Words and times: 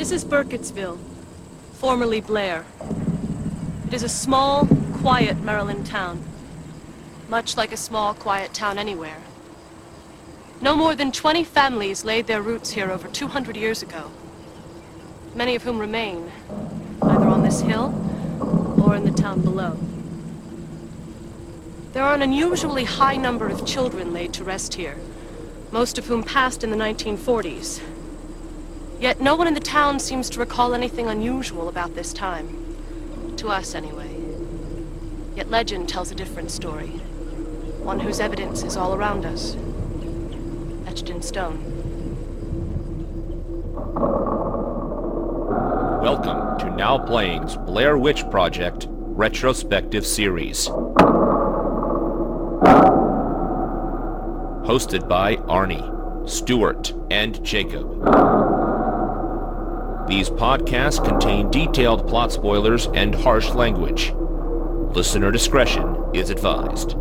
This 0.00 0.12
is 0.12 0.24
Burkittsville, 0.24 0.98
formerly 1.74 2.22
Blair. 2.22 2.64
It 3.86 3.92
is 3.92 4.02
a 4.02 4.08
small, 4.08 4.66
quiet 4.94 5.42
Maryland 5.42 5.84
town. 5.84 6.24
Much 7.28 7.58
like 7.58 7.70
a 7.70 7.76
small, 7.76 8.14
quiet 8.14 8.54
town 8.54 8.78
anywhere. 8.78 9.18
No 10.62 10.74
more 10.74 10.94
than 10.94 11.12
20 11.12 11.44
families 11.44 12.02
laid 12.02 12.28
their 12.28 12.40
roots 12.40 12.70
here 12.70 12.90
over 12.90 13.08
200 13.08 13.58
years 13.58 13.82
ago. 13.82 14.10
Many 15.34 15.54
of 15.54 15.64
whom 15.64 15.78
remain, 15.78 16.32
either 17.02 17.28
on 17.28 17.42
this 17.42 17.60
hill 17.60 17.92
or 18.82 18.96
in 18.96 19.04
the 19.04 19.12
town 19.12 19.42
below. 19.42 19.78
There 21.92 22.04
are 22.04 22.14
an 22.14 22.22
unusually 22.22 22.84
high 22.84 23.16
number 23.16 23.50
of 23.50 23.66
children 23.66 24.14
laid 24.14 24.32
to 24.32 24.44
rest 24.44 24.72
here, 24.72 24.96
most 25.70 25.98
of 25.98 26.06
whom 26.06 26.22
passed 26.22 26.64
in 26.64 26.70
the 26.70 26.76
1940s. 26.78 27.82
Yet 29.00 29.18
no 29.18 29.34
one 29.34 29.46
in 29.48 29.54
the 29.54 29.60
town 29.60 29.98
seems 29.98 30.28
to 30.28 30.38
recall 30.38 30.74
anything 30.74 31.06
unusual 31.06 31.70
about 31.70 31.94
this 31.94 32.12
time. 32.12 32.76
To 33.38 33.48
us, 33.48 33.74
anyway. 33.74 34.14
Yet 35.34 35.48
legend 35.48 35.88
tells 35.88 36.10
a 36.10 36.14
different 36.14 36.50
story. 36.50 36.88
One 37.80 38.00
whose 38.00 38.20
evidence 38.20 38.62
is 38.62 38.76
all 38.76 38.92
around 38.92 39.24
us. 39.24 39.56
Etched 40.86 41.08
in 41.08 41.22
stone. 41.22 41.64
Welcome 46.02 46.58
to 46.58 46.76
Now 46.76 46.98
Playing's 46.98 47.56
Blair 47.56 47.96
Witch 47.96 48.28
Project 48.30 48.86
Retrospective 48.90 50.04
Series. 50.04 50.68
Hosted 54.68 55.08
by 55.08 55.36
Arnie, 55.36 56.28
Stuart, 56.28 56.92
and 57.10 57.42
Jacob. 57.42 58.49
These 60.10 60.28
podcasts 60.28 61.02
contain 61.04 61.52
detailed 61.52 62.08
plot 62.08 62.32
spoilers 62.32 62.88
and 62.94 63.14
harsh 63.14 63.50
language. 63.50 64.12
Listener 64.92 65.30
discretion 65.30 65.96
is 66.12 66.30
advised. 66.30 66.96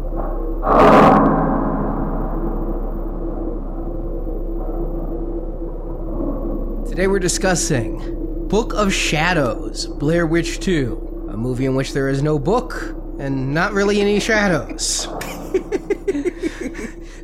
Today 6.87 7.07
we're 7.07 7.17
discussing 7.17 8.47
Book 8.47 8.75
of 8.75 8.93
Shadows, 8.93 9.87
Blair 9.87 10.27
Witch 10.27 10.59
2, 10.59 11.29
a 11.31 11.35
movie 11.35 11.65
in 11.65 11.73
which 11.73 11.93
there 11.93 12.09
is 12.09 12.21
no 12.21 12.37
book 12.37 12.95
and 13.17 13.55
not 13.55 13.73
really 13.73 14.01
any 14.01 14.19
shadows. 14.19 15.07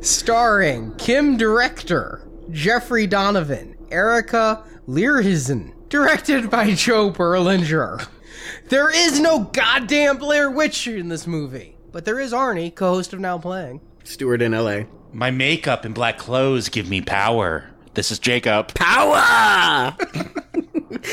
Starring 0.00 0.96
Kim 0.96 1.36
Director, 1.36 2.26
Jeffrey 2.50 3.06
Donovan, 3.06 3.76
Erica 3.92 4.64
Leerhsen, 4.88 5.75
directed 5.88 6.50
by 6.50 6.72
Joe 6.74 7.10
Berlinger. 7.10 8.06
There 8.68 8.90
is 8.90 9.20
no 9.20 9.40
goddamn 9.40 10.18
Blair 10.18 10.50
Witch 10.50 10.86
in 10.86 11.08
this 11.08 11.26
movie, 11.26 11.76
but 11.92 12.04
there 12.04 12.18
is 12.18 12.32
Arnie, 12.32 12.74
co-host 12.74 13.12
of 13.12 13.20
Now 13.20 13.38
Playing. 13.38 13.80
Stewart 14.04 14.42
in 14.42 14.52
LA. 14.52 14.82
My 15.12 15.30
makeup 15.30 15.84
and 15.84 15.94
black 15.94 16.18
clothes 16.18 16.68
give 16.68 16.88
me 16.88 17.00
power. 17.00 17.70
This 17.94 18.10
is 18.10 18.18
Jacob. 18.18 18.74
Power! 18.74 19.96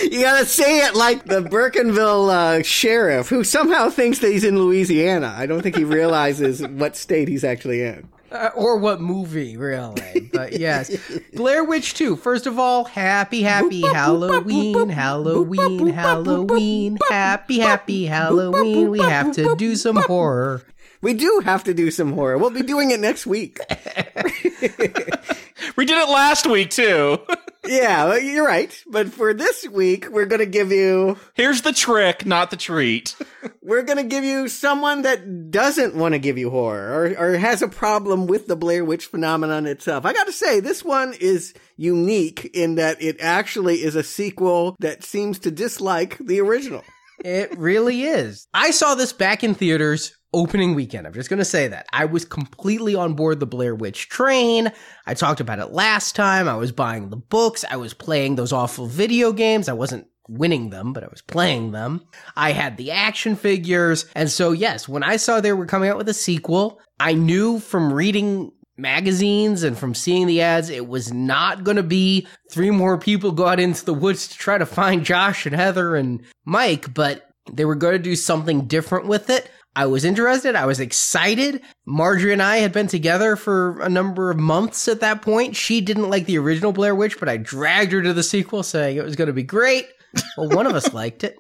you 0.04 0.22
gotta 0.22 0.46
say 0.46 0.80
it 0.86 0.96
like 0.96 1.26
the 1.26 1.42
Birkenville 1.42 2.30
uh, 2.30 2.64
sheriff 2.64 3.30
who 3.30 3.44
somehow 3.44 3.90
thinks 3.90 4.20
that 4.20 4.32
he's 4.32 4.44
in 4.44 4.58
Louisiana. 4.60 5.34
I 5.38 5.46
don't 5.46 5.62
think 5.62 5.78
he 5.78 5.84
realizes 5.86 6.62
what 6.68 6.98
state 6.98 7.28
he's 7.28 7.44
actually 7.44 7.82
in. 7.84 8.10
Uh, 8.34 8.50
or 8.56 8.78
what 8.78 9.00
movie, 9.00 9.58
really. 9.58 10.30
But 10.34 10.54
yes. 10.60 10.96
Blair 11.34 11.64
Witch 11.64 11.94
2. 11.94 12.16
First 12.16 12.48
of 12.48 12.58
all, 12.58 12.84
happy, 12.86 13.44
happy 13.44 13.82
Halloween, 13.82 14.90
Halloween, 14.90 15.88
Halloween, 15.88 16.98
happy, 17.10 17.60
happy 17.60 18.06
Halloween. 18.06 18.90
We 18.90 19.00
have 19.00 19.34
to 19.34 19.56
do 19.56 19.76
some 19.76 19.98
horror. 19.98 20.64
We 21.04 21.14
do 21.14 21.42
have 21.46 21.64
to 21.66 21.74
do 21.74 21.92
some 21.92 22.14
horror. 22.14 22.38
We'll 22.38 22.50
be 22.50 22.64
doing 22.64 22.92
it 22.92 23.00
next 23.00 23.28
week. 23.28 23.60
We 25.76 25.86
did 25.86 25.98
it 25.98 26.10
last 26.10 26.46
week 26.46 26.70
too. 26.70 27.20
yeah, 27.66 28.16
you're 28.18 28.46
right. 28.46 28.84
But 28.88 29.10
for 29.10 29.34
this 29.34 29.68
week, 29.68 30.08
we're 30.10 30.26
going 30.26 30.40
to 30.40 30.46
give 30.46 30.72
you 30.72 31.18
Here's 31.34 31.62
the 31.62 31.74
trick, 31.74 32.26
not 32.26 32.52
the 32.52 32.58
treat. 32.58 33.16
we're 33.62 33.84
going 33.84 33.98
to 33.98 34.04
give 34.04 34.24
you 34.24 34.48
someone 34.48 35.02
that 35.02 35.52
doesn't 35.52 35.96
want 35.96 36.14
to 36.14 36.20
give 36.20 36.38
you 36.38 36.50
horror 36.50 37.16
or, 37.18 37.34
or 37.34 37.38
has 37.38 37.62
a 37.62 37.68
problem 37.68 38.28
with 38.28 38.48
the 38.48 38.56
Blair 38.56 38.86
Witch 38.86 39.08
phenomenon 39.08 39.66
itself. 39.66 40.06
I 40.06 40.14
got 40.14 40.28
to 40.28 40.34
say, 40.34 40.60
this 40.60 40.84
one 40.84 41.14
is 41.20 41.54
unique 41.76 42.52
in 42.54 42.76
that 42.76 43.02
it 43.02 43.18
actually 43.20 43.84
is 43.84 43.96
a 43.96 44.04
sequel 44.04 44.76
that 44.80 45.04
seems 45.04 45.40
to 45.40 45.52
dislike 45.52 46.18
the 46.20 46.40
original. 46.40 46.84
It 47.26 47.58
really 47.58 48.04
is. 48.04 48.48
I 48.54 48.72
saw 48.72 48.96
this 48.96 49.14
back 49.14 49.44
in 49.44 49.56
theaters 49.56 50.16
opening 50.34 50.76
weekend. 50.76 51.08
I'm 51.08 51.14
just 51.14 51.30
going 51.30 51.40
to 51.40 51.46
say 51.46 51.68
that. 51.68 51.88
I 51.94 52.06
was 52.06 52.26
completely 52.26 52.96
on 52.96 53.14
board 53.14 53.40
the 53.40 53.46
Blair 53.46 53.76
Witch 53.76 54.10
train. 54.10 54.72
I 55.06 55.14
talked 55.14 55.40
about 55.40 55.60
it 55.60 55.72
last 55.72 56.16
time. 56.16 56.48
I 56.48 56.56
was 56.56 56.72
buying 56.72 57.10
the 57.10 57.18
books. 57.18 57.64
I 57.70 57.78
was 57.78 57.94
playing 57.94 58.36
those 58.36 58.52
awful 58.52 58.88
video 58.88 59.32
games. 59.32 59.70
I 59.70 59.74
wasn't 59.74 60.08
winning 60.28 60.70
them, 60.70 60.94
but 60.94 61.04
I 61.04 61.08
was 61.08 61.22
playing 61.22 61.72
them. 61.72 62.02
I 62.36 62.52
had 62.52 62.78
the 62.78 62.92
action 62.92 63.36
figures. 63.36 64.06
And 64.16 64.30
so, 64.30 64.52
yes, 64.52 64.88
when 64.88 65.04
I 65.04 65.18
saw 65.18 65.42
they 65.42 65.54
were 65.54 65.66
coming 65.66 65.90
out 65.90 65.98
with 65.98 66.10
a 66.10 66.14
sequel, 66.14 66.80
I 67.00 67.14
knew 67.14 67.60
from 67.60 67.92
reading 67.92 68.52
magazines 68.78 69.64
and 69.64 69.78
from 69.78 69.94
seeing 69.94 70.28
the 70.28 70.42
ads, 70.42 70.70
it 70.70 70.88
was 70.88 71.14
not 71.14 71.64
going 71.64 71.78
to 71.78 71.84
be 71.84 72.28
three 72.50 72.72
more 72.72 72.98
people 72.98 73.32
go 73.32 73.48
out 73.48 73.60
into 73.60 73.86
the 73.86 73.94
woods 73.94 74.28
to 74.30 74.38
try 74.38 74.58
to 74.58 74.66
find 74.66 75.06
Josh 75.06 75.46
and 75.46 75.56
Heather 75.56 75.96
and 75.96 76.24
Mike, 76.46 76.94
but 76.94 77.30
they 77.52 77.66
were 77.66 77.76
going 77.76 77.94
to 77.94 78.00
do 78.00 78.16
something 78.16 78.66
different 78.68 79.08
with 79.08 79.30
it. 79.30 79.50
I 79.76 79.88
was 79.88 80.06
interested. 80.06 80.56
I 80.56 80.66
was 80.66 80.80
excited. 80.80 81.62
Marjorie 81.86 82.34
and 82.34 82.44
I 82.44 82.58
had 82.58 82.72
been 82.72 82.88
together 82.88 83.36
for 83.36 83.80
a 83.82 83.90
number 83.90 84.30
of 84.30 84.38
months 84.38 84.88
at 84.88 85.00
that 85.00 85.22
point. 85.22 85.56
She 85.56 85.82
didn't 85.82 86.10
like 86.10 86.26
the 86.26 86.38
original 86.38 86.72
Blair 86.72 86.94
Witch, 86.94 87.20
but 87.20 87.30
I 87.30 87.38
dragged 87.38 87.92
her 87.92 88.02
to 88.04 88.14
the 88.14 88.24
sequel 88.24 88.62
saying 88.64 88.98
it 88.98 89.04
was 89.04 89.16
going 89.16 89.28
to 89.28 89.34
be 89.34 89.44
great. 89.44 89.88
Well, 90.38 90.50
one 90.50 90.68
of 90.68 90.76
us 90.76 90.94
liked 90.94 91.24
it. 91.24 91.40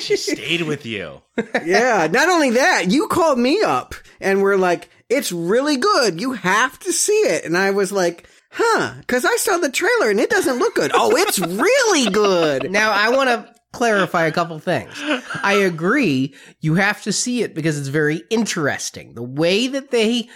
She 0.00 0.16
stayed 0.16 0.62
with 0.62 0.84
you. 0.84 1.22
yeah, 1.64 2.06
not 2.10 2.28
only 2.28 2.50
that, 2.50 2.90
you 2.90 3.08
called 3.08 3.38
me 3.38 3.62
up 3.62 3.94
and 4.20 4.42
were 4.42 4.58
like, 4.58 4.90
it's 5.08 5.32
really 5.32 5.76
good. 5.76 6.20
You 6.20 6.32
have 6.32 6.78
to 6.80 6.92
see 6.92 7.12
it. 7.12 7.44
And 7.44 7.56
I 7.56 7.70
was 7.70 7.92
like, 7.92 8.28
huh, 8.50 8.94
because 9.00 9.24
I 9.24 9.36
saw 9.36 9.58
the 9.58 9.70
trailer 9.70 10.10
and 10.10 10.20
it 10.20 10.30
doesn't 10.30 10.58
look 10.58 10.74
good. 10.74 10.90
Oh, 10.94 11.16
it's 11.16 11.38
really 11.38 12.10
good. 12.10 12.70
Now, 12.70 12.92
I 12.92 13.10
want 13.10 13.30
to 13.30 13.53
clarify 13.74 14.24
a 14.26 14.32
couple 14.32 14.58
things. 14.58 14.92
I 15.42 15.54
agree. 15.54 16.34
You 16.60 16.74
have 16.76 17.02
to 17.02 17.12
see 17.12 17.42
it 17.42 17.54
because 17.54 17.78
it's 17.78 17.88
very 17.88 18.22
interesting. 18.30 19.14
The 19.14 19.22
way 19.22 19.66
that 19.68 19.90
they 19.90 20.28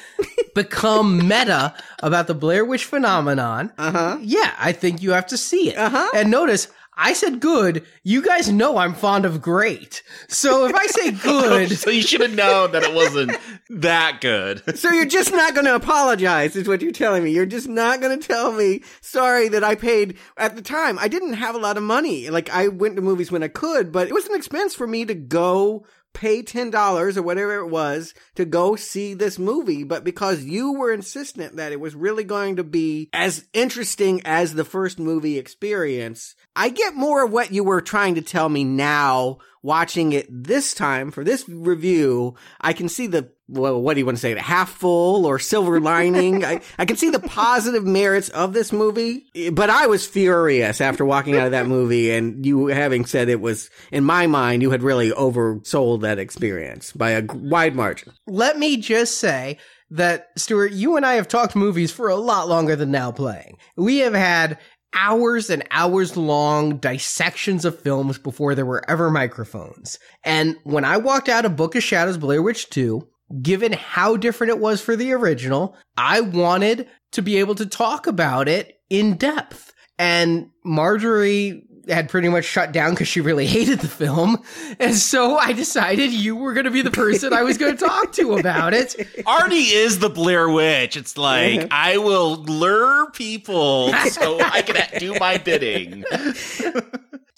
become 0.55 1.19
meta 1.29 1.75
about 2.03 2.27
the 2.27 2.35
Blair 2.35 2.65
Witch 2.65 2.85
phenomenon. 2.85 3.73
Uh 3.79 3.93
huh. 3.93 4.19
Yeah, 4.21 4.55
I 4.59 4.73
think 4.73 5.03
you 5.03 5.13
have 5.13 5.27
to 5.29 5.37
see 5.37 5.71
it. 5.71 5.79
Uh-huh. 5.79 6.11
And 6.15 6.31
notice, 6.31 6.69
I 7.01 7.13
said 7.13 7.39
good. 7.39 7.87
You 8.03 8.23
guys 8.23 8.51
know 8.51 8.77
I'm 8.77 8.93
fond 8.93 9.25
of 9.25 9.41
great. 9.41 10.03
So 10.27 10.67
if 10.67 10.75
I 10.75 10.87
say 10.89 11.17
oh, 11.25 11.49
good, 11.49 11.79
so 11.79 11.91
you 11.91 12.03
should 12.03 12.21
have 12.21 12.35
known 12.35 12.73
that 12.73 12.83
it 12.83 12.93
wasn't 12.93 13.37
that 13.71 14.21
good. 14.21 14.77
So 14.77 14.91
you're 14.91 15.07
just 15.07 15.31
not 15.31 15.55
going 15.55 15.67
to 15.67 15.77
apologize, 15.77 16.57
is 16.57 16.67
what 16.67 16.83
you're 16.83 16.91
telling 16.91 17.23
me. 17.23 17.31
You're 17.31 17.47
just 17.47 17.69
not 17.69 18.01
going 18.01 18.19
to 18.19 18.27
tell 18.27 18.51
me, 18.51 18.83
sorry 19.01 19.49
that 19.49 19.63
I 19.63 19.77
paid 19.77 20.19
at 20.37 20.57
the 20.57 20.63
time. 20.63 20.99
I 20.99 21.07
didn't 21.07 21.35
have 21.35 21.55
a 21.55 21.59
lot 21.59 21.77
of 21.77 21.85
money. 21.85 22.29
Like 22.31 22.51
I 22.51 22.67
went 22.67 22.97
to 22.97 23.03
movies 23.03 23.31
when 23.31 23.45
I 23.45 23.49
could, 23.49 23.93
but 23.93 24.09
it 24.09 24.15
was 24.15 24.27
an 24.27 24.35
expense 24.35 24.75
for 24.75 24.89
me 24.89 25.05
to 25.05 25.15
go 25.15 25.87
pay 26.15 26.43
$10 26.43 27.17
or 27.17 27.23
whatever 27.23 27.61
it 27.61 27.69
was 27.69 28.13
to 28.35 28.45
go 28.45 28.75
see 28.75 29.15
this 29.15 29.39
movie. 29.39 29.85
But 29.85 30.03
because 30.03 30.43
you 30.43 30.73
were 30.73 30.93
insistent 30.93 31.57
that 31.57 31.71
it 31.71 31.79
was 31.79 31.95
really 31.95 32.25
going 32.25 32.57
to 32.57 32.65
be 32.65 33.09
as 33.13 33.47
interesting 33.53 34.21
as 34.25 34.55
the 34.55 34.65
first 34.65 34.99
movie 34.99 35.39
experience, 35.39 36.35
I 36.59 36.71
get 36.71 36.97
more 36.97 37.25
of 37.25 37.31
what 37.31 37.53
you 37.53 37.63
were 37.63 37.81
trying 37.81 38.17
to 38.17 38.23
tell 38.23 38.49
me 38.49 38.65
now 38.65 39.39
watching 39.63 40.13
it 40.13 40.27
this 40.29 40.75
time 40.75 41.13
for 41.13 41.23
this 41.23 41.49
review. 41.49 42.35
I 42.61 42.73
can 42.73 42.89
see 42.89 43.07
the 43.07 43.31
well, 43.51 43.81
what 43.81 43.95
do 43.95 44.01
you 44.01 44.07
want 44.07 44.19
to 44.19 44.21
say? 44.21 44.35
The 44.35 44.43
half 44.43 44.69
full 44.69 45.25
or 45.25 45.39
silver 45.39 45.81
lining? 45.81 46.45
I, 46.45 46.61
I 46.79 46.85
can 46.85 46.97
see 46.97 47.11
the 47.11 47.21
positive 47.21 47.87
merits 47.87 48.29
of 48.29 48.53
this 48.53 48.73
movie, 48.73 49.25
but 49.53 49.71
I 49.71 49.87
was 49.87 50.05
furious 50.07 50.81
after 50.81 51.05
walking 51.05 51.37
out 51.37 51.47
of 51.47 51.53
that 51.53 51.67
movie 51.67 52.11
and 52.11 52.45
you 52.45 52.67
having 52.67 53.07
said 53.07 53.29
it 53.29 53.41
was, 53.41 53.71
in 53.93 54.05
my 54.05 54.27
mind, 54.27 54.61
you 54.61 54.71
had 54.71 54.83
really 54.83 55.11
oversold 55.13 56.03
that 56.03 56.19
experience 56.19 56.93
by 56.93 57.11
a 57.11 57.25
wide 57.25 57.75
margin. 57.75 58.13
let 58.27 58.59
me 58.59 58.77
just 58.77 59.19
say 59.19 59.59
that, 59.91 60.29
Stuart, 60.37 60.73
you 60.73 60.97
and 60.97 61.07
I 61.07 61.15
have 61.15 61.29
talked 61.29 61.57
movies 61.57 61.91
for 61.91 62.09
a 62.09 62.17
lot 62.17 62.49
longer 62.49 62.77
than 62.77 62.91
now 62.91 63.11
playing. 63.13 63.57
We 63.77 63.99
have 63.99 64.13
had 64.13 64.59
hours 64.95 65.51
and 65.51 65.67
hours 65.71 66.17
long 66.17 66.79
dissections 66.79 67.65
of 67.65 67.81
films 67.81 68.19
before 68.19 68.55
there 68.55 68.67
were 68.67 68.89
ever 68.89 69.11
microphones. 69.11 69.99
And 70.25 70.57
when 70.65 70.85
I 70.85 70.97
walked 70.97 71.29
out 71.29 71.45
of 71.45 71.57
Book 71.57 71.75
of 71.75 71.83
Shadows 71.83 72.19
Blair 72.19 72.43
Witch 72.43 72.71
2, 72.71 73.07
given 73.43 73.73
how 73.73 74.17
different 74.17 74.53
it 74.53 74.59
was 74.59 74.81
for 74.81 74.97
the 74.97 75.13
original, 75.13 75.77
I 75.97 76.21
wanted 76.21 76.89
to 77.13 77.23
be 77.23 77.39
able 77.39 77.55
to 77.57 77.67
talk 77.67 78.07
about 78.07 78.49
it 78.49 78.75
in 78.91 79.17
depth. 79.17 79.73
And 79.99 80.51
Marjorie 80.65 81.68
had 81.89 82.09
pretty 82.09 82.29
much 82.29 82.45
shut 82.45 82.73
down 82.73 82.91
because 82.91 83.09
she 83.09 83.21
really 83.21 83.47
hated 83.59 83.81
the 83.81 83.89
film. 83.89 84.43
And 84.79 84.95
so 84.95 85.37
I 85.37 85.53
decided 85.53 86.13
you 86.13 86.37
were 86.37 86.53
going 86.53 86.67
to 86.67 86.71
be 86.71 86.83
the 86.83 86.91
person 86.91 87.33
I 87.33 87.43
was 87.43 87.59
going 87.59 87.77
to 87.79 87.85
talk 87.85 88.13
to 88.13 88.35
about 88.35 88.75
it. 88.75 88.95
Arnie 89.27 89.73
is 89.73 89.99
the 89.99 90.11
Blair 90.11 90.49
Witch. 90.49 90.97
It's 90.97 91.17
like 91.17 91.69
I 91.71 91.99
will 91.99 92.37
lure 92.37 93.11
people 93.13 93.93
so 94.11 94.41
I 94.41 94.63
can 94.63 94.99
do 94.99 95.15
my 95.19 95.39
bidding. 95.39 96.05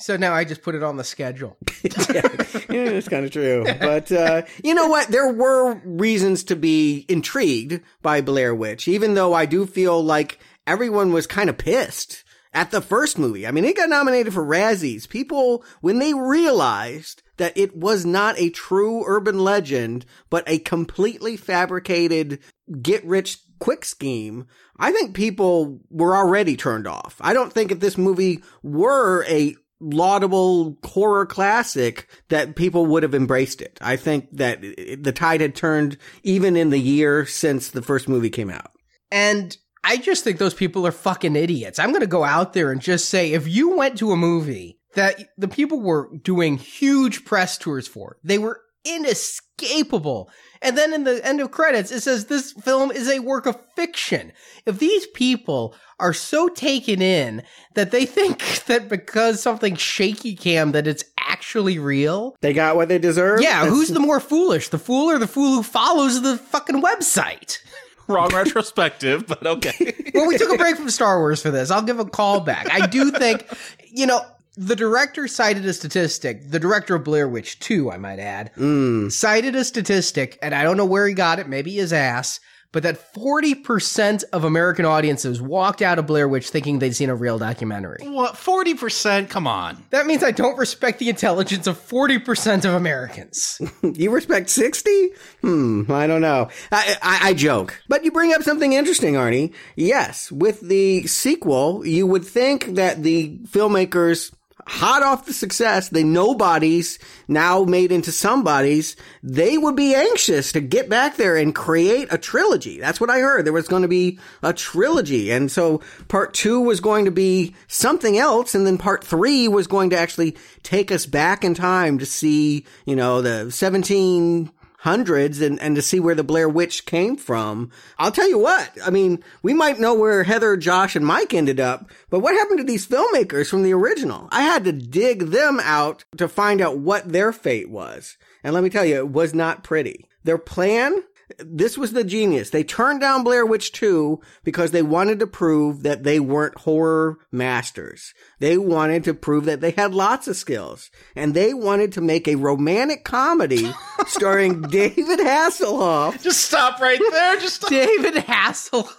So 0.01 0.17
now 0.17 0.33
I 0.33 0.45
just 0.45 0.63
put 0.63 0.75
it 0.75 0.83
on 0.83 0.97
the 0.97 1.05
schedule. 1.05 1.59
yeah, 1.85 2.23
it's 2.69 3.09
kind 3.09 3.27
of 3.27 3.31
true. 3.31 3.67
But 3.79 4.11
uh, 4.11 4.43
you 4.65 4.75
know 4.75 4.89
what? 4.89 5.09
There 5.09 5.31
were 5.31 5.75
reasons 5.85 6.45
to 6.45 6.57
be 6.57 7.05
intrigued 7.07 7.83
by 8.01 8.23
Blair 8.23 8.55
Witch, 8.55 8.89
even 8.89 9.13
though 9.13 9.35
I 9.35 9.45
do 9.45 9.67
feel 9.67 10.03
like 10.03 10.39
everyone 10.67 11.13
was 11.13 11.27
kind 11.27 11.51
of 11.51 11.59
pissed 11.59 12.25
at 12.53 12.71
the 12.71 12.81
first 12.81 13.19
movie. 13.19 13.47
I 13.47 13.51
mean, 13.51 13.65
it 13.65 13.77
got 13.77 13.89
nominated 13.89 14.35
for 14.35 14.45
Razzies. 14.45 15.09
People, 15.09 15.65
when 15.81 15.99
they 15.99 16.15
realized 16.15 17.23
that 17.37 17.57
it 17.57 17.77
was 17.77 18.05
not 18.05 18.39
a 18.39 18.51
true 18.51 19.05
urban 19.07 19.39
legend, 19.39 20.05
but 20.29 20.45
a 20.47 20.59
completely 20.59 21.37
fabricated 21.37 22.41
get 22.83 23.05
rich 23.05 23.39
quick 23.59 23.85
scheme, 23.85 24.47
I 24.79 24.91
think 24.93 25.15
people 25.15 25.81
were 25.91 26.17
already 26.17 26.57
turned 26.57 26.87
off. 26.87 27.17
I 27.21 27.33
don't 27.33 27.53
think 27.53 27.71
if 27.71 27.81
this 27.81 27.99
movie 27.99 28.43
were 28.63 29.25
a 29.29 29.55
laudable 29.81 30.79
horror 30.85 31.25
classic 31.25 32.09
that 32.29 32.57
people 32.57 32.87
would 32.87 33.03
have 33.03 33.15
embraced 33.15 33.63
it. 33.63 33.79
I 33.81 33.97
think 33.97 34.29
that 34.33 34.61
the 34.61 35.13
tide 35.13 35.41
had 35.41 35.55
turned 35.55 35.97
even 36.23 36.57
in 36.57 36.71
the 36.71 36.81
year 36.81 37.25
since 37.25 37.71
the 37.71 37.83
first 37.83 38.09
movie 38.09 38.31
came 38.31 38.51
out. 38.51 38.73
And 39.11 39.57
I 39.83 39.97
just 39.97 40.25
think 40.25 40.39
those 40.39 40.55
people 40.55 40.87
are 40.87 40.93
fucking 40.93 41.37
idiots. 41.37 41.79
I'm 41.79 41.91
going 41.91 42.01
to 42.01 42.07
go 42.07 42.25
out 42.25 42.53
there 42.53 42.71
and 42.71 42.81
just 42.81 43.09
say 43.09 43.33
if 43.33 43.49
you 43.49 43.77
went 43.77 43.99
to 43.99 44.13
a 44.13 44.17
movie 44.17 44.79
that 44.95 45.31
the 45.39 45.49
people 45.49 45.81
were 45.81 46.11
doing 46.23 46.59
huge 46.59 47.25
press 47.25 47.57
tours 47.57 47.89
for, 47.89 48.19
they 48.23 48.39
were 48.39 48.61
inescapable. 48.85 50.31
And 50.63 50.77
then 50.77 50.93
in 50.93 51.05
the 51.05 51.25
end 51.27 51.41
of 51.41 51.51
credits, 51.51 51.91
it 51.91 52.01
says 52.03 52.27
this 52.27 52.53
film 52.53 52.91
is 52.91 53.09
a 53.09 53.21
work 53.21 53.47
of 53.47 53.59
fiction. 53.77 54.33
If 54.67 54.79
these 54.79 55.07
people 55.09 55.75
are 55.99 56.13
so 56.13 56.49
taken 56.49 57.01
in 57.01 57.43
that 57.75 57.91
they 57.91 58.07
think 58.07 58.65
that 58.67 58.89
because 58.89 59.43
something 59.43 59.77
shaky 59.77 60.35
cam 60.35 60.73
that 60.73 60.87
it's 60.87 61.05
actually 61.19 61.79
real, 61.79 62.37
they 62.41 62.53
got 62.53 62.77
what 62.77 62.89
they 62.89 62.99
deserve. 62.99 63.41
Yeah, 63.41 63.67
who's 63.67 63.89
the 63.89 64.01
more 64.01 64.21
foolish, 64.21 64.69
the 64.69 64.79
fool 64.79 65.11
or 65.11 65.19
the 65.19 65.27
fool 65.27 65.57
who 65.57 65.63
follows 65.63 66.23
the 66.23 66.37
fucking 66.37 66.83
website? 66.83 67.59
Wrong 68.11 68.35
retrospective, 68.35 69.27
but 69.27 69.47
okay. 69.47 69.95
well, 70.15 70.27
we 70.27 70.37
took 70.37 70.53
a 70.53 70.59
break 70.59 70.77
from 70.77 70.91
Star 70.91 71.21
Wars 71.21 71.41
for 71.41 71.51
this. 71.51 71.71
I'll 71.71 71.83
give 71.83 72.01
a 72.01 72.05
call 72.05 72.41
back. 72.41 72.69
I 72.73 72.87
do 72.87 73.13
think, 73.13 73.47
you 73.89 74.05
know, 74.05 74.21
the 74.57 74.75
director 74.75 75.29
cited 75.29 75.65
a 75.65 75.73
statistic, 75.73 76.51
the 76.51 76.59
director 76.59 76.97
of 76.97 77.05
Blair 77.05 77.29
Witch 77.29 77.61
2, 77.61 77.91
I 77.91 77.99
might 77.99 78.19
add, 78.19 78.53
mm. 78.57 79.11
cited 79.13 79.55
a 79.55 79.65
statistic, 79.65 80.39
and 80.43 80.55
I 80.55 80.65
don't 80.65 80.77
know 80.77 80.85
where 80.85 81.07
he 81.07 81.15
got 81.15 81.39
it, 81.39 81.49
maybe 81.49 81.73
his 81.73 81.93
ass, 81.93 82.41
but 82.73 82.83
that 82.83 83.13
40% 83.15 84.25
of 84.33 84.45
American 84.45 84.85
audiences 84.85 85.43
walked 85.43 85.83
out 85.83 85.99
of 85.99 86.07
Blair 86.07 86.29
Witch 86.29 86.51
thinking 86.51 86.79
they'd 86.79 86.95
seen 86.95 87.11
a 87.11 87.15
real 87.15 87.39
documentary. 87.39 87.99
What? 88.03 88.35
40%? 88.35 89.29
Come 89.29 89.47
on. 89.47 89.83
That 89.91 90.07
means 90.07 90.23
I 90.23 90.31
don't 90.31 90.59
respect 90.59 90.99
the 90.99 91.09
intelligence 91.09 91.67
of 91.67 91.79
40% 91.79 92.65
of 92.65 92.75
Americans. 92.75 93.61
you 93.83 94.11
respect 94.11 94.51
60? 94.51 95.09
Hmm, 95.41 95.91
I 95.91 96.07
don't 96.07 96.21
know. 96.21 96.49
I, 96.71 96.97
I, 97.03 97.19
I, 97.31 97.35
joke. 97.35 97.81
But 97.89 98.05
you 98.05 98.13
bring 98.13 98.33
up 98.33 98.43
something 98.43 98.73
interesting, 98.73 99.15
Arnie. 99.15 99.55
Yes, 99.77 100.31
with 100.31 100.61
the 100.61 101.07
sequel, 101.07 101.87
you 101.87 102.07
would 102.07 102.25
think 102.25 102.75
that 102.75 103.03
the 103.03 103.39
filmmakers 103.49 104.33
hot 104.67 105.03
off 105.03 105.27
the 105.27 105.33
success, 105.33 105.89
the 105.89 106.05
nobodies 106.05 106.99
now 107.29 107.65
made 107.65 107.93
into 107.93 108.13
somebodies, 108.13 108.97
they 109.23 109.59
would 109.59 109.77
be 109.77 109.95
anxious 109.95 110.53
to 110.53 110.61
get 110.61 110.89
back 110.89 111.17
there 111.17 111.37
and 111.37 111.55
create 111.55 112.09
a 112.11 112.19
trilogy. 112.19 112.79
That's 112.79 113.01
what 113.01 113.11
I 113.11 113.19
heard. 113.19 113.45
There 113.45 113.53
was 113.53 113.69
going 113.69 113.83
to 113.83 113.89
be 113.89 114.19
a 114.43 114.53
trilogy. 114.53 115.31
And 115.31 115.51
so 115.51 115.81
part 116.09 116.35
two 116.35 116.61
was 116.61 116.81
going 116.81 117.05
to 117.05 117.11
be 117.11 117.55
something 117.69 118.19
else. 118.19 118.55
And 118.55 118.67
then 118.67 118.79
part 118.79 119.05
three 119.05 119.49
was 119.49 119.67
going 119.67 119.91
to 119.91 119.99
actually 119.99 120.37
take 120.63 120.93
us 120.93 121.07
back 121.07 121.45
in 121.45 121.55
time 121.55 121.99
to 121.99 122.07
see, 122.07 122.65
you 122.85 122.97
know, 122.97 123.23
the 123.23 123.51
17, 123.51 124.51
hundreds 124.81 125.43
and, 125.43 125.61
and 125.61 125.77
to 125.77 125.83
see 125.83 126.01
where 126.01 126.15
the 126.15 126.25
Blair 126.25 126.49
Witch 126.49 126.87
came 126.87 127.17
from. 127.17 127.71
I'll 127.99 128.11
tell 128.11 128.29
you 128.29 128.39
what, 128.39 128.71
I 128.85 128.91
mean, 128.91 129.23
we 129.43 129.53
might 129.53 129.79
know 129.79 129.95
where 129.95 130.25
Heather, 130.25 130.57
Josh, 130.57 130.97
and 130.97 131.05
Mike 131.05 131.35
ended 131.35 131.61
up, 131.61 131.91
but 132.09 132.21
what 132.21 132.35
happened 132.35 132.59
to 132.59 132.65
these 132.65 132.87
filmmakers 132.87 133.49
from 133.49 133.63
the 133.63 133.75
original? 133.75 134.29
I 134.31 134.43
had 134.43 134.65
to 134.65 134.73
dig 134.73 135.27
them 135.27 135.61
out 135.63 136.05
to 136.17 136.29
find 136.29 136.63
out 136.63 136.79
what 136.79 137.13
their 137.13 137.31
fate 137.33 137.69
was. 137.69 138.17
And 138.43 138.55
let 138.55 138.65
me 138.65 138.71
tell 138.71 138.87
you, 138.87 138.97
it 138.97 139.09
was 139.09 139.35
not 139.35 139.65
pretty. 139.65 140.07
Their 140.25 140.39
plan 140.39 141.03
this 141.39 141.77
was 141.79 141.93
the 141.93 142.05
genius. 142.05 142.51
They 142.51 142.65
turned 142.65 143.01
down 143.01 143.25
Blair 143.25 143.45
Witch 143.47 143.73
2 143.73 144.21
because 144.45 144.71
they 144.71 144.83
wanted 144.83 145.19
to 145.21 145.27
prove 145.27 145.83
that 145.83 146.03
they 146.03 146.21
weren't 146.21 146.59
horror 146.59 147.19
masters. 147.33 148.13
They 148.39 148.59
wanted 148.59 149.05
to 149.05 149.15
prove 149.15 149.45
that 149.47 149.61
they 149.61 149.71
had 149.73 149.95
lots 149.95 150.29
of 150.29 150.37
skills. 150.37 150.91
And 151.15 151.35
they 151.35 151.55
wanted 151.55 151.93
to 151.93 152.01
make 152.01 152.27
a 152.29 152.37
romantic 152.37 153.05
comedy 153.05 153.71
starring 154.07 154.63
David 154.63 155.19
Hasselhoff. 155.19 156.23
Just 156.23 156.45
stop 156.45 156.81
right 156.81 157.01
there. 157.11 157.37
Just 157.41 157.57
stop. 157.57 157.71
David 157.71 158.15
Hasselhoff. 158.15 158.95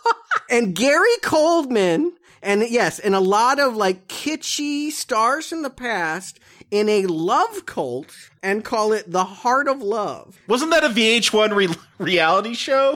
and 0.49 0.75
Gary 0.75 1.17
Coleman. 1.21 2.13
And 2.43 2.63
yes, 2.67 2.97
and 2.97 3.13
a 3.13 3.19
lot 3.19 3.59
of 3.59 3.75
like 3.75 4.07
kitschy 4.07 4.89
stars 4.91 5.47
from 5.47 5.61
the 5.61 5.69
past 5.69 6.39
in 6.71 6.89
a 6.89 7.05
love 7.05 7.65
cult 7.65 8.13
and 8.41 8.63
call 8.63 8.93
it 8.93 9.11
The 9.11 9.25
Heart 9.25 9.67
of 9.67 9.81
Love. 9.81 10.39
Wasn't 10.47 10.71
that 10.71 10.85
a 10.85 10.89
VH1 10.89 11.53
re- 11.55 11.75
reality 11.99 12.53
show? 12.53 12.95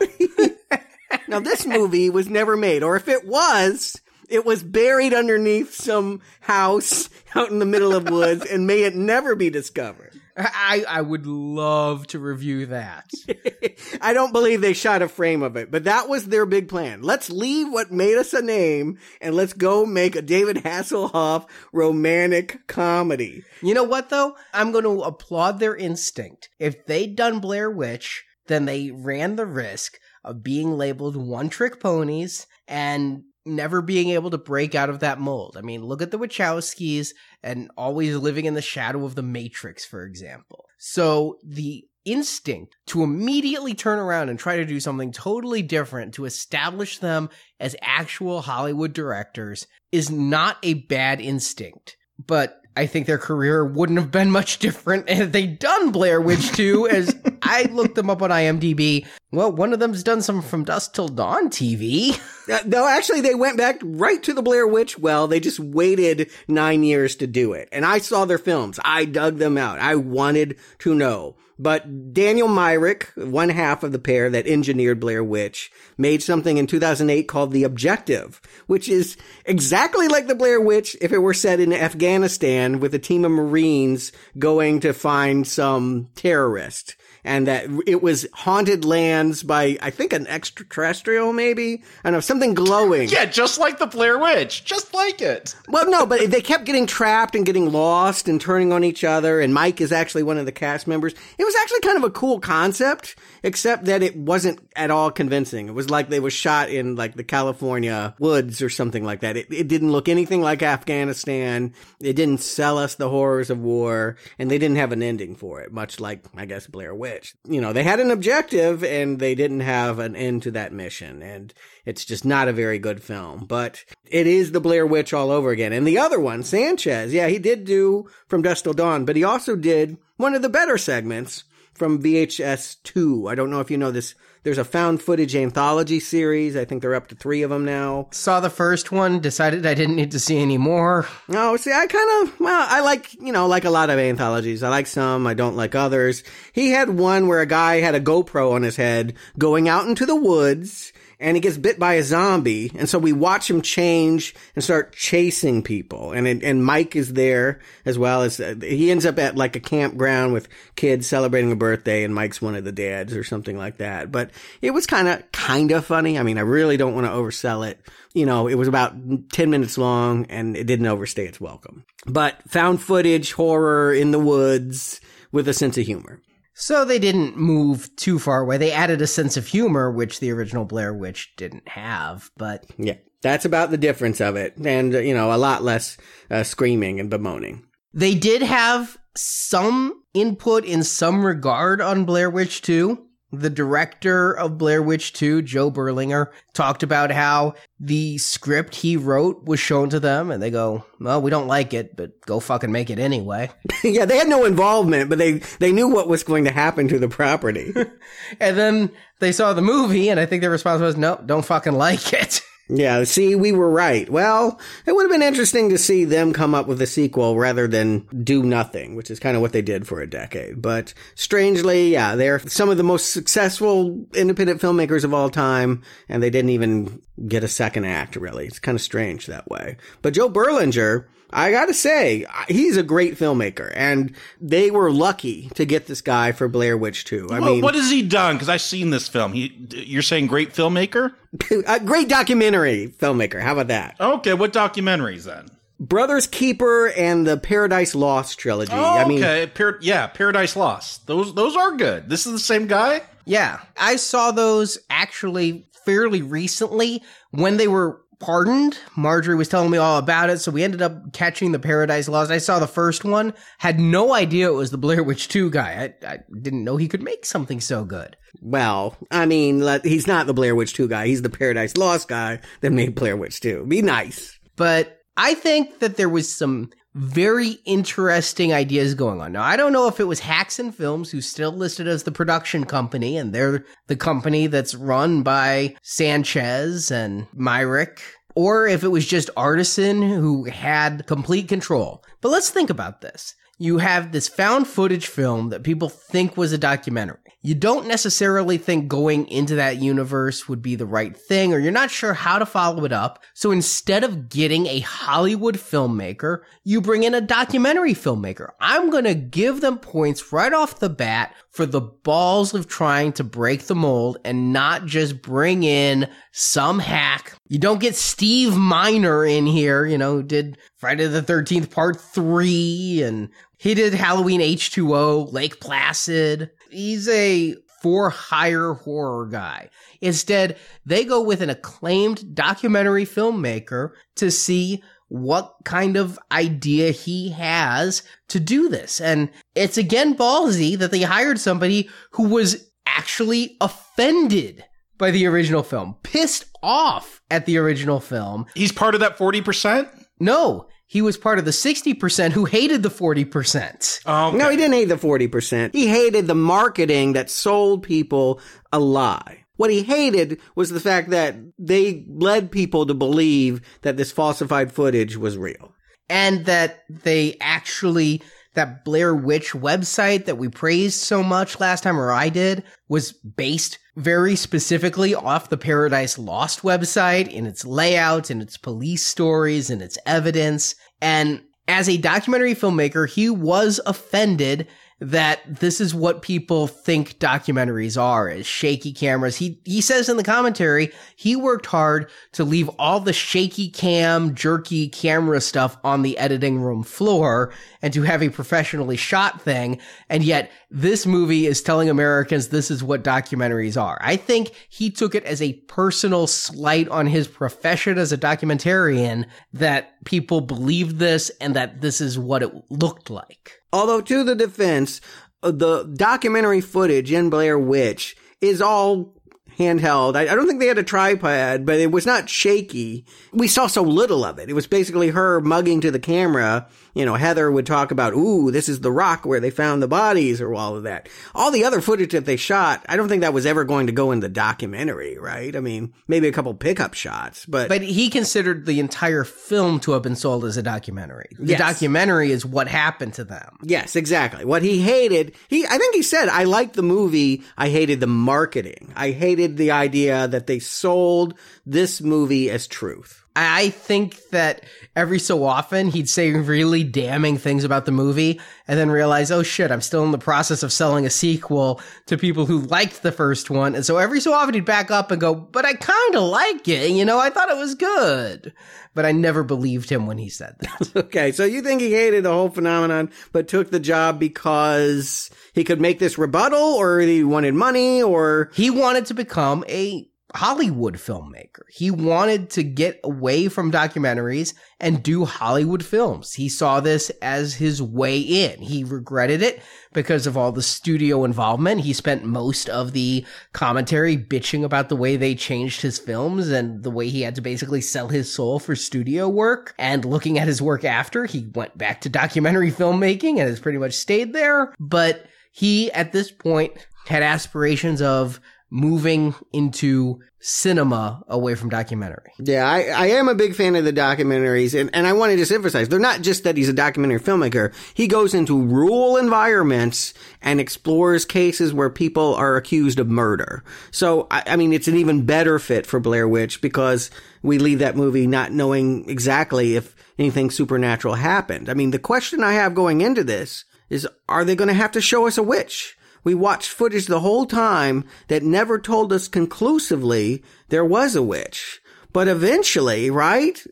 now, 1.28 1.40
this 1.40 1.68
movie 1.68 2.10
was 2.10 2.30
never 2.30 2.56
made, 2.58 2.82
or 2.82 2.96
if 2.96 3.08
it 3.08 3.28
was, 3.28 4.02
it 4.30 4.46
was 4.46 4.64
buried 4.64 5.14
underneath 5.14 5.76
some 5.76 6.22
house 6.42 7.10
out 7.36 7.50
in 7.52 7.60
the 7.60 7.66
middle 7.66 7.94
of 7.94 8.10
woods 8.10 8.46
and 8.46 8.66
may 8.66 8.84
it 8.84 8.96
never 8.96 9.36
be 9.36 9.50
discovered. 9.50 10.05
I, 10.38 10.84
I 10.88 11.02
would 11.02 11.26
love 11.26 12.08
to 12.08 12.20
review 12.20 12.66
that. 12.68 13.10
I 14.02 14.14
don't 14.14 14.34
believe 14.34 14.60
they 14.60 14.74
shot 14.74 15.02
a 15.02 15.08
frame 15.08 15.42
of 15.42 15.56
it, 15.56 15.72
but 15.72 15.86
that 15.86 16.10
was 16.10 16.26
their 16.26 16.46
big 16.46 16.68
plan. 16.68 17.02
Let's 17.02 17.30
leave 17.30 17.72
what 17.72 17.92
made 17.92 18.18
us 18.18 18.34
a 18.34 18.42
name 18.42 18.98
and 19.22 19.34
let's 19.36 19.54
go 19.54 19.86
make 19.86 20.16
a 20.16 20.22
David 20.22 20.58
Hasselhoff 20.58 21.48
romantic 21.72 22.68
comedy. 22.68 23.44
You 23.62 23.74
know 23.74 23.84
what 23.84 24.10
though? 24.10 24.36
I'm 24.54 24.72
going 24.72 24.84
to 24.84 25.04
applaud 25.04 25.60
their 25.60 25.76
instinct. 25.76 26.50
If 26.60 26.86
they'd 26.86 27.16
done 27.16 27.40
Blair 27.40 27.72
Witch, 27.72 28.26
then 28.48 28.66
they 28.66 28.92
ran 28.92 29.38
the 29.38 29.46
risk 29.46 30.00
of 30.24 30.44
being 30.44 30.78
labeled 30.78 31.16
one 31.16 31.50
trick 31.50 31.80
ponies 31.80 32.48
and 32.68 33.24
never 33.46 33.82
being 33.82 34.10
able 34.10 34.32
to 34.32 34.38
break 34.38 34.76
out 34.76 34.90
of 34.90 35.00
that 35.00 35.20
mold. 35.20 35.56
I 35.58 35.62
mean, 35.62 35.84
look 35.84 36.02
at 36.02 36.12
the 36.12 36.20
Wachowskis 36.20 37.10
and 37.44 37.70
always 37.78 38.16
living 38.16 38.46
in 38.46 38.54
the 38.56 38.62
shadow 38.62 39.06
of 39.06 39.16
the 39.16 39.24
Matrix, 39.24 39.86
for 39.86 40.04
example. 40.04 40.66
So 40.78 41.38
the 41.44 41.86
instinct 42.06 42.76
to 42.88 43.04
immediately 43.04 43.74
turn 43.74 44.00
around 44.00 44.30
and 44.30 44.38
try 44.38 44.58
to 44.58 44.66
do 44.66 44.80
something 44.80 45.12
totally 45.12 45.62
different 45.62 46.14
to 46.14 46.26
establish 46.26 47.00
them 47.00 47.30
as 47.60 47.76
actual 47.82 48.42
Hollywood 48.42 48.94
directors 48.94 49.68
is 49.92 50.12
not 50.12 50.58
a 50.62 50.76
bad 50.76 51.20
instinct. 51.20 51.98
But 52.24 52.62
I 52.76 52.86
think 52.88 53.08
their 53.08 53.18
career 53.18 53.66
wouldn't 53.66 54.00
have 54.00 54.12
been 54.12 54.32
much 54.32 54.60
different 54.60 55.06
if 55.10 55.32
they'd 55.32 55.60
done 55.60 55.92
Blair 55.92 56.20
Witch 56.20 56.52
2, 56.52 56.88
as 56.88 57.16
I 57.42 57.64
looked 57.72 57.96
them 57.96 58.10
up 58.10 58.22
on 58.22 58.30
IMDb. 58.30 59.06
Well, 59.32 59.52
one 59.52 59.74
of 59.74 59.80
them's 59.80 60.04
done 60.04 60.22
some 60.22 60.42
From 60.42 60.64
Dusk 60.64 60.94
Till 60.94 61.08
Dawn 61.08 61.50
TV. 61.50 62.20
Uh, 62.48 62.60
no, 62.68 62.86
actually, 62.86 63.22
they 63.22 63.34
went 63.34 63.58
back 63.58 63.80
right 63.82 64.22
to 64.22 64.32
the 64.32 64.44
Blair 64.44 64.68
Witch 64.68 65.00
well. 65.00 65.28
They 65.28 65.40
just 65.40 65.60
waited 65.60 66.30
nine 66.48 66.84
years 66.84 67.16
to 67.16 67.26
do 67.26 67.54
it. 67.54 67.68
And 67.72 67.84
I 67.84 67.98
saw 67.98 68.26
their 68.26 68.38
films. 68.38 68.80
I 68.86 69.06
dug 69.06 69.38
them 69.38 69.58
out. 69.58 69.80
I 69.80 69.96
wanted 69.96 70.56
to 70.78 70.94
know. 70.94 71.38
But 71.58 72.14
Daniel 72.14 72.48
Myrick, 72.48 73.12
one 73.16 73.50
half 73.50 73.84
of 73.84 73.92
the 73.92 74.00
pair 74.00 74.30
that 74.30 74.46
engineered 74.48 75.00
Blair 75.00 75.24
Witch, 75.24 75.72
made 75.98 76.22
something 76.22 76.58
in 76.58 76.68
2008 76.68 77.24
called 77.28 77.52
The 77.52 77.64
Objective, 77.64 78.42
which 78.68 78.90
is 78.90 79.16
exactly 79.46 80.08
like 80.10 80.28
the 80.28 80.36
Blair 80.36 80.60
Witch 80.60 80.98
if 81.00 81.12
it 81.14 81.20
were 81.20 81.34
set 81.34 81.60
in 81.62 81.72
Afghanistan 81.72 82.80
with 82.80 82.94
a 82.94 83.00
team 83.00 83.24
of 83.24 83.32
Marines 83.32 84.12
going 84.38 84.80
to 84.82 84.94
find 84.94 85.48
some 85.48 86.10
terrorist. 86.16 86.96
and 87.28 87.48
that 87.48 87.66
it 87.88 88.04
was 88.04 88.28
haunted 88.34 88.86
lands 88.86 89.42
by, 89.42 89.80
I 89.82 89.90
think, 89.90 90.14
an 90.14 90.28
extraterrestrial, 90.28 91.34
maybe? 91.34 91.82
I 92.04 92.10
don't 92.10 92.14
know, 92.14 92.20
something 92.20 92.54
glowing. 92.54 93.10
Yeah, 93.10 93.26
just 93.26 93.58
like 93.58 93.80
the 93.80 93.88
Blair 93.88 94.20
Witch. 94.20 94.64
Just 94.64 94.94
like 94.94 95.22
it. 95.22 95.56
Well, 95.68 95.90
no, 95.90 96.06
but 96.06 96.30
they 96.30 96.42
kept 96.42 96.66
getting 96.66 96.86
trapped 96.86 97.36
and 97.36 97.46
getting 97.46 97.72
lost 97.72 98.28
and 98.28 98.40
turning 98.40 98.72
on 98.72 98.84
each 98.84 99.04
other. 99.04 99.42
And 99.42 99.54
Mike 99.54 99.82
is 99.82 99.92
actually 99.92 100.22
one 100.24 100.38
of 100.38 100.46
the 100.46 100.52
cast 100.52 100.86
members. 100.88 101.14
It 101.40 101.44
was 101.46 101.56
actually 101.56 101.82
kind 101.82 101.98
of 101.98 102.04
a 102.04 102.10
cool 102.10 102.40
concept, 102.40 103.16
except 103.44 103.86
that 103.86 104.04
it 104.04 104.16
wasn't 104.16 104.60
at 104.76 104.92
all 104.92 105.12
convincing. 105.12 105.68
It 105.68 105.74
was 105.74 105.90
like 105.90 106.10
they 106.10 106.20
were 106.20 106.30
shot 106.30 106.70
in 106.70 106.96
like 106.96 107.16
the 107.16 107.24
California 107.24 108.16
woods 108.20 108.62
or 108.62 108.70
something 108.70 109.04
like 109.04 109.22
that. 109.22 109.38
It, 109.38 109.48
it 109.52 109.68
didn't 109.68 109.92
look 109.92 110.10
anything 110.10 110.42
like 110.42 110.64
Afghanistan. 110.64 111.74
It 112.00 112.14
didn't 112.14 112.40
sell 112.40 112.78
us 112.78 112.96
the 112.96 113.10
horrors 113.10 113.50
of 113.50 113.60
war 113.60 114.18
and 114.38 114.50
they 114.50 114.58
didn't 114.58 114.78
have 114.78 114.92
an 114.92 115.04
ending 115.04 115.36
for 115.36 115.62
it, 115.62 115.72
much 115.72 116.00
like, 116.00 116.26
I 116.36 116.46
guess, 116.46 116.68
Blair 116.68 116.94
Witch. 116.94 117.36
You 117.48 117.62
know, 117.62 117.74
they 117.74 117.84
had 117.84 118.00
an 118.00 118.12
objective 118.12 118.84
and 118.84 119.20
they 119.20 119.36
didn't 119.36 119.62
have 119.62 120.00
an 120.00 120.16
end 120.16 120.44
to 120.44 120.52
that 120.52 120.74
mission. 120.74 121.22
And 121.22 121.54
it's 121.86 122.04
just 122.06 122.26
not 122.26 122.48
a 122.48 122.54
very 122.54 122.80
good 122.80 123.04
film, 123.04 123.46
but 123.46 123.84
it 124.10 124.28
is 124.28 124.52
the 124.52 124.60
Blair 124.60 124.86
Witch 124.86 125.14
all 125.14 125.32
over 125.32 125.52
again. 125.52 125.74
And 125.74 125.86
the 125.86 126.00
other 126.00 126.20
one, 126.20 126.44
Sanchez, 126.44 127.14
yeah, 127.14 127.28
he 127.28 127.40
did 127.40 127.66
do 127.66 128.10
From 128.28 128.42
Dusk 128.42 128.64
Till 128.64 128.74
Dawn, 128.74 129.06
but 129.06 129.16
he 129.16 129.24
also 129.24 129.56
did 129.56 129.98
one 130.18 130.34
of 130.34 130.42
the 130.42 130.50
better 130.50 130.78
segments 130.78 131.44
from 131.76 132.02
VHS 132.02 132.78
2. 132.84 133.28
I 133.28 133.36
don't 133.36 133.50
know 133.50 133.60
if 133.60 133.70
you 133.70 133.78
know 133.78 133.92
this. 133.92 134.16
There's 134.44 134.58
a 134.60 134.64
found 134.64 135.02
footage 135.02 135.36
anthology 135.36 136.00
series. 136.00 136.56
I 136.56 136.66
think 136.66 136.82
they're 136.82 136.94
up 136.94 137.08
to 137.08 137.16
three 137.16 137.42
of 137.42 137.50
them 137.50 137.66
now. 137.66 138.10
Saw 138.12 138.40
the 138.40 138.50
first 138.50 138.92
one, 138.92 139.20
decided 139.20 139.66
I 139.66 139.74
didn't 139.74 139.96
need 139.96 140.12
to 140.12 140.20
see 140.20 140.38
any 140.38 140.58
more. 140.58 141.08
No, 141.28 141.58
see, 141.58 141.74
I 141.74 141.88
kind 141.88 142.10
of, 142.22 142.40
well, 142.40 142.68
I 142.70 142.82
like, 142.82 143.14
you 143.16 143.34
know, 143.34 143.48
like 143.48 143.66
a 143.66 143.72
lot 143.72 143.90
of 143.90 143.98
anthologies. 143.98 144.62
I 144.62 144.70
like 144.70 144.86
some, 144.88 145.26
I 145.26 145.34
don't 145.34 145.56
like 145.56 145.74
others. 145.74 146.24
He 146.54 146.70
had 146.70 146.92
one 146.92 147.28
where 147.28 147.42
a 147.42 147.48
guy 147.48 147.78
had 147.78 147.96
a 147.96 148.00
GoPro 148.00 148.54
on 148.54 148.62
his 148.62 148.76
head 148.76 149.16
going 149.38 149.68
out 149.68 149.88
into 149.88 150.06
the 150.06 150.16
woods 150.16 150.94
and 151.20 151.38
he 151.38 151.42
gets 151.42 151.58
bit 151.58 151.80
by 151.80 151.94
a 151.94 152.04
zombie. 152.04 152.72
And 152.76 152.90
so 152.90 153.00
we 153.00 153.14
watch 153.14 153.50
him 153.50 153.62
change 153.62 154.36
and 154.56 154.64
start 154.64 154.94
chasing 154.94 155.64
people. 155.64 156.12
And, 156.12 156.28
it, 156.28 156.44
and 156.44 156.64
Mike 156.64 156.96
is 156.96 157.14
there 157.14 157.60
as 157.86 157.98
well 157.98 158.24
as 158.24 158.40
uh, 158.40 158.56
he 158.62 158.92
ends 158.92 159.06
up 159.06 159.20
at 159.20 159.36
like 159.36 159.56
a 159.56 159.60
campground 159.60 160.34
with 160.34 160.48
kids 160.76 161.08
celebrating 161.08 161.52
a 161.52 161.56
birthday 161.56 162.04
and 162.04 162.14
Mike's 162.14 162.42
one 162.42 162.56
of 162.56 162.64
the 162.64 162.72
dads 162.72 163.16
or 163.16 163.24
something 163.24 163.58
like 163.58 163.78
that. 163.78 164.12
But 164.12 164.32
it 164.62 164.72
was 164.72 164.86
kind 164.86 165.08
of, 165.08 165.32
kind 165.32 165.72
of 165.72 165.86
funny. 165.86 166.20
I 166.20 166.24
mean, 166.24 166.38
I 166.38 166.42
really 166.42 166.78
don't 166.78 166.96
want 166.96 167.08
to 167.08 167.14
oversell 167.14 167.68
it. 167.68 167.80
You 168.14 168.26
know, 168.26 168.48
it 168.48 168.56
was 168.56 168.68
about 168.68 168.94
10 169.32 169.50
minutes 169.50 169.78
long 169.78 170.26
and 170.28 170.56
it 170.56 170.66
didn't 170.66 170.88
overstay 170.88 171.26
its 171.26 171.42
welcome. 171.42 171.86
But 172.06 172.42
found 172.50 172.82
footage, 172.82 173.34
horror 173.34 173.94
in 173.94 174.12
the 174.12 174.20
woods 174.20 175.02
with 175.32 175.48
a 175.48 175.54
sense 175.54 175.78
of 175.78 175.86
humor. 175.86 176.22
So 176.58 176.86
they 176.86 177.00
didn't 177.00 177.38
move 177.38 177.94
too 177.98 178.18
far 178.18 178.40
away. 178.40 178.58
They 178.58 178.72
added 178.72 179.02
a 179.02 179.08
sense 179.08 179.36
of 179.36 179.48
humor, 179.48 179.92
which 179.92 180.22
the 180.22 180.32
original 180.32 180.64
Blair 180.64 180.94
Witch 180.94 181.34
didn't 181.36 181.68
have, 181.68 182.32
but. 182.38 182.66
Yeah, 182.78 182.96
that's 183.22 183.44
about 183.44 183.72
the 183.72 183.78
difference 183.78 184.22
of 184.22 184.38
it. 184.38 184.56
And, 184.58 184.96
uh, 184.96 185.00
you 185.00 185.14
know, 185.14 185.34
a 185.34 185.38
lot 185.38 185.64
less 185.64 185.98
uh, 186.32 186.44
screaming 186.44 187.02
and 187.02 187.10
bemoaning. 187.10 187.66
They 187.94 188.16
did 188.16 188.42
have 188.42 188.98
some 189.18 190.02
input 190.14 190.64
in 190.64 190.84
some 190.84 191.26
regard 191.26 191.82
on 191.82 192.06
Blair 192.06 192.30
Witch 192.30 192.62
2 192.62 193.06
the 193.40 193.50
director 193.50 194.32
of 194.32 194.58
Blair 194.58 194.82
Witch 194.82 195.14
2, 195.14 195.42
Joe 195.42 195.72
Berlinger, 195.72 196.28
talked 196.54 196.84
about 196.84 197.12
how 197.12 197.56
the 197.80 198.18
script 198.18 198.76
he 198.76 198.98
wrote 198.98 199.44
was 199.46 199.60
shown 199.60 199.90
to 199.90 200.00
them 200.00 200.32
and 200.32 200.42
they 200.42 200.52
go, 200.52 200.86
well, 201.00 201.22
we 201.22 201.30
don't 201.30 201.48
like 201.48 201.74
it, 201.74 201.96
but 201.96 202.20
go 202.22 202.40
fucking 202.40 202.72
make 202.72 202.90
it 202.90 203.00
anyway. 203.00 203.50
yeah, 203.84 204.06
they 204.06 204.18
had 204.18 204.30
no 204.30 204.46
involvement, 204.46 205.10
but 205.10 205.18
they, 205.18 205.40
they 205.60 205.72
knew 205.72 205.88
what 205.88 206.08
was 206.08 206.24
going 206.24 206.46
to 206.46 206.52
happen 206.52 206.88
to 206.88 207.00
the 207.00 207.10
property. 207.10 207.74
and 208.40 208.58
then 208.58 208.92
they 209.20 209.32
saw 209.32 209.54
the 209.54 209.62
movie 209.62 210.10
and 210.10 210.20
I 210.20 210.26
think 210.26 210.42
their 210.42 210.52
response 210.52 210.82
was, 210.82 210.98
no, 210.98 211.22
don't 211.26 211.46
fucking 211.46 211.74
like 211.74 212.14
it. 212.14 212.42
Yeah, 212.68 213.04
see, 213.04 213.36
we 213.36 213.52
were 213.52 213.70
right. 213.70 214.10
Well, 214.10 214.60
it 214.88 214.96
would 214.96 215.04
have 215.04 215.12
been 215.12 215.22
interesting 215.22 215.70
to 215.70 215.78
see 215.78 216.04
them 216.04 216.34
come 216.34 216.56
up 216.56 216.68
with 216.68 216.82
a 216.82 216.88
sequel 216.88 217.38
rather 217.38 217.68
than 217.68 218.08
do 218.24 218.42
nothing, 218.42 218.96
which 218.96 219.12
is 219.12 219.20
kind 219.20 219.36
of 219.36 219.44
what 219.44 219.52
they 219.52 219.62
did 219.62 219.88
for 219.88 220.02
a 220.02 220.10
decade. 220.10 220.64
But 220.64 220.94
strangely, 221.14 221.92
yeah, 221.92 222.16
they're 222.16 222.40
some 222.40 222.70
of 222.70 222.78
the 222.78 222.84
most 222.84 223.12
successful 223.12 224.08
independent 224.16 224.62
filmmakers 224.62 225.04
of 225.04 225.14
all 225.14 225.30
time, 225.30 225.84
and 226.10 226.24
they 226.24 226.32
didn't 226.32 226.50
even 226.50 227.02
get 227.28 227.44
a 227.44 227.48
second 227.48 227.86
act, 227.86 228.16
really. 228.16 228.48
It's 228.48 228.60
kind 228.60 228.76
of 228.76 228.82
strange 228.82 229.28
that 229.28 229.48
way. 229.48 229.78
But 230.02 230.16
Joe 230.16 230.30
Berlinger, 230.30 231.06
I 231.36 231.52
gotta 231.52 231.74
say, 231.74 232.26
he's 232.48 232.78
a 232.78 232.84
great 232.84 233.20
filmmaker, 233.20 233.70
and 233.76 234.16
they 234.40 234.72
were 234.72 234.90
lucky 234.90 235.50
to 235.56 235.66
get 235.66 235.86
this 235.86 236.00
guy 236.00 236.32
for 236.32 236.48
Blair 236.48 236.78
Witch 236.78 237.04
2. 237.04 237.28
I 237.30 237.40
well, 237.42 237.56
mean, 237.56 237.62
what 237.62 237.76
has 237.76 237.92
he 237.92 238.02
done? 238.04 238.36
Because 238.36 238.48
I've 238.48 238.62
seen 238.62 238.90
this 238.90 239.10
film. 239.10 239.34
He, 239.34 239.54
you're 239.72 240.02
saying 240.02 240.28
great 240.28 240.54
filmmaker? 240.54 241.14
a 241.68 241.82
great 241.82 242.08
documentary 242.08 242.88
filmmaker. 242.88 243.42
How 243.42 243.52
about 243.52 243.68
that? 243.68 243.98
Okay, 244.00 244.34
what 244.34 244.54
documentaries 244.54 245.26
then? 245.26 245.50
Brothers 245.78 246.26
Keeper 246.26 246.88
and 246.92 247.28
the 247.28 247.36
Paradise 247.36 247.96
Lost 247.96 248.40
trilogy. 248.40 248.72
Oh, 248.74 248.98
I 248.98 249.06
mean, 249.06 249.20
okay, 249.20 249.52
Par- 249.54 249.80
yeah, 249.82 250.08
Paradise 250.08 250.56
Lost. 250.56 251.06
Those 251.06 251.36
those 251.36 251.58
are 251.58 251.74
good. 251.76 252.10
This 252.10 252.26
is 252.26 252.32
the 252.32 252.40
same 252.40 252.68
guy. 252.68 253.02
Yeah, 253.26 253.60
I 253.76 253.98
saw 253.98 254.32
those 254.32 254.78
actually 254.90 255.68
fairly 255.86 256.22
recently 256.22 257.04
when 257.32 257.58
they 257.58 257.68
were 257.68 258.02
pardoned. 258.20 258.78
Marjorie 258.96 259.36
was 259.36 259.48
telling 259.48 259.72
me 259.72 259.78
all 259.78 259.98
about 259.98 260.30
it, 260.30 260.40
so 260.40 260.52
we 260.52 260.64
ended 260.64 260.82
up 260.82 261.14
catching 261.14 261.52
the 261.52 261.60
Paradise 261.60 262.08
Lost. 262.08 262.32
I 262.32 262.38
saw 262.38 262.60
the 262.60 262.68
first 262.68 263.04
one, 263.04 263.34
had 263.58 263.80
no 263.80 264.14
idea 264.14 264.50
it 264.50 264.56
was 264.56 264.72
the 264.72 264.78
Blair 264.78 265.04
Witch 265.04 265.28
2 265.28 265.50
guy. 265.50 265.94
I, 266.04 266.08
I 266.14 266.20
didn't 266.42 266.64
know 266.64 266.78
he 266.78 266.88
could 266.88 267.04
make 267.04 267.26
something 267.26 267.60
so 267.62 267.86
good. 267.86 268.16
Well, 268.42 268.98
I 269.12 269.26
mean, 269.26 269.64
he's 269.84 270.08
not 270.08 270.28
the 270.28 270.34
Blair 270.34 270.56
Witch 270.56 270.74
2 270.74 270.88
guy. 270.88 271.08
He's 271.08 271.22
the 271.22 271.30
Paradise 271.30 271.78
Lost 271.78 272.08
guy 272.08 272.42
that 272.62 272.72
made 272.72 272.96
Blair 272.96 273.18
Witch 273.18 273.40
2. 273.42 273.66
Be 273.68 273.82
nice. 273.82 274.38
But 274.56 275.00
I 275.18 275.34
think 275.34 275.80
that 275.80 275.98
there 275.98 276.10
was 276.10 276.34
some 276.34 276.70
very 276.96 277.58
interesting 277.66 278.54
ideas 278.54 278.96
going 278.96 279.20
on. 279.20 279.34
Now, 279.34 279.44
I 279.44 279.58
don't 279.58 279.74
know 279.74 279.88
if 279.88 280.00
it 280.00 280.06
was 280.06 280.22
Haxan 280.22 280.74
Films, 280.74 281.12
who's 281.12 281.28
still 281.28 281.52
listed 281.52 281.88
as 281.88 282.04
the 282.04 282.12
production 282.12 282.66
company, 282.66 283.18
and 283.18 283.34
they're 283.34 283.66
the 283.88 283.98
company 283.98 284.48
that's 284.48 284.74
run 284.74 285.22
by 285.22 285.76
Sanchez 285.84 286.90
and 286.92 287.28
Myrick, 287.34 288.02
or 288.34 288.66
if 288.66 288.84
it 288.84 288.88
was 288.90 289.06
just 289.06 289.30
Artisan 289.36 290.02
who 290.02 290.46
had 290.46 291.06
complete 291.06 291.50
control. 291.50 292.02
But 292.22 292.30
let's 292.30 292.50
think 292.50 292.70
about 292.70 293.02
this. 293.02 293.36
You 293.58 293.78
have 293.80 294.12
this 294.12 294.30
found 294.30 294.68
footage 294.68 295.08
film 295.08 295.50
that 295.50 295.64
people 295.64 295.90
think 295.90 296.38
was 296.38 296.54
a 296.54 296.58
documentary 296.58 297.20
you 297.46 297.54
don't 297.54 297.88
necessarily 297.88 298.58
think 298.58 298.88
going 298.88 299.28
into 299.28 299.54
that 299.54 299.78
universe 299.78 300.50
would 300.50 300.64
be 300.64 300.76
the 300.76 300.88
right 300.88 301.16
thing, 301.16 301.54
or 301.54 301.60
you're 301.60 301.72
not 301.72 301.92
sure 301.92 302.16
how 302.16 302.40
to 302.40 302.46
follow 302.46 302.86
it 302.86 302.92
up. 302.92 303.24
So 303.36 303.52
instead 303.52 304.04
of 304.04 304.30
getting 304.30 304.66
a 304.66 304.80
Hollywood 304.80 305.56
filmmaker, 305.56 306.40
you 306.64 306.82
bring 306.82 307.04
in 307.04 307.14
a 307.14 307.22
documentary 307.22 307.94
filmmaker. 307.94 308.50
I'm 308.60 308.90
gonna 308.90 309.14
give 309.14 309.62
them 309.62 309.78
points 309.78 310.34
right 310.34 310.52
off 310.52 310.80
the 310.80 310.90
bat 310.90 311.36
for 311.52 311.68
the 311.68 311.82
balls 311.82 312.56
of 312.56 312.68
trying 312.68 313.14
to 313.14 313.24
break 313.24 313.68
the 313.68 313.76
mold 313.76 314.18
and 314.26 314.52
not 314.52 314.88
just 314.88 315.22
bring 315.22 315.62
in 315.62 316.10
some 316.32 316.80
hack. 316.80 317.38
You 317.48 317.60
don't 317.60 317.80
get 317.80 317.96
Steve 317.96 318.58
Miner 318.58 319.24
in 319.24 319.46
here, 319.46 319.86
you 319.86 320.00
know, 320.00 320.16
who 320.16 320.24
did 320.24 320.58
Friday 320.78 321.06
the 321.06 321.22
13th 321.22 321.70
part 321.70 322.02
three 322.02 323.04
and 323.04 323.30
he 323.58 323.74
did 323.74 323.94
Halloween 323.94 324.42
H2O, 324.42 325.32
Lake 325.32 325.60
Placid 325.60 326.50
he's 326.76 327.08
a 327.08 327.56
for 327.82 328.10
hire 328.10 328.74
horror 328.74 329.28
guy. 329.28 329.70
Instead, 330.02 330.58
they 330.86 331.06
go 331.06 331.22
with 331.22 331.42
an 331.42 331.50
acclaimed 331.50 332.36
documentary 332.36 333.06
filmmaker 333.06 333.92
to 334.16 334.32
see 334.32 334.82
what 335.08 335.54
kind 335.66 335.98
of 335.98 336.18
idea 336.32 336.92
he 336.92 337.30
has 337.30 338.02
to 338.28 338.40
do 338.40 338.70
this. 338.70 339.00
And 339.00 339.30
it's 339.54 339.78
again 339.78 340.16
ballsy 340.16 340.78
that 340.78 340.92
they 340.92 341.04
hired 341.04 341.40
somebody 341.40 341.90
who 342.12 342.28
was 342.28 342.72
actually 342.86 343.56
offended 343.62 344.64
by 344.98 345.12
the 345.12 345.26
original 345.28 345.62
film, 345.62 345.96
pissed 346.04 346.46
off 346.64 347.22
at 347.30 347.46
the 347.46 347.58
original 347.58 348.00
film. 348.00 348.46
He's 348.56 348.72
part 348.72 348.96
of 348.96 349.02
that 349.02 349.18
40%? 349.18 349.90
No, 350.20 350.68
he 350.96 351.02
was 351.02 351.18
part 351.18 351.40
of 351.40 351.44
the 351.44 351.52
60% 351.52 352.32
who 352.32 352.46
hated 352.46 352.82
the 352.82 352.90
40%. 352.90 354.00
Oh, 354.06 354.30
okay. 354.30 354.38
No, 354.38 354.50
he 354.50 354.56
didn't 354.56 354.76
hate 354.76 354.86
the 354.86 354.96
40%. 354.96 355.76
He 355.76 355.88
hated 355.88 356.26
the 356.26 356.36
marketing 356.36 357.12
that 357.14 357.30
sold 357.30 357.84
people 357.84 358.40
a 358.72 358.80
lie. 358.80 359.44
What 359.58 359.72
he 359.72 359.84
hated 359.84 360.40
was 360.56 360.70
the 360.70 360.80
fact 360.80 361.10
that 361.10 361.36
they 361.60 362.06
led 362.08 362.50
people 362.50 362.86
to 362.86 362.94
believe 362.94 363.60
that 363.82 363.98
this 363.98 364.14
falsified 364.14 364.72
footage 364.72 365.18
was 365.18 365.38
real. 365.38 365.74
And 366.08 366.46
that 366.46 366.86
they 366.88 367.36
actually, 367.42 368.22
that 368.54 368.86
Blair 368.86 369.14
Witch 369.14 369.52
website 369.52 370.24
that 370.28 370.38
we 370.38 370.48
praised 370.48 371.02
so 371.02 371.22
much 371.22 371.60
last 371.60 371.84
time, 371.84 372.00
or 372.00 372.14
I 372.14 372.30
did, 372.30 372.64
was 372.88 373.12
based 373.12 373.80
very 373.98 374.36
specifically 374.36 375.16
off 375.16 375.50
the 375.50 375.58
Paradise 375.58 376.18
Lost 376.18 376.62
website 376.62 377.28
in 377.28 377.46
its 377.46 377.66
layout 377.66 378.32
in 378.32 378.42
its 378.42 378.58
police 378.58 379.06
stories 379.06 379.70
in 379.70 379.82
its 379.82 379.98
evidence. 380.06 380.76
And 381.02 381.42
as 381.68 381.90
a 381.90 381.98
documentary 381.98 382.56
filmmaker, 382.56 383.10
he 383.10 383.30
was 383.30 383.80
offended 383.86 384.68
that 385.00 385.42
this 385.60 385.82
is 385.82 385.94
what 385.94 386.22
people 386.22 386.68
think 386.68 387.20
documentaries 387.20 388.02
are 388.02 388.30
is 388.30 388.46
shaky 388.46 388.94
cameras. 388.94 389.36
He 389.36 389.60
he 389.66 389.82
says 389.82 390.08
in 390.08 390.16
the 390.16 390.24
commentary 390.24 390.94
he 391.18 391.36
worked 391.36 391.66
hard 391.66 392.10
to 392.32 392.46
leave 392.46 392.70
all 392.80 393.02
the 393.02 393.12
shaky 393.12 393.70
cam, 393.70 394.36
jerky 394.36 394.88
camera 394.88 395.42
stuff 395.42 395.78
on 395.84 396.02
the 396.02 396.18
editing 396.18 396.62
room 396.62 396.82
floor 396.82 397.54
and 397.82 397.94
to 397.94 398.04
have 398.04 398.24
a 398.24 398.30
professionally 398.30 398.96
shot 398.96 399.42
thing. 399.42 399.80
And 400.10 400.24
yet 400.24 400.50
this 400.72 401.06
movie 401.06 401.46
is 401.46 401.62
telling 401.62 401.90
Americans 401.90 402.48
this 402.48 402.72
is 402.72 402.82
what 402.82 403.04
documentaries 403.04 403.82
are. 403.82 403.98
I 404.00 404.16
think 404.16 404.52
he 404.70 404.90
took 404.90 405.14
it 405.14 405.26
as 405.26 405.42
a 405.42 405.54
personal 405.68 406.26
slight 406.26 406.88
on 406.88 407.06
his 407.06 407.28
profession 407.28 407.98
as 407.98 408.14
a 408.14 408.18
documentarian 408.18 409.26
that 409.52 410.04
people 410.06 410.40
believed 410.40 411.00
this 411.00 411.32
and 411.42 411.54
that 411.56 411.82
this 411.82 412.00
is 412.00 412.18
what 412.18 412.44
it 412.44 412.54
looked 412.72 413.10
like. 413.10 413.62
Although, 413.76 414.00
to 414.00 414.24
the 414.24 414.36
defense, 414.36 415.02
uh, 415.44 415.52
the 415.52 415.84
documentary 415.84 416.62
footage 416.62 417.12
in 417.12 417.30
Blair 417.30 417.60
Witch 417.60 418.16
is 418.40 418.62
all 418.62 419.14
handheld. 419.60 420.16
I, 420.16 420.22
I, 420.22 420.36
don't 420.36 420.48
think 420.48 420.62
they 420.62 420.68
had 420.68 420.78
a 420.78 420.84
tripod, 420.84 421.66
but 421.66 421.82
it 421.82 421.92
was 421.92 422.06
not 422.06 422.30
shaky. 422.30 423.06
We 423.34 423.50
saw 423.50 423.68
so 423.68 423.82
little 423.82 424.24
of 424.24 424.40
it. 424.40 424.50
It 424.50 424.54
was 424.54 424.66
basically 424.66 425.10
her 425.10 425.42
mugging 425.42 425.82
to 425.82 425.92
the 425.92 426.00
camera. 426.00 426.70
You 426.96 427.06
know, 427.06 427.16
Heather 427.16 427.52
would 427.52 427.66
talk 427.66 427.92
about, 427.92 428.14
ooh, 428.14 428.50
this 428.52 428.68
is 428.70 428.80
the 428.80 428.92
rock 428.92 429.26
where 429.26 429.40
they 429.42 429.50
found 429.52 429.84
the 429.84 429.88
bodies 429.88 430.40
or 430.42 430.56
all 430.56 430.76
of 430.78 430.84
that. 430.84 431.10
All 431.36 431.52
the 431.52 431.66
other 431.66 431.82
footage 431.82 432.14
that 432.14 432.26
they 432.26 432.38
shot, 432.38 432.84
I 432.90 432.96
don't 432.96 433.10
think 433.10 433.22
that 433.22 433.34
was 433.34 433.46
ever 433.46 433.66
going 433.66 433.88
to 433.88 433.94
go 433.94 434.12
in 434.12 434.22
the 434.22 434.30
documentary, 434.30 435.18
right? 435.20 435.54
I 435.56 435.60
mean, 435.60 435.94
maybe 436.08 436.28
a 436.30 436.32
couple 436.32 436.54
pickup 436.54 436.94
shots, 436.94 437.46
but. 437.46 437.68
But 437.68 437.82
he 437.82 438.10
considered 438.10 438.66
the 438.66 438.80
entire 438.80 439.26
film 439.26 439.80
to 439.82 439.92
have 439.92 440.02
been 440.04 440.16
sold 440.16 440.46
as 440.46 440.56
a 440.58 440.64
documentary. 440.64 441.28
The 441.38 441.52
Yes. 441.52 441.60
documentary 441.60 442.32
is 442.32 442.46
what 442.46 442.68
happened 442.70 443.14
to 443.16 443.26
them. 443.26 443.58
Yes, 443.62 443.96
exactly. 443.98 444.46
What 444.46 444.62
he 444.64 444.82
hated, 444.82 445.36
he 445.50 445.66
I 445.66 445.78
think 445.78 445.96
he 445.96 446.02
said, 446.02 446.30
I 446.30 446.46
liked 446.46 446.76
the 446.76 446.82
movie, 446.82 447.44
I 447.58 447.68
hated 447.70 448.00
the 448.00 448.08
marketing. 448.08 448.94
I 448.96 449.12
hated 449.12 449.58
the 449.58 449.72
idea 449.72 450.30
that 450.30 450.48
they 450.48 450.60
sold 450.60 451.34
this 451.66 452.00
movie 452.02 452.50
as 452.50 452.68
truth. 452.68 453.25
I 453.36 453.70
think 453.70 454.30
that 454.30 454.64
every 454.96 455.20
so 455.20 455.44
often 455.44 455.90
he'd 455.90 456.08
say 456.08 456.32
really 456.32 456.84
damning 456.86 457.38
things 457.38 457.66
about 457.66 457.86
the 457.86 457.92
movie 457.92 458.40
and 458.68 458.80
then 458.80 458.90
realize, 458.90 459.30
oh 459.30 459.44
shit, 459.44 459.72
I'm 459.72 459.82
still 459.82 460.06
in 460.06 460.12
the 460.12 460.18
process 460.18 460.64
of 460.64 460.72
selling 460.72 461.06
a 461.06 461.10
sequel 461.10 461.82
to 462.06 462.18
people 462.18 462.46
who 462.46 462.60
liked 462.60 463.04
the 463.04 463.12
first 463.12 463.50
one. 463.50 463.76
And 463.76 463.86
so 463.86 463.98
every 463.98 464.22
so 464.22 464.34
often 464.34 464.54
he'd 464.54 464.64
back 464.64 464.92
up 464.92 465.12
and 465.12 465.20
go, 465.20 465.36
but 465.36 465.66
I 465.66 465.74
kind 465.74 466.16
of 466.16 466.24
like 466.24 466.66
it. 466.68 466.92
You 466.92 467.04
know, 467.04 467.20
I 467.20 467.30
thought 467.30 467.50
it 467.50 467.58
was 467.58 467.76
good. 467.76 468.54
But 468.94 469.06
I 469.06 469.12
never 469.12 469.44
believed 469.44 469.90
him 469.90 470.08
when 470.08 470.18
he 470.18 470.30
said 470.30 470.56
that. 470.60 470.92
Okay, 471.06 471.32
so 471.32 471.44
you 471.46 471.62
think 471.62 471.82
he 471.82 471.92
hated 471.92 472.24
the 472.24 472.32
whole 472.32 472.50
phenomenon, 472.50 473.12
but 473.32 473.48
took 473.48 473.70
the 473.70 473.80
job 473.80 474.20
because 474.20 475.30
he 475.54 475.64
could 475.64 475.82
make 475.82 476.00
this 476.00 476.18
rebuttal, 476.18 476.60
or 476.60 477.00
he 477.00 477.24
wanted 477.24 477.54
money, 477.54 478.02
or 478.02 478.50
he 478.54 478.70
wanted 478.70 479.06
to 479.08 479.14
become 479.14 479.64
a 479.68 480.10
Hollywood 480.36 480.96
filmmaker. 480.96 481.64
He 481.72 481.90
wanted 481.90 482.50
to 482.52 482.64
get 482.64 483.00
away 483.04 483.48
from 483.48 483.72
documentaries 483.72 484.54
and 484.80 485.02
do 485.02 485.26
Hollywood 485.26 485.84
films. 485.84 486.34
He 486.34 486.50
saw 486.50 486.80
this 486.80 487.10
as 487.22 487.56
his 487.56 487.82
way 487.82 488.20
in. 488.20 488.62
He 488.62 488.84
regretted 488.84 489.42
it 489.42 489.62
because 489.94 490.28
of 490.28 490.36
all 490.38 490.52
the 490.52 490.62
studio 490.62 491.24
involvement. 491.24 491.82
He 491.82 491.94
spent 491.94 492.26
most 492.26 492.70
of 492.70 492.92
the 492.92 493.26
commentary 493.54 494.18
bitching 494.18 494.64
about 494.64 494.90
the 494.90 494.96
way 494.96 495.16
they 495.16 495.36
changed 495.36 495.82
his 495.82 495.98
films 495.98 496.50
and 496.50 496.84
the 496.84 496.92
way 496.92 497.08
he 497.08 497.22
had 497.22 497.36
to 497.36 497.42
basically 497.42 497.82
sell 497.82 498.10
his 498.10 498.32
soul 498.32 498.60
for 498.60 498.76
studio 498.76 499.30
work. 499.30 499.74
And 499.80 500.04
looking 500.04 500.38
at 500.38 500.48
his 500.48 500.62
work 500.62 500.84
after, 500.84 501.26
he 501.26 501.50
went 501.56 501.78
back 501.78 502.02
to 502.02 502.10
documentary 502.10 502.72
filmmaking 502.72 503.40
and 503.40 503.50
has 503.50 503.60
pretty 503.60 503.78
much 503.78 503.94
stayed 503.94 504.34
there. 504.34 504.74
But 504.80 505.26
he, 505.52 505.90
at 505.94 506.12
this 506.12 506.32
point, 506.32 506.74
had 507.08 507.24
aspirations 507.24 508.02
of 508.02 508.42
moving 508.70 509.34
into 509.54 510.20
cinema 510.40 511.24
away 511.28 511.56
from 511.56 511.70
documentary. 511.70 512.32
Yeah, 512.40 512.68
I, 512.70 512.82
I 512.84 513.06
am 513.08 513.28
a 513.28 513.36
big 513.36 513.56
fan 513.56 513.76
of 513.76 513.84
the 513.84 513.94
documentaries, 513.94 514.80
and, 514.80 514.90
and 514.94 515.08
I 515.08 515.14
want 515.14 515.32
to 515.32 515.38
just 515.38 515.52
emphasize 515.52 515.90
they're 515.90 516.00
not 516.00 516.22
just 516.22 516.44
that 516.44 516.58
he's 516.58 516.70
a 516.70 516.74
documentary 516.74 517.20
filmmaker. 517.20 517.74
He 517.94 518.08
goes 518.08 518.34
into 518.34 518.62
rural 518.62 519.18
environments 519.18 520.14
and 520.42 520.60
explores 520.60 521.26
cases 521.26 521.74
where 521.74 521.90
people 521.90 522.36
are 522.36 522.58
accused 522.58 523.00
of 523.00 523.08
murder. 523.08 523.64
So, 523.92 524.28
I, 524.30 524.44
I 524.48 524.56
mean, 524.56 524.74
it's 524.74 524.88
an 524.88 524.98
even 524.98 525.26
better 525.26 525.58
fit 525.58 525.86
for 525.86 526.00
Blair 526.00 526.28
Witch 526.28 526.62
because 526.62 527.10
we 527.42 527.58
leave 527.58 527.80
that 527.80 527.96
movie 527.96 528.28
not 528.28 528.52
knowing 528.52 529.10
exactly 529.10 529.76
if 529.76 529.96
anything 530.20 530.50
supernatural 530.50 531.16
happened. 531.16 531.70
I 531.70 531.74
mean, 531.74 531.92
the 531.92 532.00
question 532.00 532.44
I 532.44 532.54
have 532.54 532.76
going 532.76 533.02
into 533.02 533.24
this 533.24 533.66
is 533.90 534.08
are 534.28 534.44
they 534.44 534.56
going 534.56 534.68
to 534.68 534.74
have 534.74 534.92
to 534.92 535.02
show 535.02 535.28
us 535.28 535.38
a 535.38 535.44
witch? 535.44 535.98
We 536.26 536.34
watched 536.34 536.70
footage 536.70 537.06
the 537.06 537.22
whole 537.22 537.46
time 537.46 538.04
that 538.28 538.44
never 538.44 538.78
told 538.78 539.14
us 539.14 539.30
conclusively 539.30 540.44
there 540.68 540.84
was 540.84 541.16
a 541.16 541.24
witch. 541.24 541.80
But 542.12 542.28
eventually, 542.28 543.10
right? 543.10 543.64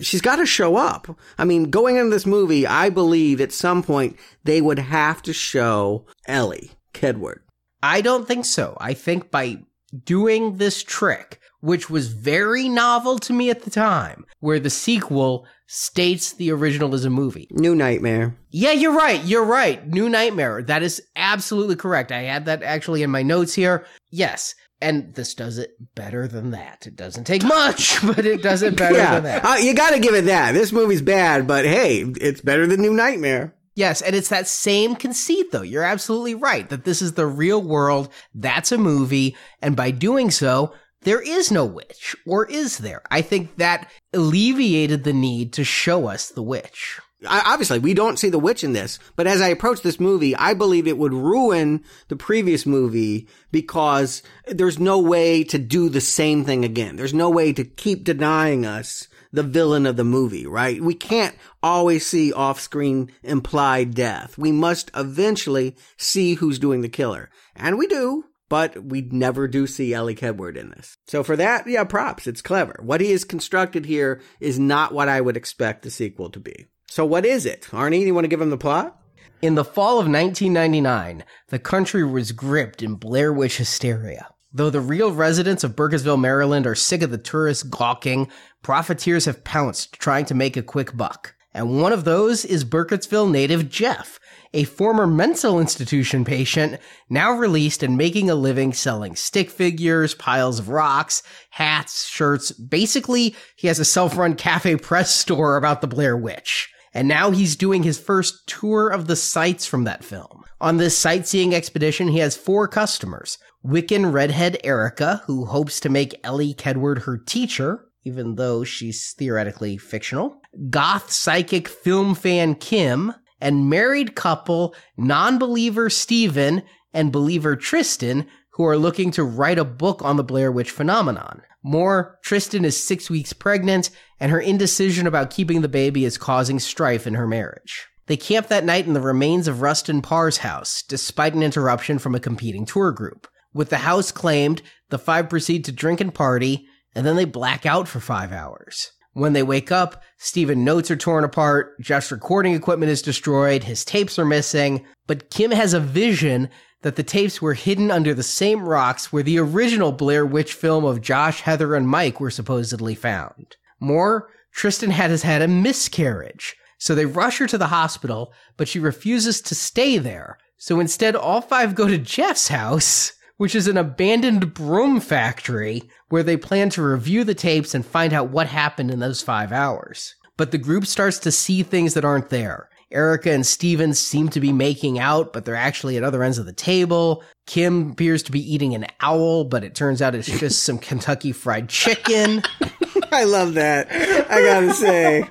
She's 0.00 0.20
got 0.20 0.36
to 0.36 0.46
show 0.46 0.76
up. 0.76 1.18
I 1.38 1.44
mean, 1.44 1.70
going 1.70 1.96
into 1.96 2.10
this 2.10 2.26
movie, 2.26 2.66
I 2.66 2.90
believe 2.90 3.40
at 3.40 3.52
some 3.52 3.82
point 3.82 4.16
they 4.44 4.60
would 4.60 4.78
have 4.78 5.22
to 5.22 5.32
show 5.32 6.06
Ellie 6.26 6.72
Kedward. 6.94 7.40
I 7.82 8.00
don't 8.00 8.28
think 8.28 8.44
so. 8.44 8.76
I 8.80 8.94
think 8.94 9.30
by 9.30 9.58
doing 10.04 10.56
this 10.56 10.82
trick, 10.82 11.40
which 11.60 11.90
was 11.90 12.08
very 12.08 12.68
novel 12.68 13.18
to 13.20 13.32
me 13.32 13.50
at 13.50 13.62
the 13.62 13.70
time, 13.70 14.24
where 14.40 14.60
the 14.60 14.70
sequel 14.70 15.46
states 15.66 16.32
the 16.34 16.50
original 16.50 16.94
is 16.94 17.04
a 17.04 17.10
movie. 17.10 17.48
New 17.50 17.74
Nightmare. 17.74 18.36
Yeah, 18.50 18.72
you're 18.72 18.96
right. 18.96 19.22
You're 19.24 19.44
right. 19.44 19.86
New 19.86 20.08
Nightmare. 20.08 20.62
That 20.62 20.82
is 20.82 21.02
absolutely 21.16 21.76
correct. 21.76 22.12
I 22.12 22.22
had 22.22 22.44
that 22.46 22.62
actually 22.62 23.02
in 23.02 23.10
my 23.10 23.22
notes 23.22 23.54
here. 23.54 23.84
Yes. 24.10 24.54
And 24.80 25.14
this 25.14 25.34
does 25.34 25.58
it 25.58 25.70
better 25.94 26.28
than 26.28 26.50
that. 26.50 26.86
It 26.86 26.96
doesn't 26.96 27.24
take 27.24 27.42
much, 27.42 28.00
but 28.06 28.24
it 28.26 28.42
does 28.42 28.62
it 28.62 28.76
better 28.78 28.96
yeah, 28.96 29.14
than 29.14 29.24
that. 29.24 29.44
uh, 29.44 29.56
you 29.56 29.74
got 29.74 29.90
to 29.90 29.98
give 29.98 30.14
it 30.14 30.26
that. 30.26 30.52
This 30.52 30.72
movie's 30.72 31.02
bad, 31.02 31.46
but 31.46 31.64
hey, 31.64 32.02
it's 32.20 32.42
better 32.42 32.66
than 32.66 32.82
New 32.82 32.92
Nightmare. 32.92 33.54
Yes, 33.74 34.00
and 34.00 34.16
it's 34.16 34.30
that 34.30 34.48
same 34.48 34.96
conceit 34.96 35.52
though. 35.52 35.62
You're 35.62 35.82
absolutely 35.82 36.34
right 36.34 36.66
that 36.70 36.84
this 36.84 37.02
is 37.02 37.12
the 37.12 37.26
real 37.26 37.62
world. 37.62 38.10
That's 38.34 38.72
a 38.72 38.78
movie. 38.78 39.36
And 39.60 39.76
by 39.76 39.90
doing 39.90 40.30
so, 40.30 40.72
there 41.02 41.20
is 41.20 41.50
no 41.50 41.64
witch. 41.64 42.16
Or 42.26 42.46
is 42.46 42.78
there? 42.78 43.02
I 43.10 43.22
think 43.22 43.56
that 43.56 43.90
alleviated 44.12 45.04
the 45.04 45.12
need 45.12 45.52
to 45.54 45.64
show 45.64 46.08
us 46.08 46.28
the 46.28 46.42
witch. 46.42 47.00
Obviously, 47.26 47.78
we 47.78 47.94
don't 47.94 48.18
see 48.18 48.28
the 48.28 48.38
witch 48.38 48.62
in 48.62 48.74
this, 48.74 48.98
but 49.16 49.26
as 49.26 49.40
I 49.40 49.48
approach 49.48 49.80
this 49.80 49.98
movie, 49.98 50.36
I 50.36 50.52
believe 50.52 50.86
it 50.86 50.98
would 50.98 51.14
ruin 51.14 51.82
the 52.08 52.16
previous 52.16 52.66
movie 52.66 53.26
because 53.50 54.22
there's 54.46 54.78
no 54.78 54.98
way 54.98 55.42
to 55.44 55.58
do 55.58 55.88
the 55.88 56.02
same 56.02 56.44
thing 56.44 56.64
again. 56.64 56.96
There's 56.96 57.14
no 57.14 57.30
way 57.30 57.54
to 57.54 57.64
keep 57.64 58.04
denying 58.04 58.66
us 58.66 59.08
the 59.32 59.42
villain 59.42 59.86
of 59.86 59.96
the 59.96 60.04
movie, 60.04 60.46
right? 60.46 60.80
We 60.80 60.94
can't 60.94 61.34
always 61.62 62.06
see 62.06 62.34
off-screen 62.34 63.10
implied 63.22 63.94
death. 63.94 64.36
We 64.36 64.52
must 64.52 64.90
eventually 64.94 65.74
see 65.96 66.34
who's 66.34 66.58
doing 66.58 66.82
the 66.82 66.88
killer. 66.88 67.30
And 67.54 67.78
we 67.78 67.86
do, 67.86 68.24
but 68.48 68.84
we 68.84 69.02
never 69.02 69.48
do 69.48 69.66
see 69.66 69.92
Ellie 69.92 70.14
Kedward 70.14 70.56
in 70.56 70.70
this. 70.70 70.96
So 71.06 71.22
for 71.22 71.36
that, 71.36 71.66
yeah, 71.66 71.84
props. 71.84 72.26
It's 72.26 72.42
clever. 72.42 72.80
What 72.82 73.00
he 73.00 73.10
has 73.12 73.24
constructed 73.24 73.86
here 73.86 74.20
is 74.40 74.58
not 74.58 74.92
what 74.92 75.08
I 75.08 75.20
would 75.20 75.36
expect 75.36 75.82
the 75.82 75.90
sequel 75.90 76.30
to 76.30 76.40
be. 76.40 76.66
So 76.88 77.04
what 77.04 77.26
is 77.26 77.46
it? 77.46 77.62
Arnie, 77.72 78.06
you 78.06 78.14
want 78.14 78.24
to 78.24 78.28
give 78.28 78.40
him 78.40 78.50
the 78.50 78.56
plot? 78.56 79.00
In 79.42 79.54
the 79.54 79.64
fall 79.64 79.98
of 79.98 80.08
1999, 80.08 81.24
the 81.48 81.58
country 81.58 82.04
was 82.04 82.32
gripped 82.32 82.82
in 82.82 82.94
Blair 82.94 83.32
Witch 83.32 83.58
hysteria. 83.58 84.28
Though 84.52 84.70
the 84.70 84.80
real 84.80 85.12
residents 85.12 85.64
of 85.64 85.76
Burkittsville, 85.76 86.18
Maryland 86.18 86.66
are 86.66 86.74
sick 86.74 87.02
of 87.02 87.10
the 87.10 87.18
tourists 87.18 87.62
gawking, 87.62 88.30
profiteers 88.62 89.26
have 89.26 89.44
pounced 89.44 89.92
trying 90.00 90.24
to 90.26 90.34
make 90.34 90.56
a 90.56 90.62
quick 90.62 90.96
buck. 90.96 91.34
And 91.52 91.82
one 91.82 91.92
of 91.92 92.04
those 92.04 92.44
is 92.44 92.64
Burkittsville 92.64 93.30
native 93.30 93.68
Jeff, 93.68 94.18
a 94.56 94.64
former 94.64 95.06
mental 95.06 95.60
institution 95.60 96.24
patient, 96.24 96.80
now 97.10 97.30
released 97.30 97.82
and 97.82 97.98
making 97.98 98.30
a 98.30 98.34
living 98.34 98.72
selling 98.72 99.14
stick 99.14 99.50
figures, 99.50 100.14
piles 100.14 100.58
of 100.58 100.70
rocks, 100.70 101.22
hats, 101.50 102.06
shirts. 102.06 102.52
Basically, 102.52 103.36
he 103.56 103.68
has 103.68 103.78
a 103.78 103.84
self-run 103.84 104.34
cafe 104.34 104.76
press 104.76 105.14
store 105.14 105.58
about 105.58 105.82
the 105.82 105.86
Blair 105.86 106.16
Witch. 106.16 106.70
And 106.94 107.06
now 107.06 107.30
he's 107.30 107.54
doing 107.54 107.82
his 107.82 107.98
first 107.98 108.46
tour 108.46 108.88
of 108.88 109.06
the 109.06 109.16
sites 109.16 109.66
from 109.66 109.84
that 109.84 110.02
film. 110.02 110.44
On 110.58 110.78
this 110.78 110.96
sightseeing 110.96 111.54
expedition, 111.54 112.08
he 112.08 112.20
has 112.20 112.34
four 112.34 112.66
customers. 112.66 113.36
Wiccan 113.62 114.10
redhead 114.10 114.56
Erica, 114.64 115.20
who 115.26 115.44
hopes 115.44 115.80
to 115.80 115.90
make 115.90 116.18
Ellie 116.24 116.54
Kedward 116.54 117.02
her 117.02 117.18
teacher, 117.18 117.84
even 118.06 118.36
though 118.36 118.64
she's 118.64 119.12
theoretically 119.18 119.76
fictional. 119.76 120.40
Goth 120.70 121.12
psychic 121.12 121.68
film 121.68 122.14
fan 122.14 122.54
Kim, 122.54 123.12
and 123.40 123.70
married 123.70 124.14
couple 124.14 124.74
non-believer 124.96 125.90
Stephen 125.90 126.62
and 126.92 127.12
believer 127.12 127.56
Tristan, 127.56 128.26
who 128.50 128.64
are 128.64 128.78
looking 128.78 129.10
to 129.12 129.24
write 129.24 129.58
a 129.58 129.64
book 129.64 130.02
on 130.02 130.16
the 130.16 130.24
Blair 130.24 130.50
Witch 130.50 130.70
phenomenon. 130.70 131.42
More, 131.62 132.18
Tristan 132.22 132.64
is 132.64 132.82
six 132.82 133.10
weeks 133.10 133.32
pregnant, 133.32 133.90
and 134.18 134.32
her 134.32 134.40
indecision 134.40 135.06
about 135.06 135.30
keeping 135.30 135.60
the 135.60 135.68
baby 135.68 136.04
is 136.04 136.16
causing 136.16 136.58
strife 136.58 137.06
in 137.06 137.14
her 137.14 137.26
marriage. 137.26 137.86
They 138.06 138.16
camp 138.16 138.46
that 138.48 138.64
night 138.64 138.86
in 138.86 138.92
the 138.92 139.00
remains 139.00 139.48
of 139.48 139.62
Rustin 139.62 140.00
Parr's 140.00 140.38
house, 140.38 140.82
despite 140.82 141.34
an 141.34 141.42
interruption 141.42 141.98
from 141.98 142.14
a 142.14 142.20
competing 142.20 142.64
tour 142.64 142.92
group. 142.92 143.26
With 143.52 143.68
the 143.68 143.78
house 143.78 144.12
claimed, 144.12 144.62
the 144.90 144.98
five 144.98 145.28
proceed 145.28 145.64
to 145.64 145.72
drink 145.72 146.00
and 146.00 146.14
party, 146.14 146.66
and 146.94 147.04
then 147.04 147.16
they 147.16 147.24
black 147.24 147.66
out 147.66 147.88
for 147.88 148.00
five 148.00 148.32
hours. 148.32 148.92
When 149.16 149.32
they 149.32 149.42
wake 149.42 149.72
up, 149.72 150.02
Steven 150.18 150.62
notes 150.62 150.90
are 150.90 150.96
torn 150.96 151.24
apart, 151.24 151.80
Jeff's 151.80 152.12
recording 152.12 152.52
equipment 152.52 152.92
is 152.92 153.00
destroyed, 153.00 153.64
his 153.64 153.82
tapes 153.82 154.18
are 154.18 154.26
missing, 154.26 154.84
but 155.06 155.30
Kim 155.30 155.52
has 155.52 155.72
a 155.72 155.80
vision 155.80 156.50
that 156.82 156.96
the 156.96 157.02
tapes 157.02 157.40
were 157.40 157.54
hidden 157.54 157.90
under 157.90 158.12
the 158.12 158.22
same 158.22 158.68
rocks 158.68 159.14
where 159.14 159.22
the 159.22 159.38
original 159.38 159.90
Blair 159.90 160.26
Witch 160.26 160.52
film 160.52 160.84
of 160.84 161.00
Josh, 161.00 161.40
Heather, 161.40 161.74
and 161.74 161.88
Mike 161.88 162.20
were 162.20 162.30
supposedly 162.30 162.94
found. 162.94 163.56
More, 163.80 164.28
Tristan 164.52 164.90
had 164.90 165.08
has 165.08 165.22
had 165.22 165.40
a 165.40 165.48
miscarriage. 165.48 166.54
So 166.76 166.94
they 166.94 167.06
rush 167.06 167.38
her 167.38 167.46
to 167.46 167.56
the 167.56 167.68
hospital, 167.68 168.34
but 168.58 168.68
she 168.68 168.78
refuses 168.78 169.40
to 169.40 169.54
stay 169.54 169.96
there. 169.96 170.36
So 170.58 170.78
instead, 170.78 171.16
all 171.16 171.40
five 171.40 171.74
go 171.74 171.88
to 171.88 171.96
Jeff's 171.96 172.48
house, 172.48 173.14
which 173.36 173.54
is 173.54 173.68
an 173.68 173.76
abandoned 173.76 174.54
broom 174.54 175.00
factory, 175.00 175.82
where 176.08 176.22
they 176.22 176.36
plan 176.36 176.70
to 176.70 176.82
review 176.82 177.24
the 177.24 177.34
tapes 177.34 177.74
and 177.74 177.84
find 177.84 178.12
out 178.12 178.30
what 178.30 178.46
happened 178.46 178.90
in 178.90 179.00
those 179.00 179.22
five 179.22 179.52
hours. 179.52 180.14
But 180.36 180.50
the 180.50 180.58
group 180.58 180.86
starts 180.86 181.18
to 181.20 181.32
see 181.32 181.62
things 181.62 181.94
that 181.94 182.04
aren't 182.04 182.30
there. 182.30 182.68
Erica 182.92 183.32
and 183.32 183.44
Steven 183.44 183.94
seem 183.94 184.28
to 184.28 184.40
be 184.40 184.52
making 184.52 184.98
out, 184.98 185.32
but 185.32 185.44
they're 185.44 185.56
actually 185.56 185.96
at 185.96 186.04
other 186.04 186.22
ends 186.22 186.38
of 186.38 186.46
the 186.46 186.52
table. 186.52 187.24
Kim 187.46 187.90
appears 187.92 188.22
to 188.24 188.32
be 188.32 188.54
eating 188.54 188.74
an 188.74 188.86
owl, 189.00 189.44
but 189.44 189.64
it 189.64 189.74
turns 189.74 190.00
out 190.00 190.14
it's 190.14 190.28
just 190.38 190.62
some 190.62 190.78
Kentucky 190.78 191.32
fried 191.32 191.68
chicken. 191.68 192.42
I 193.12 193.24
love 193.24 193.54
that. 193.54 193.88
I 193.90 194.40
gotta 194.40 194.72
say, 194.72 195.22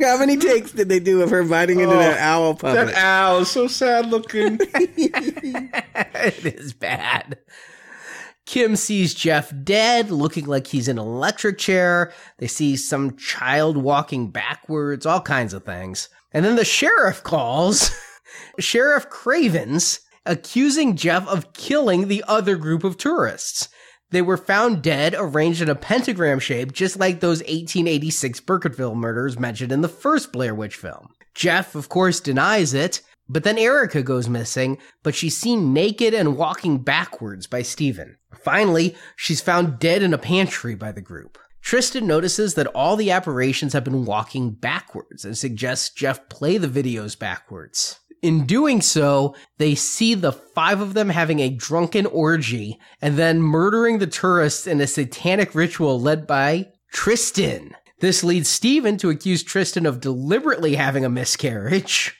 how 0.00 0.18
many 0.18 0.36
takes 0.36 0.72
did 0.72 0.88
they 0.88 1.00
do 1.00 1.22
of 1.22 1.30
her 1.30 1.44
biting 1.44 1.80
into 1.80 1.94
that 1.96 2.18
oh, 2.18 2.22
owl 2.22 2.54
puppet? 2.54 2.86
That 2.86 2.94
owl 2.96 3.38
is 3.38 3.50
so 3.50 3.66
sad 3.66 4.06
looking. 4.06 4.58
it 4.70 6.46
is 6.46 6.72
bad. 6.72 7.38
Kim 8.44 8.76
sees 8.76 9.12
Jeff 9.12 9.52
dead, 9.64 10.12
looking 10.12 10.46
like 10.46 10.68
he's 10.68 10.86
in 10.86 10.98
an 10.98 11.04
electric 11.04 11.58
chair. 11.58 12.12
They 12.38 12.46
see 12.46 12.76
some 12.76 13.16
child 13.16 13.76
walking 13.76 14.30
backwards, 14.30 15.04
all 15.04 15.20
kinds 15.20 15.52
of 15.52 15.64
things. 15.64 16.08
And 16.32 16.44
then 16.44 16.56
the 16.56 16.64
sheriff 16.64 17.22
calls, 17.22 17.90
Sheriff 18.58 19.08
Cravens, 19.08 20.00
accusing 20.24 20.96
Jeff 20.96 21.26
of 21.28 21.52
killing 21.52 22.08
the 22.08 22.24
other 22.26 22.56
group 22.56 22.84
of 22.84 22.98
tourists. 22.98 23.68
They 24.10 24.22
were 24.22 24.36
found 24.36 24.82
dead, 24.82 25.14
arranged 25.16 25.62
in 25.62 25.68
a 25.68 25.74
pentagram 25.74 26.38
shape, 26.38 26.72
just 26.72 26.98
like 26.98 27.20
those 27.20 27.40
1886 27.40 28.40
Burkittsville 28.40 28.94
murders 28.94 29.38
mentioned 29.38 29.72
in 29.72 29.80
the 29.80 29.88
first 29.88 30.32
Blair 30.32 30.54
Witch 30.54 30.76
film. 30.76 31.08
Jeff, 31.34 31.74
of 31.74 31.88
course, 31.88 32.20
denies 32.20 32.72
it, 32.72 33.02
but 33.28 33.42
then 33.42 33.58
Erica 33.58 34.02
goes 34.02 34.28
missing, 34.28 34.78
but 35.02 35.14
she's 35.14 35.36
seen 35.36 35.72
naked 35.72 36.14
and 36.14 36.36
walking 36.36 36.78
backwards 36.78 37.46
by 37.46 37.62
Stephen. 37.62 38.16
Finally, 38.42 38.94
she's 39.16 39.40
found 39.40 39.80
dead 39.80 40.02
in 40.02 40.14
a 40.14 40.18
pantry 40.18 40.76
by 40.76 40.92
the 40.92 41.00
group. 41.00 41.36
Tristan 41.66 42.06
notices 42.06 42.54
that 42.54 42.68
all 42.68 42.94
the 42.94 43.10
apparitions 43.10 43.72
have 43.72 43.82
been 43.82 44.04
walking 44.04 44.52
backwards 44.52 45.24
and 45.24 45.36
suggests 45.36 45.90
Jeff 45.90 46.28
play 46.28 46.58
the 46.58 46.68
videos 46.68 47.18
backwards. 47.18 47.98
In 48.22 48.46
doing 48.46 48.80
so, 48.80 49.34
they 49.58 49.74
see 49.74 50.14
the 50.14 50.30
five 50.30 50.80
of 50.80 50.94
them 50.94 51.08
having 51.08 51.40
a 51.40 51.50
drunken 51.50 52.06
orgy 52.06 52.78
and 53.02 53.16
then 53.16 53.42
murdering 53.42 53.98
the 53.98 54.06
tourists 54.06 54.68
in 54.68 54.80
a 54.80 54.86
satanic 54.86 55.56
ritual 55.56 56.00
led 56.00 56.24
by 56.24 56.68
Tristan. 56.92 57.74
This 57.98 58.22
leads 58.22 58.48
Steven 58.48 58.96
to 58.98 59.10
accuse 59.10 59.42
Tristan 59.42 59.86
of 59.86 60.00
deliberately 60.00 60.76
having 60.76 61.04
a 61.04 61.10
miscarriage. 61.10 62.16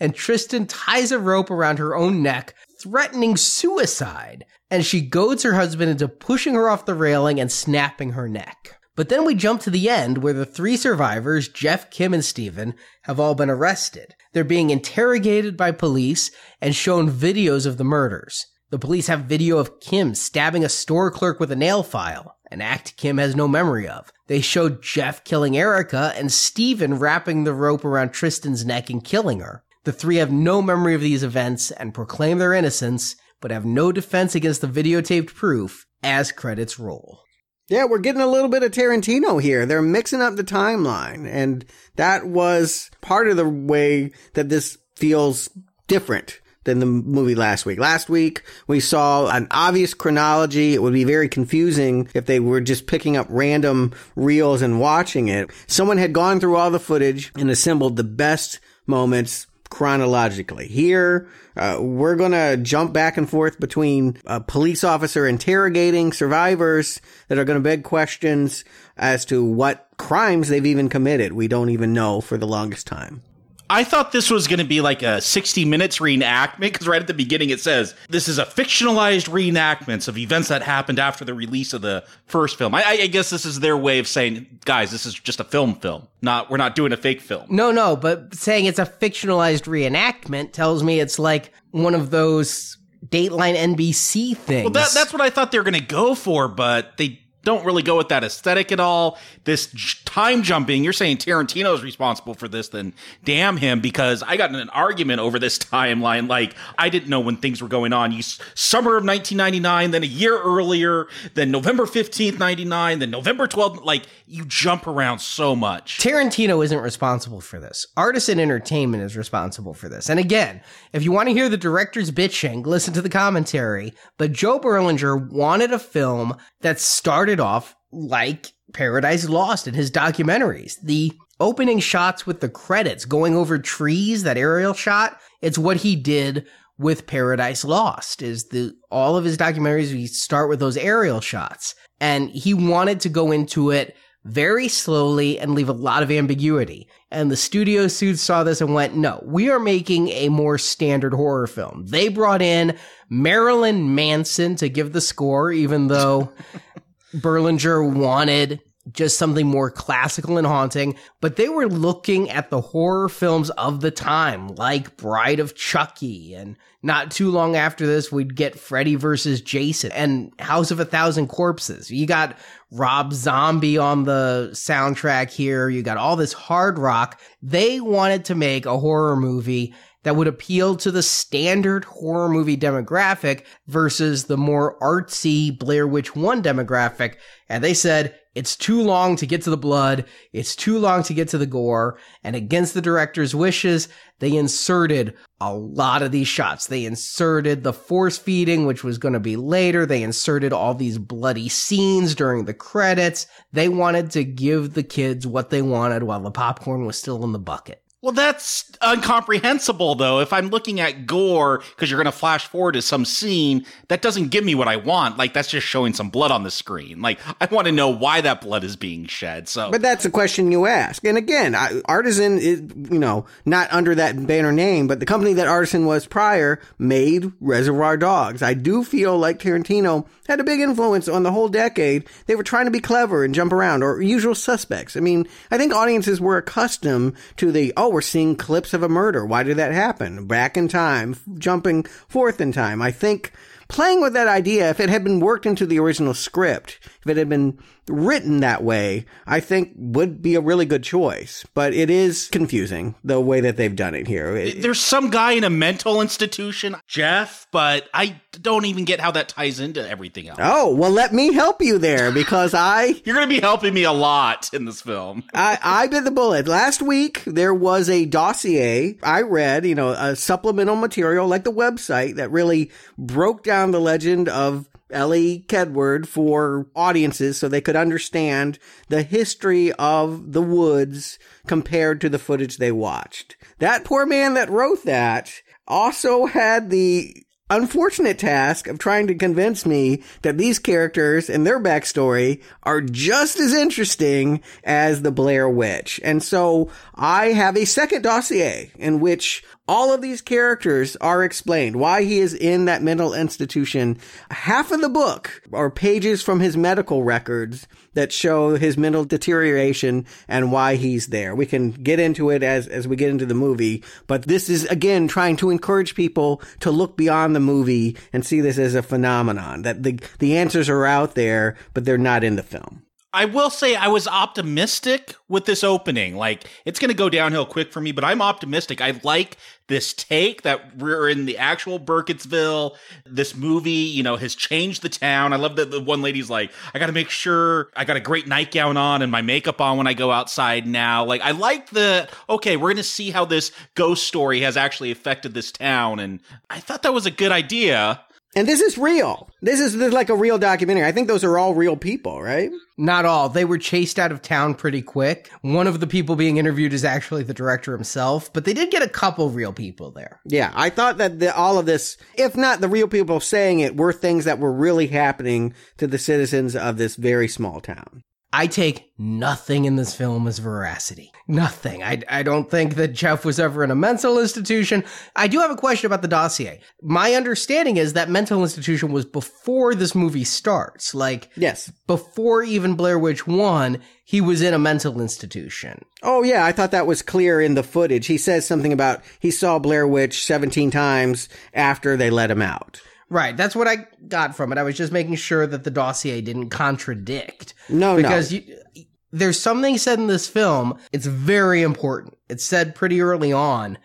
And 0.00 0.14
Tristan 0.14 0.66
ties 0.66 1.12
a 1.12 1.18
rope 1.18 1.50
around 1.50 1.78
her 1.80 1.94
own 1.94 2.22
neck, 2.22 2.54
threatening 2.80 3.36
suicide, 3.36 4.44
and 4.70 4.84
she 4.84 5.00
goads 5.00 5.42
her 5.42 5.54
husband 5.54 5.90
into 5.90 6.08
pushing 6.08 6.54
her 6.54 6.68
off 6.68 6.86
the 6.86 6.94
railing 6.94 7.40
and 7.40 7.50
snapping 7.50 8.12
her 8.12 8.28
neck. 8.28 8.76
But 8.96 9.08
then 9.08 9.24
we 9.24 9.34
jump 9.34 9.62
to 9.62 9.70
the 9.70 9.88
end 9.88 10.18
where 10.18 10.32
the 10.32 10.44
three 10.44 10.76
survivors, 10.76 11.48
Jeff, 11.48 11.90
Kim, 11.90 12.12
and 12.12 12.24
Steven, 12.24 12.74
have 13.04 13.18
all 13.18 13.34
been 13.34 13.48
arrested. 13.50 14.14
They're 14.32 14.44
being 14.44 14.70
interrogated 14.70 15.56
by 15.56 15.72
police 15.72 16.30
and 16.60 16.74
shown 16.74 17.10
videos 17.10 17.66
of 17.66 17.78
the 17.78 17.84
murders. 17.84 18.46
The 18.70 18.78
police 18.78 19.08
have 19.08 19.20
video 19.20 19.58
of 19.58 19.80
Kim 19.80 20.14
stabbing 20.14 20.64
a 20.64 20.68
store 20.68 21.10
clerk 21.10 21.40
with 21.40 21.50
a 21.50 21.56
nail 21.56 21.82
file, 21.82 22.36
an 22.50 22.60
act 22.60 22.96
Kim 22.96 23.18
has 23.18 23.34
no 23.34 23.48
memory 23.48 23.88
of. 23.88 24.12
They 24.26 24.40
showed 24.40 24.82
Jeff 24.82 25.24
killing 25.24 25.56
Erica 25.56 26.12
and 26.14 26.30
Steven 26.30 26.98
wrapping 26.98 27.44
the 27.44 27.54
rope 27.54 27.84
around 27.84 28.10
Tristan's 28.10 28.64
neck 28.64 28.90
and 28.90 29.02
killing 29.02 29.40
her. 29.40 29.64
The 29.84 29.92
three 29.92 30.16
have 30.16 30.30
no 30.30 30.60
memory 30.60 30.94
of 30.94 31.00
these 31.00 31.22
events 31.22 31.70
and 31.70 31.94
proclaim 31.94 32.38
their 32.38 32.52
innocence, 32.52 33.16
but 33.40 33.50
have 33.50 33.64
no 33.64 33.92
defense 33.92 34.34
against 34.34 34.60
the 34.60 34.66
videotaped 34.66 35.34
proof 35.34 35.86
as 36.02 36.32
credits 36.32 36.78
roll. 36.78 37.20
Yeah, 37.68 37.84
we're 37.84 37.98
getting 37.98 38.20
a 38.20 38.26
little 38.26 38.48
bit 38.48 38.62
of 38.62 38.72
Tarantino 38.72 39.40
here. 39.40 39.64
They're 39.64 39.80
mixing 39.80 40.20
up 40.20 40.36
the 40.36 40.44
timeline, 40.44 41.26
and 41.26 41.64
that 41.96 42.26
was 42.26 42.90
part 43.00 43.28
of 43.28 43.36
the 43.36 43.48
way 43.48 44.10
that 44.34 44.48
this 44.48 44.76
feels 44.96 45.48
different 45.86 46.40
than 46.64 46.80
the 46.80 46.86
movie 46.86 47.34
last 47.34 47.64
week. 47.64 47.78
Last 47.78 48.10
week, 48.10 48.42
we 48.66 48.80
saw 48.80 49.28
an 49.30 49.46
obvious 49.50 49.94
chronology. 49.94 50.74
It 50.74 50.82
would 50.82 50.92
be 50.92 51.04
very 51.04 51.28
confusing 51.28 52.08
if 52.12 52.26
they 52.26 52.38
were 52.38 52.60
just 52.60 52.86
picking 52.86 53.16
up 53.16 53.28
random 53.30 53.94
reels 54.14 54.60
and 54.60 54.78
watching 54.80 55.28
it. 55.28 55.50
Someone 55.66 55.96
had 55.96 56.12
gone 56.12 56.38
through 56.38 56.56
all 56.56 56.70
the 56.70 56.78
footage 56.78 57.32
and 57.36 57.50
assembled 57.50 57.96
the 57.96 58.04
best 58.04 58.60
moments 58.86 59.46
chronologically. 59.70 60.66
Here, 60.66 61.28
uh, 61.56 61.78
we're 61.80 62.16
going 62.16 62.32
to 62.32 62.56
jump 62.56 62.92
back 62.92 63.16
and 63.16 63.28
forth 63.28 63.58
between 63.58 64.18
a 64.26 64.40
police 64.40 64.84
officer 64.84 65.26
interrogating 65.26 66.12
survivors 66.12 67.00
that 67.28 67.38
are 67.38 67.44
going 67.44 67.58
to 67.58 67.62
beg 67.62 67.84
questions 67.84 68.64
as 68.96 69.24
to 69.26 69.44
what 69.44 69.88
crimes 69.96 70.48
they've 70.48 70.66
even 70.66 70.88
committed. 70.88 71.32
We 71.32 71.48
don't 71.48 71.70
even 71.70 71.92
know 71.92 72.20
for 72.20 72.36
the 72.36 72.46
longest 72.46 72.86
time. 72.86 73.22
I 73.70 73.84
thought 73.84 74.10
this 74.10 74.30
was 74.30 74.48
going 74.48 74.58
to 74.58 74.64
be 74.64 74.80
like 74.80 75.04
a 75.04 75.20
60 75.20 75.64
minutes 75.64 75.98
reenactment 75.98 76.58
because 76.58 76.88
right 76.88 77.00
at 77.00 77.06
the 77.06 77.14
beginning 77.14 77.50
it 77.50 77.60
says 77.60 77.94
this 78.08 78.26
is 78.26 78.38
a 78.38 78.44
fictionalized 78.44 79.28
reenactment 79.28 80.08
of 80.08 80.18
events 80.18 80.48
that 80.48 80.62
happened 80.62 80.98
after 80.98 81.24
the 81.24 81.34
release 81.34 81.72
of 81.72 81.80
the 81.80 82.04
first 82.26 82.58
film. 82.58 82.74
I, 82.74 82.82
I, 82.84 83.06
guess 83.06 83.30
this 83.30 83.44
is 83.44 83.60
their 83.60 83.76
way 83.76 84.00
of 84.00 84.08
saying, 84.08 84.58
guys, 84.64 84.90
this 84.90 85.06
is 85.06 85.14
just 85.14 85.38
a 85.38 85.44
film 85.44 85.76
film. 85.76 86.08
Not 86.20 86.50
we're 86.50 86.56
not 86.56 86.74
doing 86.74 86.92
a 86.92 86.96
fake 86.96 87.20
film. 87.20 87.46
No, 87.48 87.70
no, 87.70 87.94
but 87.94 88.34
saying 88.34 88.64
it's 88.64 88.80
a 88.80 88.86
fictionalized 88.86 89.64
reenactment 89.66 90.52
tells 90.52 90.82
me 90.82 90.98
it's 90.98 91.20
like 91.20 91.52
one 91.70 91.94
of 91.94 92.10
those 92.10 92.76
Dateline 93.06 93.56
NBC 93.56 94.36
things. 94.36 94.64
Well, 94.64 94.72
that, 94.72 94.90
that's 94.92 95.12
what 95.12 95.22
I 95.22 95.30
thought 95.30 95.52
they 95.52 95.58
were 95.58 95.64
going 95.64 95.74
to 95.74 95.80
go 95.80 96.14
for, 96.16 96.48
but 96.48 96.96
they 96.96 97.20
don't 97.42 97.64
really 97.64 97.82
go 97.82 97.96
with 97.96 98.08
that 98.08 98.22
aesthetic 98.22 98.70
at 98.72 98.80
all. 98.80 99.18
This 99.44 99.68
time 100.04 100.42
jumping, 100.42 100.84
you're 100.84 100.92
saying 100.92 101.18
Tarantino 101.18 101.74
is 101.74 101.82
responsible 101.82 102.34
for 102.34 102.48
this, 102.48 102.68
then 102.68 102.92
damn 103.24 103.56
him, 103.56 103.80
because 103.80 104.22
I 104.22 104.36
got 104.36 104.50
in 104.50 104.56
an 104.56 104.68
argument 104.70 105.20
over 105.20 105.38
this 105.38 105.58
timeline. 105.58 106.28
Like, 106.28 106.54
I 106.78 106.88
didn't 106.88 107.08
know 107.08 107.20
when 107.20 107.36
things 107.36 107.62
were 107.62 107.68
going 107.68 107.92
on. 107.92 108.12
You, 108.12 108.22
summer 108.22 108.96
of 108.96 109.04
1999, 109.04 109.90
then 109.90 110.02
a 110.02 110.06
year 110.06 110.40
earlier, 110.40 111.06
then 111.34 111.50
November 111.50 111.86
15th, 111.86 112.38
99, 112.38 112.98
then 112.98 113.10
November 113.10 113.46
12th. 113.46 113.84
Like, 113.84 114.04
you 114.26 114.44
jump 114.44 114.86
around 114.86 115.20
so 115.20 115.56
much. 115.56 115.98
Tarantino 115.98 116.64
isn't 116.64 116.80
responsible 116.80 117.40
for 117.40 117.58
this. 117.58 117.86
Artisan 117.96 118.38
Entertainment 118.38 119.02
is 119.02 119.16
responsible 119.16 119.74
for 119.74 119.88
this. 119.88 120.08
And 120.08 120.20
again, 120.20 120.60
if 120.92 121.04
you 121.04 121.12
want 121.12 121.28
to 121.28 121.34
hear 121.34 121.48
the 121.48 121.56
director's 121.56 122.10
bitching, 122.10 122.66
listen 122.66 122.92
to 122.94 123.02
the 123.02 123.08
commentary. 123.08 123.94
But 124.18 124.32
Joe 124.32 124.58
Berlinger 124.58 125.30
wanted 125.30 125.72
a 125.72 125.78
film 125.78 126.36
that 126.60 126.80
started 126.80 127.29
off 127.38 127.76
like 127.92 128.52
Paradise 128.72 129.28
Lost 129.28 129.68
in 129.68 129.74
his 129.74 129.90
documentaries. 129.90 130.80
The 130.82 131.12
opening 131.38 131.80
shots 131.80 132.26
with 132.26 132.40
the 132.40 132.48
credits 132.48 133.04
going 133.04 133.36
over 133.36 133.58
trees, 133.58 134.22
that 134.24 134.36
aerial 134.36 134.74
shot, 134.74 135.20
it's 135.40 135.58
what 135.58 135.78
he 135.78 135.96
did 135.96 136.46
with 136.78 137.06
Paradise 137.06 137.64
Lost 137.64 138.22
is 138.22 138.48
the 138.48 138.74
all 138.90 139.16
of 139.16 139.24
his 139.24 139.36
documentaries 139.36 139.92
we 139.92 140.06
start 140.06 140.48
with 140.48 140.60
those 140.60 140.76
aerial 140.78 141.20
shots. 141.20 141.74
And 142.00 142.30
he 142.30 142.54
wanted 142.54 143.00
to 143.00 143.10
go 143.10 143.32
into 143.32 143.70
it 143.70 143.94
very 144.24 144.68
slowly 144.68 145.38
and 145.38 145.54
leave 145.54 145.68
a 145.68 145.74
lot 145.74 146.02
of 146.02 146.10
ambiguity. 146.10 146.88
And 147.10 147.30
the 147.30 147.36
studio 147.36 147.88
suits 147.88 148.22
saw 148.22 148.44
this 148.44 148.60
and 148.60 148.74
went, 148.74 148.94
no, 148.94 149.22
we 149.26 149.50
are 149.50 149.58
making 149.58 150.08
a 150.08 150.28
more 150.28 150.58
standard 150.58 151.14
horror 151.14 151.46
film. 151.46 151.86
They 151.86 152.08
brought 152.08 152.42
in 152.42 152.76
Marilyn 153.08 153.94
Manson 153.94 154.56
to 154.56 154.68
give 154.68 154.92
the 154.92 155.00
score, 155.00 155.50
even 155.50 155.88
though 155.88 156.32
Berlinger 157.14 157.92
wanted 157.92 158.60
just 158.92 159.18
something 159.18 159.46
more 159.46 159.70
classical 159.70 160.38
and 160.38 160.46
haunting, 160.46 160.96
but 161.20 161.36
they 161.36 161.48
were 161.48 161.68
looking 161.68 162.30
at 162.30 162.50
the 162.50 162.60
horror 162.60 163.08
films 163.08 163.50
of 163.50 163.80
the 163.80 163.90
time, 163.90 164.48
like 164.48 164.96
Bride 164.96 165.38
of 165.38 165.54
Chucky. 165.54 166.34
And 166.34 166.56
not 166.82 167.10
too 167.10 167.30
long 167.30 167.56
after 167.56 167.86
this, 167.86 168.10
we'd 168.10 168.34
get 168.34 168.58
Freddy 168.58 168.94
versus 168.94 169.42
Jason 169.42 169.92
and 169.92 170.32
House 170.40 170.70
of 170.70 170.80
a 170.80 170.84
Thousand 170.84 171.28
Corpses. 171.28 171.90
You 171.90 172.06
got 172.06 172.38
Rob 172.70 173.12
Zombie 173.12 173.76
on 173.76 174.04
the 174.04 174.50
soundtrack 174.52 175.30
here. 175.30 175.68
You 175.68 175.82
got 175.82 175.98
all 175.98 176.16
this 176.16 176.32
hard 176.32 176.78
rock. 176.78 177.20
They 177.42 177.80
wanted 177.80 178.24
to 178.26 178.34
make 178.34 178.64
a 178.64 178.78
horror 178.78 179.16
movie 179.16 179.74
that 180.02 180.16
would 180.16 180.26
appeal 180.26 180.76
to 180.76 180.90
the 180.90 181.02
standard 181.02 181.84
horror 181.84 182.28
movie 182.28 182.56
demographic 182.56 183.44
versus 183.66 184.24
the 184.24 184.36
more 184.36 184.78
artsy 184.80 185.56
Blair 185.56 185.86
Witch 185.86 186.16
1 186.16 186.42
demographic. 186.42 187.16
And 187.48 187.62
they 187.62 187.74
said, 187.74 188.16
it's 188.34 188.54
too 188.54 188.80
long 188.80 189.16
to 189.16 189.26
get 189.26 189.42
to 189.42 189.50
the 189.50 189.56
blood. 189.56 190.04
It's 190.32 190.54
too 190.54 190.78
long 190.78 191.02
to 191.04 191.14
get 191.14 191.28
to 191.28 191.38
the 191.38 191.46
gore. 191.46 191.98
And 192.22 192.36
against 192.36 192.74
the 192.74 192.80
director's 192.80 193.34
wishes, 193.34 193.88
they 194.20 194.36
inserted 194.36 195.14
a 195.40 195.52
lot 195.52 196.02
of 196.02 196.12
these 196.12 196.28
shots. 196.28 196.68
They 196.68 196.84
inserted 196.84 197.64
the 197.64 197.72
force 197.72 198.18
feeding, 198.18 198.66
which 198.66 198.84
was 198.84 198.98
going 198.98 199.14
to 199.14 199.20
be 199.20 199.34
later. 199.34 199.84
They 199.84 200.04
inserted 200.04 200.52
all 200.52 200.74
these 200.74 200.98
bloody 200.98 201.48
scenes 201.48 202.14
during 202.14 202.44
the 202.44 202.54
credits. 202.54 203.26
They 203.52 203.68
wanted 203.68 204.12
to 204.12 204.22
give 204.22 204.74
the 204.74 204.84
kids 204.84 205.26
what 205.26 205.50
they 205.50 205.62
wanted 205.62 206.04
while 206.04 206.20
the 206.20 206.30
popcorn 206.30 206.86
was 206.86 206.96
still 206.96 207.24
in 207.24 207.32
the 207.32 207.38
bucket. 207.40 207.82
Well, 208.02 208.12
that's 208.12 208.72
incomprehensible, 208.82 209.94
though. 209.94 210.20
If 210.20 210.32
I'm 210.32 210.48
looking 210.48 210.80
at 210.80 211.06
gore, 211.06 211.58
because 211.58 211.90
you're 211.90 212.02
going 212.02 212.10
to 212.10 212.18
flash 212.18 212.46
forward 212.46 212.72
to 212.72 212.82
some 212.82 213.04
scene, 213.04 213.66
that 213.88 214.00
doesn't 214.00 214.28
give 214.28 214.42
me 214.42 214.54
what 214.54 214.68
I 214.68 214.76
want. 214.76 215.18
Like, 215.18 215.34
that's 215.34 215.50
just 215.50 215.66
showing 215.66 215.92
some 215.92 216.08
blood 216.08 216.30
on 216.30 216.42
the 216.42 216.50
screen. 216.50 217.02
Like, 217.02 217.20
I 217.42 217.46
want 217.46 217.66
to 217.66 217.72
know 217.72 217.90
why 217.90 218.22
that 218.22 218.40
blood 218.40 218.64
is 218.64 218.74
being 218.74 219.04
shed. 219.04 219.50
So, 219.50 219.70
But 219.70 219.82
that's 219.82 220.06
a 220.06 220.10
question 220.10 220.50
you 220.50 220.64
ask. 220.64 221.04
And 221.04 221.18
again, 221.18 221.54
I, 221.54 221.82
Artisan 221.84 222.38
is, 222.38 222.60
you 222.90 222.98
know, 222.98 223.26
not 223.44 223.70
under 223.70 223.94
that 223.94 224.26
banner 224.26 224.52
name, 224.52 224.86
but 224.86 224.98
the 224.98 225.06
company 225.06 225.34
that 225.34 225.46
Artisan 225.46 225.84
was 225.84 226.06
prior 226.06 226.58
made 226.78 227.30
Reservoir 227.38 227.98
Dogs. 227.98 228.40
I 228.40 228.54
do 228.54 228.82
feel 228.82 229.18
like 229.18 229.40
Tarantino 229.40 230.06
had 230.26 230.40
a 230.40 230.44
big 230.44 230.60
influence 230.60 231.06
on 231.06 231.22
the 231.22 231.32
whole 231.32 231.48
decade. 231.48 232.06
They 232.26 232.36
were 232.36 232.44
trying 232.44 232.64
to 232.64 232.70
be 232.70 232.80
clever 232.80 233.24
and 233.24 233.34
jump 233.34 233.52
around, 233.52 233.82
or 233.82 234.00
usual 234.00 234.34
suspects. 234.34 234.96
I 234.96 235.00
mean, 235.00 235.26
I 235.50 235.58
think 235.58 235.74
audiences 235.74 236.18
were 236.18 236.38
accustomed 236.38 237.14
to 237.36 237.52
the, 237.52 237.74
oh, 237.76 237.89
we're 237.92 238.00
seeing 238.00 238.36
clips 238.36 238.74
of 238.74 238.82
a 238.82 238.88
murder. 238.88 239.24
Why 239.24 239.42
did 239.42 239.56
that 239.58 239.72
happen? 239.72 240.26
Back 240.26 240.56
in 240.56 240.68
time, 240.68 241.16
jumping 241.38 241.84
forth 241.84 242.40
in 242.40 242.52
time. 242.52 242.82
I 242.82 242.90
think 242.90 243.32
playing 243.68 244.00
with 244.00 244.12
that 244.14 244.28
idea, 244.28 244.70
if 244.70 244.80
it 244.80 244.90
had 244.90 245.04
been 245.04 245.20
worked 245.20 245.46
into 245.46 245.66
the 245.66 245.78
original 245.78 246.14
script, 246.14 246.78
if 247.02 247.08
it 247.08 247.16
had 247.16 247.28
been 247.28 247.58
written 247.88 248.40
that 248.40 248.62
way, 248.62 249.06
I 249.26 249.40
think 249.40 249.72
would 249.76 250.20
be 250.22 250.34
a 250.34 250.40
really 250.40 250.66
good 250.66 250.82
choice. 250.82 251.44
But 251.54 251.72
it 251.74 251.90
is 251.90 252.28
confusing 252.28 252.94
the 253.02 253.20
way 253.20 253.40
that 253.40 253.56
they've 253.56 253.74
done 253.74 253.94
it 253.94 254.06
here. 254.06 254.36
It- 254.36 254.62
there's 254.62 254.80
some 254.80 255.10
guy 255.10 255.32
in 255.32 255.44
a 255.44 255.50
mental 255.50 256.00
institution, 256.00 256.76
Jeff, 256.86 257.46
but 257.52 257.88
I 257.94 258.20
don't 258.40 258.64
even 258.66 258.84
get 258.84 259.00
how 259.00 259.10
that 259.12 259.28
ties 259.30 259.60
into 259.60 259.88
everything 259.88 260.28
else. 260.28 260.38
oh, 260.40 260.74
well, 260.74 260.90
let 260.90 261.12
me 261.12 261.32
help 261.32 261.62
you 261.62 261.78
there 261.78 262.12
because 262.12 262.54
I 262.54 262.84
You're 263.04 263.16
going 263.16 263.28
to 263.28 263.34
be 263.34 263.40
helping 263.40 263.74
me 263.74 263.84
a 263.84 263.92
lot 263.92 264.50
in 264.52 264.64
this 264.66 264.82
film. 264.82 265.24
I, 265.34 265.58
I 265.62 265.86
bit 265.88 266.04
the 266.04 266.10
bullet. 266.10 266.46
Last 266.48 266.82
week, 266.82 267.22
there 267.26 267.54
was 267.54 267.88
a 267.88 268.04
dossier 268.06 268.98
I 269.02 269.22
read, 269.22 269.64
you 269.66 269.74
know, 269.74 269.90
a 269.90 270.14
supplemental 270.16 270.76
material 270.76 271.26
like 271.26 271.44
the 271.44 271.52
website 271.52 272.16
that 272.16 272.30
really 272.30 272.70
broke 272.98 273.42
down 273.42 273.70
the 273.70 273.80
legend 273.80 274.28
of 274.28 274.68
Ellie 274.92 275.44
Kedward 275.48 276.06
for 276.06 276.66
audiences 276.74 277.38
so 277.38 277.48
they 277.48 277.60
could 277.60 277.76
understand 277.76 278.58
the 278.88 279.02
history 279.02 279.72
of 279.72 280.32
the 280.32 280.42
woods 280.42 281.18
compared 281.46 282.00
to 282.00 282.08
the 282.08 282.18
footage 282.18 282.56
they 282.56 282.72
watched. 282.72 283.36
That 283.58 283.84
poor 283.84 284.06
man 284.06 284.34
that 284.34 284.50
wrote 284.50 284.84
that 284.84 285.32
also 285.66 286.26
had 286.26 286.70
the 286.70 287.24
unfortunate 287.50 288.18
task 288.18 288.68
of 288.68 288.78
trying 288.78 289.08
to 289.08 289.14
convince 289.14 289.66
me 289.66 290.02
that 290.22 290.38
these 290.38 290.58
characters 290.58 291.28
and 291.28 291.44
their 291.44 291.60
backstory 291.60 292.40
are 292.62 292.80
just 292.80 293.38
as 293.40 293.52
interesting 293.52 294.40
as 294.62 295.02
the 295.02 295.10
Blair 295.10 295.48
Witch. 295.48 296.00
And 296.04 296.22
so 296.22 296.70
I 296.94 297.26
have 297.26 297.56
a 297.56 297.66
second 297.66 298.02
dossier 298.02 298.70
in 298.78 299.00
which 299.00 299.42
all 299.70 299.94
of 299.94 300.02
these 300.02 300.20
characters 300.20 300.96
are 300.96 301.22
explained, 301.22 301.76
why 301.76 302.02
he 302.02 302.18
is 302.18 302.34
in 302.34 302.64
that 302.64 302.82
mental 302.82 303.14
institution. 303.14 303.96
Half 304.28 304.72
of 304.72 304.80
the 304.80 304.88
book 304.88 305.42
are 305.52 305.70
pages 305.70 306.22
from 306.24 306.40
his 306.40 306.56
medical 306.56 307.04
records 307.04 307.68
that 307.94 308.12
show 308.12 308.56
his 308.56 308.76
mental 308.76 309.04
deterioration 309.04 310.06
and 310.26 310.50
why 310.50 310.74
he's 310.74 311.06
there. 311.06 311.36
We 311.36 311.46
can 311.46 311.70
get 311.70 312.00
into 312.00 312.30
it 312.30 312.42
as, 312.42 312.66
as 312.66 312.88
we 312.88 312.96
get 312.96 313.10
into 313.10 313.26
the 313.26 313.34
movie, 313.34 313.84
but 314.08 314.22
this 314.22 314.50
is 314.50 314.64
again 314.64 315.06
trying 315.06 315.36
to 315.36 315.50
encourage 315.50 315.94
people 315.94 316.42
to 316.58 316.72
look 316.72 316.96
beyond 316.96 317.36
the 317.36 317.40
movie 317.40 317.96
and 318.12 318.26
see 318.26 318.40
this 318.40 318.58
as 318.58 318.74
a 318.74 318.82
phenomenon, 318.82 319.62
that 319.62 319.84
the, 319.84 320.00
the 320.18 320.36
answers 320.36 320.68
are 320.68 320.84
out 320.84 321.14
there, 321.14 321.56
but 321.74 321.84
they're 321.84 321.96
not 321.96 322.24
in 322.24 322.34
the 322.34 322.42
film. 322.42 322.82
I 323.12 323.24
will 323.24 323.50
say 323.50 323.74
I 323.74 323.88
was 323.88 324.06
optimistic 324.06 325.16
with 325.28 325.44
this 325.44 325.64
opening. 325.64 326.16
Like 326.16 326.44
it's 326.64 326.78
going 326.78 326.90
to 326.90 326.96
go 326.96 327.08
downhill 327.08 327.44
quick 327.44 327.72
for 327.72 327.80
me, 327.80 327.90
but 327.90 328.04
I'm 328.04 328.22
optimistic. 328.22 328.80
I 328.80 329.00
like 329.02 329.36
this 329.66 329.92
take 329.92 330.42
that 330.42 330.76
we're 330.76 331.08
in 331.08 331.26
the 331.26 331.36
actual 331.36 331.80
Burkittsville. 331.80 332.76
This 333.04 333.34
movie, 333.34 333.70
you 333.70 334.04
know, 334.04 334.16
has 334.16 334.36
changed 334.36 334.82
the 334.82 334.88
town. 334.88 335.32
I 335.32 335.36
love 335.36 335.56
that 335.56 335.72
the 335.72 335.80
one 335.80 336.02
lady's 336.02 336.30
like, 336.30 336.52
I 336.72 336.78
got 336.78 336.86
to 336.86 336.92
make 336.92 337.10
sure 337.10 337.70
I 337.74 337.84
got 337.84 337.96
a 337.96 338.00
great 338.00 338.28
nightgown 338.28 338.76
on 338.76 339.02
and 339.02 339.10
my 339.10 339.22
makeup 339.22 339.60
on 339.60 339.76
when 339.76 339.88
I 339.88 339.94
go 339.94 340.12
outside 340.12 340.64
now. 340.64 341.04
Like 341.04 341.20
I 341.22 341.32
like 341.32 341.70
the 341.70 342.08
okay, 342.28 342.56
we're 342.56 342.68
going 342.68 342.76
to 342.76 342.84
see 342.84 343.10
how 343.10 343.24
this 343.24 343.50
ghost 343.74 344.04
story 344.04 344.42
has 344.42 344.56
actually 344.56 344.92
affected 344.92 345.34
this 345.34 345.50
town 345.50 345.98
and 345.98 346.20
I 346.48 346.60
thought 346.60 346.82
that 346.84 346.94
was 346.94 347.06
a 347.06 347.10
good 347.10 347.32
idea. 347.32 348.04
And 348.36 348.46
this 348.46 348.60
is 348.60 348.78
real. 348.78 349.28
This 349.42 349.58
is, 349.58 349.76
this 349.76 349.88
is 349.88 349.92
like 349.92 350.08
a 350.08 350.14
real 350.14 350.38
documentary. 350.38 350.84
I 350.84 350.92
think 350.92 351.08
those 351.08 351.24
are 351.24 351.36
all 351.36 351.54
real 351.54 351.76
people, 351.76 352.22
right? 352.22 352.50
Not 352.78 353.04
all. 353.04 353.28
They 353.28 353.44
were 353.44 353.58
chased 353.58 353.98
out 353.98 354.12
of 354.12 354.22
town 354.22 354.54
pretty 354.54 354.82
quick. 354.82 355.30
One 355.42 355.66
of 355.66 355.80
the 355.80 355.86
people 355.88 356.14
being 356.14 356.36
interviewed 356.36 356.72
is 356.72 356.84
actually 356.84 357.24
the 357.24 357.34
director 357.34 357.72
himself, 357.72 358.32
but 358.32 358.44
they 358.44 358.54
did 358.54 358.70
get 358.70 358.82
a 358.82 358.88
couple 358.88 359.30
real 359.30 359.52
people 359.52 359.90
there. 359.90 360.20
Yeah, 360.24 360.52
I 360.54 360.70
thought 360.70 360.98
that 360.98 361.18
the, 361.18 361.34
all 361.34 361.58
of 361.58 361.66
this, 361.66 361.96
if 362.14 362.36
not 362.36 362.60
the 362.60 362.68
real 362.68 362.86
people 362.86 363.18
saying 363.18 363.60
it, 363.60 363.76
were 363.76 363.92
things 363.92 364.26
that 364.26 364.38
were 364.38 364.52
really 364.52 364.86
happening 364.86 365.52
to 365.78 365.88
the 365.88 365.98
citizens 365.98 366.54
of 366.54 366.76
this 366.76 366.94
very 366.94 367.26
small 367.26 367.60
town. 367.60 368.04
I 368.32 368.46
take 368.46 368.92
nothing 368.96 369.64
in 369.64 369.74
this 369.74 369.92
film 369.94 370.28
as 370.28 370.38
veracity. 370.38 371.10
Nothing. 371.26 371.82
I, 371.82 372.00
I 372.08 372.22
don't 372.22 372.48
think 372.48 372.76
that 372.76 372.92
Jeff 372.92 373.24
was 373.24 373.40
ever 373.40 373.64
in 373.64 373.72
a 373.72 373.74
mental 373.74 374.20
institution. 374.20 374.84
I 375.16 375.26
do 375.26 375.40
have 375.40 375.50
a 375.50 375.56
question 375.56 375.86
about 375.86 376.02
the 376.02 376.06
dossier. 376.08 376.60
My 376.80 377.14
understanding 377.14 377.76
is 377.76 377.94
that 377.94 378.08
mental 378.08 378.42
institution 378.42 378.92
was 378.92 379.04
before 379.04 379.74
this 379.74 379.96
movie 379.96 380.22
starts. 380.24 380.94
Like, 380.94 381.28
Yes. 381.36 381.72
before 381.88 382.44
even 382.44 382.74
Blair 382.76 382.98
Witch 383.00 383.26
1, 383.26 383.80
he 384.04 384.20
was 384.20 384.42
in 384.42 384.54
a 384.54 384.58
mental 384.60 385.00
institution. 385.00 385.84
Oh 386.02 386.22
yeah, 386.22 386.44
I 386.44 386.52
thought 386.52 386.70
that 386.70 386.86
was 386.86 387.02
clear 387.02 387.40
in 387.40 387.54
the 387.54 387.62
footage. 387.64 388.06
He 388.06 388.18
says 388.18 388.46
something 388.46 388.72
about 388.72 389.02
he 389.18 389.30
saw 389.32 389.58
Blair 389.58 389.86
Witch 389.88 390.24
17 390.24 390.70
times 390.70 391.28
after 391.52 391.96
they 391.96 392.10
let 392.10 392.30
him 392.30 392.42
out. 392.42 392.80
Right. 393.10 393.36
That's 393.36 393.56
what 393.56 393.66
I 393.66 393.88
got 394.06 394.36
from 394.36 394.52
it. 394.52 394.58
I 394.58 394.62
was 394.62 394.76
just 394.76 394.92
making 394.92 395.16
sure 395.16 395.46
that 395.46 395.64
the 395.64 395.70
dossier 395.70 396.20
didn't 396.20 396.50
contradict. 396.50 397.54
No, 397.68 397.96
because 397.96 398.32
no. 398.32 398.38
you, 398.38 398.84
there's 399.10 399.40
something 399.40 399.76
said 399.78 399.98
in 399.98 400.06
this 400.06 400.28
film. 400.28 400.78
It's 400.92 401.06
very 401.06 401.62
important. 401.62 402.16
It's 402.28 402.44
said 402.44 402.76
pretty 402.76 403.00
early 403.00 403.32
on. 403.32 403.78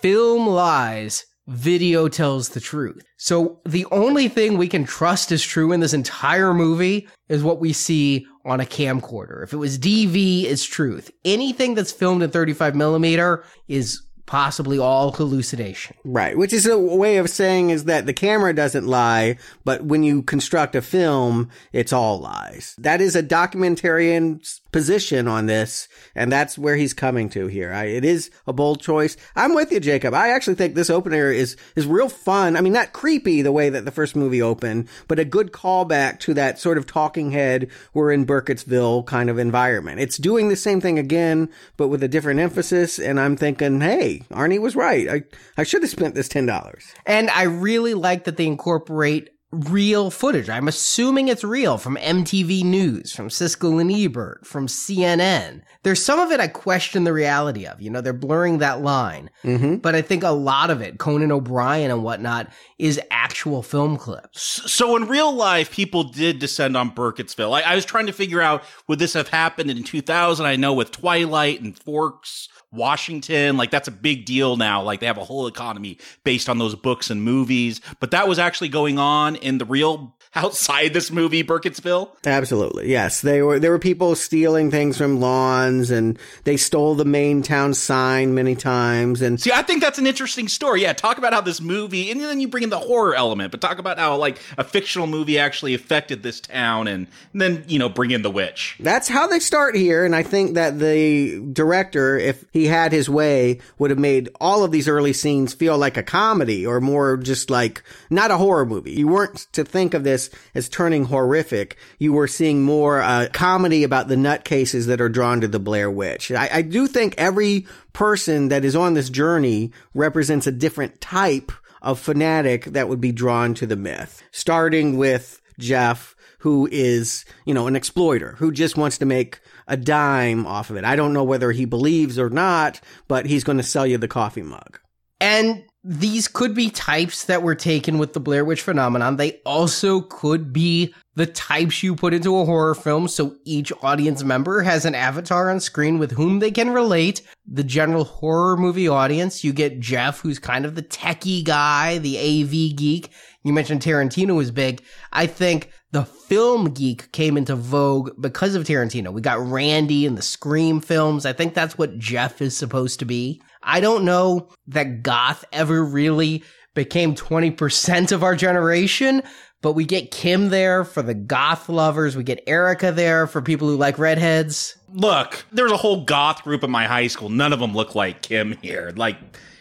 Film 0.00 0.46
lies. 0.46 1.24
Video 1.48 2.08
tells 2.08 2.50
the 2.50 2.60
truth. 2.60 3.02
So 3.16 3.60
the 3.66 3.86
only 3.90 4.28
thing 4.28 4.58
we 4.58 4.68
can 4.68 4.84
trust 4.84 5.32
is 5.32 5.42
true 5.42 5.72
in 5.72 5.80
this 5.80 5.94
entire 5.94 6.52
movie 6.52 7.08
is 7.30 7.42
what 7.42 7.58
we 7.58 7.72
see 7.72 8.26
on 8.44 8.60
a 8.60 8.66
camcorder. 8.66 9.42
If 9.42 9.54
it 9.54 9.56
was 9.56 9.78
DV, 9.78 10.44
it's 10.44 10.64
truth. 10.64 11.10
Anything 11.24 11.74
that's 11.74 11.90
filmed 11.90 12.22
in 12.22 12.30
35 12.30 12.76
millimeter 12.76 13.44
is 13.66 14.02
possibly 14.28 14.78
all 14.78 15.10
hallucination. 15.10 15.96
Right, 16.04 16.36
which 16.36 16.52
is 16.52 16.66
a 16.66 16.78
way 16.78 17.16
of 17.16 17.30
saying 17.30 17.70
is 17.70 17.84
that 17.86 18.04
the 18.04 18.12
camera 18.12 18.54
doesn't 18.54 18.86
lie, 18.86 19.38
but 19.64 19.84
when 19.84 20.02
you 20.02 20.22
construct 20.22 20.76
a 20.76 20.82
film, 20.82 21.48
it's 21.72 21.94
all 21.94 22.20
lies. 22.20 22.76
That 22.78 23.00
is 23.00 23.16
a 23.16 23.22
documentarian's 23.22 24.60
position 24.70 25.26
on 25.26 25.46
this, 25.46 25.88
and 26.14 26.30
that's 26.30 26.58
where 26.58 26.76
he's 26.76 26.92
coming 26.92 27.30
to 27.30 27.46
here. 27.46 27.72
I, 27.72 27.84
it 27.84 28.04
is 28.04 28.30
a 28.46 28.52
bold 28.52 28.82
choice. 28.82 29.16
I'm 29.34 29.54
with 29.54 29.72
you, 29.72 29.80
Jacob. 29.80 30.12
I 30.12 30.28
actually 30.28 30.56
think 30.56 30.74
this 30.74 30.90
opener 30.90 31.32
is 31.32 31.56
is 31.74 31.86
real 31.86 32.10
fun. 32.10 32.54
I 32.54 32.60
mean, 32.60 32.74
not 32.74 32.92
creepy 32.92 33.40
the 33.40 33.50
way 33.50 33.70
that 33.70 33.86
the 33.86 33.90
first 33.90 34.14
movie 34.14 34.42
opened, 34.42 34.88
but 35.08 35.18
a 35.18 35.24
good 35.24 35.52
callback 35.52 36.20
to 36.20 36.34
that 36.34 36.58
sort 36.58 36.76
of 36.76 36.86
talking 36.86 37.30
head 37.30 37.70
we're 37.94 38.12
in 38.12 38.26
Burkittsville 38.26 39.06
kind 39.06 39.30
of 39.30 39.38
environment. 39.38 40.00
It's 40.00 40.18
doing 40.18 40.50
the 40.50 40.56
same 40.56 40.82
thing 40.82 40.98
again, 40.98 41.48
but 41.78 41.88
with 41.88 42.02
a 42.02 42.08
different 42.08 42.40
emphasis. 42.40 42.98
And 42.98 43.18
I'm 43.18 43.36
thinking, 43.36 43.80
hey, 43.80 44.17
Arnie 44.30 44.60
was 44.60 44.76
right. 44.76 45.08
I 45.08 45.22
I 45.56 45.62
should 45.64 45.82
have 45.82 45.90
spent 45.90 46.14
this 46.14 46.28
ten 46.28 46.46
dollars. 46.46 46.84
And 47.06 47.30
I 47.30 47.44
really 47.44 47.94
like 47.94 48.24
that 48.24 48.36
they 48.36 48.46
incorporate 48.46 49.30
real 49.50 50.10
footage. 50.10 50.50
I'm 50.50 50.68
assuming 50.68 51.28
it's 51.28 51.44
real 51.44 51.78
from 51.78 51.96
MTV 51.96 52.64
News, 52.64 53.12
from 53.12 53.28
Siskel 53.28 53.80
and 53.80 53.90
Ebert, 53.90 54.46
from 54.46 54.66
CNN. 54.66 55.62
There's 55.84 56.04
some 56.04 56.20
of 56.20 56.30
it 56.30 56.40
I 56.40 56.48
question 56.48 57.04
the 57.04 57.14
reality 57.14 57.66
of. 57.66 57.80
You 57.80 57.88
know, 57.88 58.02
they're 58.02 58.12
blurring 58.12 58.58
that 58.58 58.82
line. 58.82 59.30
Mm-hmm. 59.44 59.76
But 59.76 59.94
I 59.94 60.02
think 60.02 60.22
a 60.22 60.30
lot 60.30 60.70
of 60.70 60.82
it, 60.82 60.98
Conan 60.98 61.32
O'Brien 61.32 61.90
and 61.90 62.02
whatnot, 62.02 62.50
is 62.78 63.00
actual 63.10 63.62
film 63.62 63.96
clips. 63.96 64.42
So 64.70 64.96
in 64.96 65.08
real 65.08 65.32
life, 65.32 65.70
people 65.70 66.04
did 66.04 66.40
descend 66.40 66.76
on 66.76 66.90
Burkittsville. 66.90 67.58
I, 67.58 67.72
I 67.72 67.74
was 67.74 67.86
trying 67.86 68.06
to 68.06 68.12
figure 68.12 68.42
out 68.42 68.62
would 68.86 68.98
this 68.98 69.14
have 69.14 69.28
happened 69.28 69.70
in 69.70 69.82
2000? 69.82 70.44
I 70.44 70.56
know 70.56 70.74
with 70.74 70.90
Twilight 70.90 71.62
and 71.62 71.78
Forks, 71.78 72.48
Washington, 72.72 73.56
like 73.56 73.70
that's 73.70 73.88
a 73.88 73.92
big 73.92 74.24
deal 74.24 74.56
now. 74.56 74.82
Like 74.82 75.00
they 75.00 75.06
have 75.06 75.18
a 75.18 75.24
whole 75.24 75.46
economy 75.46 75.98
based 76.24 76.48
on 76.48 76.58
those 76.58 76.74
books 76.74 77.10
and 77.10 77.22
movies. 77.22 77.80
But 78.00 78.10
that 78.10 78.28
was 78.28 78.38
actually 78.38 78.68
going 78.68 78.98
on 78.98 79.36
in 79.36 79.58
the 79.58 79.64
real 79.64 80.16
outside 80.34 80.92
this 80.92 81.10
movie, 81.10 81.42
Burkittsville. 81.42 82.10
Absolutely. 82.24 82.90
Yes. 82.90 83.20
They 83.20 83.42
were, 83.42 83.58
there 83.58 83.70
were 83.70 83.78
people 83.78 84.14
stealing 84.14 84.70
things 84.70 84.96
from 84.98 85.20
lawns 85.20 85.90
and 85.90 86.18
they 86.44 86.56
stole 86.56 86.94
the 86.94 87.04
main 87.04 87.42
town 87.42 87.74
sign 87.74 88.34
many 88.34 88.54
times. 88.54 89.22
And 89.22 89.40
See, 89.40 89.52
I 89.52 89.62
think 89.62 89.80
that's 89.82 89.98
an 89.98 90.06
interesting 90.06 90.48
story. 90.48 90.82
Yeah, 90.82 90.92
talk 90.92 91.18
about 91.18 91.32
how 91.32 91.40
this 91.40 91.60
movie, 91.60 92.10
and 92.10 92.20
then 92.20 92.40
you 92.40 92.48
bring 92.48 92.64
in 92.64 92.70
the 92.70 92.78
horror 92.78 93.14
element, 93.14 93.50
but 93.50 93.60
talk 93.60 93.78
about 93.78 93.98
how 93.98 94.16
like 94.16 94.38
a 94.56 94.64
fictional 94.64 95.06
movie 95.06 95.38
actually 95.38 95.74
affected 95.74 96.22
this 96.22 96.40
town, 96.40 96.88
and, 96.88 97.06
and 97.32 97.40
then 97.40 97.64
you 97.68 97.78
know 97.78 97.88
bring 97.88 98.10
in 98.10 98.22
the 98.22 98.30
witch. 98.30 98.76
that's 98.80 99.08
how 99.08 99.26
they 99.26 99.38
start 99.38 99.74
here. 99.76 100.04
And 100.04 100.14
I 100.14 100.22
think 100.22 100.54
that 100.54 100.78
the 100.78 101.40
director, 101.52 102.18
if 102.18 102.44
he 102.52 102.66
had 102.66 102.92
his 102.92 103.08
way, 103.08 103.60
would 103.78 103.90
have 103.90 103.98
made 103.98 104.28
all 104.40 104.64
of 104.64 104.70
these 104.72 104.88
early 104.88 105.12
scenes 105.12 105.54
feel 105.54 105.78
like 105.78 105.96
a 105.96 106.02
comedy 106.02 106.66
or 106.66 106.80
more 106.80 107.16
just 107.16 107.50
like 107.50 107.82
not 108.10 108.30
a 108.30 108.36
horror 108.36 108.66
movie. 108.66 108.92
You 108.92 109.08
weren't 109.08 109.46
to 109.52 109.64
think 109.64 109.94
of 109.94 110.04
this 110.04 110.17
as 110.54 110.68
turning 110.68 111.04
horrific. 111.04 111.76
You 111.98 112.12
were 112.12 112.28
seeing 112.28 112.62
more 112.62 113.00
uh, 113.00 113.28
comedy 113.32 113.84
about 113.84 114.08
the 114.08 114.16
nutcases 114.16 114.86
that 114.86 115.00
are 115.00 115.08
drawn 115.08 115.40
to 115.40 115.48
the 115.48 115.58
Blair 115.60 115.90
Witch. 115.90 116.32
I, 116.32 116.48
I 116.52 116.62
do 116.62 116.86
think 116.86 117.14
every 117.16 117.66
person 117.92 118.48
that 118.48 118.64
is 118.64 118.76
on 118.76 118.94
this 118.94 119.10
journey 119.10 119.72
represents 119.94 120.46
a 120.46 120.52
different 120.52 121.00
type 121.00 121.52
of 121.82 121.98
fanatic 121.98 122.64
that 122.66 122.88
would 122.88 123.00
be 123.00 123.12
drawn 123.12 123.54
to 123.54 123.66
the 123.66 123.76
myth, 123.76 124.22
starting 124.32 124.96
with 124.98 125.40
Jeff, 125.58 126.16
who 126.40 126.68
is, 126.70 127.24
you 127.44 127.54
know, 127.54 127.66
an 127.66 127.76
exploiter 127.76 128.34
who 128.38 128.52
just 128.52 128.76
wants 128.76 128.98
to 128.98 129.06
make 129.06 129.40
a 129.66 129.76
dime 129.76 130.46
off 130.46 130.70
of 130.70 130.76
it. 130.76 130.84
I 130.84 130.96
don't 130.96 131.12
know 131.12 131.24
whether 131.24 131.52
he 131.52 131.64
believes 131.64 132.18
or 132.18 132.30
not, 132.30 132.80
but 133.08 133.26
he's 133.26 133.44
going 133.44 133.58
to 133.58 133.64
sell 133.64 133.86
you 133.86 133.98
the 133.98 134.08
coffee 134.08 134.42
mug. 134.42 134.78
And 135.20 135.64
these 135.90 136.28
could 136.28 136.54
be 136.54 136.68
types 136.68 137.24
that 137.24 137.42
were 137.42 137.54
taken 137.54 137.96
with 137.96 138.12
the 138.12 138.20
Blair 138.20 138.44
Witch 138.44 138.60
phenomenon. 138.60 139.16
They 139.16 139.40
also 139.46 140.02
could 140.02 140.52
be 140.52 140.94
the 141.14 141.24
types 141.24 141.82
you 141.82 141.96
put 141.96 142.12
into 142.12 142.36
a 142.36 142.44
horror 142.44 142.74
film. 142.74 143.08
So 143.08 143.36
each 143.46 143.72
audience 143.82 144.22
member 144.22 144.60
has 144.60 144.84
an 144.84 144.94
avatar 144.94 145.50
on 145.50 145.60
screen 145.60 145.98
with 145.98 146.10
whom 146.10 146.40
they 146.40 146.50
can 146.50 146.74
relate. 146.74 147.22
The 147.46 147.64
general 147.64 148.04
horror 148.04 148.58
movie 148.58 148.86
audience, 148.86 149.42
you 149.42 149.54
get 149.54 149.80
Jeff, 149.80 150.20
who's 150.20 150.38
kind 150.38 150.66
of 150.66 150.74
the 150.74 150.82
techie 150.82 151.42
guy, 151.42 151.96
the 151.96 152.18
AV 152.18 152.76
geek. 152.76 153.08
You 153.42 153.54
mentioned 153.54 153.80
Tarantino 153.80 154.36
was 154.36 154.50
big. 154.50 154.82
I 155.10 155.26
think 155.26 155.70
the 155.92 156.04
film 156.04 156.74
geek 156.74 157.10
came 157.12 157.38
into 157.38 157.56
vogue 157.56 158.10
because 158.20 158.54
of 158.54 158.64
Tarantino. 158.64 159.10
We 159.10 159.22
got 159.22 159.40
Randy 159.40 160.04
and 160.04 160.18
the 160.18 160.22
Scream 160.22 160.82
films. 160.82 161.24
I 161.24 161.32
think 161.32 161.54
that's 161.54 161.78
what 161.78 161.98
Jeff 161.98 162.42
is 162.42 162.54
supposed 162.54 162.98
to 162.98 163.06
be. 163.06 163.40
I 163.62 163.80
don't 163.80 164.04
know 164.04 164.48
that 164.68 165.02
goth 165.02 165.44
ever 165.52 165.84
really 165.84 166.44
became 166.74 167.14
20% 167.14 168.12
of 168.12 168.22
our 168.22 168.36
generation, 168.36 169.22
but 169.62 169.72
we 169.72 169.84
get 169.84 170.10
Kim 170.10 170.50
there 170.50 170.84
for 170.84 171.02
the 171.02 171.14
goth 171.14 171.68
lovers. 171.68 172.16
We 172.16 172.22
get 172.22 172.42
Erica 172.46 172.92
there 172.92 173.26
for 173.26 173.42
people 173.42 173.68
who 173.68 173.76
like 173.76 173.98
redheads. 173.98 174.76
Look, 174.92 175.44
there's 175.50 175.72
a 175.72 175.76
whole 175.76 176.04
goth 176.04 176.44
group 176.44 176.62
in 176.62 176.70
my 176.70 176.86
high 176.86 177.08
school. 177.08 177.28
None 177.28 177.52
of 177.52 177.58
them 177.58 177.74
look 177.74 177.94
like 177.94 178.22
Kim 178.22 178.52
here. 178.62 178.92
Like 178.94 179.18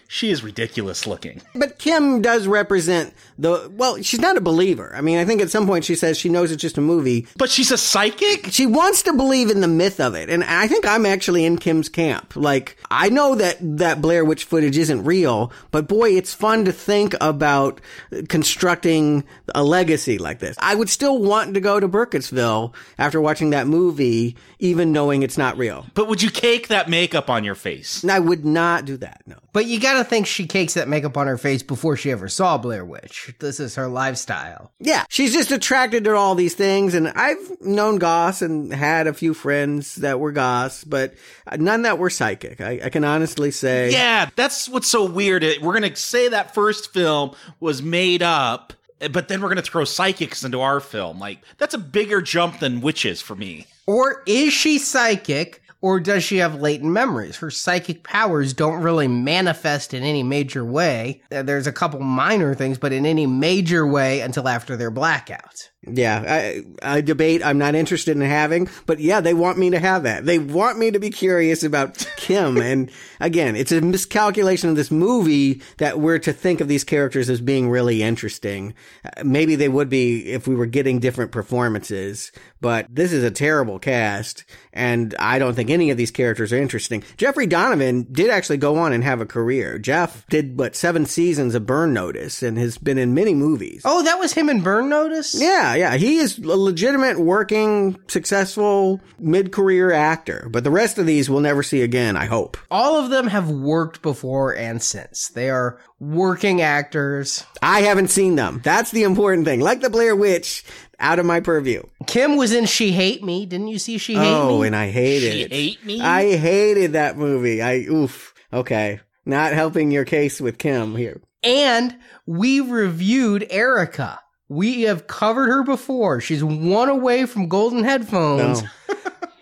she 0.07 0.29
is 0.29 0.43
ridiculous 0.43 1.05
looking. 1.07 1.41
But 1.55 1.79
Kim 1.79 2.21
does 2.21 2.47
represent 2.47 3.13
the, 3.39 3.71
well, 3.73 4.01
she's 4.01 4.19
not 4.19 4.37
a 4.37 4.41
believer. 4.41 4.93
I 4.95 5.01
mean, 5.01 5.17
I 5.17 5.25
think 5.25 5.41
at 5.41 5.51
some 5.51 5.67
point 5.67 5.85
she 5.85 5.95
says 5.95 6.17
she 6.17 6.29
knows 6.29 6.51
it's 6.51 6.61
just 6.61 6.77
a 6.77 6.81
movie. 6.81 7.27
But 7.37 7.49
she's 7.49 7.71
a 7.71 7.77
psychic? 7.77 8.47
She 8.51 8.65
wants 8.65 9.03
to 9.03 9.13
believe 9.13 9.49
in 9.49 9.61
the 9.61 9.67
myth 9.67 9.99
of 9.99 10.15
it. 10.15 10.29
And 10.29 10.43
I 10.43 10.67
think 10.67 10.85
I'm 10.85 11.05
actually 11.05 11.45
in 11.45 11.57
Kim's 11.57 11.89
camp. 11.89 12.35
Like, 12.35 12.77
I 12.89 13.09
know 13.09 13.35
that 13.35 13.57
that 13.77 14.01
Blair 14.01 14.25
Witch 14.25 14.45
footage 14.45 14.77
isn't 14.77 15.03
real, 15.03 15.51
but 15.71 15.87
boy, 15.87 16.11
it's 16.11 16.33
fun 16.33 16.65
to 16.65 16.71
think 16.71 17.15
about 17.21 17.81
constructing 18.29 19.23
a 19.53 19.63
legacy 19.63 20.17
like 20.17 20.39
this. 20.39 20.55
I 20.59 20.75
would 20.75 20.89
still 20.89 21.21
want 21.21 21.53
to 21.53 21.59
go 21.59 21.79
to 21.79 21.87
Burkittsville 21.87 22.73
after 22.97 23.21
watching 23.21 23.51
that 23.51 23.67
movie, 23.67 24.35
even 24.59 24.91
knowing 24.91 25.23
it's 25.23 25.37
not 25.37 25.57
real. 25.57 25.85
But 25.93 26.07
would 26.07 26.21
you 26.21 26.31
cake 26.31 26.69
that 26.69 26.89
makeup 26.89 27.29
on 27.29 27.43
your 27.43 27.55
face? 27.55 28.03
I 28.05 28.19
would 28.19 28.45
not 28.45 28.85
do 28.85 28.97
that, 28.97 29.21
no. 29.25 29.35
But 29.53 29.65
you 29.65 29.79
gotta 29.79 30.03
think 30.03 30.27
she 30.27 30.47
cakes 30.47 30.73
that 30.75 30.87
makeup 30.87 31.17
on 31.17 31.27
her 31.27 31.37
face 31.37 31.63
before 31.63 31.97
she 31.97 32.11
ever 32.11 32.27
saw 32.29 32.57
Blair 32.57 32.85
Witch. 32.85 33.26
This 33.39 33.59
is 33.59 33.75
her 33.75 33.87
lifestyle. 33.87 34.71
Yeah, 34.79 35.05
she's 35.09 35.33
just 35.33 35.51
attracted 35.51 36.03
to 36.05 36.15
all 36.15 36.35
these 36.35 36.55
things, 36.55 36.93
and 36.93 37.09
I've 37.09 37.61
known 37.61 37.97
Goss 37.97 38.41
and 38.41 38.73
had 38.73 39.07
a 39.07 39.13
few 39.13 39.33
friends 39.33 39.95
that 39.95 40.19
were 40.19 40.31
Goss, 40.31 40.83
but 40.83 41.13
none 41.57 41.83
that 41.83 41.97
were 41.97 42.09
psychic. 42.09 42.61
I, 42.61 42.81
I 42.85 42.89
can 42.89 43.03
honestly 43.03 43.51
say, 43.51 43.91
Yeah, 43.91 44.29
that's 44.35 44.67
what's 44.69 44.87
so 44.87 45.05
weird. 45.05 45.43
We're 45.61 45.79
going 45.79 45.89
to 45.91 45.95
say 45.95 46.29
that 46.29 46.53
first 46.53 46.93
film 46.93 47.35
was 47.59 47.81
made 47.81 48.21
up, 48.21 48.73
but 49.11 49.27
then 49.27 49.41
we're 49.41 49.49
going 49.49 49.57
to 49.57 49.61
throw 49.71 49.85
psychics 49.85 50.43
into 50.43 50.61
our 50.61 50.79
film. 50.79 51.19
Like, 51.19 51.39
that's 51.57 51.73
a 51.73 51.79
bigger 51.79 52.21
jump 52.21 52.59
than 52.59 52.81
witches 52.81 53.21
for 53.21 53.35
me. 53.35 53.67
Or 53.85 54.23
is 54.25 54.53
she 54.53 54.79
psychic? 54.79 55.61
Or 55.87 56.01
does 56.01 56.21
she 56.25 56.39
have 56.39 56.59
latent 56.59 56.91
memories? 56.91 57.37
Her 57.37 57.49
psychic 57.49 58.03
powers 58.03 58.51
don't 58.51 58.81
really 58.81 59.07
manifest 59.07 59.93
in 59.93 60.03
any 60.03 60.21
major 60.21 60.65
way. 60.65 61.21
There's 61.29 61.65
a 61.65 61.71
couple 61.71 62.01
minor 62.01 62.53
things, 62.53 62.77
but 62.77 62.91
in 62.91 63.05
any 63.05 63.25
major 63.25 63.87
way 63.87 64.19
until 64.19 64.49
after 64.49 64.75
their 64.75 64.91
blackout. 64.91 65.69
Yeah, 65.89 66.23
I, 66.27 66.63
I 66.81 67.01
debate 67.01 67.45
I'm 67.45 67.57
not 67.57 67.75
interested 67.75 68.15
in 68.15 68.21
having, 68.21 68.69
but 68.85 68.99
yeah, 68.99 69.21
they 69.21 69.33
want 69.33 69.57
me 69.57 69.69
to 69.71 69.79
have 69.79 70.03
that. 70.03 70.25
They 70.25 70.39
want 70.39 70.77
me 70.77 70.91
to 70.91 70.99
be 70.99 71.09
curious 71.09 71.63
about 71.63 71.97
Kim. 72.17 72.57
and 72.57 72.91
again, 73.19 73.55
it's 73.55 73.71
a 73.71 73.81
miscalculation 73.81 74.69
of 74.69 74.75
this 74.75 74.91
movie 74.91 75.61
that 75.77 75.99
we're 75.99 76.19
to 76.19 76.33
think 76.33 76.61
of 76.61 76.67
these 76.67 76.83
characters 76.83 77.29
as 77.29 77.41
being 77.41 77.69
really 77.69 78.03
interesting. 78.03 78.73
Uh, 79.05 79.23
Maybe 79.23 79.55
they 79.55 79.69
would 79.69 79.89
be 79.89 80.31
if 80.31 80.47
we 80.47 80.55
were 80.55 80.65
getting 80.65 80.99
different 80.99 81.31
performances, 81.31 82.31
but 82.61 82.87
this 82.89 83.11
is 83.13 83.23
a 83.23 83.31
terrible 83.31 83.77
cast. 83.79 84.43
And 84.73 85.13
I 85.19 85.37
don't 85.39 85.53
think 85.53 85.69
any 85.69 85.89
of 85.89 85.97
these 85.97 86.11
characters 86.11 86.53
are 86.53 86.57
interesting. 86.57 87.03
Jeffrey 87.17 87.47
Donovan 87.47 88.07
did 88.11 88.29
actually 88.29 88.57
go 88.57 88.77
on 88.77 88.93
and 88.93 89.03
have 89.03 89.21
a 89.21 89.25
career. 89.25 89.77
Jeff 89.79 90.25
did, 90.27 90.57
what, 90.57 90.75
seven 90.75 91.05
seasons 91.05 91.55
of 91.55 91.65
Burn 91.65 91.93
Notice 91.93 92.43
and 92.43 92.57
has 92.57 92.77
been 92.77 92.97
in 92.97 93.13
many 93.13 93.33
movies. 93.33 93.81
Oh, 93.85 94.03
that 94.03 94.19
was 94.19 94.33
him 94.33 94.49
in 94.49 94.61
Burn 94.61 94.89
Notice? 94.89 95.39
Yeah, 95.39 95.75
yeah. 95.77 95.95
He 95.95 96.17
is 96.17 96.37
a 96.37 96.55
legitimate, 96.55 97.19
working, 97.19 97.99
successful 98.07 99.01
mid-career 99.19 99.91
actor. 99.91 100.47
But 100.51 100.63
the 100.63 100.71
rest 100.71 100.97
of 100.97 101.05
these 101.05 101.29
we'll 101.29 101.41
never 101.41 101.63
see 101.63 101.81
again, 101.81 102.17
I 102.17 102.25
hope. 102.25 102.57
All 102.69 102.97
of 102.97 103.09
them 103.09 103.27
have 103.27 103.49
worked 103.49 104.01
before 104.01 104.55
and 104.55 104.81
since. 104.81 105.29
They 105.29 105.49
are 105.49 105.79
working 105.99 106.61
actors. 106.61 107.45
I 107.61 107.81
haven't 107.81 108.09
seen 108.09 108.35
them. 108.35 108.61
That's 108.63 108.91
the 108.91 109.03
important 109.03 109.45
thing. 109.45 109.61
Like 109.61 109.81
the 109.81 109.89
Blair 109.89 110.15
Witch, 110.15 110.63
out 110.99 111.19
of 111.19 111.25
my 111.25 111.39
purview. 111.39 111.83
Kim 112.07 112.37
was 112.37 112.53
in 112.53 112.65
She 112.65 112.91
Hate 112.91 113.23
Me. 113.23 113.45
Didn't 113.45 113.67
you 113.67 113.79
see 113.79 113.97
She 113.97 114.15
Hate 114.15 114.21
oh, 114.21 114.47
Me? 114.47 114.53
Oh, 114.53 114.61
and 114.63 114.75
I 114.75 114.89
hated 114.89 115.33
She 115.33 115.41
it. 115.41 115.51
Hate 115.51 115.85
Me? 115.85 116.01
I 116.01 116.35
hated 116.35 116.93
that 116.93 117.17
movie. 117.17 117.61
I 117.61 117.79
oof. 117.81 118.33
Okay. 118.51 118.99
Not 119.25 119.53
helping 119.53 119.91
your 119.91 120.05
case 120.05 120.39
with 120.39 120.57
Kim 120.57 120.95
here. 120.95 121.21
And 121.43 121.97
we 122.25 122.61
reviewed 122.61 123.45
Erica. 123.49 124.19
We 124.49 124.83
have 124.83 125.07
covered 125.07 125.47
her 125.47 125.63
before. 125.63 126.21
She's 126.21 126.43
one 126.43 126.89
away 126.89 127.25
from 127.25 127.47
golden 127.47 127.83
headphones. 127.83 128.63
No. 128.63 128.69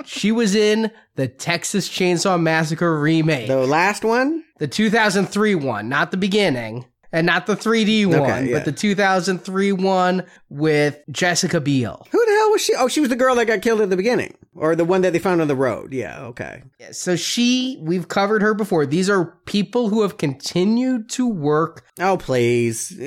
She 0.07 0.31
was 0.31 0.53
in 0.53 0.91
the 1.15 1.27
Texas 1.27 1.89
Chainsaw 1.89 2.39
Massacre 2.39 2.99
remake, 2.99 3.47
The 3.47 3.65
last 3.65 4.03
one? 4.03 4.43
the 4.59 4.67
2003 4.67 5.55
one, 5.55 5.89
not 5.89 6.11
the 6.11 6.17
beginning, 6.17 6.85
and 7.15 7.25
not 7.25 7.45
the 7.47 7.55
3D 7.55 8.05
one, 8.07 8.19
Okay, 8.19 8.49
yeah. 8.49 8.57
but 8.57 8.65
the 8.65 8.71
2003 8.71 9.71
one 9.71 10.23
with 10.49 10.99
Jessica 11.09 11.59
Biel. 11.61 12.05
Who 12.11 12.25
the 12.25 12.31
hell 12.31 12.51
was 12.51 12.61
she? 12.61 12.73
Oh, 12.75 12.87
she 12.87 12.99
was 12.99 13.09
the 13.09 13.15
girl 13.15 13.35
that 13.35 13.45
got 13.45 13.61
killed 13.61 13.81
at 13.81 13.89
the 13.89 13.97
beginning. 13.97 14.35
Or 14.57 14.73
the 14.75 14.85
one 14.85 15.01
that 15.01 15.11
they 15.11 15.19
found 15.19 15.41
on 15.41 15.49
the 15.49 15.55
road. 15.55 15.91
Yeah, 15.91 16.27
okay. 16.27 16.63
Yeah, 16.79 16.91
So 16.93 17.17
she, 17.17 17.77
we've 17.81 18.07
covered 18.07 18.41
her 18.41 18.53
before. 18.53 18.85
These 18.85 19.09
are 19.09 19.25
people 19.45 19.89
who 19.89 20.01
have 20.03 20.17
continued 20.17 21.09
to 21.09 21.27
work. 21.27 21.83
Oh, 21.99 22.15
please. 22.15 22.97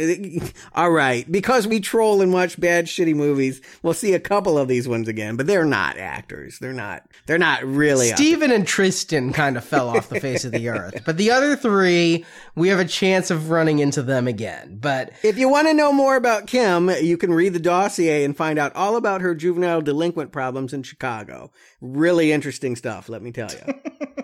All 0.74 0.90
right. 0.90 1.30
Because 1.30 1.66
we 1.66 1.80
troll 1.80 2.20
and 2.20 2.34
watch 2.34 2.60
bad, 2.60 2.84
shitty 2.84 3.14
movies, 3.14 3.62
we'll 3.82 3.94
see 3.94 4.12
a 4.12 4.20
couple 4.20 4.58
of 4.58 4.68
these 4.68 4.86
ones 4.86 5.08
again, 5.08 5.36
but 5.36 5.46
they're 5.46 5.64
not 5.64 5.96
actors. 5.96 6.58
They're 6.58 6.74
not, 6.74 7.02
they're 7.26 7.38
not 7.38 7.64
really. 7.64 8.08
Steven 8.08 8.52
and 8.52 8.66
Tristan 8.66 9.32
kind 9.32 9.56
of 9.56 9.64
fell 9.64 9.88
off 9.88 10.10
the 10.10 10.20
face 10.20 10.44
of 10.44 10.52
the 10.52 10.68
earth, 10.68 11.02
but 11.06 11.16
the 11.16 11.30
other 11.30 11.56
three, 11.56 12.26
we 12.56 12.68
have 12.68 12.78
a 12.78 12.84
chance 12.84 13.30
of 13.30 13.48
running 13.48 13.78
into 13.78 13.97
to 13.98 14.02
them 14.02 14.28
again. 14.28 14.78
But 14.80 15.12
If 15.24 15.38
you 15.38 15.48
want 15.48 15.66
to 15.68 15.74
know 15.74 15.92
more 15.92 16.14
about 16.14 16.46
Kim, 16.46 16.88
you 16.88 17.16
can 17.16 17.34
read 17.34 17.52
the 17.52 17.58
dossier 17.58 18.24
and 18.24 18.36
find 18.36 18.58
out 18.58 18.74
all 18.76 18.96
about 18.96 19.20
her 19.20 19.34
juvenile 19.34 19.82
delinquent 19.82 20.30
problems 20.30 20.72
in 20.72 20.84
Chicago. 20.84 21.50
Really 21.80 22.32
interesting 22.32 22.76
stuff, 22.76 23.08
let 23.08 23.22
me 23.22 23.32
tell 23.32 23.50
you. 23.50 23.74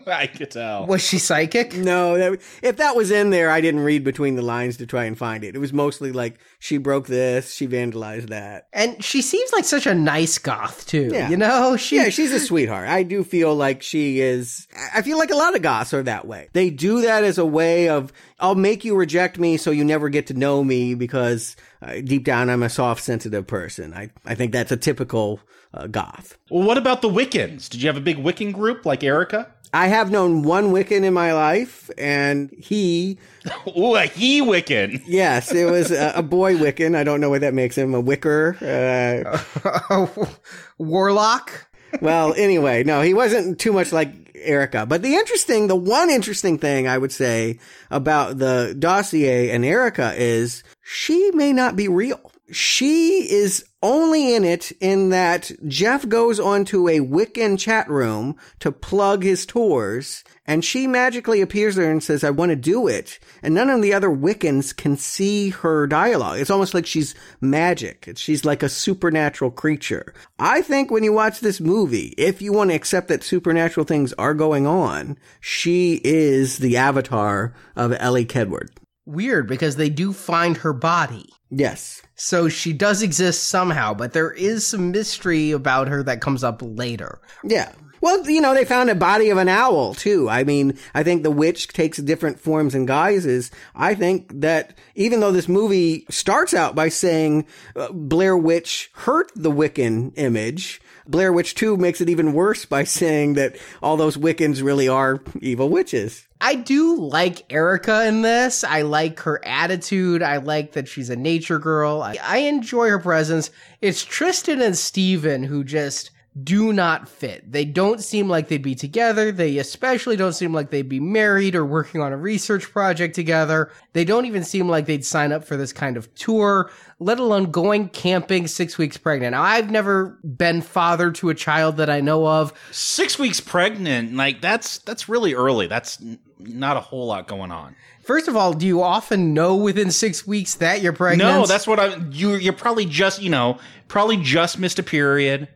I 0.07 0.27
could 0.27 0.51
tell. 0.51 0.87
was 0.87 1.03
she 1.03 1.19
psychic? 1.19 1.75
no, 1.75 2.19
that, 2.19 2.41
if 2.63 2.77
that 2.77 2.97
was 2.97 3.11
in 3.11 3.31
there, 3.31 3.51
I 3.51 3.61
didn't 3.61 3.81
read 3.81 4.05
between 4.05 4.35
the 4.37 4.43
lines 4.43 4.77
to 4.79 4.87
try 4.87 5.05
and 5.05 5.17
find 5.17 5.45
it. 5.45 5.55
It 5.55 5.59
was 5.59 5.73
mostly 5.73 6.13
like 6.13 6.39
she 6.59 6.79
broke 6.79 7.07
this, 7.07 7.55
she 7.55 7.67
vandalized 7.67 8.29
that. 8.29 8.69
And 8.73 9.03
she 9.03 9.23
seems 9.23 9.53
like 9.53 9.65
such 9.65 9.87
a 9.87 9.95
nice 9.95 10.39
goth 10.39 10.87
too. 10.87 11.11
Yeah. 11.13 11.29
You 11.29 11.37
know, 11.37 11.77
she 11.77 11.97
Yeah, 11.97 12.09
she's 12.09 12.33
a 12.33 12.41
sweetheart. 12.41 12.89
I 12.89 13.03
do 13.03 13.25
feel 13.25 13.55
like 13.55 13.83
she 13.83 14.21
is. 14.21 14.67
I 14.95 15.03
feel 15.03 15.19
like 15.19 15.31
a 15.31 15.37
lot 15.37 15.55
of 15.55 15.63
goths 15.63 15.95
are 15.95 16.03
that 16.03 16.27
way. 16.27 16.49
They 16.53 16.71
do 16.71 17.03
that 17.03 17.25
as 17.25 17.39
a 17.39 17.47
way 17.47 17.89
of, 17.89 18.13
I'll 18.41 18.55
make 18.55 18.85
you 18.85 18.97
reject 18.97 19.39
me 19.39 19.57
so 19.57 19.71
you 19.71 19.85
never 19.85 20.09
get 20.09 20.27
to 20.27 20.35
know 20.35 20.63
me 20.63 20.95
because 20.95 21.57
uh, 21.81 22.01
deep 22.03 22.25
down 22.25 22.51
I'm 22.51 22.63
a 22.63 22.69
soft, 22.69 23.03
sensitive 23.03 23.47
person. 23.47 23.95
I, 23.95 24.11
I 24.25 24.35
think 24.35 24.53
that's 24.53 24.73
a 24.73 24.77
typical 24.77 25.41
uh, 25.75 25.87
goth. 25.89 26.39
Well, 26.51 26.63
what 26.67 26.79
about 26.79 27.03
the 27.03 27.09
Wiccans? 27.09 27.69
Did 27.69 27.83
you 27.83 27.89
have 27.89 27.97
a 27.97 28.01
big 28.01 28.19
Wiccan 28.19 28.53
group 28.53 28.87
like 28.87 29.03
Erica? 29.03 29.51
I 29.73 29.89
have 29.89 30.09
known 30.09 30.43
one 30.43 30.67
Wiccan 30.73 31.03
in 31.03 31.13
my 31.15 31.33
life, 31.33 31.91
and 31.99 32.49
he, 32.57 33.19
Ooh, 33.77 33.97
a 33.97 34.07
he 34.07 34.41
Wiccan. 34.41 35.03
yes, 35.05 35.53
it 35.53 35.69
was 35.69 35.91
a, 35.91 36.13
a 36.15 36.23
boy 36.23 36.55
Wiccan. 36.55 36.95
I 36.97 37.03
don't 37.03 37.21
know 37.21 37.29
what 37.31 37.41
that 37.41 37.55
makes 37.55 37.77
him, 37.77 37.93
a 37.93 38.01
wicker. 38.01 38.57
Uh, 38.63 40.17
warlock. 40.79 41.67
well, 42.01 42.35
anyway, 42.37 42.85
no, 42.85 43.03
he 43.03 43.15
wasn't 43.15 43.59
too 43.59 43.73
much 43.73 43.93
like 43.93 44.31
Erica. 44.37 44.87
But 44.87 45.03
the 45.03 45.15
interesting, 45.15 45.67
the 45.67 45.77
one 45.77 46.09
interesting 46.09 46.59
thing 46.59 46.87
I 46.87 46.97
would 46.99 47.13
say 47.13 47.59
about 47.91 48.39
the 48.39 48.77
dossier 48.79 49.51
and 49.51 49.65
Erica 49.65 50.13
is 50.17 50.63
she 50.83 51.31
may 51.33 51.53
not 51.53 51.75
be 51.75 51.89
real. 51.89 52.31
She 52.51 53.31
is 53.31 53.65
only 53.83 54.35
in 54.35 54.45
it 54.45 54.73
in 54.81 55.11
that 55.11 55.51
Jeff 55.67 56.09
goes 56.09 56.39
onto 56.39 56.89
a 56.89 57.01
Wiccan 57.01 57.59
chat 57.59 57.89
room 57.89 58.37
to 58.61 58.71
plug 58.71 59.23
his 59.23 59.47
tours 59.47 60.25
and 60.47 60.65
she 60.65 60.87
magically 60.87 61.41
appears 61.41 61.77
there 61.77 61.91
and 61.91 62.03
says, 62.03 62.23
I 62.23 62.31
want 62.31 62.51
to 62.51 62.57
do 62.57 62.87
it. 62.87 63.19
And 63.43 63.55
none 63.55 63.71
of 63.71 63.81
the 63.81 63.95
other 63.95 64.11
Wiccans 64.11 64.77
can 64.77 64.97
see 64.97 65.51
her 65.51 65.87
dialogue. 65.87 66.39
It's 66.39 66.51
almost 66.51 66.75
like 66.75 66.87
she's 66.87 67.15
magic. 67.41 68.13
She's 68.17 68.45
like 68.45 68.63
a 68.63 68.69
supernatural 68.69 69.51
creature. 69.51 70.13
I 70.39 70.61
think 70.61 70.91
when 70.91 71.03
you 71.03 71.15
watch 71.15 71.41
this 71.41 71.61
movie, 71.61 72.15
if 72.19 72.43
you 72.43 72.53
want 72.53 72.71
to 72.71 72.77
accept 72.77 73.09
that 73.09 73.25
supernatural 73.25 73.87
things 73.87 74.13
are 74.15 74.35
going 74.35 74.67
on, 74.67 75.17
she 75.41 76.01
is 76.05 76.59
the 76.59 76.77
avatar 76.77 77.55
of 77.75 77.95
Ellie 77.99 78.27
Kedward. 78.27 78.69
Weird 79.07 79.47
because 79.47 79.77
they 79.77 79.89
do 79.89 80.13
find 80.13 80.59
her 80.59 80.75
body. 80.75 81.31
Yes. 81.51 82.03
So 82.25 82.49
she 82.49 82.73
does 82.73 83.03
exist 83.03 83.45
somehow, 83.49 83.93
but 83.93 84.15
there 84.15 84.33
is 84.33 84.67
some 84.67 84.93
mystery 84.93 85.51
about 85.51 85.89
her 85.89 86.03
that 86.05 86.23
comes 86.23 86.43
up 86.43 86.63
later. 86.65 87.21
Yeah. 87.45 87.73
Well, 88.01 88.27
you 88.31 88.41
know, 88.41 88.55
they 88.55 88.65
found 88.65 88.89
a 88.89 88.95
body 88.95 89.29
of 89.29 89.37
an 89.37 89.51
owl 89.51 89.93
too. 89.93 90.31
I 90.31 90.43
mean, 90.43 90.79
I 90.95 91.03
think 91.03 91.23
the 91.23 91.31
witch 91.31 91.69
takes 91.69 91.99
different 91.99 92.41
forms 92.41 92.75
and 92.75 92.89
guises. 92.89 93.51
I 93.75 93.95
think 93.95 94.41
that 94.41 94.79
even 94.95 95.21
though 95.21 95.33
this 95.33 95.49
movie 95.49 96.07
starts 96.09 96.55
out 96.55 96.75
by 96.75 96.89
saying 96.89 97.47
uh, 97.77 97.93
Blair 97.93 98.39
Witch 98.39 98.91
hurt 98.95 99.31
the 99.37 99.53
Wiccan 99.53 100.13
image, 100.17 100.81
Blair 101.07 101.33
Witch 101.33 101.55
2 101.55 101.77
makes 101.77 102.01
it 102.01 102.09
even 102.09 102.33
worse 102.33 102.65
by 102.65 102.85
saying 102.85 103.35
that 103.35 103.57
all 103.83 103.97
those 103.97 104.17
Wiccans 104.17 104.63
really 104.63 104.89
are 104.89 105.23
evil 105.41 105.69
witches. 105.69 106.27
I 106.41 106.57
do 106.57 106.97
like 106.97 107.51
Erica 107.53 108.07
in 108.07 108.23
this. 108.23 108.65
I 108.65 108.83
like 108.83 109.21
her 109.21 109.43
attitude. 109.45 110.23
I 110.23 110.39
like 110.39 110.73
that 110.73 110.89
she's 110.89 111.11
a 111.11 111.17
nature 111.17 111.59
girl. 111.59 112.03
I, 112.03 112.19
I 112.23 112.39
enjoy 112.39 112.89
her 112.91 112.99
presence. 112.99 113.51
It's 113.81 114.05
Tristan 114.05 114.61
and 114.61 114.77
Steven 114.77 115.43
who 115.45 115.65
just 115.65 116.11
do 116.43 116.73
not 116.73 117.09
fit. 117.09 117.53
They 117.53 117.65
don't 117.65 118.03
seem 118.03 118.29
like 118.29 118.49
they'd 118.49 118.59
be 118.63 118.75
together. 118.75 119.31
They 119.31 119.59
especially 119.59 120.17
don't 120.17 120.33
seem 120.33 120.53
like 120.53 120.71
they'd 120.71 120.89
be 120.89 120.99
married 120.99 121.55
or 121.55 121.65
working 121.65 122.01
on 122.01 122.13
a 122.13 122.17
research 122.17 122.73
project 122.73 123.15
together. 123.15 123.71
They 123.93 124.05
don't 124.05 124.27
even 124.27 124.43
seem 124.43 124.69
like 124.69 124.87
they'd 124.87 125.05
sign 125.05 125.31
up 125.31 125.45
for 125.45 125.57
this 125.57 125.73
kind 125.73 125.97
of 125.97 126.13
tour, 126.17 126.71
let 126.99 127.21
alone 127.21 127.53
going 127.53 127.89
camping 127.89 128.49
six 128.49 128.77
weeks 128.77 128.97
pregnant. 128.97 129.33
Now, 129.33 129.43
I've 129.43 129.71
never 129.71 130.19
been 130.25 130.61
father 130.61 131.13
to 131.13 131.31
a 131.31 131.35
child 131.35 131.77
that 131.77 131.89
I 131.89 132.01
know 132.01 132.27
of. 132.27 132.53
Six 132.73 133.17
weeks 133.17 133.41
pregnant, 133.41 134.15
like 134.15 134.41
that's 134.41 134.79
that's 134.79 135.09
really 135.09 135.35
early. 135.35 135.69
That's 135.69 136.01
n- 136.01 136.19
not 136.41 136.77
a 136.77 136.81
whole 136.81 137.07
lot 137.07 137.29
going 137.29 137.53
on. 137.53 137.77
First 138.03 138.27
of 138.29 138.37
all, 138.37 138.53
do 138.53 138.67
you 138.67 138.83
often 138.83 139.33
know 139.33 139.55
within 139.55 139.91
six 139.91 140.27
weeks 140.27 140.57
that 140.57 140.83
you're 140.83 140.93
pregnant? 140.93 141.31
No, 141.31 141.47
that's 141.47 141.67
what 141.67 141.79
I'm. 141.79 142.11
You 142.13 142.35
you're 142.35 142.53
probably 142.53 142.87
just 142.87 143.23
you 143.23 143.31
know 143.31 143.59
probably 143.87 144.17
just 144.17 144.59
missed 144.59 144.79
a 144.79 144.83
period, 144.83 145.49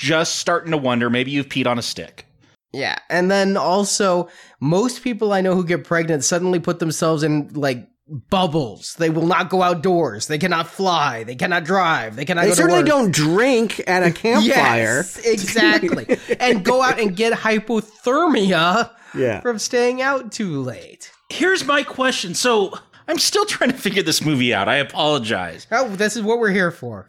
just 0.00 0.36
starting 0.36 0.70
to 0.70 0.78
wonder. 0.78 1.10
Maybe 1.10 1.30
you've 1.30 1.48
peed 1.50 1.66
on 1.66 1.78
a 1.78 1.82
stick. 1.82 2.24
Yeah. 2.72 2.96
And 3.10 3.30
then 3.30 3.56
also, 3.58 4.28
most 4.60 5.02
people 5.04 5.32
I 5.34 5.42
know 5.42 5.54
who 5.54 5.64
get 5.64 5.84
pregnant 5.84 6.24
suddenly 6.24 6.58
put 6.58 6.78
themselves 6.78 7.22
in 7.22 7.48
like 7.52 7.86
bubbles. 8.30 8.94
They 8.94 9.10
will 9.10 9.26
not 9.26 9.50
go 9.50 9.62
outdoors. 9.62 10.26
They 10.26 10.38
cannot 10.38 10.68
fly. 10.68 11.22
They 11.24 11.34
cannot 11.36 11.64
drive. 11.64 12.16
They 12.16 12.24
cannot 12.24 12.42
They 12.42 12.48
go 12.48 12.54
certainly 12.54 12.82
to 12.84 12.90
work. 12.90 13.02
don't 13.02 13.12
drink 13.12 13.82
at 13.86 14.02
a 14.02 14.10
campfire. 14.24 14.96
Yes, 15.04 15.18
exactly. 15.24 16.16
and 16.40 16.64
go 16.64 16.80
out 16.82 16.98
and 16.98 17.14
get 17.14 17.32
hypothermia 17.34 18.90
Yeah. 19.14 19.40
from 19.40 19.58
staying 19.58 20.00
out 20.02 20.32
too 20.32 20.60
late. 20.62 21.10
Here's 21.28 21.64
my 21.64 21.82
question. 21.82 22.34
So 22.34 22.72
I'm 23.06 23.18
still 23.18 23.44
trying 23.46 23.70
to 23.70 23.76
figure 23.76 24.02
this 24.02 24.24
movie 24.24 24.54
out. 24.54 24.68
I 24.68 24.76
apologize. 24.76 25.66
Oh, 25.70 25.88
this 25.96 26.16
is 26.16 26.22
what 26.22 26.38
we're 26.38 26.50
here 26.50 26.70
for. 26.70 27.06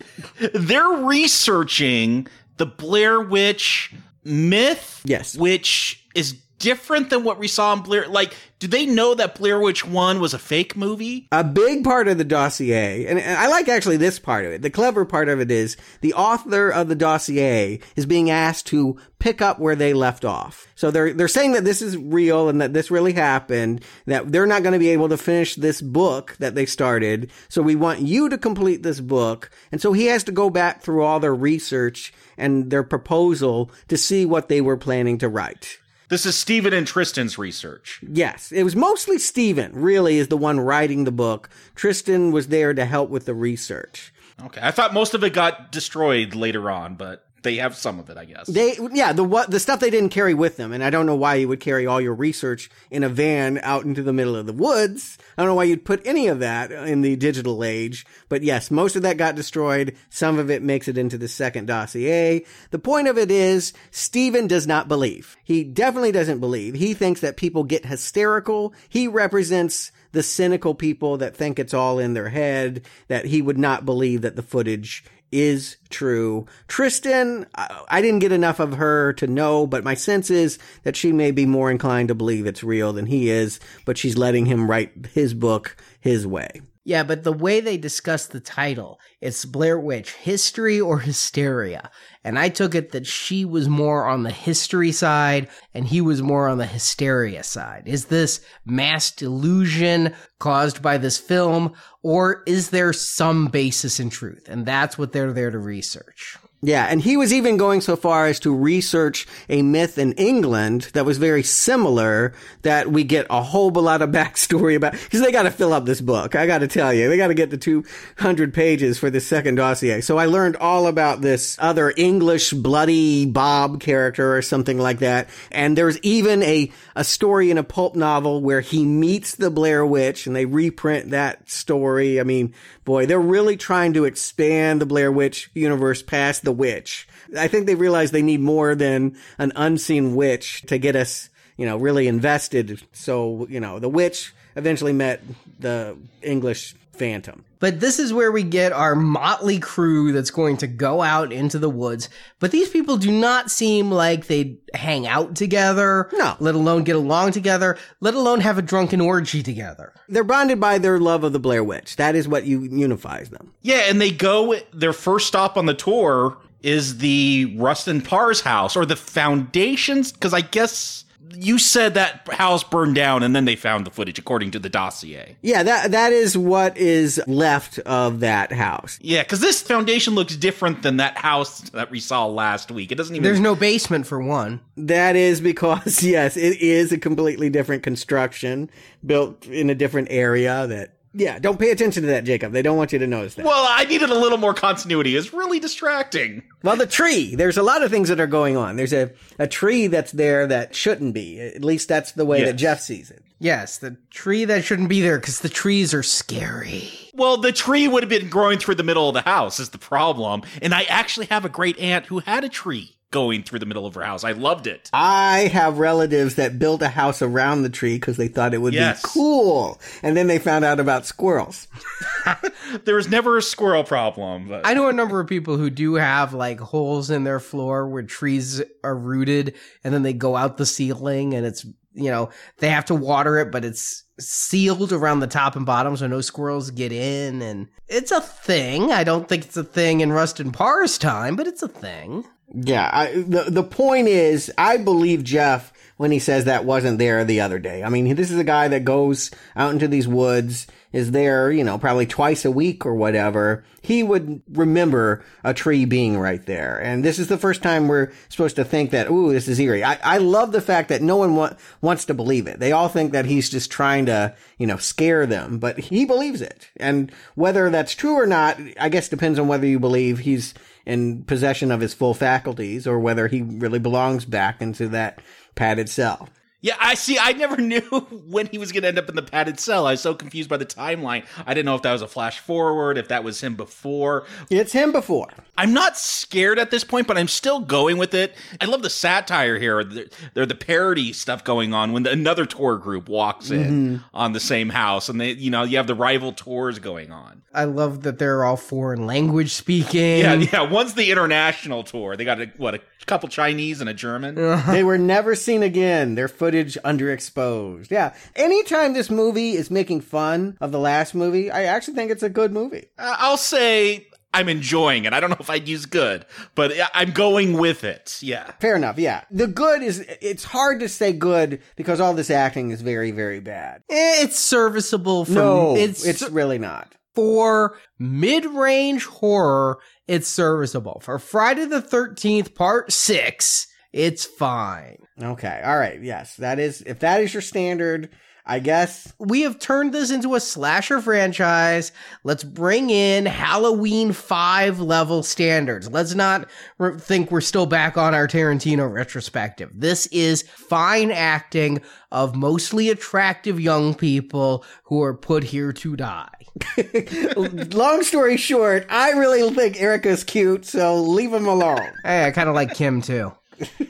They're 0.54 0.88
researching 0.90 2.28
the 2.62 2.68
Blair 2.68 3.20
Witch 3.20 3.92
myth. 4.24 5.02
Yes. 5.04 5.36
Which 5.36 6.06
is 6.14 6.34
different 6.62 7.10
than 7.10 7.24
what 7.24 7.40
we 7.40 7.48
saw 7.48 7.74
in 7.74 7.82
Blair. 7.82 8.08
Like, 8.08 8.36
do 8.60 8.68
they 8.68 8.86
know 8.86 9.16
that 9.16 9.36
Blair 9.36 9.60
Witch 9.60 9.86
1 9.86 10.20
was 10.20 10.36
a 10.36 10.40
fake 10.40 10.78
movie? 10.78 11.28
a 11.32 11.44
big 11.44 11.84
part 11.84 12.08
of 12.08 12.20
the 12.20 12.24
dossier, 12.24 13.08
and 13.08 13.20
and 13.20 13.38
I 13.38 13.48
like 13.48 13.68
actually 13.68 13.98
this 13.98 14.20
part 14.20 14.46
of 14.46 14.52
it. 14.52 14.62
The 14.62 14.70
clever 14.70 15.04
part 15.04 15.28
of 15.28 15.42
it 15.42 15.50
is 15.50 15.76
the 16.02 16.14
author 16.14 16.70
of 16.70 16.88
the 16.88 16.96
dossier 16.96 17.80
is 17.96 18.06
being 18.06 18.30
asked 18.30 18.68
to 18.68 18.98
pick 19.18 19.42
up 19.42 19.60
where 19.60 19.76
they 19.76 19.94
left 19.94 20.24
off. 20.24 20.68
So 20.76 20.92
they're 20.92 21.14
they're 21.14 21.28
saying 21.28 21.54
that 21.54 21.66
this 21.66 21.82
is 21.82 21.98
real 21.98 22.48
and 22.48 22.62
that 22.62 22.74
this 22.74 22.92
really 22.92 23.14
happened. 23.14 23.84
That 24.06 24.32
they're 24.32 24.46
not 24.46 24.62
going 24.62 24.74
to 24.74 24.80
be 24.80 24.90
able 24.90 25.10
to 25.10 25.18
finish 25.18 25.56
this 25.56 25.82
book 25.82 26.36
that 26.38 26.54
they 26.54 26.68
started. 26.68 27.32
So 27.50 27.64
we 27.64 27.76
want 27.76 28.02
you 28.02 28.30
to 28.30 28.38
complete 28.38 28.84
this 28.84 29.00
book, 29.00 29.50
and 29.72 29.82
so 29.82 29.94
he 29.94 30.06
has 30.06 30.24
to 30.26 30.32
go 30.32 30.52
back 30.52 30.84
through 30.84 31.04
all 31.04 31.20
their 31.20 31.36
research 31.36 32.14
and 32.38 32.72
their 32.72 32.84
proposal 32.84 33.72
to 33.88 33.98
see 33.98 34.26
what 34.26 34.50
they 34.50 34.62
were 34.62 34.78
planning 34.78 35.18
to 35.20 35.30
write. 35.30 35.78
This 36.10 36.26
is 36.26 36.38
Stephen 36.38 36.74
and 36.74 36.86
Tristan's 36.86 37.38
research. 37.38 38.02
Yes, 38.06 38.52
it 38.52 38.64
was 38.64 38.76
mostly 38.76 39.18
Stephen, 39.18 39.72
really, 39.74 40.18
is 40.18 40.28
the 40.28 40.36
one 40.36 40.60
writing 40.60 41.06
the 41.06 41.12
book. 41.12 41.50
Tristan 41.74 42.34
was 42.34 42.50
there 42.50 42.74
to 42.74 42.84
help 42.84 43.10
with 43.10 43.26
the 43.26 43.34
research. 43.34 44.14
Okay. 44.44 44.60
I 44.62 44.72
thought 44.72 44.94
most 44.94 45.14
of 45.14 45.24
it 45.24 45.34
got 45.34 45.72
destroyed 45.72 46.36
later 46.36 46.70
on, 46.70 46.96
but 46.96 47.26
they 47.44 47.56
have 47.58 47.76
some 47.76 48.00
of 48.00 48.10
it, 48.10 48.18
I 48.18 48.26
guess. 48.26 48.48
They, 48.48 48.78
yeah, 48.94 49.14
the 49.14 49.24
what, 49.24 49.52
the 49.52 49.60
stuff 49.60 49.80
they 49.80 49.90
didn't 49.90 50.10
carry 50.10 50.34
with 50.34 50.58
them, 50.58 50.72
and 50.72 50.84
I 50.84 50.90
don't 50.90 51.06
know 51.06 51.16
why 51.16 51.36
you 51.36 51.48
would 51.48 51.60
carry 51.60 51.88
all 51.88 52.02
your 52.02 52.14
research 52.14 52.70
in 52.90 53.04
a 53.04 53.10
van 53.10 53.60
out 53.64 53.86
into 53.86 54.04
the 54.04 54.14
middle 54.14 54.36
of 54.36 54.46
the 54.46 54.54
woods. 54.54 55.18
I 55.38 55.42
don't 55.42 55.50
know 55.50 55.56
why 55.56 55.64
you'd 55.66 55.86
put 55.86 56.06
any 56.06 56.28
of 56.28 56.40
that 56.40 56.72
in 56.72 57.02
the 57.02 57.16
digital 57.16 57.64
age, 57.64 58.06
but 58.30 58.44
yes, 58.44 58.72
most 58.72 58.96
of 58.96 59.02
that 59.04 59.18
got 59.18 59.36
destroyed. 59.36 59.96
Some 60.10 60.40
of 60.40 60.52
it 60.52 60.62
makes 60.62 60.88
it 60.88 60.98
into 60.98 61.18
the 61.18 61.28
second 61.28 61.68
dossier. 61.68 62.46
The 62.70 62.80
point 62.80 63.08
of 63.08 63.18
it 63.18 63.32
is, 63.32 63.74
Stephen 63.92 64.48
does 64.48 64.68
not 64.68 64.88
believe. 64.88 65.38
He 65.44 65.64
definitely 65.64 66.12
doesn't 66.12 66.40
believe. 66.40 66.76
He 66.76 66.94
thinks 66.94 67.22
that 67.22 67.38
people 67.38 67.64
get 67.64 67.86
hysterical. 67.86 68.74
He 68.90 69.08
represents 69.08 69.92
the 70.12 70.24
cynical 70.24 70.76
people 70.76 71.18
that 71.18 71.36
think 71.36 71.58
it's 71.58 71.74
all 71.74 71.98
in 71.98 72.14
their 72.14 72.30
head, 72.30 72.86
that 73.08 73.26
he 73.26 73.42
would 73.42 73.58
not 73.58 73.86
believe 73.86 74.22
that 74.22 74.36
the 74.36 74.42
footage 74.42 75.06
is 75.32 75.78
true. 75.90 76.46
Tristan, 76.68 77.46
I, 77.56 78.02
didn't 78.02 78.20
get 78.20 78.32
enough 78.32 78.60
of 78.60 78.74
her 78.74 79.14
to 79.14 79.28
know, 79.28 79.66
but 79.66 79.84
my 79.84 79.94
sense 79.94 80.30
is 80.30 80.60
that 80.84 80.96
she 80.96 81.12
may 81.12 81.32
be 81.32 81.46
more 81.46 81.72
inclined 81.72 82.10
to 82.10 82.16
believe 82.16 82.46
it's 82.46 82.64
real 82.64 82.94
than 82.94 83.06
he 83.06 83.30
is, 83.30 83.60
but 83.86 83.98
she's 83.98 84.18
letting 84.18 84.46
him 84.46 84.70
write 84.70 85.08
his 85.14 85.34
book 85.34 85.78
his 86.00 86.28
way. 86.28 86.62
Yeah, 86.84 87.04
but 87.04 87.24
the 87.24 87.34
way 87.34 87.60
they 87.60 87.78
discuss 87.78 88.26
the 88.26 88.40
title, 88.40 89.00
it's 89.20 89.46
Blair 89.46 89.80
Witch, 89.80 90.14
history 90.14 90.82
or 90.82 90.98
hysteria. 91.00 91.92
And 92.24 92.40
I 92.40 92.50
took 92.50 92.74
it 92.74 92.92
that 92.92 93.06
she 93.06 93.46
was 93.46 93.70
more 93.70 94.08
on 94.08 94.24
the 94.24 94.32
history 94.32 94.92
side 94.92 95.48
and 95.76 95.86
he 95.86 96.02
was 96.02 96.24
more 96.24 96.48
on 96.48 96.58
the 96.58 96.66
hysteria 96.66 97.44
side. 97.44 97.84
Is 97.86 98.06
this 98.06 98.42
mass 98.66 99.12
delusion 99.12 100.16
caused 100.40 100.82
by 100.82 100.98
this 100.98 101.20
film 101.20 101.74
or 102.02 102.42
is 102.48 102.72
there 102.72 102.94
some 102.94 103.48
basis 103.48 104.00
in 104.00 104.10
truth? 104.10 104.48
And 104.50 104.66
that's 104.66 104.98
what 104.98 105.12
they're 105.12 105.34
there 105.34 105.52
to 105.52 105.60
research. 105.60 106.38
Yeah, 106.64 106.86
and 106.86 107.02
he 107.02 107.18
was 107.18 107.34
even 107.34 107.58
going 107.58 107.82
so 107.82 107.96
far 107.96 108.28
as 108.28 108.40
to 108.42 108.56
research 108.56 109.26
a 109.50 109.64
myth 109.64 109.98
in 109.98 110.14
England 110.14 110.90
that 110.94 111.06
was 111.06 111.18
very 111.18 111.42
similar 111.42 112.34
that 112.62 112.92
we 112.92 113.04
get 113.04 113.26
a 113.32 113.42
whole 113.42 113.72
lot 113.82 114.04
of 114.04 114.12
backstory 114.12 114.76
about 114.76 114.92
because 114.92 115.22
they 115.22 115.32
got 115.32 115.44
to 115.44 115.52
fill 115.52 115.74
up 115.74 115.86
this 115.86 116.02
book. 116.02 116.36
I 116.36 116.46
got 116.46 116.60
to 116.60 116.68
tell 116.68 116.94
you, 116.94 117.10
they 117.10 117.18
got 117.18 117.30
to 117.30 117.34
get 117.34 117.50
the 117.50 117.58
200 117.58 118.54
pages 118.54 119.00
for 119.00 119.10
the 119.10 119.20
second 119.20 119.56
dossier. 119.56 120.02
So 120.02 120.20
I 120.20 120.28
learned 120.28 120.56
all 120.58 120.86
about 120.86 121.22
this 121.22 121.58
other 121.60 121.92
English 121.98 122.54
bloody 122.54 123.26
Bob 123.26 123.80
character 123.80 124.36
or 124.38 124.44
something 124.44 124.78
like 124.78 125.00
that. 125.00 125.30
And 125.52 125.76
there's 125.76 125.98
even 126.02 126.44
a, 126.44 126.72
a 126.96 127.04
story 127.04 127.50
in 127.50 127.58
a 127.58 127.64
pulp 127.64 127.96
novel 127.96 128.40
where 128.40 128.62
he 128.62 128.86
meets 128.86 129.36
the 129.36 129.50
Blair 129.50 129.84
Witch 129.84 130.28
and 130.28 130.36
they 130.36 130.46
reprint 130.46 131.10
that 131.10 131.50
story. 131.50 132.20
I 132.20 132.24
mean, 132.24 132.54
boy, 132.86 133.06
they're 133.06 133.20
really 133.20 133.58
trying 133.58 133.94
to 133.94 134.06
expand 134.06 134.82
the 134.82 134.86
Blair 134.86 135.12
Witch 135.12 135.50
universe 135.54 136.02
past 136.02 136.44
the 136.44 136.52
witch. 136.52 137.08
I 137.38 137.48
think 137.48 137.66
they 137.66 137.76
realize 137.76 138.12
they 138.12 138.22
need 138.22 138.42
more 138.42 138.76
than 138.76 139.18
an 139.38 139.52
unseen 139.56 140.16
witch 140.16 140.64
to 140.64 140.78
get 140.78 140.96
us, 140.96 141.30
you 141.58 141.66
know, 141.66 141.78
really 141.78 142.08
invested. 142.08 142.82
So, 142.94 143.48
you 143.50 143.60
know, 143.60 143.80
the 143.80 143.90
witch 143.90 144.34
eventually 144.56 144.94
met 144.94 145.22
the 145.60 145.98
English 146.22 146.76
phantom. 146.94 147.46
But 147.62 147.80
this 147.80 148.00
is 148.00 148.12
where 148.12 148.32
we 148.32 148.44
get 148.44 148.74
our 148.74 148.96
motley 148.96 149.60
crew 149.60 150.12
that's 150.12 150.32
going 150.32 150.58
to 150.58 150.68
go 150.68 151.02
out 151.02 151.32
into 151.32 151.60
the 151.60 151.70
woods. 151.70 152.10
But 152.40 152.52
these 152.52 152.68
people 152.68 152.98
do 152.98 153.12
not 153.12 153.50
seem 153.50 153.92
like 153.92 154.26
they 154.28 154.58
hang 154.74 155.08
out 155.08 155.36
together. 155.36 156.10
No. 156.12 156.36
Let 156.40 156.56
alone 156.56 156.84
get 156.84 156.96
along 156.96 157.32
together, 157.32 157.78
let 158.02 158.16
alone 158.16 158.42
have 158.42 158.58
a 158.58 158.62
drunken 158.62 159.00
orgy 159.00 159.44
together. 159.44 159.94
They're 160.10 160.24
bonded 160.24 160.60
by 160.60 160.80
their 160.80 161.00
love 161.00 161.24
of 161.24 161.34
the 161.34 161.40
Blair 161.40 161.64
Witch. 161.64 161.96
That 161.98 162.16
is 162.16 162.28
what 162.28 162.46
you 162.46 162.64
unifies 162.64 163.30
them. 163.30 163.54
Yeah, 163.62 163.84
and 163.88 164.02
they 164.02 164.12
go. 164.12 164.56
Their 164.74 164.92
first 164.92 165.28
stop 165.28 165.56
on 165.56 165.68
the 165.68 165.74
tour 165.76 166.38
is 166.64 166.98
the 166.98 167.56
Rustin 167.58 168.02
Parr's 168.02 168.42
house 168.42 168.76
or 168.76 168.86
the 168.86 168.96
foundations, 168.96 170.12
because 170.12 170.34
I 170.34 170.42
guess 170.42 171.06
you 171.36 171.58
said 171.58 171.94
that 171.96 172.28
house 172.34 172.64
burned 172.64 172.96
down 172.96 173.24
and 173.24 173.36
then 173.36 173.46
they 173.46 173.56
found 173.56 173.86
the 173.86 173.92
footage 173.92 174.20
according 174.20 174.52
to 174.52 174.60
the 174.60 174.70
dossier. 174.70 175.38
Yeah, 175.42 175.64
that 175.64 175.92
that 175.92 176.14
is 176.14 176.38
what 176.38 176.78
is 176.78 177.22
left 177.28 177.80
of 177.80 178.22
that 178.22 178.52
house. 178.52 179.00
Yeah, 179.02 179.24
because 179.24 179.40
this 179.40 179.62
foundation 179.62 180.16
looks 180.16 180.36
different 180.36 180.84
than 180.84 180.98
that 180.98 181.18
house 181.18 181.62
that 181.72 181.92
we 181.92 182.00
saw 182.00 182.26
last 182.26 182.72
week. 182.72 182.92
It 182.92 182.96
doesn't 182.96 183.16
even. 183.16 183.24
There's 183.24 183.40
no 183.40 183.56
basement 183.56 184.08
for 184.08 184.22
one. 184.22 184.62
That 184.78 185.16
is 185.16 185.42
because 185.42 186.04
yes, 186.04 186.38
it 186.38 186.60
is 186.62 186.92
a 186.92 186.98
completely 186.98 187.50
different 187.50 187.84
construction 187.84 188.70
built 189.06 189.46
in 189.48 189.70
a 189.70 189.76
different 189.76 190.10
area 190.12 190.68
that 190.68 190.96
yeah, 191.14 191.40
don't 191.40 191.60
pay 191.60 191.72
attention 191.72 192.04
to 192.04 192.08
that, 192.10 192.24
Jacob. 192.24 192.54
They 192.54 192.62
don't 192.62 192.78
want 192.78 192.94
you 192.94 193.00
to 193.00 193.08
notice 193.08 193.36
that. 193.36 193.46
Well, 193.46 193.66
I 193.70 193.84
needed 193.86 194.10
a 194.10 194.18
little 194.20 194.38
more 194.38 194.54
continuity. 194.54 195.16
It's 195.16 195.34
really 195.34 195.60
distracting. 195.60 196.44
Well, 196.64 196.76
the 196.78 196.86
tree. 196.88 197.36
There's 197.36 197.58
a 197.58 197.64
lot 197.64 197.84
of 197.84 197.92
things 197.92 198.10
that 198.10 198.20
are 198.20 198.28
going 198.28 198.56
on. 198.58 198.76
There's 198.76 198.94
a, 198.94 199.12
a 199.40 199.48
tree 199.48 199.88
that's 199.88 200.12
there 200.12 200.48
that 200.48 200.76
shouldn't 200.76 201.14
be. 201.14 201.40
At 201.40 201.64
least 201.64 201.88
that's 201.88 202.14
the 202.14 202.26
way 202.26 202.40
Yes. 202.40 202.48
that 202.48 202.54
Jeff 202.58 202.80
sees 202.82 203.12
it. 203.12 203.24
Yes, 203.40 203.80
the 203.80 203.98
tree 204.12 204.46
that 204.46 204.64
shouldn't 204.64 204.90
be 204.90 205.02
there 205.02 205.18
because 205.20 205.40
the 205.40 205.50
trees 205.50 205.94
are 205.96 206.04
scary. 206.04 206.90
Well, 207.16 207.38
the 207.38 207.52
tree 207.52 207.88
would 207.88 208.04
have 208.04 208.10
been 208.10 208.30
growing 208.30 208.60
through 208.60 208.76
the 208.76 208.84
middle 208.84 209.08
of 209.10 209.16
the 209.16 209.22
house, 209.22 209.60
is 209.60 209.70
the 209.70 209.80
problem. 209.80 210.44
And 210.62 210.74
I 210.76 210.84
actually 210.84 211.26
have 211.26 211.44
a 211.44 211.50
great 211.50 211.78
aunt 211.80 212.06
who 212.06 212.20
had 212.20 212.44
a 212.44 212.50
tree 212.50 212.96
going 213.12 213.44
through 213.44 213.60
the 213.60 213.66
middle 213.66 213.86
of 213.86 213.94
her 213.96 214.02
house. 214.04 214.24
I 214.24 214.32
loved 214.32 214.68
it. 214.68 214.90
I 214.94 215.50
have 215.54 215.78
relatives 215.80 216.36
that 216.36 216.58
built 216.58 216.82
a 216.82 216.88
house 216.90 217.22
around 217.22 217.62
the 217.62 217.70
tree 217.70 217.96
because 217.96 218.18
they 218.18 218.28
thought 218.30 218.54
it 218.54 218.60
would 218.62 218.74
Yes. 218.74 219.02
be 219.04 219.10
cool. 219.10 219.80
And 220.02 220.16
then 220.18 220.28
they 220.28 220.40
found 220.40 220.66
out 220.66 220.80
about 220.80 221.06
squirrels. 221.06 221.68
There 222.86 222.96
was 222.96 223.10
never 223.10 223.38
a 223.38 223.42
squirrel 223.42 223.84
problem. 223.84 224.48
But 224.48 224.66
I 224.66 224.74
know 224.74 224.88
a 224.88 224.94
number 224.94 225.20
of 225.20 225.28
people 225.28 225.58
who 225.58 225.70
do 225.70 225.96
have 225.96 226.34
like 226.34 226.60
holes 226.60 227.10
in 227.10 227.26
their 227.26 227.40
floor 227.40 227.86
where 227.88 228.04
trees 228.04 228.62
are 228.84 228.96
rooted 228.96 229.56
and 229.84 229.94
then 229.94 230.04
they 230.04 230.14
go 230.14 230.38
out 230.38 230.58
the 230.58 230.66
ceiling 230.66 231.34
and 231.34 231.46
it's, 231.46 231.66
you 231.94 232.10
know, 232.10 232.30
they 232.60 232.70
have 232.70 232.86
to 232.86 232.96
water 232.96 233.40
it, 233.40 233.52
but 233.52 233.66
it's 233.66 234.04
sealed 234.20 234.94
around 234.94 235.20
the 235.20 235.28
top 235.28 235.56
and 235.58 235.66
bottom 235.66 235.98
so 235.98 236.08
no 236.08 236.22
squirrels 236.22 236.72
get 236.72 236.94
in. 236.94 237.42
And 237.42 237.68
it's 237.90 238.12
a 238.12 238.22
thing. 238.22 238.92
I 238.92 239.04
don't 239.04 239.28
think 239.28 239.44
it's 239.46 239.58
a 239.58 239.64
thing 239.66 240.00
in 240.00 240.14
Rustin 240.14 240.52
Parr's 240.54 240.98
time, 240.98 241.36
but 241.36 241.48
it's 241.48 241.64
a 241.64 241.68
thing. 241.68 242.24
Yeah, 242.54 242.90
I, 242.92 243.14
the 243.14 243.46
the 243.48 243.64
point 243.64 244.08
is, 244.08 244.52
I 244.58 244.78
believe 244.78 245.24
Jeff 245.24 245.72
when 245.98 246.12
he 246.12 246.20
says 246.20 246.46
that 246.46 246.66
wasn't 246.66 246.98
there 246.98 247.24
the 247.24 247.42
other 247.42 247.60
day. 247.60 247.84
I 247.84 247.90
mean, 247.90 248.16
this 248.16 248.32
is 248.32 248.40
a 248.40 248.44
guy 248.44 248.68
that 248.70 248.84
goes 248.84 249.30
out 249.56 249.72
into 249.72 249.88
these 249.88 250.08
woods, 250.08 250.68
is 250.92 251.12
there, 251.12 251.52
you 251.52 251.64
know, 251.64 251.78
probably 251.78 252.06
twice 252.06 252.46
a 252.46 252.52
week 252.52 252.86
or 252.86 252.94
whatever. 252.94 253.64
He 253.82 254.04
would 254.04 254.42
remember 254.52 255.24
a 255.44 255.54
tree 255.54 255.86
being 255.86 256.20
right 256.20 256.46
there, 256.46 256.78
and 256.82 257.04
this 257.04 257.20
is 257.20 257.28
the 257.28 257.38
first 257.38 257.64
time 257.64 257.88
we're 257.88 258.12
supposed 258.30 258.56
to 258.58 258.66
think 258.66 258.92
that, 258.92 259.10
ooh, 259.10 259.32
this 259.32 259.48
is 259.48 259.60
eerie. 259.60 259.84
I, 259.84 259.98
I 260.04 260.18
love 260.18 260.52
the 260.52 260.62
fact 260.62 260.90
that 260.90 261.02
no 261.02 261.18
one 261.18 261.36
wa- 261.36 261.56
wants 261.82 262.06
to 262.06 262.14
believe 262.14 262.48
it. 262.48 262.60
They 262.60 262.72
all 262.72 262.90
think 262.90 263.12
that 263.14 263.26
he's 263.26 263.50
just 263.50 263.72
trying 263.72 264.06
to, 264.08 264.36
you 264.58 264.68
know, 264.68 264.78
scare 264.78 265.26
them, 265.26 265.60
but 265.60 265.80
he 265.80 266.06
believes 266.06 266.42
it, 266.42 266.70
and 266.78 267.12
whether 267.36 267.70
that's 267.70 267.96
true 267.96 268.14
or 268.14 268.28
not, 268.28 268.60
I 268.80 268.90
guess 268.90 269.10
depends 269.10 269.40
on 269.40 269.48
whether 269.48 269.66
you 269.66 269.80
believe 269.80 270.20
he's 270.20 270.54
in 270.86 271.24
possession 271.24 271.72
of 271.72 271.80
his 271.80 271.94
full 271.94 272.14
faculties 272.14 272.88
or 272.88 273.00
whether 273.00 273.28
he 273.28 273.42
really 273.42 273.80
belongs 273.80 274.26
back 274.26 274.62
into 274.62 274.88
that 274.90 275.20
padded 275.56 275.90
cell. 275.90 276.28
Yeah, 276.62 276.76
I 276.80 276.94
see. 276.94 277.18
I 277.20 277.34
never 277.34 277.58
knew 277.62 277.82
when 277.82 278.46
he 278.48 278.58
was 278.58 278.72
going 278.72 278.84
to 278.84 278.88
end 278.88 279.00
up 279.00 279.10
in 279.10 279.16
the 279.16 279.22
padded 279.22 279.60
cell. 279.60 279.88
I 279.88 279.92
was 279.92 280.02
so 280.02 280.14
confused 280.14 280.50
by 280.50 280.58
the 280.58 280.66
timeline. 280.66 281.26
I 281.46 281.54
didn't 281.54 281.66
know 281.66 281.76
if 281.76 281.82
that 281.82 281.92
was 281.92 282.02
a 282.02 282.08
flash 282.08 282.40
forward, 282.40 282.98
if 282.98 283.08
that 283.08 283.24
was 283.24 283.42
him 283.42 283.56
before. 283.56 284.26
It's 284.50 284.72
him 284.72 284.92
before. 284.92 285.30
I'm 285.58 285.74
not 285.74 285.98
scared 285.98 286.60
at 286.60 286.72
this 286.72 286.84
point, 286.84 287.08
but 287.08 287.18
I'm 287.18 287.28
still 287.28 287.60
going 287.60 287.98
with 287.98 288.14
it. 288.14 288.36
I 288.60 288.66
love 288.66 288.84
the 288.84 288.90
satire 288.90 289.58
here. 289.60 289.84
There, 289.84 290.46
the 290.46 290.56
parody 290.56 291.14
stuff 291.14 291.44
going 291.44 291.74
on 291.74 291.94
when 291.94 292.04
the, 292.04 292.12
another 292.12 292.46
tour 292.46 292.78
group 292.78 293.10
walks 293.10 293.50
in 293.50 293.98
mm-hmm. 293.98 294.04
on 294.14 294.34
the 294.34 294.40
same 294.40 294.70
house, 294.70 295.10
and 295.10 295.20
they, 295.20 295.32
you 295.32 295.50
know, 295.50 295.64
you 295.64 295.78
have 295.78 295.88
the 295.88 295.96
rival 295.96 296.32
tours 296.32 296.80
going 296.80 297.12
on. 297.12 297.42
I 297.54 297.66
love 297.66 298.04
that 298.04 298.18
they're 298.18 298.46
all 298.46 298.56
foreign 298.56 299.06
language 299.06 299.52
speaking. 299.52 300.20
Yeah, 300.20 300.34
yeah. 300.36 300.62
One's 300.62 300.94
the 300.94 301.12
international 301.12 301.84
tour. 301.84 302.16
They 302.16 302.24
got 302.24 302.40
a, 302.40 302.46
what 302.58 302.76
a 302.76 302.82
couple 303.06 303.28
Chinese 303.28 303.82
and 303.82 303.90
a 303.90 303.94
German. 303.94 304.36
they 304.68 304.84
were 304.84 304.98
never 304.98 305.36
seen 305.36 305.62
again. 305.62 306.16
Their 306.16 306.30
footage 306.52 306.78
underexposed. 306.84 307.90
Yeah. 307.92 308.14
Anytime 308.36 308.94
this 308.94 309.10
movie 309.10 309.52
is 309.52 309.72
making 309.72 310.02
fun 310.02 310.58
of 310.60 310.72
the 310.72 310.80
last 310.80 311.16
movie, 311.16 311.50
I 311.50 311.64
actually 311.64 311.96
think 311.96 312.12
it's 312.12 312.24
a 312.24 312.30
good 312.30 312.52
movie. 312.52 312.88
Uh, 312.98 313.16
I'll 313.20 313.38
say 313.38 314.08
I'm 314.34 314.50
enjoying 314.50 315.06
it. 315.06 315.14
I 315.14 315.20
don't 315.22 315.30
know 315.30 315.38
if 315.40 315.50
I'd 315.50 315.68
use 315.70 315.86
good, 315.86 316.26
but 316.56 316.74
I'm 316.94 317.12
going 317.12 317.54
with 317.58 317.84
it. 317.86 318.18
Yeah. 318.22 318.52
Fair 318.60 318.76
enough. 318.76 318.98
Yeah. 318.98 319.24
The 319.32 319.48
good 319.48 319.82
is, 319.82 320.06
it's 320.22 320.44
hard 320.44 320.82
to 320.82 320.90
say 320.90 321.14
good 321.14 321.62
because 321.78 322.00
all 322.02 322.14
this 322.14 322.30
acting 322.30 322.72
is 322.72 322.82
very, 322.82 323.12
very 323.12 323.40
bad. 323.40 323.82
Eh, 323.90 324.24
It's 324.24 324.38
serviceable 324.40 325.24
for 325.26 325.32
No, 325.32 325.76
it's, 325.78 326.06
it's, 326.06 326.30
really 326.30 326.60
not. 326.60 326.94
for 327.16 327.78
mid-range 327.98 329.06
horror, 329.06 329.80
it's 330.08 330.28
serviceable. 330.28 331.00
For 331.04 331.18
Friday 331.18 331.66
the 331.66 331.82
13th 331.82 332.54
part 332.56 332.92
6, 332.92 333.68
it's 333.94 334.26
fine. 334.26 334.98
Okay. 335.22 335.62
All 335.64 335.78
right. 335.78 336.02
Yes. 336.02 336.36
That 336.38 336.60
is, 336.60 336.82
if 336.82 337.00
that 337.00 337.22
is 337.22 337.34
your 337.34 337.42
standard, 337.42 338.10
I 338.46 338.60
guess 338.60 339.14
We 339.20 339.42
have 339.42 339.60
turned 339.60 339.94
this 339.94 340.10
into 340.12 340.36
a 340.36 340.40
slasher 340.40 341.00
franchise. 341.00 341.92
Let's 342.24 342.44
bring 342.44 342.90
in 342.90 343.26
Halloween 343.26 344.14
5 344.14 344.80
level 344.80 345.24
standards. 345.24 345.90
Let's 345.90 346.16
not 346.16 346.50
re- 346.78 346.98
think 346.98 347.30
we're 347.30 347.42
still 347.42 347.66
back 347.66 347.98
on 347.98 348.16
our 348.16 348.28
Tarantino 348.28 348.92
retrospective. 348.92 349.70
This 349.74 350.08
is 350.08 350.42
fine 350.42 351.12
acting 351.12 351.82
of 352.12 352.36
mostly 352.36 352.90
attractive 352.90 353.60
young 353.60 353.94
people 353.94 354.66
who 354.86 355.02
are 355.04 355.16
put 355.16 355.44
here 355.44 355.72
to 355.74 355.96
die. 355.96 356.30
long 357.72 358.04
story 358.04 358.38
short, 358.38 358.86
I 358.90 359.12
really 359.12 359.50
think 359.54 359.80
Erica's 359.80 360.24
cute, 360.24 360.66
so 360.66 361.02
leave 361.02 361.32
him 361.32 361.48
alone. 361.48 361.92
Hey, 362.04 362.26
I 362.26 362.32
kind 362.32 362.50
of 362.50 362.56
like 362.56 362.74
Kim 362.74 363.02
too. 363.02 363.32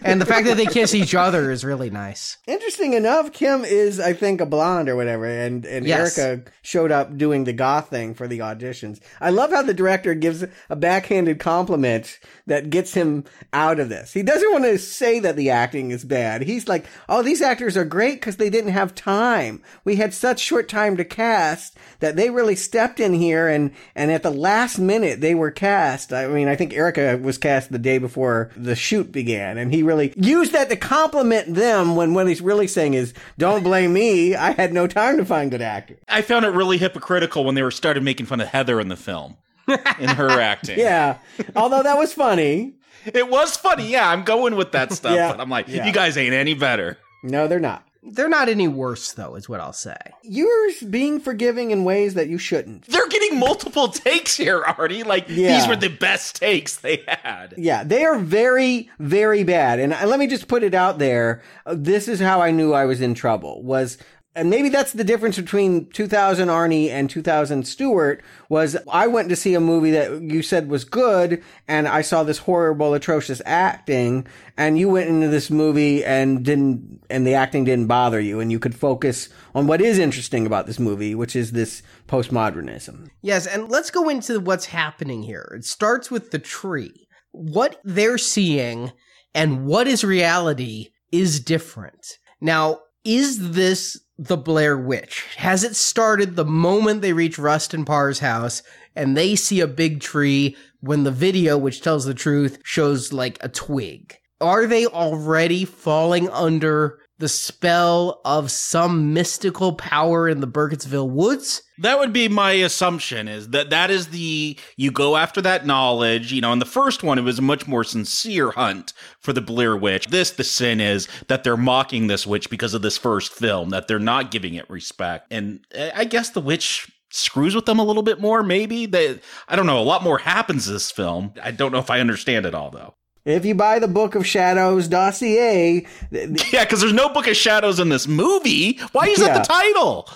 And 0.04 0.20
the 0.20 0.26
fact 0.26 0.46
that 0.48 0.58
they 0.58 0.66
kiss 0.66 0.94
each 0.96 1.14
other 1.16 1.52
is 1.52 1.64
really 1.64 1.90
nice. 1.90 2.38
Interesting 2.48 2.94
enough, 2.94 3.32
Kim 3.32 3.64
is, 3.64 4.00
I 4.00 4.14
think, 4.14 4.42
a 4.42 4.46
blonde 4.46 4.90
or 4.90 4.96
whatever, 4.96 5.26
and, 5.26 5.66
and 5.66 5.86
Yes. 5.86 6.18
Erica 6.18 6.50
showed 6.62 6.92
up 6.92 7.18
doing 7.18 7.44
the 7.44 7.54
goth 7.54 7.90
thing 7.90 8.14
for 8.14 8.28
the 8.28 8.40
auditions. 8.40 9.00
I 9.20 9.30
love 9.30 9.52
how 9.52 9.62
the 9.62 9.74
director 9.74 10.14
gives 10.14 10.44
a 10.70 10.76
backhanded 10.76 11.40
compliment 11.40 12.20
that 12.48 12.70
gets 12.70 12.94
him 12.94 13.24
out 13.54 13.80
of 13.80 13.90
this. 13.90 14.14
He 14.14 14.24
doesn't 14.24 14.52
want 14.52 14.66
to 14.66 14.78
say 14.78 15.20
that 15.20 15.36
the 15.36 15.50
acting 15.52 15.92
is 15.92 16.04
bad. 16.04 16.42
He's 16.42 16.68
like, 16.68 16.86
oh, 17.08 17.22
these 17.24 17.42
actors 17.42 17.78
are 17.78 17.86
great 17.86 18.16
because 18.16 18.38
they 18.38 18.50
didn't 18.50 18.72
have 18.74 18.96
time. 18.96 19.62
We 19.84 19.96
had 19.98 20.14
such 20.14 20.40
short 20.40 20.68
time 20.68 20.98
to 20.98 21.06
cast 21.06 21.78
that 22.00 22.16
they 22.16 22.30
really 22.30 22.56
stepped 22.56 23.00
in 23.00 23.14
here 23.14 23.48
and, 23.48 23.72
and 23.96 24.12
at 24.12 24.24
the 24.24 24.32
last 24.32 24.80
minute 24.80 25.22
they 25.22 25.36
were 25.36 25.52
cast. 25.52 26.12
I 26.12 26.28
mean, 26.28 26.48
I 26.48 26.56
think 26.56 26.74
Erica 26.74 27.18
was 27.22 27.38
cast 27.38 27.72
the 27.72 27.80
day 27.80 27.98
before 28.00 28.50
the 28.56 28.76
shoot 28.76 29.12
began 29.12 29.58
and 29.62 29.74
he 29.74 29.84
really 29.84 30.14
used 30.18 30.52
that 30.52 30.70
to 30.70 30.76
compliment 30.76 31.54
them 31.56 31.96
when 31.96 32.14
what 32.14 32.28
he's 32.28 32.42
really 32.42 32.68
saying 32.68 32.94
is, 32.96 33.14
don't 33.38 33.64
blame 33.64 33.94
me. 33.94 34.36
I 34.36 34.52
had 34.52 34.74
no 34.74 34.88
time 34.88 35.18
to 35.18 35.26
find 35.26 35.52
good 35.52 35.62
actors. 35.62 36.00
I 36.10 36.22
found 36.22 36.44
it 36.46 36.50
really 36.50 36.78
hypocritical 36.78 37.44
when 37.46 37.56
they 37.56 37.64
were 37.64 37.72
started 37.72 38.04
making 38.04 38.26
fun 38.26 38.42
of 38.42 38.48
Heather 38.48 38.80
in 38.80 38.88
the 38.90 38.98
film. 38.98 39.38
in 39.68 40.10
her 40.10 40.30
acting. 40.42 40.80
Yeah. 40.80 41.18
Although 41.56 41.84
that 41.84 41.98
was 41.98 42.12
funny. 42.14 42.74
It 43.06 43.30
was 43.30 43.56
funny. 43.56 43.88
Yeah, 43.88 44.10
I'm 44.10 44.24
going 44.24 44.56
with 44.56 44.74
that 44.74 44.92
stuff, 44.94 45.16
Yeah. 45.16 45.32
but 45.32 45.40
I'm 45.40 45.50
like, 45.50 45.68
Yeah. 45.68 45.86
you 45.86 45.94
guys 45.94 46.18
ain't 46.18 46.34
any 46.34 46.54
better. 46.54 46.98
No, 47.24 47.48
they're 47.48 47.60
not. 47.60 47.88
They're 48.04 48.30
not 48.30 48.50
any 48.50 48.68
worse, 48.68 49.12
though, 49.12 49.36
is 49.36 49.48
what 49.48 49.60
I'll 49.60 49.74
say. 49.74 49.96
You're 50.24 50.72
being 50.90 51.20
forgiving 51.20 51.70
in 51.70 51.84
ways 51.84 52.16
that 52.16 52.30
you 52.30 52.40
shouldn't. 52.40 52.86
They're 52.88 53.08
getting 53.08 53.40
multiple 53.40 53.88
takes 53.90 54.36
here, 54.36 54.64
Artie. 54.64 55.04
Like 55.04 55.26
Yeah. 55.30 55.56
these 55.60 55.68
were 55.68 55.76
the 55.76 55.90
best 55.90 56.36
takes 56.36 56.78
they 56.78 57.04
had. 57.08 57.54
Yeah, 57.58 57.84
they 57.84 58.04
are 58.04 58.18
very, 58.18 58.90
very 58.98 59.44
bad. 59.44 59.80
And 59.80 59.92
let 60.10 60.18
me 60.20 60.26
just 60.28 60.48
put 60.48 60.64
it 60.64 60.74
out 60.74 60.98
there. 60.98 61.44
Uh, 61.66 61.76
This 61.78 62.08
is 62.08 62.20
how 62.20 62.42
I 62.42 62.50
knew 62.52 62.74
I 62.74 62.86
was 62.86 63.02
in 63.02 63.14
trouble. 63.14 63.62
Was 63.62 63.98
and 64.34 64.50
maybe 64.50 64.70
that's 64.70 64.94
the 64.94 65.04
difference 65.04 65.36
between 65.36 65.88
2000 65.88 66.48
Arnie 66.48 66.90
and 66.90 67.10
2000 67.10 67.68
Stewart 67.68 68.24
was 68.50 68.78
I 68.90 69.08
went 69.08 69.30
to 69.30 69.36
see 69.36 69.54
a 69.54 69.60
movie 69.60 69.92
that 69.92 70.22
you 70.22 70.42
said 70.42 70.70
was 70.70 70.86
good 70.86 71.44
and 71.68 71.88
I 71.88 72.02
saw 72.02 72.24
this 72.24 72.40
horrible 72.40 72.94
atrocious 72.94 73.42
acting 73.46 74.26
and 74.58 74.80
you 74.80 74.90
went 74.90 75.10
into 75.10 75.28
this 75.28 75.50
movie 75.50 76.04
and 76.06 76.46
didn't 76.46 77.04
and 77.10 77.28
the 77.28 77.34
acting 77.34 77.66
didn't 77.66 77.88
bother 77.88 78.20
you 78.20 78.40
and 78.40 78.52
you 78.52 78.60
could 78.60 78.76
focus 78.76 79.30
on 79.54 79.68
what 79.68 79.82
is 79.82 80.00
interesting 80.00 80.46
about 80.46 80.66
this 80.66 80.80
movie 80.80 81.14
which 81.14 81.36
is 81.36 81.52
this 81.52 81.82
postmodernism. 82.08 83.10
Yes, 83.22 83.48
and 83.48 83.70
let's 83.70 83.92
go 83.92 84.08
into 84.10 84.40
what's 84.40 84.66
happening 84.66 85.24
here. 85.24 85.54
It 85.58 85.66
starts 85.66 86.10
with 86.10 86.32
the 86.32 86.40
tree. 86.40 87.08
What 87.32 87.80
they're 87.84 88.18
seeing 88.18 88.92
and 89.34 89.66
what 89.66 89.88
is 89.88 90.04
reality 90.04 90.90
is 91.12 91.40
different. 91.40 92.18
Now, 92.42 92.80
is 93.04 93.52
this 93.52 94.01
the 94.22 94.38
Blair 94.38 94.78
Witch? 94.78 95.26
Has 95.38 95.64
it 95.64 95.76
started 95.76 96.36
the 96.36 96.46
moment 96.46 97.02
they 97.02 97.12
reach 97.12 97.40
Rustin 97.40 97.86
Parr's 97.86 98.20
house 98.20 98.62
and 98.96 99.18
they 99.18 99.36
see 99.36 99.60
a 99.62 99.68
big 99.68 100.00
tree 100.00 100.56
when 100.80 101.04
the 101.04 101.12
video, 101.12 101.58
which 101.58 101.82
tells 101.82 102.06
the 102.06 102.14
truth, 102.14 102.60
shows 102.64 103.12
like 103.12 103.40
a 103.42 103.50
twig? 103.50 104.16
Are 104.40 104.68
they 104.68 104.86
already 104.86 105.66
falling 105.66 106.30
under 106.30 107.00
the 107.22 107.30
spell 107.30 108.20
of 108.26 108.52
some 108.52 109.14
mystical 109.14 109.74
power 109.74 110.28
in 110.28 110.42
the 110.42 110.48
Burkittsville 110.48 111.10
woods? 111.10 111.62
That 111.78 112.00
would 112.00 112.12
be 112.12 112.28
my 112.28 112.52
assumption 112.52 113.28
is 113.28 113.50
that 113.50 113.70
that 113.70 113.90
is 113.90 114.10
the 114.10 114.60
you 114.76 114.92
go 114.92 115.16
after 115.16 115.42
that 115.42 115.66
knowledge, 115.66 116.34
you 116.34 116.42
know, 116.42 116.52
in 116.52 116.60
the 116.60 116.66
first 116.66 117.04
one 117.04 117.18
it 117.18 117.22
was 117.22 117.40
a 117.40 117.44
much 117.44 117.68
more 117.68 117.84
sincere 117.84 118.52
hunt 118.52 118.92
for 119.20 119.32
the 119.32 119.42
Blair 119.42 119.78
Witch. 119.78 120.08
This 120.08 120.32
the 120.32 120.44
sin 120.44 120.82
is 120.82 121.08
that 121.28 121.44
they're 121.44 121.56
mocking 121.56 122.08
this 122.08 122.28
witch 122.28 122.50
because 122.50 122.74
of 122.74 122.82
this 122.82 122.98
first 122.98 123.32
film, 123.32 123.70
that 123.70 123.88
they're 123.88 124.00
not 124.00 124.32
giving 124.32 124.56
it 124.56 124.70
respect. 124.70 125.28
And 125.32 125.66
uh, 125.78 125.92
I 125.96 126.04
guess 126.04 126.32
the 126.32 126.42
witch 126.42 126.92
screws 127.12 127.56
with 127.56 127.66
them 127.66 127.80
a 127.80 127.86
little 127.86 128.04
bit 128.04 128.20
more 128.20 128.44
maybe. 128.44 128.88
They 128.88 129.20
I 129.48 129.56
don't 129.56 129.68
know, 129.68 129.80
a 129.80 129.82
lot 129.82 130.04
more 130.04 130.18
happens 130.18 130.66
this 130.66 130.92
film. 130.92 131.34
I 131.42 131.52
don't 131.52 131.72
know 131.72 131.80
if 131.80 131.90
I 131.90 132.00
understand 132.00 132.46
it 132.46 132.56
all 132.56 132.72
though. 132.72 132.96
If 133.26 133.46
you 133.46 133.54
buy 133.56 133.80
the 133.80 133.88
Book 133.88 134.16
of 134.16 134.26
Shadows 134.26 134.88
dossier, 134.88 135.86
th- 136.12 136.38
th- 136.38 136.54
Yeah, 136.54 136.64
because 136.66 136.82
there's 136.82 136.94
no 136.94 137.10
Book 137.10 137.28
of 137.28 137.36
Shadows 137.38 137.80
in 137.80 137.90
this 137.90 138.08
movie. 138.08 138.80
Why 138.94 139.06
is 139.08 139.20
Yeah. 139.20 139.28
that 139.28 139.48
the 139.48 139.54
title? 139.54 140.10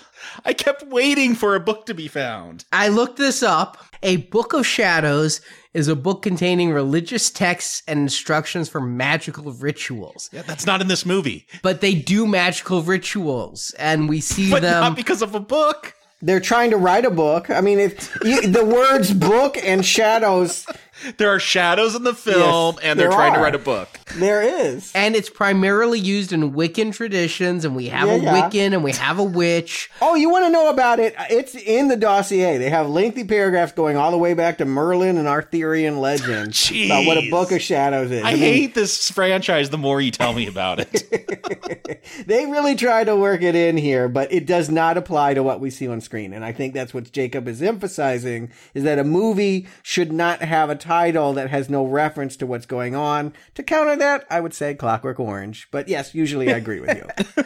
I 0.44 0.54
kept 0.54 0.84
waiting 0.88 1.36
for 1.36 1.56
a 1.56 1.60
book 1.60 1.86
to 1.86 1.94
be 1.94 2.08
found. 2.08 2.66
I 2.74 2.88
looked 2.88 3.18
this 3.18 3.42
up. 3.44 3.78
A 4.04 4.18
Book 4.18 4.54
of 4.54 4.66
Shadows 4.66 5.40
is 5.74 5.88
a 5.88 5.96
book 5.96 6.22
containing 6.24 6.72
religious 6.72 7.30
texts 7.30 7.84
and 7.88 8.00
instructions 8.00 8.70
for 8.70 8.80
magical 8.82 9.52
rituals. 9.52 10.30
Yeah, 10.32 10.42
that's 10.44 10.66
not 10.66 10.82
in 10.82 10.88
this 10.88 11.06
movie. 11.06 11.48
But 11.62 11.82
they 11.82 11.94
do 11.96 12.26
magical 12.26 12.82
rituals, 12.82 13.74
and 13.78 14.10
we 14.10 14.20
see 14.22 14.50
But 14.50 14.62
them. 14.64 14.82
not 14.82 14.96
because 14.96 15.22
of 15.22 15.36
a 15.36 15.40
book. 15.40 15.94
they're 16.22 16.40
trying 16.40 16.72
to 16.72 16.78
write 16.78 17.06
a 17.06 17.12
book. 17.12 17.50
I 17.52 17.62
mean, 17.62 17.78
if 17.78 18.18
you, 18.24 18.42
the 18.48 18.66
words 18.66 19.14
book 19.14 19.58
and 19.64 19.86
shadows, 19.86 20.66
There 21.18 21.30
are 21.30 21.40
shadows 21.40 21.94
in 21.96 22.04
the 22.04 22.14
film, 22.14 22.76
Yes, 22.76 22.84
and 22.84 23.00
they're 23.00 23.10
there 23.10 23.18
trying 23.18 23.34
to 23.34 23.40
write 23.40 23.54
a 23.56 23.60
book. 23.60 24.00
there 24.16 24.42
is. 24.42 24.92
and 24.96 25.16
it's 25.16 25.30
primarily 25.30 26.00
used 26.00 26.32
in 26.34 26.54
Wiccan 26.54 26.94
traditions, 26.94 27.66
and 27.66 27.76
we 27.76 27.88
have 27.88 28.08
Yeah, 28.08 28.14
a 28.14 28.18
yeah. 28.20 28.50
Wiccan 28.50 28.74
and 28.74 28.84
we 28.84 28.92
have 28.94 29.20
a 29.20 29.24
witch. 29.24 29.90
Oh, 30.02 30.16
you 30.16 30.30
want 30.30 30.46
to 30.46 30.50
know 30.50 30.70
about 30.70 31.00
it? 31.00 31.14
It's 31.30 31.54
in 31.56 31.90
the 31.90 31.96
dossier. 31.98 32.58
They 32.58 32.70
have 32.70 32.90
lengthy 32.90 33.24
paragraphs 33.24 33.74
going 33.74 33.98
all 33.98 34.12
the 34.12 34.18
way 34.18 34.34
back 34.34 34.58
to 34.60 34.66
Merlin 34.66 35.18
and 35.18 35.28
Arthurian 35.28 36.00
legend 36.00 36.58
about 36.86 37.06
what 37.06 37.18
a 37.18 37.30
Book 37.30 37.52
of 37.52 37.62
Shadows 37.62 38.12
is. 38.12 38.24
I 38.24 38.32
mean, 38.32 38.40
hate 38.40 38.74
this 38.76 39.10
franchise 39.12 39.70
the 39.70 39.78
more 39.78 40.00
you 40.02 40.12
tell 40.12 40.34
me 40.34 40.48
about 40.48 40.80
it. 40.80 41.04
They 42.28 42.46
really 42.46 42.76
try 42.76 43.04
to 43.04 43.16
work 43.16 43.42
it 43.42 43.56
in 43.56 43.78
here, 43.78 44.08
but 44.08 44.32
it 44.32 44.46
does 44.46 44.70
not 44.70 44.96
apply 44.98 45.34
to 45.34 45.44
what 45.44 45.60
we 45.60 45.70
see 45.70 45.88
on 45.88 46.02
screen. 46.02 46.34
And 46.34 46.46
I 46.46 46.52
think 46.54 46.74
that's 46.74 46.94
what 46.94 47.12
Jacob 47.12 47.48
is 47.48 47.62
emphasizing 47.62 48.52
is 48.74 48.84
that 48.84 49.00
a 49.00 49.04
movie 49.04 49.68
should 49.84 50.12
not 50.14 50.42
have 50.42 50.70
a 50.70 50.76
title 50.86 51.34
that 51.34 51.50
has 51.50 51.70
no 51.70 51.86
reference 51.86 52.38
to 52.38 52.46
what's 52.46 52.66
going 52.66 52.96
on. 52.96 53.34
To 53.56 53.64
counter 53.64 53.96
that, 53.96 54.26
I 54.30 54.40
would 54.40 54.54
say 54.54 54.76
Clockwork 54.76 55.20
Orange. 55.20 55.68
But 55.72 55.88
yes, 55.88 56.14
usually 56.16 56.54
I 56.54 56.58
agree 56.58 56.80
with 56.80 56.96
you. 56.98 57.44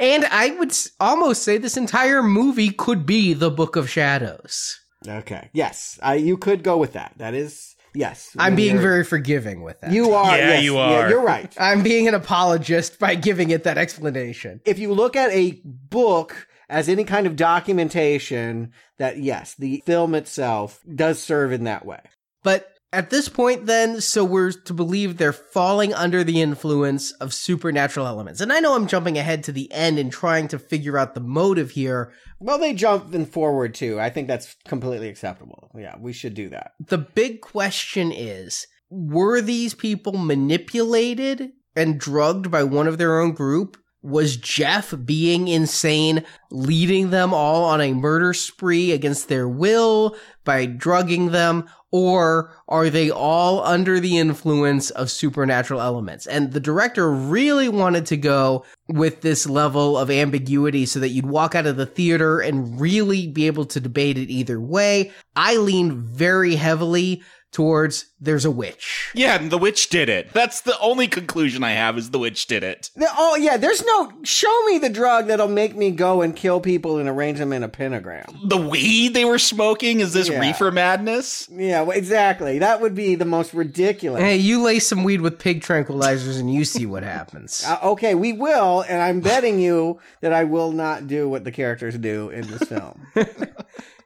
And 0.00 0.24
I 0.24 0.52
would 0.52 0.74
almost 0.98 1.42
say 1.42 1.58
this 1.58 1.76
entire 1.76 2.22
movie 2.22 2.70
could 2.70 3.04
be 3.04 3.34
the 3.34 3.50
Book 3.50 3.76
of 3.76 3.90
Shadows. 3.90 4.80
okay. 5.06 5.50
Yes. 5.52 5.98
I, 6.02 6.14
you 6.14 6.38
could 6.38 6.62
go 6.62 6.78
with 6.78 6.94
that. 6.94 7.12
That 7.18 7.34
is, 7.34 7.76
yes. 7.94 8.34
I'm 8.38 8.56
being 8.56 8.78
very 8.78 9.04
forgiving 9.04 9.62
with 9.62 9.78
that. 9.82 9.92
You 9.92 10.12
are. 10.12 10.38
Yeah, 10.38 10.48
yes, 10.54 10.64
you 10.64 10.74
yeah, 10.76 10.80
are. 10.80 11.10
you're 11.10 11.22
right. 11.22 11.54
I'm 11.60 11.82
being 11.82 12.08
an 12.08 12.14
apologist 12.14 12.98
by 12.98 13.14
giving 13.14 13.50
it 13.50 13.64
that 13.64 13.76
explanation. 13.76 14.62
if 14.64 14.78
you 14.78 14.94
look 14.94 15.16
at 15.16 15.30
a 15.32 15.60
book 15.64 16.48
as 16.70 16.88
any 16.88 17.04
kind 17.04 17.26
of 17.26 17.36
documentation, 17.36 18.72
that 18.98 19.18
yes, 19.18 19.54
the 19.54 19.82
film 19.84 20.14
itself 20.14 20.80
does 20.94 21.22
serve 21.22 21.52
in 21.52 21.64
that 21.64 21.84
way. 21.84 22.00
But 22.42 22.68
at 22.92 23.10
this 23.10 23.28
point, 23.28 23.66
then, 23.66 24.00
so 24.00 24.24
we're 24.24 24.52
to 24.52 24.74
believe 24.74 25.16
they're 25.16 25.32
falling 25.32 25.92
under 25.92 26.24
the 26.24 26.40
influence 26.40 27.12
of 27.12 27.34
supernatural 27.34 28.06
elements. 28.06 28.40
And 28.40 28.52
I 28.52 28.60
know 28.60 28.74
I'm 28.74 28.86
jumping 28.86 29.18
ahead 29.18 29.44
to 29.44 29.52
the 29.52 29.70
end 29.72 29.98
and 29.98 30.10
trying 30.10 30.48
to 30.48 30.58
figure 30.58 30.96
out 30.96 31.14
the 31.14 31.20
motive 31.20 31.72
here. 31.72 32.12
Well, 32.38 32.58
they 32.58 32.72
jump 32.72 33.14
in 33.14 33.26
forward 33.26 33.74
too. 33.74 34.00
I 34.00 34.10
think 34.10 34.28
that's 34.28 34.56
completely 34.66 35.08
acceptable. 35.08 35.70
Yeah, 35.76 35.96
we 35.98 36.12
should 36.12 36.34
do 36.34 36.48
that. 36.50 36.72
The 36.84 36.98
big 36.98 37.40
question 37.40 38.10
is 38.12 38.66
were 38.90 39.40
these 39.40 39.74
people 39.74 40.16
manipulated 40.16 41.50
and 41.76 42.00
drugged 42.00 42.50
by 42.50 42.64
one 42.64 42.88
of 42.88 42.98
their 42.98 43.20
own 43.20 43.32
group? 43.32 43.76
Was 44.02 44.36
Jeff 44.36 44.94
being 45.04 45.48
insane, 45.48 46.24
leading 46.50 47.10
them 47.10 47.34
all 47.34 47.64
on 47.64 47.82
a 47.82 47.92
murder 47.92 48.32
spree 48.32 48.92
against 48.92 49.28
their 49.28 49.46
will 49.46 50.16
by 50.44 50.64
drugging 50.64 51.32
them? 51.32 51.68
Or 51.92 52.52
are 52.68 52.88
they 52.88 53.10
all 53.10 53.64
under 53.64 53.98
the 53.98 54.16
influence 54.16 54.90
of 54.90 55.10
supernatural 55.10 55.80
elements? 55.80 56.26
And 56.26 56.52
the 56.52 56.60
director 56.60 57.10
really 57.10 57.68
wanted 57.68 58.06
to 58.06 58.16
go 58.16 58.64
with 58.88 59.22
this 59.22 59.48
level 59.48 59.98
of 59.98 60.10
ambiguity 60.10 60.86
so 60.86 61.00
that 61.00 61.08
you'd 61.08 61.26
walk 61.26 61.54
out 61.54 61.66
of 61.66 61.76
the 61.76 61.86
theater 61.86 62.38
and 62.40 62.80
really 62.80 63.26
be 63.26 63.48
able 63.48 63.64
to 63.66 63.80
debate 63.80 64.18
it 64.18 64.30
either 64.30 64.60
way. 64.60 65.10
I 65.34 65.56
lean 65.56 66.00
very 66.00 66.54
heavily 66.54 67.22
towards 67.52 68.06
there's 68.20 68.44
a 68.44 68.50
witch. 68.50 69.10
yeah, 69.14 69.36
and 69.40 69.50
the 69.50 69.58
witch 69.58 69.88
did 69.88 70.08
it. 70.08 70.32
That's 70.32 70.60
the 70.60 70.78
only 70.78 71.08
conclusion 71.08 71.64
I 71.64 71.70
have 71.72 71.96
is 71.98 72.10
the 72.10 72.18
witch 72.18 72.46
did 72.46 72.62
it. 72.62 72.90
The- 72.94 73.08
oh 73.16 73.34
yeah, 73.36 73.56
there's 73.56 73.84
no 73.84 74.12
show 74.22 74.64
me 74.66 74.78
the 74.78 74.88
drug 74.90 75.26
that'll 75.26 75.48
make 75.48 75.74
me 75.74 75.90
go 75.90 76.20
and 76.22 76.36
kill 76.36 76.60
people 76.60 76.98
and 76.98 77.08
arrange 77.08 77.38
them 77.38 77.52
in 77.52 77.62
a 77.62 77.68
pentagram. 77.68 78.26
The 78.44 78.56
weed 78.58 79.14
they 79.14 79.24
were 79.24 79.38
smoking 79.38 80.00
is 80.00 80.12
this 80.12 80.28
Yeah. 80.28 80.38
reefer 80.40 80.70
madness? 80.70 81.48
Yeah, 81.50 81.82
well, 81.82 81.96
exactly. 81.96 82.58
That 82.58 82.80
would 82.80 82.94
be 82.94 83.14
the 83.14 83.24
most 83.24 83.54
ridiculous. 83.54 84.22
Hey, 84.22 84.36
you 84.36 84.62
lay 84.62 84.78
some 84.78 85.02
weed 85.02 85.20
with 85.22 85.38
pig 85.38 85.62
tranquilizers 85.62 86.38
and 86.38 86.52
you 86.52 86.64
see 86.64 86.86
what 86.86 87.02
happens. 87.02 87.64
Uh, 87.70 87.78
okay, 87.92 88.14
we 88.14 88.32
will, 88.32 88.80
and 88.88 89.00
I'm 89.00 89.20
betting 89.20 89.60
you 89.60 89.98
that 90.22 90.32
I 90.32 90.44
will 90.44 90.72
not 90.72 91.06
do 91.06 91.28
what 91.28 91.44
the 91.44 91.52
characters 91.52 91.96
do 91.96 92.30
in 92.30 92.46
this 92.48 92.62
film. 92.62 93.06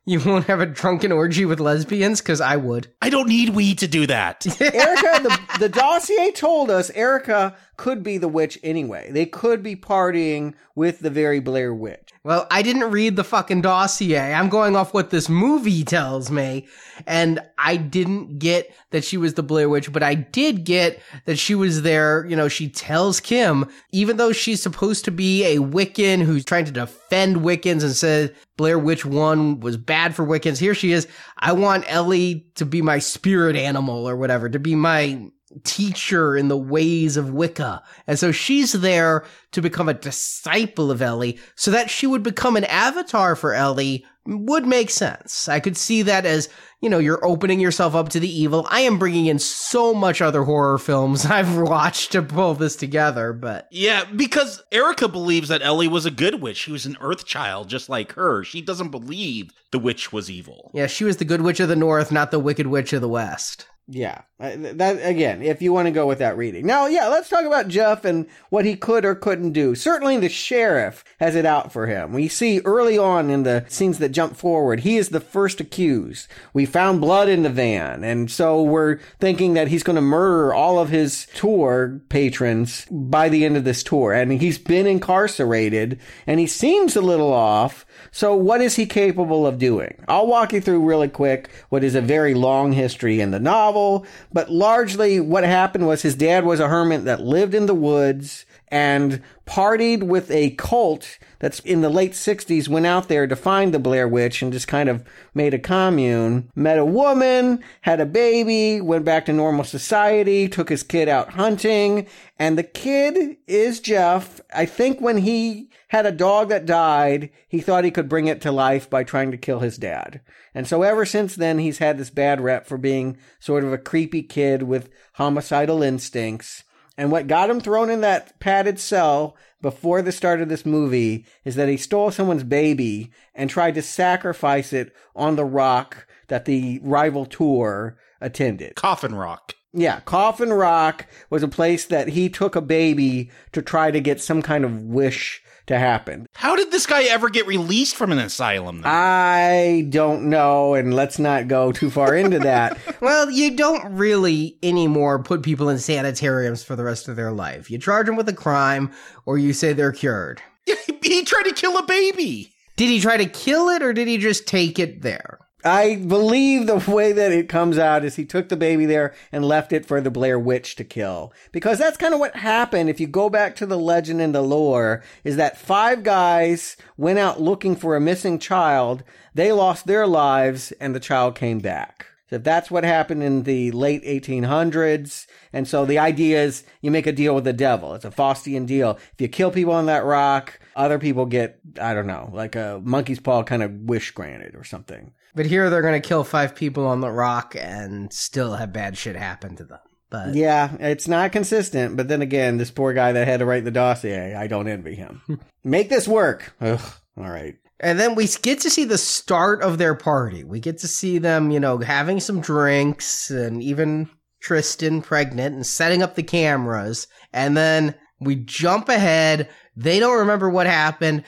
You 0.07 0.21
won't 0.21 0.47
have 0.47 0.61
a 0.61 0.67
drunken 0.67 1.13
orgy 1.13 1.47
with 1.47 1.61
lesbians? 1.61 2.21
Because 2.21 2.41
I 2.41 2.57
would. 2.57 2.89
I 3.01 3.09
don't 3.09 3.29
need 3.29 3.51
weed 3.51 3.79
to 3.79 3.89
do 3.89 4.07
that. 4.07 4.47
Erica, 4.61 5.23
the, 5.23 5.41
the 5.61 5.69
dossier 5.71 6.31
told 6.31 6.71
us 6.71 6.91
Erica 6.91 7.57
could 7.79 8.03
be 8.03 8.19
the 8.19 8.29
witch 8.29 8.59
anyway. 8.63 9.11
They 9.11 9.25
could 9.25 9.63
be 9.63 9.77
partying 9.77 10.55
with 10.75 11.01
the 11.01 11.09
very 11.09 11.41
Blair 11.41 11.73
Witch. 11.73 12.04
Well, 12.25 12.47
I 12.51 12.63
didn't 12.63 12.91
read 12.91 13.17
the 13.17 13.25
fucking 13.25 13.61
dossier. 13.61 14.33
I'm 14.33 14.49
going 14.49 14.77
off 14.77 14.95
what 14.95 15.11
this 15.11 15.29
movie 15.29 15.85
tells 15.85 16.31
me. 16.31 16.67
And 17.07 17.39
I 17.59 17.77
didn't 17.77 18.39
get 18.39 18.75
that 18.93 19.05
she 19.05 19.19
was 19.19 19.35
the 19.35 19.43
Blair 19.43 19.69
Witch, 19.69 19.93
but 19.93 20.03
I 20.03 20.15
did 20.15 20.65
get 20.65 21.03
that 21.27 21.39
she 21.39 21.55
was 21.55 21.83
there. 21.83 22.25
You 22.25 22.35
know, 22.35 22.49
she 22.49 22.71
tells 22.71 23.21
Kim, 23.21 23.67
even 23.93 24.17
though 24.17 24.33
she's 24.33 24.63
supposed 24.63 25.05
to 25.05 25.11
be 25.11 25.45
a 25.45 25.59
Wiccan 25.59 26.23
who's 26.23 26.47
trying 26.47 26.65
to 26.65 26.73
defend 26.73 27.37
Wiccans 27.37 27.83
and 27.83 27.95
says 27.95 28.31
Blair 28.57 28.79
Witch 28.79 29.05
1 29.05 29.61
was 29.61 29.77
bad 29.77 30.15
for 30.15 30.25
Wiccans, 30.25 30.59
here 30.59 30.75
she 30.75 30.93
is. 30.93 31.07
I 31.37 31.53
want 31.53 31.85
Ellie 31.89 32.47
to 32.55 32.65
be 32.65 32.81
my 32.81 33.01
spirit 33.01 33.55
animal 33.55 34.09
or 34.09 34.17
whatever, 34.17 34.49
to 34.49 34.59
be 34.59 34.75
my 34.75 35.29
teacher 35.63 36.37
in 36.37 36.49
the 36.49 36.57
ways 36.57 37.17
of 37.17 37.31
Wicca. 37.31 37.83
And 38.07 38.19
so 38.19 38.33
she's 38.33 38.73
there 38.73 39.25
to 39.53 39.63
become 39.63 39.89
a 39.89 39.95
disciple 39.95 40.91
of 40.91 41.01
Ellie 41.01 41.39
so 41.55 41.71
that 41.71 41.91
she 41.91 42.07
would 42.07 42.23
become 42.23 42.57
an 42.57 42.65
avatar 42.65 43.37
for 43.37 43.55
Ellie 43.55 44.05
would 44.27 44.67
make 44.67 44.91
sense. 44.91 45.49
I 45.49 45.61
could 45.61 45.77
see 45.77 46.03
that 46.03 46.25
as, 46.25 46.49
you 46.81 46.89
know, 46.89 46.99
you're 46.99 47.25
opening 47.25 47.61
yourself 47.61 47.95
up 47.95 48.09
to 48.11 48.21
the 48.21 48.41
evil. 48.41 48.67
I 48.71 48.81
am 48.81 48.99
bringing 48.99 49.27
in 49.27 49.39
so 49.39 49.93
much 49.93 50.23
other 50.23 50.45
horror 50.45 50.79
films 50.79 51.27
I've 51.31 51.59
watched 51.59 52.13
to 52.13 52.23
pull 52.23 52.55
this 52.55 52.75
together, 52.75 53.33
but 53.33 53.69
Yeah, 53.71 54.05
because 54.05 54.63
Erica 54.73 55.09
believes 55.09 55.49
that 55.49 55.63
Ellie 55.63 55.89
was 55.89 56.07
a 56.07 56.11
good 56.11 56.41
witch. 56.41 56.57
She 56.57 56.73
was 56.73 56.87
an 56.87 56.97
earth 57.01 57.27
child 57.27 57.69
just 57.69 57.89
like 57.89 58.13
her. 58.13 58.45
She 58.45 58.63
doesn't 58.63 58.91
believe 58.91 59.51
the 59.73 59.79
witch 59.79 60.13
was 60.13 60.31
evil. 60.31 60.71
yeah, 60.75 60.87
she 60.87 61.05
was 61.05 61.19
the 61.19 61.25
good 61.25 61.43
witch 61.43 61.61
of 61.61 61.69
the 61.69 61.77
north, 61.77 62.11
not 62.11 62.31
the 62.31 62.39
wicked 62.39 62.67
witch 62.67 62.93
of 62.93 63.03
the 63.03 63.09
west. 63.09 63.67
Yeah, 63.87 64.23
uh, 64.41 64.53
that 64.57 64.97
again, 65.03 65.43
if 65.43 65.61
you 65.61 65.71
want 65.71 65.87
to 65.87 65.93
go 65.93 66.07
with 66.07 66.19
that 66.21 66.39
reading. 66.39 66.65
Now, 66.65 66.87
yeah, 66.87 67.09
let's 67.09 67.29
talk 67.29 67.45
about 67.45 67.69
Jeff 67.69 68.07
and 68.07 68.27
what 68.49 68.65
he 68.65 68.77
could 68.77 69.05
or 69.05 69.15
couldn't 69.15 69.53
do. 69.53 69.75
Certainly 69.75 70.19
the 70.19 70.31
sheriff 70.31 71.05
has 71.21 71.37
it 71.37 71.45
out 71.45 71.71
for 71.71 71.87
him. 71.87 72.15
We 72.15 72.29
see 72.29 72.61
early 72.61 72.97
on 72.97 73.29
in 73.29 73.43
the 73.43 73.67
scenes 73.69 73.99
that 73.99 74.09
jump 74.09 74.37
forward, 74.37 74.81
he 74.81 74.97
is 74.97 75.11
the 75.11 75.21
first 75.21 75.61
accused. 75.61 76.29
We 76.55 76.65
found 76.65 77.03
blood 77.03 77.29
in 77.29 77.43
the 77.43 77.51
van, 77.51 78.05
and 78.05 78.31
so 78.31 78.63
we're 78.63 79.01
thinking 79.21 79.53
that 79.53 79.69
he's 79.69 79.83
going 79.83 79.97
to 79.97 80.03
murder 80.03 80.55
all 80.55 80.79
of 80.79 80.89
his 80.89 81.27
tour 81.35 82.01
patrons 82.09 82.87
by 82.91 83.29
the 83.29 83.45
end 83.45 83.59
of 83.59 83.65
this 83.65 83.83
tour. 83.83 84.15
And 84.15 84.33
he's 84.33 84.59
been 84.59 84.87
incarcerated, 84.87 86.01
and 86.27 86.41
he 86.41 86.47
seems 86.47 86.97
a 86.97 87.03
little 87.03 87.35
off. 87.35 87.85
So 88.13 88.35
what 88.35 88.63
is 88.63 88.77
he 88.77 88.87
capable 88.87 89.47
of 89.47 89.59
doing? 89.59 90.03
I'll 90.09 90.27
walk 90.27 90.55
you 90.55 90.63
through 90.63 90.81
really 90.81 91.09
quick 91.09 91.51
what 91.69 91.85
is 91.85 91.95
a 91.95 92.01
very 92.01 92.33
long 92.33 92.73
history 92.73 93.21
in 93.21 93.31
the 93.31 93.41
novel, 93.75 94.07
but 94.33 94.51
largely 94.51 95.21
what 95.21 95.45
happened 95.45 95.87
was 95.87 96.03
his 96.03 96.15
dad 96.15 96.45
was 96.45 96.61
a 96.61 96.69
hermit 96.69 97.05
that 97.05 97.21
lived 97.21 97.55
in 97.55 97.67
the 97.67 97.75
woods 97.75 98.47
and 98.75 99.23
partied 99.47 100.03
with 100.03 100.29
a 100.33 100.51
cult 100.57 101.21
that's 101.39 101.61
in 101.61 101.81
the 101.81 101.89
late 101.89 102.11
60s 102.11 102.69
went 102.69 102.87
out 102.87 103.07
there 103.07 103.25
to 103.25 103.37
find 103.37 103.73
the 103.73 103.79
Blair 103.79 104.09
Witch 104.09 104.43
and 104.43 104.53
just 104.53 104.67
kind 104.67 104.89
of 104.89 105.05
made 105.33 105.55
a 105.55 105.61
commune, 105.61 106.51
met 106.57 106.81
a 106.81 106.85
woman, 106.85 107.63
had 107.83 108.01
a 108.01 108.07
baby, 108.07 108.81
went 108.81 109.05
back 109.05 109.27
to 109.27 109.33
normal 109.33 109.63
society, 109.63 110.49
took 110.49 110.71
his 110.71 110.83
kid 110.83 111.09
out 111.09 111.35
hunting, 111.35 112.09
and 112.37 112.59
the 112.59 112.65
kid 112.65 113.37
is 113.47 113.79
Jeff. 113.79 114.41
I 114.53 114.67
think 114.67 115.01
when 115.01 115.19
he 115.19 115.71
had 115.87 116.05
a 116.05 116.11
dog 116.11 116.49
that 116.49 116.67
died, 116.67 117.31
he 117.47 117.61
thought 117.61 117.85
he 117.85 117.93
could 117.93 118.09
bring 118.09 118.27
it 118.27 118.41
to 118.41 118.51
life 118.51 118.91
by 118.91 119.05
trying 119.05 119.31
to 119.31 119.37
kill 119.37 119.61
his 119.61 119.79
dad. 119.79 120.21
And 120.53 120.67
so 120.67 120.83
ever 120.83 121.07
since 121.07 121.37
then, 121.37 121.61
he's 121.61 121.79
had 121.79 121.97
this 121.97 122.11
bad 122.11 122.41
rep 122.41 122.67
for 122.67 122.77
being 122.77 123.19
sort 123.39 123.63
of 123.63 123.73
a 123.73 123.79
creepy 123.79 124.25
kid 124.25 124.65
with 124.65 124.91
homicidal 125.13 125.81
instincts. 125.81 126.64
And 126.97 127.11
what 127.11 127.27
got 127.27 127.51
him 127.51 127.61
thrown 127.61 127.91
in 127.91 128.01
that 128.03 128.39
padded 128.39 128.79
cell 128.79 129.37
before 129.61 130.03
the 130.03 130.13
start 130.13 130.41
of 130.41 130.49
this 130.49 130.65
movie 130.65 131.27
is 131.45 131.57
that 131.57 131.69
he 131.69 131.77
stole 131.77 132.11
someone's 132.11 132.45
baby 132.45 133.11
and 133.35 133.51
tried 133.51 133.75
to 133.75 133.83
sacrifice 133.83 134.73
it 134.73 134.95
on 135.17 135.37
the 135.37 135.45
rock 135.45 136.07
that 136.29 136.45
the 136.45 136.79
rival 136.83 137.27
tour 137.27 137.97
attended. 138.21 138.77
Coffin 138.77 139.15
Rock. 139.15 139.55
Yeah, 139.73 140.01
Coffin 140.01 140.53
Rock 140.53 141.07
was 141.31 141.43
a 141.43 141.49
place 141.49 141.85
that 141.87 142.09
he 142.09 142.29
took 142.29 142.55
a 142.55 142.61
baby 142.61 143.31
to 143.51 143.61
try 143.61 143.91
to 143.91 144.01
get 144.01 144.21
some 144.21 144.41
kind 144.41 144.65
of 144.65 144.83
wish 144.83 145.43
to 145.67 145.79
happen. 145.79 146.27
How 146.35 146.57
did 146.57 146.71
this 146.71 146.87
guy 146.87 147.05
ever 147.05 147.29
get 147.29 147.47
released 147.47 147.97
from 147.97 148.13
an 148.13 148.19
asylum? 148.19 148.83
Then? 148.83 148.93
I 148.93 149.87
don't 149.89 150.29
know, 150.29 150.75
and 150.75 150.95
let's 150.95 151.19
not 151.19 151.49
go 151.49 151.73
too 151.73 151.91
far 151.91 152.15
into 152.15 152.39
that. 152.41 152.79
Well, 153.01 153.31
you 153.31 153.55
don't 153.55 153.97
really 153.97 154.57
anymore 154.63 155.23
put 155.23 155.43
people 155.43 155.69
in 155.69 155.79
sanitariums 155.79 156.63
for 156.65 156.75
the 156.75 156.85
rest 156.85 157.07
of 157.07 157.17
their 157.17 157.33
life. 157.33 157.71
You 157.71 157.77
charge 157.77 158.07
them 158.07 158.17
with 158.17 158.29
a 158.31 158.35
crime, 158.35 158.93
or 159.27 159.37
you 159.37 159.53
say 159.53 159.73
they're 159.75 159.93
cured. 159.93 160.41
he 161.03 161.23
tried 161.25 161.43
to 161.43 161.53
kill 161.53 161.77
a 161.77 161.85
baby. 161.85 162.53
Did 162.77 162.89
he 162.89 163.01
try 163.01 163.19
to 163.19 163.27
kill 163.27 163.69
it, 163.69 163.83
or 163.83 163.93
did 163.93 164.09
he 164.09 164.17
just 164.17 164.47
take 164.47 164.79
it 164.79 165.03
there? 165.03 165.39
I 165.65 165.97
believe 165.97 166.67
the 166.67 166.85
way 166.93 167.13
that 167.13 167.33
it 167.33 167.49
comes 167.49 167.79
out 167.79 168.05
is 168.05 168.17
he 168.17 168.27
took 168.27 168.51
the 168.51 168.57
baby 168.57 168.85
there 168.85 169.15
and 169.33 169.43
left 169.43 169.73
it 169.73 169.87
for 169.87 169.99
the 170.01 170.11
Blair 170.11 170.39
Witch 170.39 170.77
to 170.77 170.85
kill. 170.85 171.33
Because 171.53 171.79
that's 171.79 171.97
kind 171.97 172.13
of 172.13 172.21
what 172.21 172.37
happened. 172.37 172.91
If 172.91 173.01
you 173.01 173.07
go 173.07 173.31
back 173.31 173.57
to 173.57 173.67
the 173.67 173.79
legend 173.79 174.21
and 174.21 174.35
the 174.35 174.43
lore, 174.43 175.03
is 175.25 175.37
that 175.37 175.57
five 175.57 176.03
guys 176.03 176.77
went 176.99 177.19
out 177.19 177.41
looking 177.41 177.77
for 177.77 177.97
a 177.97 178.01
missing 178.01 178.39
child. 178.39 179.05
They 179.33 179.53
lost 179.53 179.87
their 179.87 180.07
lives 180.07 180.73
and 180.73 180.95
the 180.95 181.01
child 181.01 181.35
came 181.35 181.61
back. 181.61 182.09
So 182.29 182.39
that's 182.39 182.71
what 182.71 182.85
happened 182.85 183.23
in 183.23 183.45
the 183.45 183.71
late 183.71 184.05
1800s. 184.05 185.27
And 185.53 185.67
so 185.67 185.87
the 185.87 185.99
idea 185.99 186.43
is 186.43 186.65
you 186.83 186.91
make 186.91 187.07
a 187.07 187.13
deal 187.13 187.35
with 187.35 187.45
the 187.45 187.53
devil. 187.55 187.95
It's 187.95 188.05
a 188.05 188.11
Faustian 188.11 188.67
deal. 188.67 188.99
If 189.13 189.21
you 189.21 189.29
kill 189.29 189.51
people 189.51 189.73
on 189.73 189.87
that 189.87 190.05
rock, 190.05 190.59
other 190.77 190.99
people 190.99 191.25
get, 191.25 191.61
I 191.81 191.95
don't 191.95 192.07
know, 192.07 192.31
like 192.35 192.55
a 192.55 192.81
monkey's 192.85 193.21
paw 193.21 193.45
kind 193.45 193.63
of 193.63 193.73
wish 193.73 194.11
granted 194.11 194.57
or 194.57 194.65
something. 194.65 195.13
But 195.35 195.47
here 195.47 195.69
they're 195.69 195.83
going 195.83 196.01
to 196.01 196.09
kill 196.09 196.25
five 196.25 196.55
people 196.55 196.87
on 196.87 197.01
the 197.01 197.11
rock 197.11 197.57
and 197.59 198.13
still 198.13 198.55
have 198.55 198.73
bad 198.73 198.97
shit 198.97 199.17
happen 199.17 199.57
to 199.57 199.65
them. 199.65 199.81
But 200.11 200.35
Yeah, 200.35 200.77
it's 200.79 201.09
not 201.09 201.33
consistent. 201.33 201.97
But 201.97 202.09
then 202.09 202.23
again, 202.23 202.57
this 202.57 202.71
poor 202.71 202.93
guy 202.93 203.13
that 203.13 203.27
had 203.27 203.41
to 203.41 203.47
write 203.47 203.65
the 203.65 203.71
dossier, 203.71 204.35
I 204.35 204.47
don't 204.47 204.69
envy 204.69 204.95
him. 204.95 205.23
Make 205.65 205.89
this 205.89 206.07
work. 206.07 206.55
Ugh, 206.61 206.81
all 207.17 207.31
right. 207.31 207.57
And 207.81 207.99
then 207.99 208.15
we 208.15 208.29
get 208.43 208.61
to 208.61 208.71
see 208.71 208.85
the 208.85 208.99
start 208.99 209.63
of 209.63 209.79
their 209.79 209.97
party. 209.97 210.45
We 210.45 210.61
get 210.61 210.79
to 210.79 210.89
see 210.89 211.19
them, 211.19 211.51
you 211.51 211.59
know, 211.59 211.79
having 211.79 212.21
some 212.21 212.41
drinks 212.41 213.31
and 213.31 213.61
even 213.63 214.09
Tristan 214.41 215.03
pregnant 215.03 215.55
and 215.55 215.67
setting 215.67 216.03
up 216.03 216.15
the 216.15 216.23
cameras. 216.23 217.09
And 217.33 217.57
then 217.57 217.95
we 218.21 218.37
jump 218.37 218.89
ahead. 218.89 219.49
They 219.77 219.99
don't 219.99 220.19
remember 220.21 220.49
what 220.49 220.67
happened. 220.67 221.25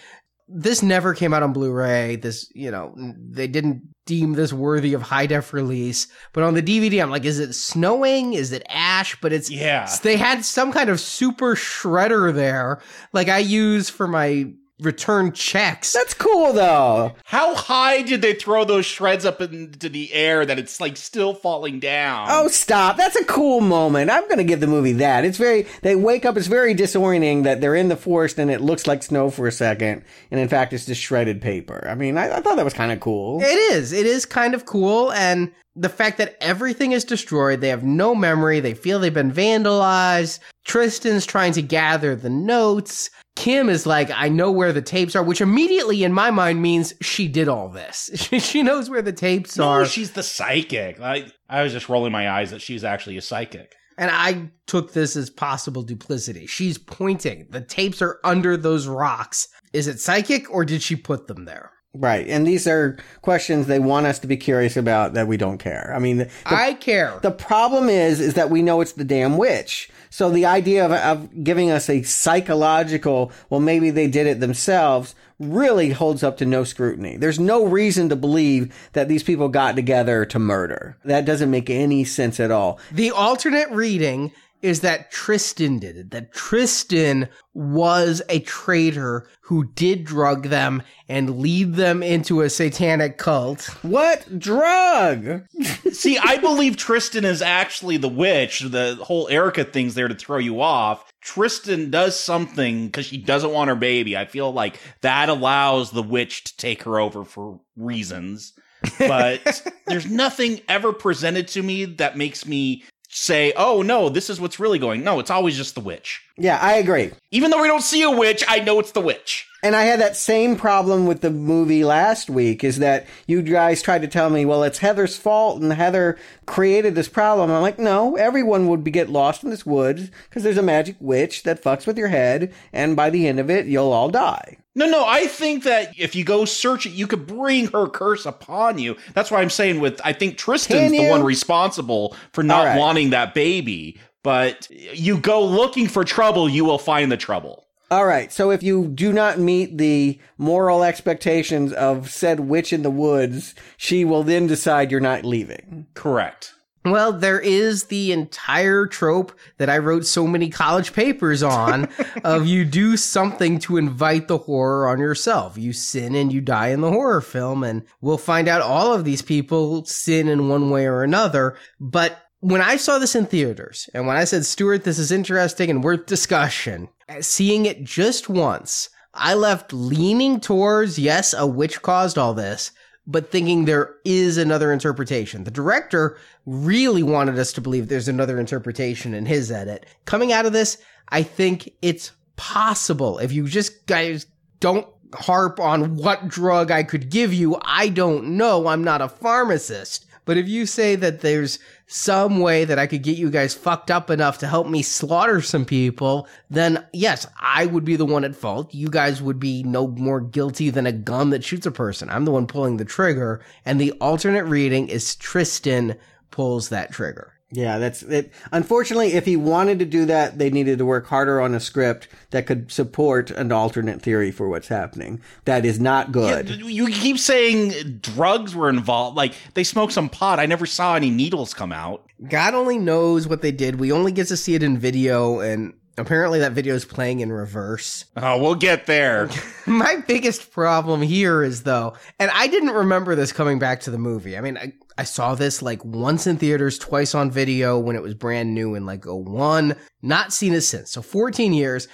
This 0.49 0.83
never 0.83 1.13
came 1.13 1.35
out 1.35 1.43
on 1.43 1.53
Blu-ray. 1.53 2.17
This, 2.17 2.49
you 2.55 2.71
know, 2.71 2.95
they 2.97 3.49
didn't 3.49 3.83
deem 4.07 4.35
this 4.35 4.53
worthy 4.53 4.95
of 4.95 5.03
high 5.03 5.27
def 5.27 5.53
release. 5.53 6.07
But 6.33 6.45
on 6.45 6.55
the 6.55 6.63
DVD, 6.63 7.03
I'm 7.03 7.11
like, 7.11 7.25
is 7.25 7.41
it 7.41 7.53
snowing? 7.55 8.35
Is 8.35 8.53
it 8.53 8.65
ash? 8.69 9.21
But 9.21 9.33
it's 9.33 9.51
Yeah. 9.51 9.89
They 10.03 10.17
had 10.17 10.45
some 10.45 10.71
kind 10.71 10.89
of 10.89 11.01
super 11.01 11.57
shredder 11.57 12.33
there, 12.33 12.81
like 13.13 13.29
I 13.29 13.39
use 13.39 13.91
for 13.91 14.07
my 14.07 14.53
return 14.81 15.33
checks. 15.33 15.93
That's 15.93 16.15
cool 16.15 16.53
though. 16.53 17.15
How 17.25 17.55
high 17.55 18.03
did 18.03 18.23
they 18.23 18.35
throw 18.35 18.65
those 18.65 18.85
shreds 18.85 19.25
up 19.25 19.41
into 19.41 19.89
the 19.89 20.13
air 20.13 20.45
that 20.45 20.59
it's 20.59 20.81
like 20.81 20.97
still 20.97 21.35
falling 21.35 21.81
down? 21.81 22.29
Oh, 22.31 22.49
stop. 22.49 22.97
That's 22.97 23.17
a 23.17 23.25
cool 23.25 23.61
moment. 23.61 24.11
I'm 24.11 24.25
going 24.25 24.39
to 24.39 24.45
give 24.45 24.61
the 24.61 24.67
movie 24.67 24.93
that. 24.95 25.25
It's 25.25 25.39
very, 25.39 25.67
they 25.83 25.97
wake 25.97 26.25
up, 26.25 26.37
it's 26.37 26.47
very 26.47 26.75
disorienting 26.75 27.45
that 27.45 27.61
they're 27.61 27.75
in 27.75 27.89
the 27.89 27.97
forest 27.97 28.39
and 28.39 28.51
it 28.51 28.61
looks 28.61 28.87
like 28.87 29.03
snow 29.03 29.31
for 29.31 29.47
a 29.47 29.53
second. 29.53 30.05
And 30.31 30.41
in 30.41 30.49
fact, 30.49 30.73
it's 30.73 30.87
just 30.87 31.01
shredded 31.01 31.41
paper. 31.41 31.87
I 31.89 31.95
mean, 31.95 32.19
I, 32.19 32.37
I 32.37 32.41
thought 32.41 32.57
that 32.57 32.65
was 32.65 32.75
kind 32.75 32.93
of 32.93 33.01
cool. 33.01 33.41
It 33.43 33.47
is. 33.47 33.93
It 33.93 34.07
is 34.07 34.27
kind 34.27 34.55
of 34.55 34.67
cool. 34.67 35.13
And 35.13 35.53
the 35.75 35.89
fact 35.89 36.19
that 36.19 36.37
everything 36.41 36.93
is 36.93 37.05
destroyed, 37.05 37.61
they 37.61 37.69
have 37.69 37.85
no 37.85 38.15
memory, 38.15 38.61
they 38.61 38.75
feel 38.75 38.99
they've 38.99 39.13
been 39.13 39.33
vandalized. 39.33 40.39
Tristan's 40.67 41.25
trying 41.25 41.53
to 41.53 41.63
gather 41.63 42.17
the 42.17 42.29
notes. 42.29 43.11
Kim 43.37 43.69
is 43.69 43.87
like, 43.87 44.11
I 44.11 44.29
know 44.29 44.51
where 44.51 44.73
the 44.73 44.83
tapes 44.83 45.15
are, 45.15 45.23
which 45.23 45.41
immediately 45.41 46.03
in 46.03 46.13
my 46.13 46.31
mind 46.33 46.61
means 46.61 46.93
she 47.01 47.29
did 47.29 47.49
all 47.49 47.69
this. 47.69 48.11
She, 48.17 48.41
she 48.41 48.63
knows 48.63 48.91
where 48.91 49.03
the 49.03 49.13
tapes 49.13 49.57
no, 49.57 49.69
are. 49.69 49.87
she's 49.87 50.13
the 50.13 50.23
psychic. 50.23 51.01
I, 51.01 51.31
I 51.49 51.63
was 51.63 51.73
just 51.73 51.89
rolling 51.89 52.11
my 52.11 52.29
eyes 52.29 52.51
that 52.51 52.61
she's 52.61 52.83
actually 52.83 53.17
a 53.17 53.23
psychic. 53.23 53.75
And 53.97 54.11
I 54.11 54.51
took 54.67 54.93
this 54.93 55.17
as 55.17 55.31
possible 55.31 55.83
duplicity. 55.83 56.47
She's 56.47 56.79
pointing. 56.79 57.47
The 57.51 57.61
tapes 57.61 58.03
are 58.03 58.19
under 58.25 58.57
those 58.57 58.89
rocks. 58.89 59.49
Is 59.73 59.87
it 59.87 60.01
psychic 60.01 60.51
or 60.53 60.65
did 60.65 60.83
she 60.83 60.97
put 60.97 61.29
them 61.29 61.45
there? 61.45 61.71
Right. 61.95 62.27
And 62.27 62.47
these 62.47 62.67
are 62.67 62.99
questions 63.23 63.67
they 63.67 63.79
want 63.79 64.07
us 64.07 64.19
to 64.19 64.27
be 64.27 64.37
curious 64.37 64.77
about 64.77 65.15
that 65.15 65.29
we 65.29 65.37
don't 65.37 65.59
care. 65.59 65.93
I 65.95 65.99
mean, 65.99 66.19
the, 66.19 66.31
I 66.45 66.75
care. 66.75 67.19
the 67.23 67.31
problem 67.31 67.89
is, 67.89 68.21
is 68.21 68.35
that 68.35 68.51
we 68.51 68.63
know 68.63 68.81
it's 68.81 68.93
the 68.93 69.05
damn 69.05 69.37
witch. 69.37 69.91
So 70.17 70.31
the 70.31 70.47
idea 70.47 70.83
of, 70.83 70.93
of 70.93 71.45
giving 71.45 71.71
us 71.71 71.91
a 71.91 72.01
psychological, 72.01 73.31
well, 73.51 73.61
maybe 73.61 73.91
they 73.91 74.07
did 74.07 74.27
it 74.27 74.41
themselves, 74.41 75.15
really 75.39 75.91
holds 75.91 76.23
up 76.23 76.39
to 76.39 76.47
no 76.47 76.65
scrutiny. 76.65 77.19
There's 77.19 77.39
no 77.39 77.67
reason 77.67 78.09
to 78.09 78.17
believe 78.17 78.75
that 78.95 79.09
these 79.09 79.23
people 79.23 79.51
got 79.51 79.77
together 79.77 80.25
to 80.25 80.39
murder. 80.39 80.97
That 81.05 81.27
doesn't 81.27 81.51
make 81.51 81.69
any 81.69 82.05
sense 82.05 82.41
at 82.41 82.51
all. 82.51 82.79
The 82.91 83.11
alternate 83.11 83.69
reading 83.71 84.33
is 84.67 84.81
that 84.81 85.13
Tristan 85.13 85.79
did 85.79 85.97
it. 85.97 86.11
That 86.11 86.35
Tristan 86.35 87.29
was 87.55 88.21
a 88.29 88.41
traitor 88.41 89.29
who 89.43 89.71
did 89.75 90.05
drug 90.05 90.49
them 90.49 90.83
and 91.09 91.39
lead 91.39 91.75
them 91.75 92.03
into 92.03 92.41
a 92.41 92.51
satanic 92.51 93.17
cult. 93.17 93.67
What 93.83 94.41
drug? 94.41 95.43
See, 95.93 96.19
I 96.19 96.39
believe 96.39 96.77
Tristan 96.77 97.25
is 97.25 97.43
actually 97.43 97.97
the 97.97 98.09
witch. 98.09 98.59
The 98.59 98.99
whole 99.01 99.29
Erica 99.29 99.63
thing's 99.63 99.95
there 99.95 100.09
to 100.09 100.17
throw 100.17 100.39
you 100.39 100.61
off. 100.61 101.09
Tristan 101.23 101.91
does 101.91 102.19
something 102.19 102.87
because 102.87 103.07
she 103.07 103.19
doesn't 103.19 103.53
want 103.53 103.69
her 103.69 103.77
baby. 103.77 104.17
I 104.17 104.25
feel 104.25 104.53
like 104.53 104.81
that 105.03 105.29
allows 105.29 105.93
the 105.93 106.03
witch 106.03 106.43
to 106.43 106.57
take 106.57 106.83
her 106.83 106.99
over 106.99 107.25
for 107.25 107.61
reasons. 107.77 108.53
But 108.99 109.63
there's 109.87 110.11
nothing 110.11 110.61
ever 110.69 110.93
presented 110.93 111.47
to 111.49 111.63
me 111.63 111.85
that 111.85 112.17
makes 112.17 112.47
me 112.47 112.83
say, 113.17 113.53
"Oh 113.57 113.83
no, 113.83 114.09
this 114.09 114.29
is 114.31 114.41
what's 114.41 114.61
really 114.61 114.79
going." 114.79 115.03
No, 115.03 115.19
it's 115.19 115.31
always 115.31 115.57
just 115.57 115.75
the 115.75 115.81
witch. 115.81 116.21
Yeah, 116.37 116.59
I 116.61 116.75
agree. 116.75 117.13
Even 117.31 117.51
though 117.51 117.63
we 117.63 117.69
don't 117.69 117.83
see 117.83 118.03
a 118.03 118.11
witch, 118.11 118.45
I 118.47 118.61
know 118.61 118.79
it's 118.79 118.93
the 118.93 119.01
witch. 119.01 119.47
And 119.67 119.75
I 119.75 119.83
had 119.83 119.99
that 119.99 120.15
same 120.15 120.55
problem 120.55 121.07
with 121.07 121.23
the 121.23 121.31
movie 121.31 121.83
last 121.83 122.31
week 122.31 122.63
is 122.63 122.79
that 122.79 123.05
you 123.27 123.43
guys 123.43 123.83
tried 123.83 124.03
to 124.03 124.07
tell 124.07 124.31
me, 124.31 124.45
well, 124.45 124.63
it's 124.63 124.79
Heather's 124.79 125.17
fault 125.17 125.61
and 125.61 125.73
Heather 125.73 126.17
created 126.47 126.95
this 126.95 127.09
problem. 127.09 127.51
I'm 127.51 127.63
like, 127.63 127.77
no, 127.77 128.15
everyone 128.15 128.69
would 128.69 128.85
be 128.85 128.93
get 128.93 129.09
lost 129.09 129.43
in 129.43 129.51
this 129.51 129.67
woods 129.67 130.13
because 130.29 130.45
there's 130.45 130.57
a 130.57 130.63
magic 130.63 130.95
witch 131.01 131.43
that 131.43 131.65
fucks 131.65 131.85
with 131.85 131.99
your 131.99 132.07
head. 132.07 132.55
And 132.73 132.95
by 132.95 133.11
the 133.11 133.27
end 133.27 133.41
of 133.41 133.51
it, 133.51 133.67
you'll 133.67 133.91
all 133.91 134.09
die. 134.09 134.59
No, 134.77 134.87
no, 134.89 135.05
I 135.05 135.27
think 135.27 135.65
that 135.65 135.99
if 135.99 136.15
you 136.15 136.23
go 136.23 136.45
search 136.45 136.87
it, 136.87 136.93
you 136.93 137.09
could 137.09 137.27
bring 137.27 137.67
her 137.73 137.89
curse 137.89 138.25
upon 138.25 138.79
you. 138.79 138.97
That's 139.15 139.33
why 139.33 139.41
I'm 139.41 139.51
saying 139.51 139.81
with 139.81 140.01
I 140.05 140.13
think 140.13 140.39
Tristan's 140.39 140.93
the 140.93 141.09
one 141.09 141.25
responsible 141.25 142.15
for 142.33 142.45
not 142.45 142.67
right. 142.67 142.79
wanting 142.79 143.11
that 143.11 143.35
baby. 143.35 143.99
But 144.23 144.69
you 144.71 145.19
go 145.19 145.45
looking 145.45 145.89
for 145.89 146.05
trouble, 146.05 146.49
you 146.49 146.65
will 146.65 146.79
find 146.79 147.11
the 147.11 147.17
trouble. 147.17 147.66
All 147.91 148.07
right. 148.07 148.33
So 148.33 148.51
if 148.51 148.63
you 148.63 148.89
do 148.89 149.13
not 149.13 149.39
meet 149.39 149.79
the 149.79 150.19
moral 150.39 150.83
expectations 150.83 151.73
of 151.73 152.11
said 152.11 152.41
witch 152.41 152.73
in 152.73 152.83
the 152.83 152.91
woods, 152.91 153.55
she 153.77 154.05
will 154.05 154.25
then 154.25 154.47
decide 154.47 154.91
you're 154.91 155.01
not 155.01 155.25
leaving. 155.25 155.87
Correct. 155.95 156.55
Well, 156.85 157.13
there 157.13 157.41
is 157.41 157.85
the 157.85 158.13
entire 158.13 158.87
trope 158.87 159.37
that 159.59 159.69
I 159.69 159.79
wrote 159.79 160.07
so 160.07 160.27
many 160.27 160.49
college 160.49 160.93
papers 160.93 161.43
on 161.43 161.89
of 162.25 162.47
you 162.47 162.65
do 162.65 162.97
something 162.97 163.59
to 163.61 163.77
invite 163.77 164.29
the 164.29 164.39
horror 164.39 164.89
on 164.89 165.01
yourself. 165.01 165.59
You 165.59 165.73
sin 165.73 166.15
and 166.15 166.33
you 166.33 166.41
die 166.41 166.69
in 166.69 166.83
the 166.83 166.91
horror 166.91 167.21
film 167.21 167.65
and 167.65 167.85
we'll 168.01 168.19
find 168.19 168.47
out 168.47 168.63
all 168.63 168.93
of 168.93 169.05
these 169.05 169.23
people 169.23 169.85
sin 169.85 170.29
in 170.29 170.49
one 170.49 170.71
way 170.71 170.87
or 170.87 171.03
another. 171.03 171.57
But 171.81 172.19
when 172.47 172.63
I 172.63 172.77
saw 172.77 173.01
this 173.01 173.17
in 173.17 173.27
theaters 173.27 173.91
and 173.93 174.07
when 174.07 174.17
I 174.17 174.23
said, 174.23 174.47
Stuart, 174.47 174.85
this 174.85 175.01
is 175.01 175.11
interesting 175.11 175.69
and 175.69 175.83
worth 175.83 176.07
discussion, 176.07 176.89
seeing 177.21 177.67
it 177.67 177.83
just 177.83 178.29
once, 178.29 178.89
I 179.15 179.35
left 179.35 179.73
leaning 179.73 180.39
towards, 180.39 180.97
yes, 180.97 181.35
a 181.37 181.45
witch 181.45 181.83
caused 181.83 182.17
all 182.17 182.35
this, 182.35 182.71
but 183.05 183.33
thinking 183.33 183.65
there 183.65 183.97
is 184.05 184.37
another 184.37 184.73
interpretation. 184.73 185.43
The 185.43 185.51
director 185.51 186.19
really 186.45 187.03
wanted 187.03 187.37
us 187.37 187.53
to 187.55 187.61
believe 187.61 187.89
there's 187.89 188.07
another 188.07 188.39
interpretation 188.39 189.13
in 189.13 189.27
his 189.27 189.51
edit. 189.51 189.85
Coming 190.05 190.33
out 190.33 190.47
of 190.47 190.53
this, 190.53 190.79
I 191.09 191.25
think 191.25 191.73
it's 191.83 192.13
possible. 192.37 193.19
If 193.19 193.33
you 193.33 193.49
just 193.49 193.87
guys 193.87 194.25
don't 194.61 194.87
harp 195.15 195.59
on 195.59 195.97
what 195.97 196.29
drug 196.29 196.71
I 196.71 196.85
could 196.85 197.11
give 197.11 197.33
you, 197.33 197.59
I 197.63 197.89
don't 197.89 198.37
know. 198.37 198.69
I'm 198.69 198.85
not 198.85 199.03
a 199.03 199.09
pharmacist. 199.09 200.06
But 200.27 200.37
if 200.37 200.49
you 200.49 200.67
say 200.67 200.97
that 200.97 201.21
there's 201.21 201.61
some 201.87 202.41
way 202.41 202.65
that 202.65 202.81
I 202.81 202.89
could 202.89 203.03
get 203.03 203.17
you 203.17 203.31
guys 203.31 203.55
fucked 203.55 203.93
up 203.93 204.11
enough 204.11 204.39
to 204.39 204.49
help 204.49 204.67
me 204.67 204.83
slaughter 204.83 205.41
some 205.41 205.65
people, 205.65 206.29
then 206.51 206.85
yes, 206.93 207.27
I 207.39 207.67
would 207.67 207.85
be 207.85 207.95
the 207.95 208.05
one 208.05 208.25
at 208.25 208.35
fault. 208.35 208.75
You 208.75 208.89
guys 208.89 209.23
would 209.23 209.39
be 209.39 209.63
no 209.63 209.87
more 209.87 210.21
guilty 210.21 210.69
than 210.69 210.85
a 210.85 210.93
gun 210.93 211.31
that 211.31 211.45
shoots 211.45 211.65
a 211.65 211.71
person. 211.71 212.11
I'm 212.11 212.25
the 212.25 212.33
one 212.33 212.49
pulling 212.49 212.77
the 212.77 212.85
trigger. 212.85 213.41
And 213.65 213.81
the 213.81 213.93
alternate 213.93 214.45
reading 214.45 214.89
is 214.89 215.15
Tristan 215.15 215.97
pulls 216.33 216.69
that 216.71 216.93
trigger. 216.93 217.36
Yeah, 217.57 217.79
that's 217.79 218.03
it. 218.03 218.33
Unfortunately, 218.53 219.15
if 219.15 219.25
he 219.25 219.35
wanted 219.35 219.79
to 219.79 219.87
do 219.87 220.05
that, 220.05 220.37
they 220.37 220.51
needed 220.51 220.77
to 220.77 220.85
work 220.85 221.07
harder 221.07 221.41
on 221.41 221.55
a 221.55 221.61
script 221.61 222.07
that 222.31 222.47
could 222.47 222.71
support 222.71 223.31
an 223.31 223.51
alternate 223.51 224.03
theory 224.03 224.31
for 224.31 224.47
what's 224.47 224.69
happening. 224.69 225.23
That 225.47 225.65
is 225.65 225.81
not 225.81 226.13
good. 226.13 226.51
You 226.51 226.89
keep 226.89 227.19
saying 227.19 228.01
drugs 228.03 228.55
were 228.55 228.69
involved. 228.69 229.17
Like 229.17 229.33
they 229.55 229.65
smoked 229.65 229.95
some 229.95 230.11
pot. 230.11 230.39
I 230.39 230.45
never 230.45 230.67
saw 230.67 230.97
any 230.97 231.09
needles 231.09 231.55
come 231.55 231.73
out. 231.73 232.05
God 232.29 232.53
only 232.53 232.77
knows 232.77 233.27
what 233.27 233.41
they 233.41 233.53
did. 233.53 233.81
We 233.81 233.91
only 233.91 234.13
get 234.13 234.29
to 234.29 234.37
see 234.37 234.55
it 234.55 234.63
in 234.63 234.77
video 234.77 235.41
and 235.41 235.73
apparently 235.97 236.41
that 236.41 236.53
video 236.53 236.75
is 236.75 236.85
playing 236.85 237.21
in 237.21 237.33
reverse. 237.33 238.05
Oh, 238.19 238.39
we'll 238.39 238.55
get 238.55 238.85
there. 238.85 239.31
My 239.67 239.97
biggest 240.07 240.53
problem 240.53 241.01
here 241.01 241.43
is 241.43 241.63
though, 241.63 241.95
and 242.19 242.31
I 242.31 242.49
didn't 242.49 242.75
remember 242.75 243.15
this 243.15 243.33
coming 243.33 243.59
back 243.59 243.81
to 243.83 243.91
the 243.91 243.99
movie. 243.99 244.37
I 244.37 244.43
mean, 244.43 244.59
I, 244.59 244.75
I 244.99 245.05
saw 245.05 245.35
this 245.35 245.61
like 245.63 245.85
once 245.85 246.27
in 246.27 246.37
theaters, 246.39 246.79
twice 246.79 247.15
on 247.15 247.31
video 247.31 247.79
when 247.79 247.97
it 247.97 248.03
was 248.03 248.15
brand 248.15 248.55
new 248.55 248.75
in 248.75 248.87
like 248.87 249.05
01, 249.05 249.77
not 250.03 250.33
seen 250.33 250.55
it 250.55 250.63
since. 250.63 250.91
So 250.91 251.03
14 251.03 251.53
years. 251.53 251.89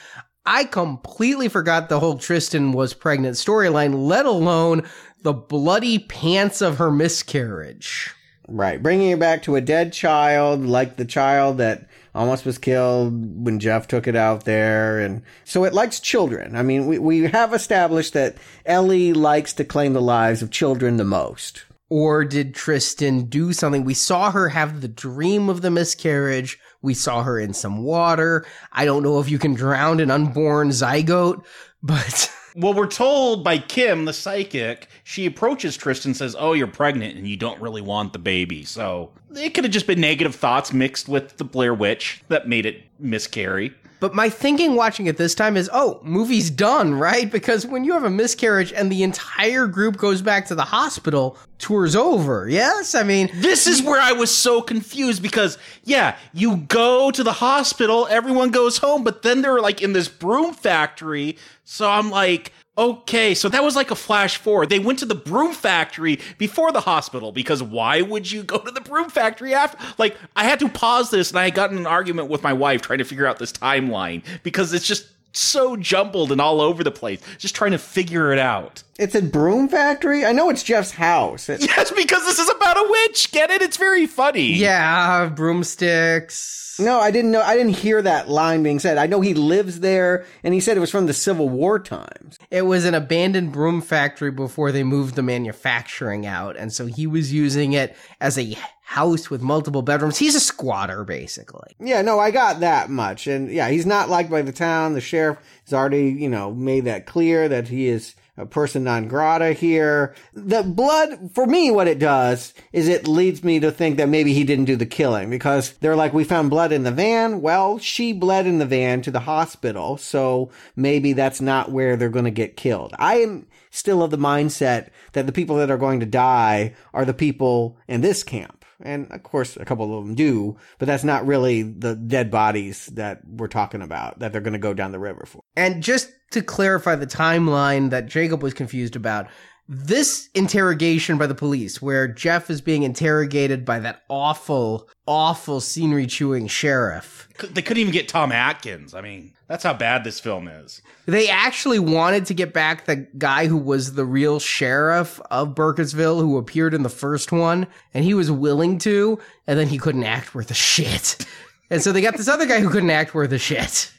I 0.45 0.65
completely 0.65 1.49
forgot 1.49 1.89
the 1.89 2.01
whole 2.01 2.19
Tristan 2.19 2.73
was 2.73 2.95
pregnant 2.95 3.37
storyline, 3.37 4.09
let 4.09 4.27
alone 4.27 4.83
the 5.23 5.33
bloody 5.33 6.01
pants 6.01 6.61
of 6.61 6.79
her 6.79 6.91
miscarriage. 6.91 8.13
Right. 8.49 8.83
Bringing 8.83 9.11
it 9.11 9.21
back 9.21 9.43
to 9.45 9.55
a 9.55 9.61
dead 9.61 9.93
child, 9.93 10.67
like 10.67 10.97
the 10.97 11.05
child 11.05 11.59
that 11.59 11.89
almost 12.15 12.45
was 12.45 12.59
killed 12.59 13.45
when 13.45 13.61
Jeff 13.61 13.87
took 13.87 14.09
it 14.09 14.17
out 14.17 14.45
there. 14.45 14.99
And 14.99 15.23
so 15.45 15.65
it 15.65 15.73
likes 15.73 16.01
children. 16.01 16.57
I 16.57 16.63
mean, 16.63 16.87
we, 16.87 16.99
we 16.99 17.23
have 17.29 17.55
established 17.55 18.13
that 18.15 18.37
Ellie 18.67 19.13
likes 19.13 19.53
to 19.55 19.65
claim 19.65 19.93
the 19.93 20.03
lives 20.03 20.43
of 20.43 20.51
children 20.51 20.97
the 20.97 21.05
most. 21.05 21.65
Or 21.95 22.25
did 22.25 22.55
Tristan 22.55 23.27
do 23.27 23.53
something? 23.53 23.85
We 23.85 23.93
saw 23.93 24.31
her 24.31 24.49
have 24.49 24.81
the 24.81 24.89
dream 24.89 25.51
of 25.51 25.61
the 25.61 25.71
miscarriage. 25.71 26.59
We 26.81 26.95
saw 26.95 27.23
her 27.23 27.39
in 27.39 27.53
some 27.53 27.83
water. 27.83 28.47
I 28.73 28.87
don't 28.87 29.03
know 29.03 29.21
if 29.21 29.29
you 29.29 29.39
can 29.39 29.53
drown 29.53 30.01
an 30.01 30.11
unborn 30.11 30.71
zygote, 30.71 31.45
but 31.83 32.33
Well, 32.57 32.73
we're 32.73 32.87
told 32.87 33.45
by 33.45 33.59
Kim, 33.59 34.07
the 34.07 34.15
psychic, 34.15 34.89
she 35.05 35.27
approaches 35.27 35.77
Tristan 35.77 36.15
says, 36.15 36.35
Oh, 36.39 36.55
you're 36.55 36.67
pregnant 36.67 37.19
and 37.19 37.29
you 37.29 37.37
don't 37.37 37.61
really 37.61 37.83
want 37.83 38.15
the 38.15 38.19
baby. 38.19 38.65
So 38.65 39.11
it 39.35 39.53
could 39.53 39.65
have 39.65 39.73
just 39.73 39.87
been 39.87 40.01
negative 40.01 40.35
thoughts 40.35 40.73
mixed 40.73 41.11
with 41.11 41.37
the 41.37 41.45
Blair 41.45 41.75
Witch 41.75 42.23
that 42.29 42.49
made 42.49 42.65
it 42.65 42.85
miscarry. 42.99 43.75
But 44.03 44.17
my 44.17 44.29
thinking 44.29 44.75
watching 44.75 45.07
it 45.07 45.17
this 45.17 45.33
time 45.33 45.57
is, 45.57 45.71
oh, 45.73 46.01
movie's 46.03 46.51
done, 46.51 46.93
right? 46.93 47.31
Because 47.31 47.65
when 47.65 47.85
you 47.85 47.93
have 47.93 48.03
a 48.03 48.11
miscarriage 48.11 48.73
and 48.73 48.91
the 48.91 49.05
entire 49.05 49.69
group 49.69 49.97
goes 49.97 50.23
back 50.23 50.47
to 50.47 50.57
the 50.57 50.65
hospital, 50.65 51.39
tour's 51.59 51.95
over. 51.95 52.49
Yes? 52.49 52.97
I 52.97 53.05
mean, 53.05 53.31
This 53.33 53.69
is 53.69 53.81
where 53.81 54.01
I 54.01 54.11
was 54.11 54.37
so 54.37 54.61
confused 54.61 55.23
because, 55.23 55.57
yeah, 55.85 56.17
you 56.33 56.57
go 56.57 57.13
to 57.13 57.23
the 57.23 57.35
hospital, 57.35 58.09
everyone 58.11 58.51
goes 58.51 58.79
home, 58.79 59.05
but 59.05 59.23
then 59.23 59.41
they're 59.41 59.61
like 59.61 59.81
in 59.81 59.93
this 59.93 60.09
broom 60.09 60.53
factory. 60.53 61.39
So 61.63 61.89
I'm 61.89 62.11
like, 62.11 62.53
okay, 62.77 63.35
so 63.35 63.49
that 63.49 63.63
was 63.63 63.77
like 63.77 63.91
a 63.91 63.95
flash 63.95 64.37
forward. 64.37 64.71
They 64.71 64.79
went 64.79 64.99
to 65.01 65.07
the 65.07 65.15
broom 65.15 65.53
factory 65.53 66.19
before 66.39 66.73
the 66.73 66.81
hospital 66.81 67.33
because 67.33 67.63
why 67.63 68.01
would 68.01 68.31
you 68.31 68.43
go 68.43 68.59
to 68.59 68.71
the 68.71 68.81
broom 68.81 69.11
factory 69.11 69.55
after? 69.55 69.79
Like, 69.99 70.17
I 70.35 70.45
had 70.45 70.59
to 70.61 70.69
pause 70.69 71.11
this 71.11 71.31
and 71.31 71.39
I 71.39 71.51
got 71.51 71.71
in 71.71 71.79
an 71.79 71.87
argument 71.87 72.29
with 72.29 72.43
my 72.43 72.53
wife 72.53 72.83
trying 72.83 72.99
to 72.99 73.05
figure 73.05 73.27
out 73.27 73.39
this 73.39 73.53
timeline 73.53 74.25
because 74.43 74.73
it's 74.73 74.87
just 74.87 75.07
so 75.33 75.77
jumbled 75.77 76.31
and 76.33 76.41
all 76.41 76.61
over 76.61 76.85
the 76.85 76.91
place, 76.91 77.21
just 77.39 77.55
trying 77.55 77.71
to 77.73 77.79
figure 77.79 78.33
it 78.33 78.39
out. 78.39 78.83
It's 78.99 79.15
a 79.15 79.23
broom 79.23 79.69
factory? 79.69 80.25
I 80.25 80.33
know 80.33 80.51
it's 80.51 80.63
Jeff's 80.63 80.93
house. 80.93 81.49
It- 81.49 81.63
Yes, 81.63 81.91
because 81.91 82.25
this 82.27 82.39
is 82.39 82.49
about 82.51 82.77
a 82.77 82.87
witch. 82.89 83.33
Get 83.33 83.51
it? 83.51 83.63
It's 83.63 83.77
very 83.77 84.07
funny. 84.07 84.53
yeah, 84.53 85.27
broomsticks. 85.27 86.79
no, 86.81 87.01
I 87.01 87.11
didn't 87.11 87.31
know. 87.33 87.43
I 87.43 87.57
didn't 87.57 87.77
hear 87.77 88.01
that 88.03 88.29
line 88.29 88.63
being 88.63 88.79
said. 88.79 88.99
I 88.99 89.07
know 89.07 89.21
he 89.21 89.35
lives 89.35 89.81
there, 89.81 90.25
and 90.43 90.55
he 90.55 90.61
said 90.61 90.77
it 90.77 90.81
was 90.81 90.91
from 90.91 91.07
the 91.07 91.13
Civil 91.15 91.49
War 91.49 91.79
times. 91.79 92.39
It 92.51 92.63
was 92.63 92.85
an 92.85 92.95
abandoned 92.95 93.53
broom 93.53 93.81
factory 93.83 94.31
before 94.31 94.73
they 94.73 94.83
moved 94.85 95.15
the 95.15 95.23
manufacturing 95.23 96.27
out. 96.27 96.57
And 96.57 96.73
so 96.73 96.87
he 96.87 97.07
was 97.07 97.33
using 97.33 97.73
it 97.73 97.97
as 98.21 98.39
a 98.39 98.57
house 98.93 99.31
with 99.31 99.41
multiple 99.41 99.81
bedrooms. 99.81 100.19
He's 100.19 100.35
a 100.35 100.41
squatter, 100.41 101.03
basically. 101.03 101.75
Yeah, 101.81 102.03
no, 102.03 102.19
I 102.19 102.31
got 102.31 102.61
that 102.61 102.91
much. 102.91 103.27
And 103.27 103.51
yeah, 103.51 103.71
he's 103.71 103.87
not 103.87 104.11
liked 104.11 104.31
by 104.31 104.43
the 104.43 104.53
town. 104.53 104.93
The 104.93 105.01
sheriff 105.01 105.39
has 105.65 105.73
already, 105.73 106.11
you 106.11 106.29
know, 106.29 106.53
made 106.53 106.85
that 106.85 107.07
clear 107.07 107.49
that 107.49 107.69
he 107.69 107.87
is 107.87 108.15
a 108.37 108.45
person 108.45 108.85
non 108.85 109.09
grata 109.09 109.55
here. 109.55 110.15
The 110.35 110.63
blood, 110.63 111.31
for 111.35 111.47
me, 111.47 111.71
what 111.71 111.89
it 111.89 111.99
does 111.99 112.53
is 112.75 112.87
it 112.87 113.09
leads 113.09 113.43
me 113.43 113.61
to 113.61 113.73
think 113.73 113.97
that 113.97 114.11
maybe 114.11 114.35
he 114.35 114.45
didn't 114.45 114.67
do 114.67 114.77
the 114.77 114.85
killing 114.85 115.31
because 115.31 115.73
they're 115.79 115.97
like, 115.97 116.13
we 116.13 116.23
found 116.23 116.51
blood 116.51 116.71
in 116.71 116.83
the 116.83 116.91
van. 116.91 117.41
Well, 117.41 117.79
she 117.79 118.13
bled 118.13 118.47
in 118.47 118.59
the 118.59 118.67
van 118.67 119.01
to 119.03 119.11
the 119.11 119.21
hospital. 119.21 119.97
So 119.97 120.51
maybe 120.77 121.15
that's 121.15 121.41
not 121.41 121.73
where 121.73 121.97
they're 121.97 122.11
going 122.11 122.27
to 122.27 122.31
get 122.31 122.59
killed. 122.59 122.95
I 122.99 123.21
am 123.21 123.47
still 123.71 124.03
of 124.03 124.11
the 124.11 124.19
mindset 124.19 124.91
that 125.13 125.25
the 125.25 125.33
people 125.33 125.57
that 125.57 125.71
are 125.71 125.79
going 125.79 126.01
to 126.01 126.07
die 126.07 126.75
are 126.93 127.07
the 127.07 127.15
people 127.15 127.79
in 127.89 128.03
this 128.03 128.23
camp. 128.23 128.62
And 128.83 129.11
of 129.11 129.23
course, 129.23 129.57
a 129.57 129.65
couple 129.65 129.99
of 129.99 130.05
them 130.05 130.15
do, 130.15 130.57
but 130.79 130.87
that's 130.87 131.05
not 131.05 131.27
really 131.27 131.63
the 131.63 131.95
dead 131.95 132.31
bodies 132.31 132.87
that 132.87 133.21
we're 133.27 133.49
talking 133.49 133.83
about 133.83 134.19
that 134.19 134.33
they're 134.33 134.41
going 134.41 134.53
to 134.53 134.59
go 134.59 134.75
down 134.75 134.93
the 134.93 134.99
river 134.99 135.25
for. 135.27 135.43
And 135.57 135.83
just 135.83 136.13
to 136.33 136.43
clarify 136.43 136.95
the 136.97 137.07
timeline 137.07 137.91
that 137.91 138.07
Jacob 138.07 138.43
was 138.43 138.55
confused 138.55 138.97
about, 138.97 139.29
this 139.75 140.29
interrogation 140.35 141.17
by 141.17 141.27
the 141.27 141.35
police, 141.35 141.81
where 141.81 142.07
Jeff 142.07 142.51
is 142.51 142.61
being 142.61 142.83
interrogated 142.83 143.65
by 143.65 143.81
that 143.81 144.03
awful, 144.11 144.87
awful 145.07 145.61
scenery 145.61 146.07
chewing 146.07 146.47
sheriff. 146.47 147.27
They 147.51 147.63
couldn't 147.63 147.81
even 147.81 147.93
get 147.93 148.07
Tom 148.07 148.33
Atkins. 148.33 148.93
I 148.93 149.01
mean, 149.01 149.33
that's 149.49 149.65
how 149.65 149.73
bad 149.73 150.05
this 150.05 150.21
film 150.21 150.47
is. 150.47 150.83
They 151.07 151.31
actually 151.31 151.79
wanted 151.79 152.27
to 152.27 152.35
get 152.35 152.53
back 152.53 152.85
the 152.85 153.09
guy 153.17 153.47
who 153.47 153.57
was 153.57 153.95
the 153.95 154.05
real 154.05 154.39
sheriff 154.39 155.19
of 155.31 155.55
Burkittsville 155.55 156.21
who 156.21 156.37
appeared 156.37 156.75
in 156.75 156.83
the 156.83 156.91
first 156.91 157.33
one, 157.33 157.67
and 157.95 158.05
he 158.05 158.13
was 158.13 158.31
willing 158.31 158.77
to, 158.81 159.19
and 159.47 159.59
then 159.59 159.69
he 159.69 159.79
couldn't 159.79 160.05
act 160.05 160.35
worth 160.35 160.51
a 160.51 160.55
shit. 160.55 161.25
And 161.71 161.83
so 161.83 161.93
they 161.93 162.03
got 162.03 162.19
this 162.19 162.29
other 162.29 162.45
guy 162.45 162.61
who 162.61 162.69
couldn't 162.69 162.91
act 162.91 163.15
worth 163.15 163.33
a 163.33 163.39
shit. 163.39 163.91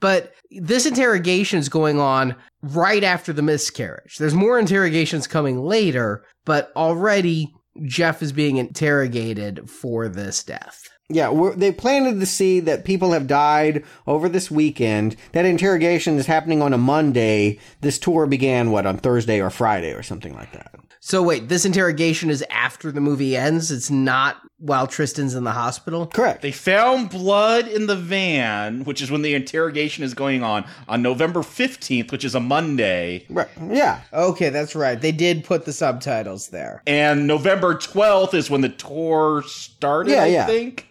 But 0.00 0.32
this 0.50 0.86
interrogation 0.86 1.58
is 1.58 1.68
going 1.68 1.98
on 1.98 2.36
right 2.62 3.02
after 3.02 3.32
the 3.32 3.42
miscarriage. 3.42 4.16
There's 4.18 4.34
more 4.34 4.58
interrogations 4.58 5.26
coming 5.26 5.62
later, 5.62 6.24
but 6.44 6.72
already 6.76 7.52
Jeff 7.84 8.22
is 8.22 8.32
being 8.32 8.56
interrogated 8.56 9.68
for 9.68 10.08
this 10.08 10.42
death. 10.44 10.88
Yeah, 11.10 11.52
they 11.56 11.72
planted 11.72 12.20
the 12.20 12.26
seed 12.26 12.66
that 12.66 12.84
people 12.84 13.12
have 13.12 13.26
died 13.26 13.82
over 14.06 14.28
this 14.28 14.50
weekend. 14.50 15.16
That 15.32 15.46
interrogation 15.46 16.18
is 16.18 16.26
happening 16.26 16.60
on 16.60 16.74
a 16.74 16.78
Monday. 16.78 17.58
This 17.80 17.98
tour 17.98 18.26
began, 18.26 18.70
what, 18.70 18.84
on 18.84 18.98
Thursday 18.98 19.40
or 19.40 19.48
Friday 19.48 19.94
or 19.94 20.02
something 20.02 20.34
like 20.34 20.52
that. 20.52 20.74
So 21.08 21.22
wait, 21.22 21.48
this 21.48 21.64
interrogation 21.64 22.28
is 22.28 22.44
after 22.50 22.92
the 22.92 23.00
movie 23.00 23.34
ends? 23.34 23.70
It's 23.70 23.90
not 23.90 24.36
while 24.58 24.86
Tristan's 24.86 25.34
in 25.34 25.42
the 25.42 25.52
hospital? 25.52 26.06
Correct. 26.06 26.42
They 26.42 26.52
found 26.52 27.08
blood 27.08 27.66
in 27.66 27.86
the 27.86 27.96
van, 27.96 28.84
which 28.84 29.00
is 29.00 29.10
when 29.10 29.22
the 29.22 29.32
interrogation 29.32 30.04
is 30.04 30.12
going 30.12 30.42
on, 30.42 30.66
on 30.86 31.00
November 31.00 31.40
15th, 31.40 32.12
which 32.12 32.26
is 32.26 32.34
a 32.34 32.40
Monday. 32.40 33.24
Right. 33.30 33.48
Yeah. 33.70 34.02
Okay, 34.12 34.50
that's 34.50 34.74
right. 34.76 35.00
They 35.00 35.12
did 35.12 35.44
put 35.44 35.64
the 35.64 35.72
subtitles 35.72 36.48
there. 36.48 36.82
And 36.86 37.26
November 37.26 37.74
12th 37.76 38.34
is 38.34 38.50
when 38.50 38.60
the 38.60 38.68
tour 38.68 39.42
started, 39.46 40.10
Yeah, 40.10 40.24
I 40.24 40.26
yeah. 40.26 40.44
think. 40.46 40.90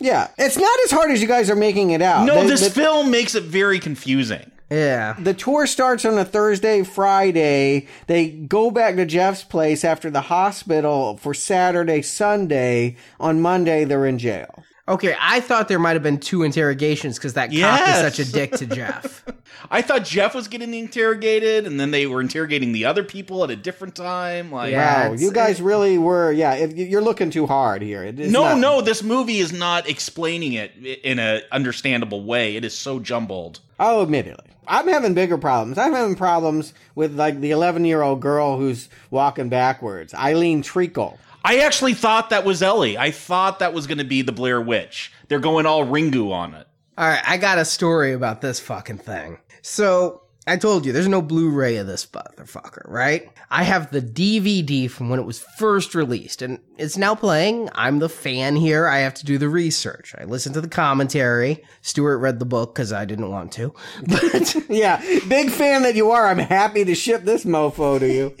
Yeah. 0.00 0.28
It's 0.38 0.56
not 0.56 0.78
as 0.86 0.92
hard 0.92 1.10
as 1.10 1.20
you 1.20 1.28
guys 1.28 1.50
are 1.50 1.56
making 1.56 1.90
it 1.90 2.00
out. 2.00 2.24
No, 2.24 2.40
The- 2.40 2.48
this 2.48 2.64
the- 2.64 2.70
film 2.70 3.10
makes 3.10 3.34
it 3.34 3.42
very 3.42 3.80
confusing. 3.80 4.50
Yeah. 4.70 5.14
the 5.18 5.34
tour 5.34 5.66
starts 5.66 6.04
on 6.04 6.18
a 6.18 6.24
Thursday, 6.24 6.82
Friday. 6.82 7.86
They 8.06 8.28
go 8.28 8.70
back 8.70 8.96
to 8.96 9.06
Jeff's 9.06 9.42
place 9.42 9.84
after 9.84 10.10
the 10.10 10.22
hospital 10.22 11.16
for 11.16 11.32
Saturday, 11.32 12.02
Sunday. 12.02 12.96
On 13.18 13.40
Monday, 13.40 13.84
they're 13.84 14.06
in 14.06 14.18
jail. 14.18 14.64
Okay, 14.88 15.14
I 15.20 15.40
thought 15.40 15.68
there 15.68 15.78
might 15.78 15.92
have 15.92 16.02
been 16.02 16.18
two 16.18 16.42
interrogations 16.42 17.18
because 17.18 17.34
that 17.34 17.50
cop 17.52 17.88
is 17.88 17.94
such 17.96 18.18
a 18.18 18.32
dick 18.32 18.52
to 18.52 18.66
Jeff. 18.66 19.22
I 19.70 19.82
thought 19.82 20.04
Jeff 20.04 20.34
was 20.34 20.48
getting 20.48 20.72
interrogated, 20.72 21.66
and 21.66 21.78
then 21.78 21.90
they 21.90 22.06
were 22.06 22.22
interrogating 22.22 22.72
the 22.72 22.86
other 22.86 23.04
people 23.04 23.44
at 23.44 23.50
a 23.50 23.56
different 23.56 23.94
time. 23.94 24.50
Like, 24.50 24.72
Yeah. 24.72 25.08
Wow, 25.08 25.14
you 25.14 25.30
guys 25.30 25.60
really 25.60 25.98
were. 25.98 26.32
Yeah, 26.32 26.54
if 26.54 26.72
you're 26.74 27.02
looking 27.02 27.30
too 27.30 27.46
hard 27.46 27.82
here. 27.82 28.02
It 28.02 28.18
is 28.18 28.32
no, 28.32 28.44
not- 28.44 28.58
no, 28.58 28.80
this 28.80 29.02
movie 29.02 29.38
is 29.38 29.52
not 29.52 29.88
explaining 29.88 30.54
it 30.54 30.72
in 31.04 31.18
a 31.18 31.42
understandable 31.52 32.24
way. 32.24 32.56
It 32.56 32.64
is 32.64 32.76
so 32.76 32.98
jumbled. 32.98 33.60
Oh, 33.78 33.98
I'll 33.98 34.00
admit 34.02 34.26
it. 34.26 34.40
I'm 34.66 34.88
having 34.88 35.14
bigger 35.14 35.38
problems. 35.38 35.78
I'm 35.78 35.92
having 35.92 36.14
problems 36.14 36.74
with 36.94 37.14
like 37.14 37.40
the 37.40 37.50
11 37.50 37.84
year 37.84 38.02
old 38.02 38.20
girl 38.20 38.58
who's 38.58 38.88
walking 39.10 39.48
backwards, 39.48 40.14
Eileen 40.14 40.62
Treacle. 40.62 41.18
I 41.44 41.58
actually 41.60 41.94
thought 41.94 42.30
that 42.30 42.44
was 42.44 42.62
Ellie. 42.62 42.98
I 42.98 43.10
thought 43.10 43.60
that 43.60 43.72
was 43.72 43.86
going 43.86 43.98
to 43.98 44.04
be 44.04 44.22
the 44.22 44.32
Blair 44.32 44.60
Witch. 44.60 45.12
They're 45.28 45.38
going 45.38 45.66
all 45.66 45.86
Ringu 45.86 46.32
on 46.32 46.54
it. 46.54 46.66
All 46.96 47.08
right, 47.08 47.22
I 47.24 47.36
got 47.36 47.58
a 47.58 47.64
story 47.64 48.12
about 48.12 48.40
this 48.40 48.58
fucking 48.58 48.98
thing. 48.98 49.38
So, 49.62 50.22
I 50.48 50.56
told 50.56 50.86
you 50.86 50.92
there's 50.92 51.08
no 51.08 51.22
Blu-ray 51.22 51.76
of 51.76 51.86
this 51.86 52.06
motherfucker, 52.06 52.88
right? 52.88 53.30
I 53.50 53.62
have 53.62 53.90
the 53.90 54.00
DVD 54.00 54.90
from 54.90 55.08
when 55.10 55.20
it 55.20 55.26
was 55.26 55.38
first 55.58 55.94
released, 55.94 56.42
and 56.42 56.58
it's 56.76 56.96
now 56.96 57.14
playing. 57.14 57.68
I'm 57.74 57.98
the 57.98 58.08
fan 58.08 58.56
here. 58.56 58.86
I 58.86 58.98
have 58.98 59.14
to 59.14 59.24
do 59.24 59.38
the 59.38 59.48
research. 59.48 60.14
I 60.18 60.24
listened 60.24 60.54
to 60.54 60.60
the 60.60 60.68
commentary. 60.68 61.64
Stuart 61.82 62.18
read 62.18 62.38
the 62.38 62.44
book 62.44 62.74
because 62.74 62.92
I 62.92 63.04
didn't 63.04 63.30
want 63.30 63.52
to, 63.52 63.74
but 64.06 64.56
Yeah, 64.68 65.00
big 65.28 65.50
fan 65.50 65.82
that 65.82 65.94
you 65.94 66.10
are. 66.10 66.26
I'm 66.26 66.38
happy 66.38 66.84
to 66.84 66.94
ship 66.94 67.24
this 67.24 67.44
mofo 67.44 67.98
to 67.98 68.08
you. 68.08 68.34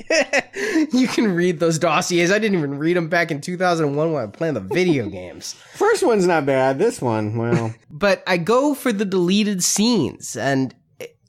you 0.98 1.08
can 1.08 1.34
read 1.34 1.60
those 1.60 1.78
dossiers. 1.78 2.30
I 2.30 2.38
didn't 2.38 2.58
even 2.58 2.78
read 2.78 2.96
them 2.96 3.08
back 3.08 3.30
in 3.30 3.40
2001 3.40 4.12
when 4.12 4.22
I 4.22 4.26
played 4.26 4.54
the 4.54 4.60
video 4.60 5.08
games. 5.08 5.54
First 5.74 6.04
one's 6.04 6.26
not 6.26 6.46
bad. 6.46 6.78
This 6.78 7.00
one, 7.00 7.36
well, 7.36 7.74
but 7.90 8.22
I 8.26 8.36
go 8.36 8.74
for 8.74 8.92
the 8.92 9.04
deleted 9.04 9.62
scenes 9.62 10.36
and 10.36 10.74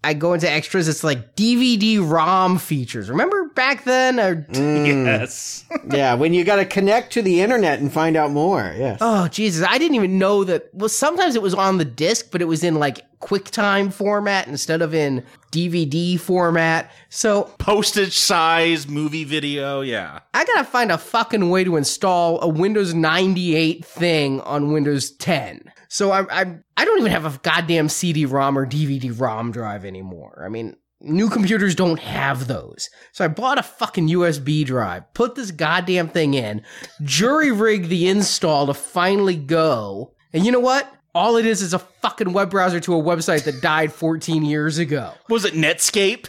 I 0.04 0.14
go 0.14 0.34
into 0.34 0.50
extras. 0.50 0.88
It's 0.88 1.04
like 1.04 1.36
DVD 1.36 2.00
ROM 2.00 2.58
features. 2.58 3.10
Remember 3.10 3.50
back 3.50 3.84
then? 3.84 4.20
Or, 4.20 4.48
Yes. 4.54 5.66
yeah, 5.92 6.14
when 6.14 6.34
you 6.34 6.46
got 6.46 6.56
to 6.58 6.66
connect 6.66 7.14
to 7.14 7.22
the 7.22 7.42
internet 7.42 7.80
and 7.80 7.92
find 7.92 8.16
out 8.16 8.32
more. 8.32 8.74
Yes. 8.78 9.00
oh, 9.02 9.28
Jesus. 9.28 9.66
I 9.68 9.78
didn't 9.78 9.96
even 9.96 10.18
know 10.18 10.46
that. 10.46 10.70
Well, 10.74 10.88
sometimes 10.90 11.36
it 11.36 11.42
was 11.42 11.54
on 11.54 11.78
the 11.80 11.86
disc, 11.86 12.30
but 12.32 12.42
it 12.42 12.46
was 12.46 12.64
in 12.64 12.76
like 12.76 13.02
QuickTime 13.20 13.92
format 13.92 14.48
instead 14.48 14.82
of 14.82 14.94
in 14.94 15.26
DVD 15.52 16.18
format. 16.18 16.90
So 17.10 17.44
Postage 17.58 18.18
size 18.18 18.88
movie 18.88 19.26
video. 19.26 19.82
Yeah. 19.82 20.20
I 20.34 20.46
gotta 20.46 20.64
find 20.64 20.92
a 20.94 20.98
fucking 20.98 21.50
way 21.50 21.66
to 21.66 21.76
install 21.76 22.42
a 22.42 22.48
Windows 22.48 22.94
98 22.94 23.84
thing 23.84 24.40
on 24.42 24.72
Windows 24.72 25.12
10. 25.12 25.70
So 25.90 26.12
I'm, 26.12 26.28
I'm 26.32 26.64
I 26.78 26.86
don't 26.86 27.00
even 27.00 27.12
have 27.12 27.26
a 27.26 27.38
goddamn 27.40 27.90
CD-ROM 27.90 28.58
or 28.58 28.66
DVD-ROM 28.66 29.52
drive 29.52 29.84
anymore. 29.84 30.42
I 30.46 30.50
mean, 30.50 30.78
new 31.02 31.30
computers 31.30 31.76
don't 31.76 32.00
have 32.00 32.48
those. 32.48 32.90
So 33.12 33.26
I 33.26 33.28
bought 33.28 33.58
a 33.58 33.64
fucking 33.64 34.08
USB 34.08 34.66
drive, 34.66 35.12
put 35.14 35.36
this 35.36 35.52
goddamn 35.52 36.10
thing 36.10 36.36
in, 36.36 36.64
jury 37.02 37.52
rigged 37.52 37.90
the 37.90 38.08
install 38.08 38.68
to 38.68 38.74
finally 38.74 39.36
go. 39.36 40.14
And 40.32 40.46
you 40.46 40.52
know 40.52 40.60
what? 40.60 40.92
All 41.16 41.38
it 41.38 41.46
is 41.46 41.62
is 41.64 41.74
a 41.74 41.80
fucking 41.80 42.34
web 42.34 42.52
browser 42.52 42.80
to 42.82 42.96
a 42.96 43.02
website 43.02 43.44
that 43.46 43.62
died 43.62 43.92
14 43.92 44.46
years 44.46 44.78
ago. 44.78 45.14
Was 45.28 45.44
it 45.44 45.56
Netscape? 45.56 46.28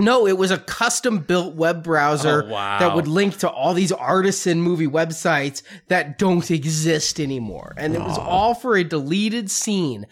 No, 0.00 0.26
it 0.26 0.36
was 0.38 0.50
a 0.50 0.58
custom 0.58 1.18
built 1.18 1.54
web 1.54 1.82
browser 1.84 2.44
Oh, 2.44 2.48
wow. 2.52 2.78
that 2.78 2.94
would 2.94 3.06
link 3.08 3.38
to 3.38 3.48
all 3.50 3.74
these 3.74 3.92
artisan 3.92 4.60
movie 4.62 4.86
websites 4.86 5.62
that 5.88 6.18
don't 6.18 6.50
exist 6.50 7.20
anymore. 7.20 7.74
And 7.76 7.94
it 7.94 8.00
was 8.00 8.18
all 8.18 8.54
for 8.54 8.76
a 8.76 8.84
deleted 8.84 9.50
scene. 9.50 10.06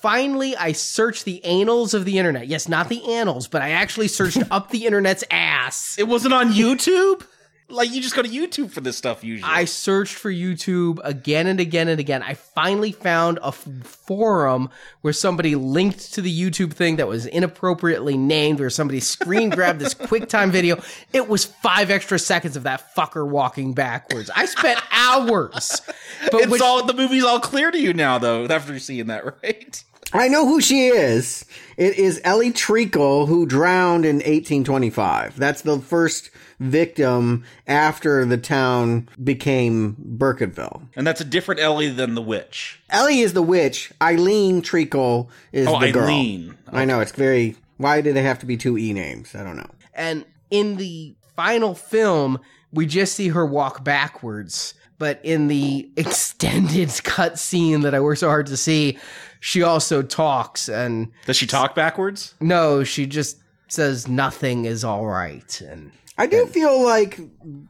Finally, 0.00 0.56
I 0.56 0.72
searched 0.72 1.24
the 1.24 1.44
annals 1.44 1.92
of 1.92 2.04
the 2.04 2.18
internet. 2.18 2.46
Yes, 2.46 2.68
not 2.68 2.88
the 2.88 3.14
annals, 3.14 3.48
but 3.48 3.62
I 3.62 3.70
actually 3.70 4.06
searched 4.08 4.38
up 4.50 4.70
the 4.70 4.86
internet's 4.86 5.24
ass. 5.30 5.96
It 5.98 6.06
wasn't 6.06 6.34
on 6.34 6.52
YouTube? 6.52 7.24
Like, 7.70 7.90
you 7.92 8.00
just 8.00 8.16
go 8.16 8.22
to 8.22 8.28
YouTube 8.28 8.70
for 8.70 8.80
this 8.80 8.96
stuff 8.96 9.22
usually. 9.22 9.50
I 9.52 9.66
searched 9.66 10.14
for 10.14 10.30
YouTube 10.32 11.00
again 11.04 11.46
and 11.46 11.60
again 11.60 11.88
and 11.88 12.00
again. 12.00 12.22
I 12.22 12.32
finally 12.34 12.92
found 12.92 13.38
a 13.42 13.48
f- 13.48 13.66
forum 13.84 14.70
where 15.02 15.12
somebody 15.12 15.54
linked 15.54 16.14
to 16.14 16.22
the 16.22 16.32
YouTube 16.40 16.72
thing 16.72 16.96
that 16.96 17.06
was 17.08 17.26
inappropriately 17.26 18.16
named, 18.16 18.58
where 18.58 18.70
somebody 18.70 19.00
screen 19.00 19.50
grabbed 19.50 19.80
this 19.80 19.92
QuickTime 19.94 20.50
video. 20.50 20.80
It 21.12 21.28
was 21.28 21.44
five 21.44 21.90
extra 21.90 22.18
seconds 22.18 22.56
of 22.56 22.62
that 22.62 22.94
fucker 22.94 23.28
walking 23.28 23.74
backwards. 23.74 24.30
I 24.34 24.46
spent 24.46 24.80
hours. 24.90 25.82
But 26.30 26.40
it's 26.42 26.50
which- 26.50 26.62
all 26.62 26.84
the 26.86 26.94
movie's 26.94 27.24
all 27.24 27.38
clear 27.40 27.70
to 27.70 27.78
you 27.78 27.92
now, 27.92 28.16
though. 28.18 28.46
After 28.46 28.78
seeing 28.78 29.08
that, 29.08 29.24
right? 29.42 29.84
I 30.14 30.28
know 30.28 30.46
who 30.46 30.62
she 30.62 30.86
is. 30.86 31.44
It 31.78 31.96
is 31.96 32.20
Ellie 32.24 32.50
Treakle 32.52 33.28
who 33.28 33.46
drowned 33.46 34.04
in 34.04 34.16
1825. 34.16 35.38
That's 35.38 35.62
the 35.62 35.78
first 35.78 36.30
victim 36.58 37.44
after 37.68 38.24
the 38.24 38.36
town 38.36 39.08
became 39.22 39.94
Burkittsville. 40.18 40.88
And 40.96 41.06
that's 41.06 41.20
a 41.20 41.24
different 41.24 41.60
Ellie 41.60 41.90
than 41.90 42.16
the 42.16 42.20
witch. 42.20 42.80
Ellie 42.90 43.20
is 43.20 43.32
the 43.32 43.42
witch. 43.42 43.92
Eileen 44.02 44.60
Treacle 44.60 45.30
is 45.52 45.68
Oh, 45.68 45.78
the 45.78 45.92
girl. 45.92 46.02
Eileen. 46.08 46.58
I 46.72 46.84
know 46.84 46.98
it's 46.98 47.12
very. 47.12 47.54
Why 47.76 48.00
do 48.00 48.12
they 48.12 48.22
have 48.22 48.40
to 48.40 48.46
be 48.46 48.56
two 48.56 48.76
e 48.76 48.92
names? 48.92 49.36
I 49.36 49.44
don't 49.44 49.56
know. 49.56 49.70
And 49.94 50.24
in 50.50 50.78
the 50.78 51.14
final 51.36 51.76
film, 51.76 52.40
we 52.72 52.86
just 52.86 53.14
see 53.14 53.28
her 53.28 53.46
walk 53.46 53.84
backwards. 53.84 54.74
But 54.98 55.20
in 55.22 55.46
the 55.46 55.88
extended 55.96 56.90
cut 57.04 57.38
scene 57.38 57.82
that 57.82 57.94
I 57.94 58.00
worked 58.00 58.18
so 58.18 58.26
hard 58.28 58.46
to 58.48 58.56
see, 58.56 58.98
she 59.40 59.62
also 59.62 60.02
talks. 60.02 60.68
And 60.68 61.08
Does 61.26 61.36
she 61.36 61.46
talk 61.46 61.74
backwards? 61.74 62.34
no, 62.40 62.84
she 62.84 63.06
just 63.06 63.38
says 63.68 64.08
nothing 64.08 64.64
is 64.64 64.84
all 64.84 65.06
right. 65.06 65.60
And 65.60 65.92
I 66.16 66.26
do 66.26 66.46
feel 66.46 66.82
like 66.82 67.20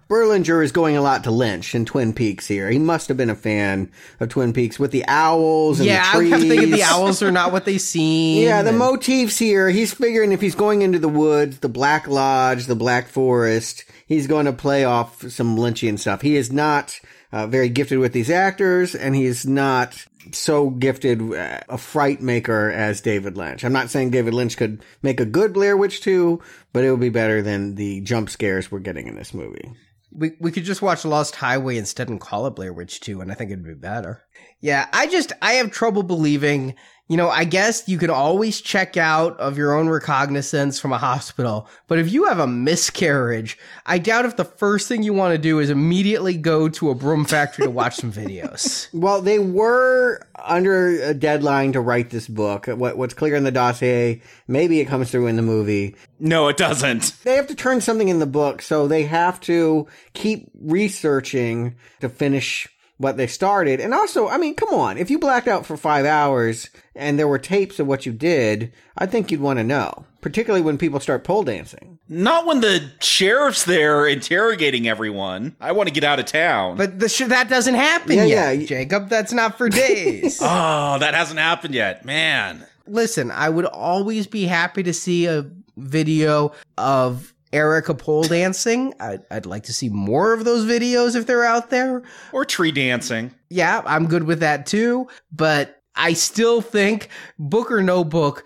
Berlinger 0.08 0.64
is 0.64 0.72
going 0.72 0.96
a 0.96 1.02
lot 1.02 1.24
to 1.24 1.30
Lynch 1.30 1.74
in 1.74 1.84
Twin 1.84 2.14
Peaks 2.14 2.46
here. 2.46 2.70
He 2.70 2.78
must 2.78 3.08
have 3.08 3.16
been 3.16 3.28
a 3.30 3.34
fan 3.34 3.90
of 4.20 4.30
Twin 4.30 4.52
Peaks 4.54 4.78
with 4.78 4.90
the 4.90 5.04
owls 5.06 5.80
and 5.80 5.86
yeah, 5.88 6.02
the 6.04 6.08
I 6.08 6.20
trees. 6.20 6.30
kept 6.30 6.42
thinking 6.44 6.70
the 6.70 6.82
owls 6.82 7.22
are 7.22 7.30
not 7.32 7.52
what 7.52 7.64
they 7.66 7.76
seem. 7.78 8.44
Yeah, 8.44 8.62
the 8.62 8.70
and- 8.70 8.78
motifs 8.78 9.38
here. 9.38 9.68
He's 9.68 9.92
figuring 9.92 10.32
if 10.32 10.40
he's 10.40 10.54
going 10.54 10.80
into 10.82 10.98
the 10.98 11.08
woods, 11.10 11.58
the 11.58 11.68
Black 11.68 12.08
Lodge, 12.08 12.66
the 12.66 12.74
Black 12.76 13.08
Forest, 13.08 13.84
he's 14.06 14.26
going 14.26 14.46
to 14.46 14.52
play 14.54 14.84
off 14.84 15.28
some 15.30 15.56
Lynchian 15.58 15.98
stuff. 15.98 16.22
He 16.22 16.36
is 16.36 16.50
not 16.50 16.98
uh, 17.32 17.46
very 17.46 17.68
gifted 17.68 17.98
with 17.98 18.12
these 18.12 18.30
actors, 18.30 18.94
and 18.94 19.14
he's 19.14 19.46
not 19.46 20.06
so 20.32 20.70
gifted 20.70 21.20
uh, 21.34 21.60
a 21.68 21.78
fright 21.78 22.20
maker 22.20 22.70
as 22.70 23.00
David 23.00 23.36
Lynch. 23.36 23.64
I'm 23.64 23.72
not 23.72 23.90
saying 23.90 24.10
David 24.10 24.34
Lynch 24.34 24.56
could 24.56 24.82
make 25.02 25.20
a 25.20 25.26
good 25.26 25.52
Blair 25.52 25.76
Witch 25.76 26.00
2, 26.00 26.40
but 26.72 26.84
it 26.84 26.90
would 26.90 27.00
be 27.00 27.08
better 27.08 27.42
than 27.42 27.74
the 27.74 28.00
jump 28.00 28.30
scares 28.30 28.70
we're 28.70 28.78
getting 28.78 29.06
in 29.06 29.16
this 29.16 29.34
movie. 29.34 29.72
We 30.10 30.32
we 30.40 30.52
could 30.52 30.64
just 30.64 30.80
watch 30.80 31.04
Lost 31.04 31.36
Highway 31.36 31.76
instead 31.76 32.08
and 32.08 32.20
call 32.20 32.46
it 32.46 32.56
Blair 32.56 32.72
Witch 32.72 33.00
2 33.00 33.20
and 33.20 33.30
I 33.30 33.34
think 33.34 33.50
it'd 33.50 33.64
be 33.64 33.74
better. 33.74 34.22
Yeah, 34.58 34.88
I 34.92 35.06
just 35.06 35.32
I 35.42 35.54
have 35.54 35.70
trouble 35.70 36.02
believing 36.02 36.74
you 37.08 37.16
know, 37.16 37.30
I 37.30 37.44
guess 37.44 37.88
you 37.88 37.96
could 37.96 38.10
always 38.10 38.60
check 38.60 38.98
out 38.98 39.40
of 39.40 39.56
your 39.56 39.74
own 39.74 39.88
recognizance 39.88 40.78
from 40.78 40.92
a 40.92 40.98
hospital, 40.98 41.66
but 41.86 41.98
if 41.98 42.12
you 42.12 42.26
have 42.26 42.38
a 42.38 42.46
miscarriage, 42.46 43.58
I 43.86 43.98
doubt 43.98 44.26
if 44.26 44.36
the 44.36 44.44
first 44.44 44.88
thing 44.88 45.02
you 45.02 45.14
want 45.14 45.32
to 45.32 45.38
do 45.38 45.58
is 45.58 45.70
immediately 45.70 46.36
go 46.36 46.68
to 46.68 46.90
a 46.90 46.94
broom 46.94 47.24
factory 47.24 47.64
to 47.64 47.70
watch 47.70 47.96
some 47.96 48.12
videos. 48.12 48.88
Well, 48.98 49.22
they 49.22 49.38
were 49.38 50.20
under 50.34 51.02
a 51.02 51.14
deadline 51.14 51.72
to 51.72 51.80
write 51.80 52.10
this 52.10 52.26
book. 52.26 52.66
What, 52.66 52.98
what's 52.98 53.14
clear 53.14 53.36
in 53.36 53.44
the 53.44 53.52
dossier, 53.52 54.20
maybe 54.46 54.80
it 54.80 54.86
comes 54.86 55.10
through 55.10 55.28
in 55.28 55.36
the 55.36 55.42
movie. 55.42 55.94
No, 56.18 56.48
it 56.48 56.56
doesn't. 56.56 57.14
They 57.24 57.36
have 57.36 57.46
to 57.46 57.54
turn 57.54 57.80
something 57.80 58.08
in 58.08 58.18
the 58.18 58.26
book, 58.26 58.60
so 58.60 58.88
they 58.88 59.04
have 59.04 59.40
to 59.42 59.86
keep 60.14 60.50
researching 60.60 61.76
to 62.00 62.08
finish 62.08 62.68
what 62.98 63.16
they 63.16 63.26
started. 63.26 63.80
And 63.80 63.94
also, 63.94 64.28
I 64.28 64.36
mean, 64.38 64.54
come 64.54 64.68
on, 64.70 64.98
if 64.98 65.10
you 65.10 65.18
blacked 65.18 65.48
out 65.48 65.64
for 65.64 65.76
five 65.76 66.04
hours 66.04 66.68
and 66.94 67.18
there 67.18 67.28
were 67.28 67.38
tapes 67.38 67.78
of 67.78 67.86
what 67.86 68.04
you 68.06 68.12
did, 68.12 68.72
I 68.96 69.06
think 69.06 69.30
you'd 69.30 69.40
want 69.40 69.58
to 69.60 69.64
know, 69.64 70.04
particularly 70.20 70.62
when 70.64 70.78
people 70.78 71.00
start 71.00 71.24
pole 71.24 71.44
dancing. 71.44 71.98
Not 72.08 72.46
when 72.46 72.60
the 72.60 72.90
sheriff's 73.00 73.64
there 73.64 74.06
interrogating 74.06 74.88
everyone. 74.88 75.54
I 75.60 75.72
want 75.72 75.88
to 75.88 75.94
get 75.94 76.04
out 76.04 76.18
of 76.18 76.24
town. 76.26 76.76
But 76.76 76.98
the 76.98 77.08
sh- 77.08 77.26
that 77.26 77.48
doesn't 77.48 77.74
happen 77.74 78.12
Yeah, 78.16 78.24
yet, 78.24 78.58
yeah. 78.58 78.66
Jacob. 78.66 79.08
That's 79.08 79.32
not 79.32 79.56
for 79.58 79.68
days. 79.68 80.38
oh, 80.42 80.98
that 80.98 81.14
hasn't 81.14 81.38
happened 81.38 81.74
yet. 81.74 82.04
Man. 82.04 82.66
Listen, 82.86 83.30
I 83.30 83.48
would 83.50 83.66
always 83.66 84.26
be 84.26 84.44
happy 84.46 84.82
to 84.82 84.92
see 84.94 85.26
a 85.26 85.48
video 85.76 86.52
of 86.78 87.32
Erica 87.52 87.94
pole 87.94 88.24
dancing. 88.24 88.94
I'd, 89.00 89.22
I'd 89.30 89.46
like 89.46 89.64
to 89.64 89.72
see 89.72 89.88
more 89.88 90.32
of 90.32 90.44
those 90.44 90.64
videos 90.64 91.16
if 91.16 91.26
they're 91.26 91.44
out 91.44 91.70
there. 91.70 92.02
Or 92.32 92.44
tree 92.44 92.72
dancing. 92.72 93.32
Yeah, 93.50 93.82
I'm 93.86 94.06
good 94.06 94.24
with 94.24 94.40
that 94.40 94.66
too. 94.66 95.08
But 95.32 95.82
I 95.94 96.12
still 96.12 96.60
think 96.60 97.08
book 97.38 97.72
or 97.72 97.82
no 97.82 98.04
book, 98.04 98.44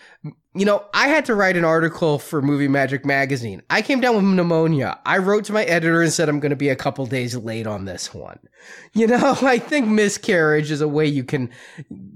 you 0.55 0.67
know, 0.67 0.85
I 0.93 1.09
had 1.09 1.25
to 1.27 1.35
write 1.35 1.57
an 1.57 1.65
article 1.65 2.19
for 2.19 2.43
Movie 2.43 2.69
Magic 2.69 3.07
Magazine. 3.07 3.63
I 3.71 3.81
came 3.81 4.01
down 4.01 4.17
with 4.17 4.25
pneumonia. 4.25 4.99
I 5.07 5.19
wrote 5.19 5.45
to 5.45 5.53
my 5.53 5.65
editor 5.65 6.03
and 6.03 6.13
said 6.13 6.29
I'm 6.29 6.41
going 6.41 6.51
to 6.51 6.57
be 6.57 6.69
a 6.69 6.77
couple 6.77 7.07
days 7.07 7.35
late 7.37 7.67
on 7.67 7.85
this 7.85 8.13
one. 8.13 8.39
You 8.95 9.07
know, 9.09 9.37
I 9.43 9.59
think 9.59 9.89
miscarriage 9.89 10.71
is 10.71 10.83
a 10.83 10.87
way 10.87 11.07
you 11.07 11.25
can 11.25 11.51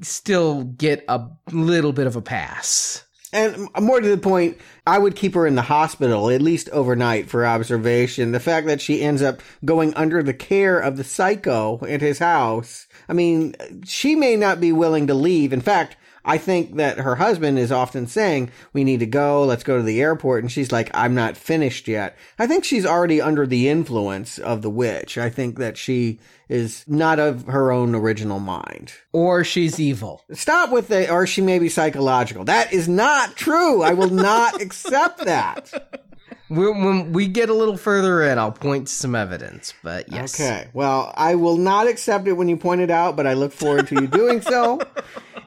still 0.03 0.63
get 0.63 1.05
a 1.09 1.27
little 1.51 1.93
bit 1.93 2.07
of 2.07 2.17
a 2.17 2.23
pass. 2.23 3.06
And 3.37 3.69
more 3.79 4.01
to 4.01 4.09
the 4.09 4.17
point, 4.17 4.57
I 4.87 4.97
would 4.97 5.15
keep 5.15 5.35
her 5.35 5.47
in 5.47 5.57
the 5.57 5.63
hospital 5.63 6.31
at 6.31 6.41
least 6.41 6.71
overnight 6.71 7.29
for 7.29 7.45
observation. 7.45 8.33
The 8.33 8.41
fact 8.41 8.67
that 8.67 8.81
she 8.81 9.03
ends 9.03 9.21
up 9.21 9.43
going 9.63 9.93
under 9.93 10.23
the 10.23 10.33
care 10.33 10.79
of 10.79 10.97
the 10.97 11.05
psycho 11.05 11.85
at 11.87 12.01
his 12.01 12.19
house. 12.19 12.87
I 13.11 13.13
mean, 13.13 13.55
she 13.85 14.17
may 14.17 14.37
not 14.37 14.59
be 14.59 14.73
willing 14.73 15.07
to 15.09 15.15
leave. 15.15 15.53
In 15.53 15.61
fact, 15.61 15.99
I 16.25 16.39
think 16.39 16.77
that 16.77 16.99
her 16.99 17.17
husband 17.17 17.59
is 17.59 17.71
often 17.71 18.07
saying, 18.07 18.51
we 18.73 18.85
need 18.85 19.01
to 19.01 19.07
go, 19.07 19.45
let's 19.45 19.65
go 19.65 19.77
to 19.77 19.83
the 19.83 20.01
airport. 20.01 20.43
And 20.43 20.51
she's 20.51 20.73
like, 20.73 20.91
I'm 20.95 21.15
not 21.15 21.37
finished 21.37 21.89
yet. 21.89 22.17
I 22.39 22.47
think 22.47 22.65
she's 22.65 22.87
already 22.87 23.21
under 23.21 23.47
the 23.47 23.69
influence 23.69 24.39
of 24.39 24.63
the 24.63 24.71
witch. 24.71 25.19
I 25.19 25.29
think 25.29 25.59
that 25.59 25.77
she 25.77 26.19
is 26.49 26.85
not 26.87 27.19
of 27.19 27.45
her 27.47 27.73
own 27.73 27.95
original 27.95 28.39
mind. 28.39 28.93
Or 29.13 29.45
she's 29.45 29.81
evil. 29.81 30.23
Stop 30.33 30.71
with 30.71 30.89
the, 30.89 31.11
or 31.11 31.27
she 31.27 31.43
may 31.43 31.59
be 31.59 31.69
psychological. 31.69 32.45
That 32.45 32.73
is 32.73 32.89
not 32.89 33.37
true. 33.37 33.83
I 33.83 33.95
will 33.95 34.11
not 34.11 34.61
accept 34.63 35.25
that. 35.25 36.05
When, 36.49 36.85
when 36.85 37.13
we 37.13 37.27
get 37.27 37.49
a 37.49 37.55
little 37.55 37.77
further 37.77 38.23
in, 38.23 38.39
I'll 38.39 38.53
point 38.53 38.87
to 38.87 38.93
some 38.93 39.17
evidence. 39.17 39.75
But 39.83 40.13
yes. 40.13 40.39
Okay. 40.39 40.69
Well, 40.73 41.13
I 41.17 41.35
will 41.35 41.57
not 41.57 41.89
accept 41.89 42.29
it 42.29 42.35
when 42.35 42.49
you 42.49 42.57
point 42.57 42.81
it 42.81 42.91
out, 42.91 43.17
but 43.17 43.27
I 43.27 43.35
look 43.35 43.53
forward 43.53 43.89
to 43.89 44.01
you 44.01 44.07
doing 44.07 44.41
so. 44.41 44.81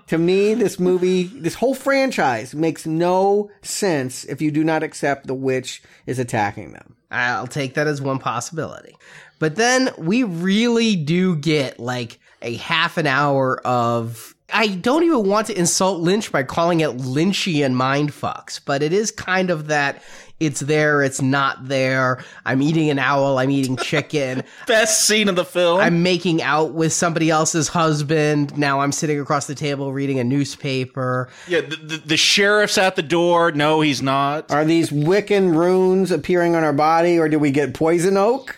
To 0.07 0.17
me, 0.17 0.55
this 0.55 0.79
movie, 0.79 1.23
this 1.23 1.53
whole 1.53 1.75
franchise 1.75 2.55
makes 2.55 2.85
no 2.85 3.51
sense 3.61 4.25
if 4.25 4.41
you 4.41 4.49
do 4.51 4.63
not 4.63 4.81
accept 4.81 5.27
the 5.27 5.35
witch 5.35 5.83
is 6.07 6.19
attacking 6.19 6.73
them. 6.73 6.95
I'll 7.11 7.47
take 7.47 7.75
that 7.75 7.87
as 7.87 8.01
one 8.01 8.19
possibility. 8.19 8.95
But 9.39 9.55
then 9.55 9.89
we 9.97 10.23
really 10.23 10.95
do 10.95 11.35
get 11.35 11.79
like 11.79 12.19
a 12.41 12.55
half 12.55 12.97
an 12.97 13.07
hour 13.07 13.59
of. 13.65 14.35
I 14.51 14.67
don't 14.67 15.03
even 15.03 15.27
want 15.27 15.45
to 15.47 15.57
insult 15.57 16.01
Lynch 16.01 16.31
by 16.31 16.41
calling 16.41 16.79
it 16.79 16.89
Lynchian 16.97 17.75
mindfucks, 17.75 18.59
but 18.65 18.81
it 18.81 18.91
is 18.91 19.11
kind 19.11 19.51
of 19.51 19.67
that 19.67 20.01
it's 20.39 20.61
there, 20.61 21.03
it's 21.03 21.21
not 21.21 21.67
there. 21.67 22.23
I'm 22.45 22.61
eating 22.61 22.89
an 22.89 22.97
owl, 22.97 23.37
I'm 23.37 23.49
eating 23.49 23.75
chicken. 23.83 24.43
Best 24.67 25.05
scene 25.05 25.27
of 25.27 25.35
the 25.35 25.45
film. 25.45 25.81
I'm 25.81 26.01
making 26.01 26.41
out 26.41 26.73
with 26.73 26.93
somebody 26.93 27.29
else's 27.29 27.67
husband. 27.67 28.57
Now 28.57 28.79
I'm 28.79 28.91
sitting 28.91 29.19
across 29.19 29.47
the 29.47 29.55
table 29.55 29.91
reading 29.91 30.19
a 30.19 30.23
newspaper. 30.23 31.29
yeah, 31.47 31.61
the, 31.61 31.75
the, 31.75 31.97
the 31.97 32.17
sheriff's 32.17 32.77
at 32.77 32.95
the 32.95 33.01
door. 33.01 33.51
No, 33.51 33.81
he's 33.81 34.01
not. 34.01 34.49
Are 34.51 34.63
these 34.63 34.91
Wiccan 34.91 35.55
runes 35.55 36.11
appearing 36.11 36.55
on 36.55 36.63
our 36.63 36.73
body, 36.73 37.19
or 37.19 37.27
do 37.27 37.37
we 37.37 37.51
get 37.51 37.73
poison 37.73 38.15
oak? 38.15 38.57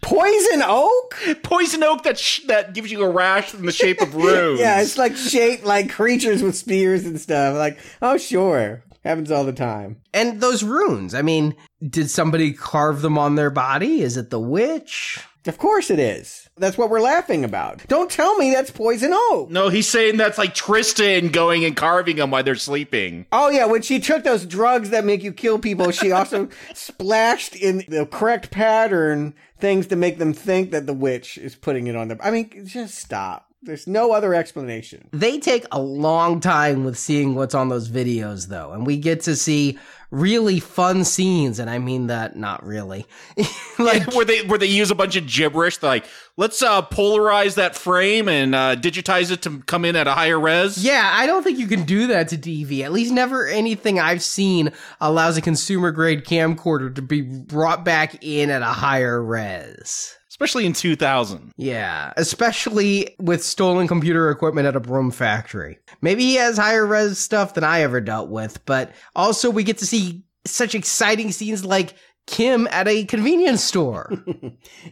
Poison 0.00 0.62
oak? 0.64 1.16
Poison 1.42 1.82
oak 1.82 2.02
that 2.04 2.18
sh- 2.18 2.40
that 2.46 2.74
gives 2.74 2.90
you 2.90 3.02
a 3.02 3.08
rash 3.10 3.54
in 3.54 3.64
the 3.66 3.72
shape 3.72 4.00
of 4.00 4.14
runes. 4.14 4.60
Yeah, 4.60 4.80
it's 4.80 4.96
like 4.98 5.16
shaped 5.16 5.64
like 5.64 5.90
creatures 5.90 6.42
with 6.42 6.56
spears 6.56 7.04
and 7.04 7.20
stuff. 7.20 7.56
Like, 7.56 7.78
oh, 8.00 8.16
sure. 8.16 8.82
Happens 9.04 9.30
all 9.30 9.44
the 9.44 9.52
time. 9.52 9.96
And 10.12 10.40
those 10.40 10.62
runes, 10.62 11.14
I 11.14 11.22
mean, 11.22 11.54
did 11.86 12.10
somebody 12.10 12.52
carve 12.52 13.02
them 13.02 13.18
on 13.18 13.34
their 13.34 13.50
body? 13.50 14.02
Is 14.02 14.16
it 14.16 14.30
the 14.30 14.40
witch? 14.40 15.20
Of 15.46 15.56
course 15.56 15.90
it 15.90 15.98
is. 15.98 16.50
That's 16.58 16.76
what 16.76 16.90
we're 16.90 17.00
laughing 17.00 17.44
about. 17.44 17.86
Don't 17.88 18.10
tell 18.10 18.36
me 18.36 18.50
that's 18.50 18.70
poison 18.70 19.12
oak. 19.14 19.50
No, 19.50 19.70
he's 19.70 19.88
saying 19.88 20.18
that's 20.18 20.36
like 20.36 20.54
Tristen 20.54 21.28
going 21.28 21.64
and 21.64 21.74
carving 21.74 22.16
them 22.16 22.30
while 22.30 22.42
they're 22.42 22.54
sleeping. 22.56 23.24
Oh 23.32 23.48
yeah, 23.48 23.64
when 23.64 23.80
she 23.80 24.00
took 24.00 24.22
those 24.22 24.44
drugs 24.44 24.90
that 24.90 25.06
make 25.06 25.22
you 25.22 25.32
kill 25.32 25.58
people, 25.58 25.90
she 25.92 26.12
also 26.12 26.50
splashed 26.74 27.56
in 27.56 27.84
the 27.88 28.04
correct 28.04 28.50
pattern 28.50 29.34
things 29.58 29.86
to 29.86 29.96
make 29.96 30.18
them 30.18 30.34
think 30.34 30.72
that 30.72 30.86
the 30.86 30.92
witch 30.92 31.38
is 31.38 31.54
putting 31.54 31.86
it 31.86 31.96
on 31.96 32.08
them. 32.08 32.18
I 32.22 32.30
mean, 32.30 32.66
just 32.66 32.96
stop. 32.96 33.46
There's 33.62 33.86
no 33.86 34.12
other 34.12 34.34
explanation. 34.34 35.08
They 35.12 35.38
take 35.38 35.66
a 35.70 35.80
long 35.80 36.40
time 36.40 36.84
with 36.84 36.98
seeing 36.98 37.34
what's 37.34 37.54
on 37.54 37.68
those 37.68 37.90
videos, 37.90 38.48
though, 38.48 38.72
and 38.72 38.86
we 38.86 38.96
get 38.96 39.20
to 39.22 39.36
see 39.36 39.78
really 40.10 40.60
fun 40.60 41.04
scenes, 41.04 41.58
and 41.58 41.70
I 41.70 41.78
mean 41.78 42.08
that 42.08 42.36
not 42.36 42.64
really. 42.64 43.06
like, 43.78 44.12
where 44.14 44.24
they 44.24 44.42
where 44.42 44.58
they 44.58 44.66
use 44.66 44.90
a 44.90 44.94
bunch 44.94 45.16
of 45.16 45.26
gibberish. 45.26 45.78
They're 45.78 45.90
like, 45.90 46.06
let's 46.36 46.62
uh, 46.62 46.82
polarize 46.82 47.54
that 47.54 47.76
frame 47.76 48.28
and 48.28 48.54
uh, 48.54 48.76
digitize 48.76 49.30
it 49.30 49.42
to 49.42 49.60
come 49.60 49.84
in 49.84 49.96
at 49.96 50.06
a 50.06 50.12
higher 50.12 50.38
res. 50.38 50.82
yeah, 50.82 51.10
I 51.12 51.26
don't 51.26 51.42
think 51.42 51.58
you 51.58 51.66
can 51.66 51.84
do 51.84 52.08
that 52.08 52.28
to 52.28 52.36
DV. 52.36 52.82
At 52.82 52.92
least 52.92 53.12
never 53.12 53.46
anything 53.46 53.98
I've 53.98 54.22
seen 54.22 54.72
allows 55.00 55.36
a 55.36 55.42
consumer 55.42 55.90
grade 55.90 56.24
camcorder 56.24 56.94
to 56.94 57.02
be 57.02 57.22
brought 57.22 57.84
back 57.84 58.22
in 58.22 58.50
at 58.50 58.62
a 58.62 58.66
higher 58.66 59.22
res. 59.22 60.16
Especially 60.40 60.64
in 60.64 60.72
2000. 60.72 61.52
Yeah, 61.58 62.14
especially 62.16 63.14
with 63.18 63.44
stolen 63.44 63.86
computer 63.86 64.30
equipment 64.30 64.66
at 64.66 64.74
a 64.74 64.80
broom 64.80 65.10
factory. 65.10 65.78
Maybe 66.00 66.22
he 66.24 66.34
has 66.36 66.56
higher 66.56 66.86
res 66.86 67.18
stuff 67.18 67.52
than 67.52 67.62
I 67.62 67.82
ever 67.82 68.00
dealt 68.00 68.30
with, 68.30 68.64
but 68.64 68.92
also 69.14 69.50
we 69.50 69.64
get 69.64 69.76
to 69.78 69.86
see 69.86 70.24
such 70.46 70.74
exciting 70.74 71.30
scenes 71.30 71.62
like 71.62 71.94
Kim 72.26 72.66
at 72.70 72.88
a 72.88 73.04
convenience 73.04 73.62
store. 73.62 74.10